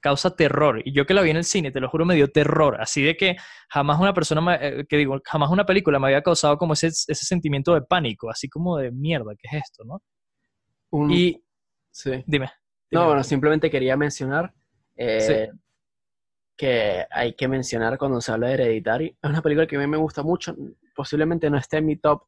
Causa 0.02 0.36
terror. 0.36 0.82
Y 0.84 0.94
yo 0.94 1.06
que 1.06 1.14
la 1.14 1.22
vi 1.22 1.30
en 1.30 1.38
el 1.38 1.44
cine, 1.46 1.72
te 1.72 1.80
lo 1.80 1.90
juro, 1.90 2.06
me 2.06 2.16
dio 2.16 2.28
terror. 2.32 2.82
Así 2.82 3.02
de 3.04 3.16
que 3.16 3.38
jamás 3.70 4.00
una 4.00 4.14
persona, 4.14 4.42
me- 4.42 4.56
eh, 4.82 4.86
que 4.88 4.98
digo, 4.98 5.20
jamás 5.24 5.50
una 5.52 5.66
película 5.66 6.00
me 6.00 6.08
había 6.08 6.22
causado 6.22 6.58
como 6.58 6.74
ese, 6.74 6.88
ese 6.88 7.14
sentimiento 7.16 7.74
de 7.74 7.82
pánico, 7.84 8.30
así 8.30 8.50
como 8.50 8.78
de 8.78 8.92
mierda, 8.92 9.32
¿qué 9.38 9.48
es 9.58 9.64
esto, 9.64 9.84
no? 9.86 10.02
Un- 10.90 11.12
Y 11.12 11.44
sí. 11.92 12.24
dime. 12.28 12.52
No, 12.92 13.06
bueno, 13.06 13.24
simplemente 13.24 13.70
quería 13.72 13.96
mencionar 13.96 14.54
eh, 14.98 15.50
Sí. 15.52 15.58
que 16.58 17.06
hay 17.10 17.34
que 17.34 17.48
mencionar 17.48 17.98
cuando 17.98 18.22
se 18.22 18.32
habla 18.32 18.48
de 18.48 18.54
Hereditary. 18.56 19.18
Es 19.22 19.30
una 19.30 19.42
película 19.42 19.66
que 19.68 19.78
a 19.78 19.80
mí 19.80 19.88
me 19.88 19.98
gusta 19.98 20.22
mucho. 20.24 20.56
Posiblemente 20.96 21.50
no 21.50 21.58
esté 21.58 21.78
en 21.78 21.86
mi 21.86 21.96
top 21.96 22.24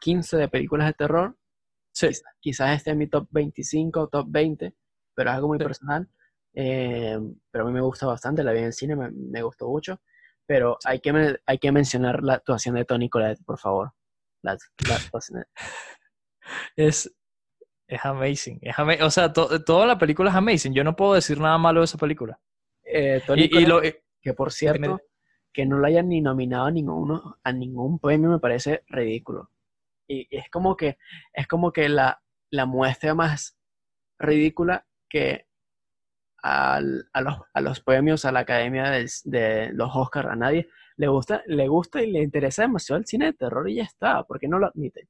15 0.00 0.36
de 0.36 0.48
películas 0.48 0.86
de 0.88 0.92
terror. 0.92 1.36
Sí, 1.92 2.08
Quizás, 2.08 2.22
quizás 2.40 2.76
esté 2.76 2.90
en 2.90 2.98
mi 2.98 3.06
top 3.08 3.26
25 3.30 4.00
o 4.02 4.08
top 4.08 4.26
20, 4.28 4.74
pero 5.14 5.30
es 5.30 5.36
algo 5.36 5.48
muy 5.48 5.58
Sí. 5.58 5.64
personal. 5.64 6.08
Eh, 6.58 7.18
pero 7.50 7.64
a 7.64 7.66
mí 7.68 7.72
me 7.74 7.82
gusta 7.82 8.06
bastante, 8.06 8.42
la 8.42 8.52
vi 8.52 8.60
en 8.60 8.64
el 8.66 8.72
cine, 8.72 8.96
me, 8.96 9.10
me 9.10 9.42
gustó 9.42 9.68
mucho. 9.68 10.00
Pero 10.46 10.78
hay 10.84 11.00
que, 11.00 11.36
hay 11.44 11.58
que 11.58 11.70
mencionar 11.72 12.22
la 12.22 12.34
actuación 12.34 12.74
de 12.76 12.84
Tony 12.86 13.08
Collette, 13.10 13.44
por 13.44 13.58
favor. 13.58 13.92
La, 14.42 14.56
la 14.88 14.94
actuación 14.96 15.40
de- 15.40 15.46
es, 16.76 17.14
es 17.88 18.04
amazing. 18.04 18.58
Es 18.62 18.78
ama- 18.78 18.96
o 19.02 19.10
sea, 19.10 19.32
to- 19.32 19.62
toda 19.64 19.86
la 19.86 19.98
película 19.98 20.30
es 20.30 20.36
amazing. 20.36 20.72
Yo 20.74 20.82
no 20.84 20.96
puedo 20.96 21.14
decir 21.14 21.38
nada 21.40 21.58
malo 21.58 21.80
de 21.80 21.84
esa 21.84 21.98
película. 21.98 22.40
Eh, 22.84 23.20
Tony 23.26 23.42
Y, 23.42 23.44
y 23.44 23.50
Collette- 23.50 23.68
lo, 23.68 23.82
eh, 23.82 24.02
Que 24.22 24.32
por 24.34 24.52
cierto, 24.52 24.80
Dime. 24.80 24.98
que 25.52 25.66
no 25.66 25.78
lo 25.78 25.86
hayan 25.86 26.08
ni 26.08 26.20
nominado 26.20 26.66
a 26.66 26.70
ninguno, 26.70 27.38
a 27.44 27.52
ningún 27.52 27.98
premio 27.98 28.30
me 28.30 28.38
parece 28.38 28.82
ridículo. 28.88 29.50
Y 30.08 30.26
es 30.30 30.48
como 30.50 30.76
que, 30.76 30.96
es 31.32 31.46
como 31.48 31.72
que 31.72 31.88
la, 31.88 32.22
la 32.50 32.64
muestra 32.66 33.14
más 33.14 33.58
ridícula 34.18 34.86
que 35.08 35.45
al- 36.42 37.08
a, 37.12 37.20
los, 37.20 37.38
a 37.52 37.60
los 37.60 37.80
premios, 37.80 38.24
a 38.24 38.32
la 38.32 38.40
academia 38.40 38.90
de 38.90 39.70
los 39.72 39.90
Oscars, 39.94 40.28
a 40.28 40.36
nadie 40.36 40.68
le 40.96 41.08
gusta, 41.08 41.42
le 41.46 41.68
gusta 41.68 42.02
y 42.02 42.10
le 42.10 42.22
interesa 42.22 42.62
demasiado 42.62 42.98
el 42.98 43.06
cine 43.06 43.26
de 43.26 43.32
terror 43.34 43.68
y 43.68 43.76
ya 43.76 43.82
está, 43.84 44.22
porque 44.24 44.48
no 44.48 44.58
lo 44.58 44.66
admiten. 44.66 45.08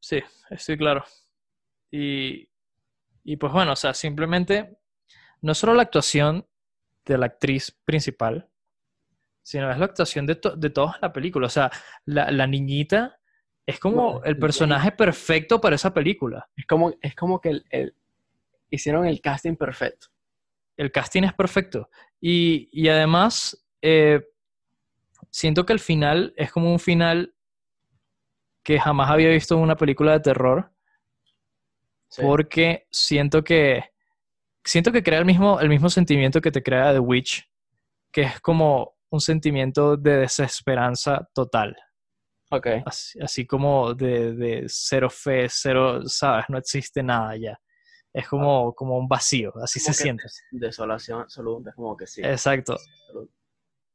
Sí, 0.00 0.22
estoy 0.50 0.76
claro. 0.78 1.04
Y, 1.90 2.48
y 3.24 3.36
pues 3.36 3.52
bueno, 3.52 3.72
o 3.72 3.76
sea, 3.76 3.94
simplemente 3.94 4.78
no 5.40 5.54
solo 5.54 5.74
la 5.74 5.82
actuación 5.82 6.46
de 7.04 7.18
la 7.18 7.26
actriz 7.26 7.76
principal, 7.84 8.48
sino 9.42 9.70
es 9.70 9.78
la 9.78 9.84
actuación 9.86 10.26
de, 10.26 10.34
to- 10.36 10.56
de 10.56 10.70
todos 10.70 10.94
en 10.96 11.00
la 11.02 11.12
película. 11.12 11.46
O 11.46 11.50
sea, 11.50 11.70
la, 12.04 12.30
la 12.30 12.46
niñita 12.46 13.18
es 13.64 13.78
como 13.80 14.12
Bueno, 14.14 14.24
el 14.24 14.38
personaje 14.38 14.92
perfecto 14.92 15.60
para 15.60 15.76
esa 15.76 15.92
película. 15.94 16.48
Es 16.56 16.66
como, 16.66 16.94
es 17.00 17.14
como 17.14 17.40
que 17.40 17.50
el- 17.50 17.64
el- 17.70 17.94
hicieron 18.70 19.06
el 19.06 19.20
casting 19.20 19.56
perfecto. 19.56 20.08
El 20.76 20.92
casting 20.92 21.22
es 21.24 21.32
perfecto. 21.34 21.88
Y, 22.20 22.68
y 22.72 22.88
además, 22.88 23.66
eh, 23.82 24.20
siento 25.30 25.64
que 25.66 25.72
el 25.72 25.80
final 25.80 26.34
es 26.36 26.52
como 26.52 26.72
un 26.72 26.78
final 26.78 27.34
que 28.62 28.78
jamás 28.80 29.10
había 29.10 29.28
visto 29.30 29.54
en 29.54 29.60
una 29.62 29.76
película 29.76 30.12
de 30.12 30.20
terror. 30.20 30.72
Sí. 32.08 32.22
porque 32.22 32.86
siento 32.90 33.42
que 33.42 33.82
siento 34.64 34.92
que 34.92 35.02
crea 35.02 35.18
el 35.18 35.24
mismo, 35.24 35.60
el 35.60 35.68
mismo 35.68 35.90
sentimiento 35.90 36.40
que 36.40 36.52
te 36.52 36.62
crea 36.62 36.92
The 36.92 37.00
Witch, 37.00 37.50
que 38.12 38.22
es 38.22 38.40
como 38.40 38.94
un 39.10 39.20
sentimiento 39.20 39.96
de 39.96 40.18
desesperanza 40.18 41.28
total, 41.34 41.76
Ok. 42.50 42.68
así, 42.86 43.20
así 43.20 43.46
como 43.46 43.92
de, 43.92 44.34
de 44.34 44.64
cero 44.68 45.10
fe, 45.10 45.46
cero, 45.50 46.02
sabes, 46.06 46.46
no 46.48 46.58
existe 46.58 47.02
nada 47.02 47.36
ya. 47.36 47.60
Es 48.16 48.28
como, 48.28 48.72
como 48.74 48.96
un 48.96 49.06
vacío, 49.08 49.52
así 49.62 49.78
se 49.78 49.86
Como 49.88 49.94
siente. 49.94 50.22
des- 50.22 50.44
Desolación 50.50 51.20
absoluta, 51.20 51.72
como 51.74 51.96
que 51.96 52.06
sí. 52.06 52.22
Exacto. 52.24 52.76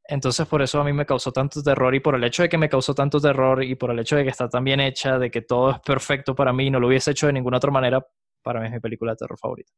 Entonces 0.03 0.48
por 0.48 0.61
eso 0.61 0.80
a 0.80 0.84
mí 0.84 0.93
me 0.93 1.06
causó 1.06 1.31
tanto 1.31 1.64
terror 1.64 1.95
y 1.95 1.99
por 2.02 2.15
el 2.15 2.23
hecho 2.23 2.43
de 2.43 2.49
que 2.49 2.57
me 2.57 2.69
causó 2.69 2.93
tanto 2.93 3.19
terror 3.19 3.64
y 3.64 3.76
por 3.76 3.91
el 3.91 3.99
hecho 3.99 4.15
de 4.18 4.23
que 4.23 4.30
está 4.30 4.49
tan 4.49 4.64
bien 4.64 4.80
hecha, 4.80 5.18
de 5.18 5.31
que 5.31 5.41
todo 5.41 5.72
es 5.72 5.80
perfecto 5.80 6.35
para 6.35 6.52
mí 6.53 6.68
y 6.68 6.69
no 6.69 6.80
lo 6.80 6.88
hubiese 6.88 7.11
hecho 7.11 7.27
de 7.27 7.34
ninguna 7.34 7.57
otra 7.57 7.72
manera, 7.72 8.06
para 8.43 8.60
mí 8.60 8.68
es 8.68 8.72
mi 8.73 8.80
película 8.80 9.14
de 9.14 9.18
terror 9.18 9.39
favorita. 9.39 9.72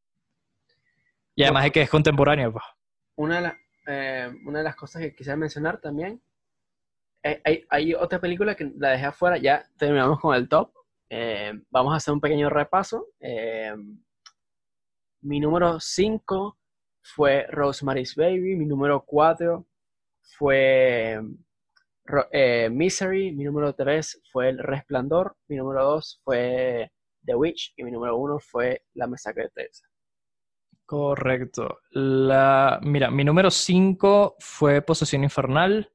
Y 1.35 1.43
además 1.43 1.63
de 1.65 1.71
que 1.71 1.81
es 1.83 1.89
contemporánea, 1.89 2.51
pues. 2.51 2.63
Una 3.15 3.35
de, 3.35 3.41
la- 3.41 3.57
eh, 3.87 4.29
una 4.45 4.59
de 4.59 4.63
las 4.65 4.75
cosas 4.75 5.01
que 5.01 5.13
quisiera 5.15 5.37
mencionar 5.37 5.79
también, 5.79 6.21
eh, 7.23 7.41
hay, 7.45 7.65
hay 7.69 7.93
otra 7.93 8.19
película 8.19 8.55
que 8.55 8.71
la 8.77 8.89
dejé 8.89 9.05
afuera, 9.05 9.37
ya 9.37 9.63
terminamos 9.77 10.19
con 10.19 10.35
el 10.35 10.49
top. 10.49 10.73
Eh, 11.09 11.53
vamos 11.69 11.93
a 11.93 11.97
hacer 11.97 12.13
un 12.13 12.19
pequeño 12.21 12.49
repaso. 12.49 13.07
Mi 15.23 15.39
número 15.39 15.79
5 15.79 16.57
fue 17.01 17.47
Rosemary's 17.49 18.15
Baby, 18.15 18.55
mi 18.55 18.65
número 18.65 19.05
4 19.05 19.65
fue 20.37 21.21
eh, 22.31 22.69
Misery, 22.69 23.31
mi 23.31 23.45
número 23.45 23.73
3 23.73 24.21
fue 24.31 24.49
El 24.49 24.59
Resplandor, 24.59 25.37
mi 25.47 25.55
número 25.55 25.83
2 25.83 26.21
fue 26.25 26.91
The 27.25 27.35
Witch 27.35 27.73
y 27.77 27.83
mi 27.83 27.91
número 27.91 28.17
1 28.17 28.39
fue 28.39 28.83
La 28.95 29.07
Masacre 29.07 29.43
de 29.43 29.49
Texas. 29.49 29.89
Correcto. 30.85 31.79
La, 31.91 32.79
mira, 32.83 33.09
mi 33.09 33.23
número 33.23 33.49
5 33.49 34.35
fue 34.39 34.81
Posesión 34.81 35.23
Infernal. 35.23 35.89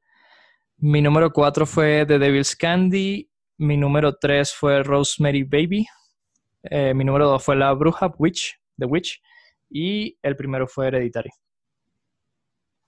Mi 0.78 1.02
número 1.02 1.32
4 1.32 1.66
fue 1.66 2.06
The 2.06 2.18
Devil's 2.18 2.56
Candy. 2.56 3.30
Mi 3.58 3.76
número 3.76 4.16
3 4.16 4.54
fue 4.54 4.82
Rosemary 4.82 5.42
Baby. 5.42 5.86
Eh, 6.62 6.94
mi 6.94 7.04
número 7.04 7.28
2 7.28 7.44
fue 7.44 7.56
La 7.56 7.72
Bruja 7.74 8.12
Witch, 8.18 8.58
The 8.78 8.86
Witch. 8.86 9.20
Y 9.70 10.18
el 10.22 10.34
primero 10.36 10.66
fue 10.66 10.86
Hereditary. 10.88 11.30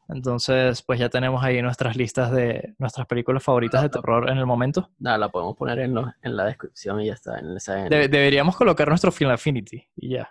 Entonces, 0.09 0.83
pues 0.83 0.99
ya 0.99 1.09
tenemos 1.09 1.43
ahí 1.45 1.63
nuestras 1.63 1.95
listas 1.97 2.33
de 2.33 2.75
nuestras 2.79 3.07
películas 3.07 3.45
favoritas 3.45 3.83
de 3.83 3.91
terror 3.91 4.29
en 4.29 4.39
el 4.39 4.47
momento. 4.47 4.91
Nada, 4.99 5.19
la 5.19 5.29
podemos 5.29 5.57
poner 5.57 5.79
en, 5.79 5.95
lo- 5.95 6.13
en 6.23 6.37
la 6.37 6.47
descripción 6.47 7.01
y 7.01 7.07
ya 7.07 7.13
está. 7.15 7.39
En 7.39 7.57
esa, 7.57 7.81
en- 7.85 7.89
De- 7.91 8.09
deberíamos 8.09 8.57
colocar 8.57 8.89
nuestro 8.89 9.13
Film 9.13 9.31
Affinity 9.31 9.87
y 9.97 10.11
ya. 10.15 10.29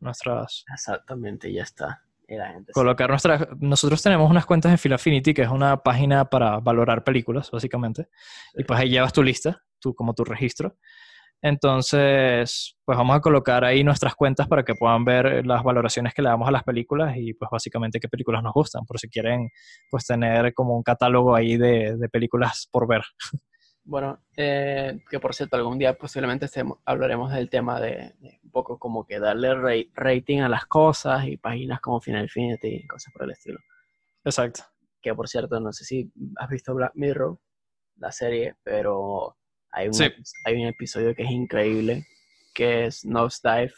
Nuestras, 0.00 0.64
Exactamente, 0.72 1.52
ya 1.52 1.62
está. 1.62 2.02
Y 2.26 2.34
la 2.36 2.48
gente 2.48 2.72
se- 2.72 2.72
colocar 2.72 3.08
nuestras. 3.08 3.46
Nosotros 3.60 4.02
tenemos 4.02 4.28
unas 4.28 4.46
cuentas 4.46 4.72
en 4.72 4.78
Film 4.78 4.94
Affinity, 4.94 5.32
que 5.32 5.42
es 5.42 5.48
una 5.48 5.76
página 5.76 6.24
para 6.24 6.58
valorar 6.58 7.04
películas, 7.04 7.50
básicamente. 7.52 8.08
Y 8.54 8.64
pues 8.64 8.80
ahí 8.80 8.88
llevas 8.88 9.12
tu 9.12 9.22
lista, 9.22 9.62
tú, 9.78 9.94
como 9.94 10.12
tu 10.14 10.24
registro. 10.24 10.76
Entonces, 11.42 12.76
pues 12.84 12.98
vamos 12.98 13.16
a 13.16 13.20
colocar 13.20 13.64
ahí 13.64 13.82
nuestras 13.82 14.14
cuentas 14.14 14.46
para 14.46 14.62
que 14.62 14.74
puedan 14.74 15.04
ver 15.04 15.46
las 15.46 15.62
valoraciones 15.62 16.12
que 16.12 16.22
le 16.22 16.28
damos 16.28 16.48
a 16.48 16.52
las 16.52 16.64
películas 16.64 17.16
y 17.16 17.32
pues 17.34 17.50
básicamente 17.50 17.98
qué 17.98 18.08
películas 18.08 18.42
nos 18.42 18.52
gustan, 18.52 18.84
por 18.84 18.98
si 18.98 19.08
quieren 19.08 19.48
pues 19.90 20.06
tener 20.06 20.52
como 20.54 20.76
un 20.76 20.82
catálogo 20.82 21.34
ahí 21.34 21.56
de, 21.56 21.96
de 21.96 22.08
películas 22.08 22.68
por 22.70 22.86
ver. 22.86 23.02
Bueno, 23.82 24.20
eh, 24.36 25.00
que 25.08 25.18
por 25.18 25.34
cierto, 25.34 25.56
algún 25.56 25.78
día 25.78 25.94
posiblemente 25.96 26.44
estemos- 26.46 26.78
hablaremos 26.84 27.32
del 27.32 27.48
tema 27.48 27.80
de, 27.80 28.12
de 28.18 28.38
un 28.42 28.50
poco 28.50 28.78
como 28.78 29.06
que 29.06 29.18
darle 29.18 29.54
ra- 29.54 29.90
rating 29.94 30.40
a 30.40 30.48
las 30.50 30.66
cosas 30.66 31.24
y 31.26 31.38
páginas 31.38 31.80
como 31.80 32.00
Final 32.00 32.24
Infinity 32.24 32.68
y 32.68 32.86
cosas 32.86 33.12
por 33.14 33.24
el 33.24 33.30
estilo. 33.30 33.58
Exacto. 34.24 34.62
Que 35.00 35.14
por 35.14 35.28
cierto, 35.28 35.58
no 35.60 35.72
sé 35.72 35.84
si 35.84 36.12
has 36.36 36.50
visto 36.50 36.74
Black 36.74 36.92
Mirror, 36.94 37.38
la 37.96 38.12
serie, 38.12 38.56
pero 38.62 39.36
hay 39.72 39.88
un, 39.88 39.94
Sí. 39.94 40.04
hay 40.44 40.54
un 40.62 40.66
episodio 40.68 41.14
que 41.14 41.22
es 41.22 41.30
increíble, 41.30 42.06
que 42.54 42.86
es 42.86 43.04
Nosedive, 43.04 43.72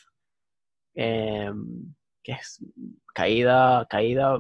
em, 0.95 1.95
que 2.23 2.33
es 2.33 2.65
caída, 3.15 3.87
caída, 3.89 4.39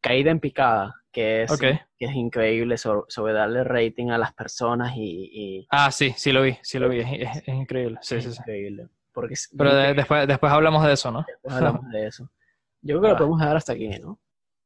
caída 0.00 0.30
en 0.30 0.40
picada, 0.40 0.94
que 1.12 1.42
es, 1.42 1.58
que 1.58 1.80
es 1.98 2.14
increíble 2.14 2.76
sobre, 2.76 3.02
sobre 3.08 3.32
darle 3.32 3.64
rating 3.64 4.10
a 4.10 4.18
las 4.18 4.32
personas 4.34 4.92
y, 4.96 5.30
y 5.32 5.66
Ah, 5.70 5.90
sí, 5.90 6.12
sí 6.16 6.32
lo 6.32 6.42
vi, 6.42 6.56
sí 6.62 6.78
lo 6.78 6.88
vi, 6.88 7.00
es, 7.00 7.08
es- 7.12 7.42
es 7.48 7.54
increíble. 7.54 7.98
Sí, 8.02 8.16
es 8.16 8.24
sí, 8.24 8.32
sí. 8.32 8.38
increíble. 8.40 8.88
Porque 9.12 9.34
es- 9.34 9.48
Pero 9.56 9.74
de- 9.74 9.94
después, 9.94 10.28
después 10.28 10.52
hablamos 10.52 10.84
de 10.86 10.92
eso, 10.92 11.10
¿no? 11.10 11.24
Después 11.26 11.54
hablamos 11.54 11.88
de 11.90 12.06
eso. 12.06 12.30
Yo 12.82 12.98
creo 12.98 13.00
que 13.00 13.06
Ah. 13.08 13.10
lo 13.12 13.16
podemos 13.16 13.40
dejar 13.40 13.56
hasta 13.56 13.72
aquí, 13.72 13.88
¿no? 13.98 14.20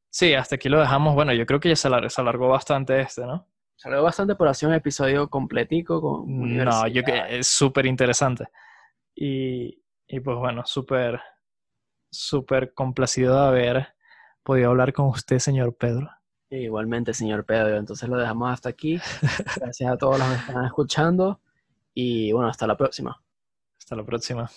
Sí, 0.09 0.33
hasta 0.33 0.55
aquí 0.55 0.67
lo 0.67 0.79
dejamos. 0.81 1.15
Bueno, 1.15 1.33
yo 1.33 1.45
creo 1.45 1.59
que 1.61 1.69
ya 1.69 1.75
se 1.75 1.87
alar- 1.87 2.09
se 2.09 2.19
alargó 2.21 2.49
bastante 2.49 2.99
este, 2.99 3.21
¿no? 3.25 3.47
Salió 3.81 4.03
bastante 4.03 4.35
por 4.35 4.47
hacer 4.47 4.69
un 4.69 4.75
episodio 4.75 5.27
completico 5.27 5.99
con 5.99 6.55
No, 6.55 6.87
yo 6.87 7.03
que 7.03 7.39
es 7.39 7.47
súper 7.47 7.87
interesante. 7.87 8.47
Y, 9.15 9.81
y 10.07 10.19
pues 10.19 10.37
bueno, 10.37 10.61
súper, 10.67 11.19
súper 12.11 12.75
complacido 12.75 13.33
de 13.33 13.47
haber 13.47 13.87
podido 14.43 14.69
hablar 14.69 14.93
con 14.93 15.07
usted, 15.07 15.39
señor 15.39 15.75
Pedro. 15.75 16.11
Igualmente, 16.51 17.11
señor 17.11 17.43
Pedro. 17.43 17.75
Entonces 17.75 18.07
lo 18.07 18.17
dejamos 18.17 18.53
hasta 18.53 18.69
aquí. 18.69 19.01
Gracias 19.59 19.91
a 19.91 19.97
todos 19.97 20.19
los 20.19 20.27
que 20.27 20.35
están 20.35 20.65
escuchando. 20.65 21.41
Y 21.95 22.31
bueno, 22.33 22.49
hasta 22.49 22.67
la 22.67 22.77
próxima. 22.77 23.19
Hasta 23.79 23.95
la 23.95 24.05
próxima. 24.05 24.47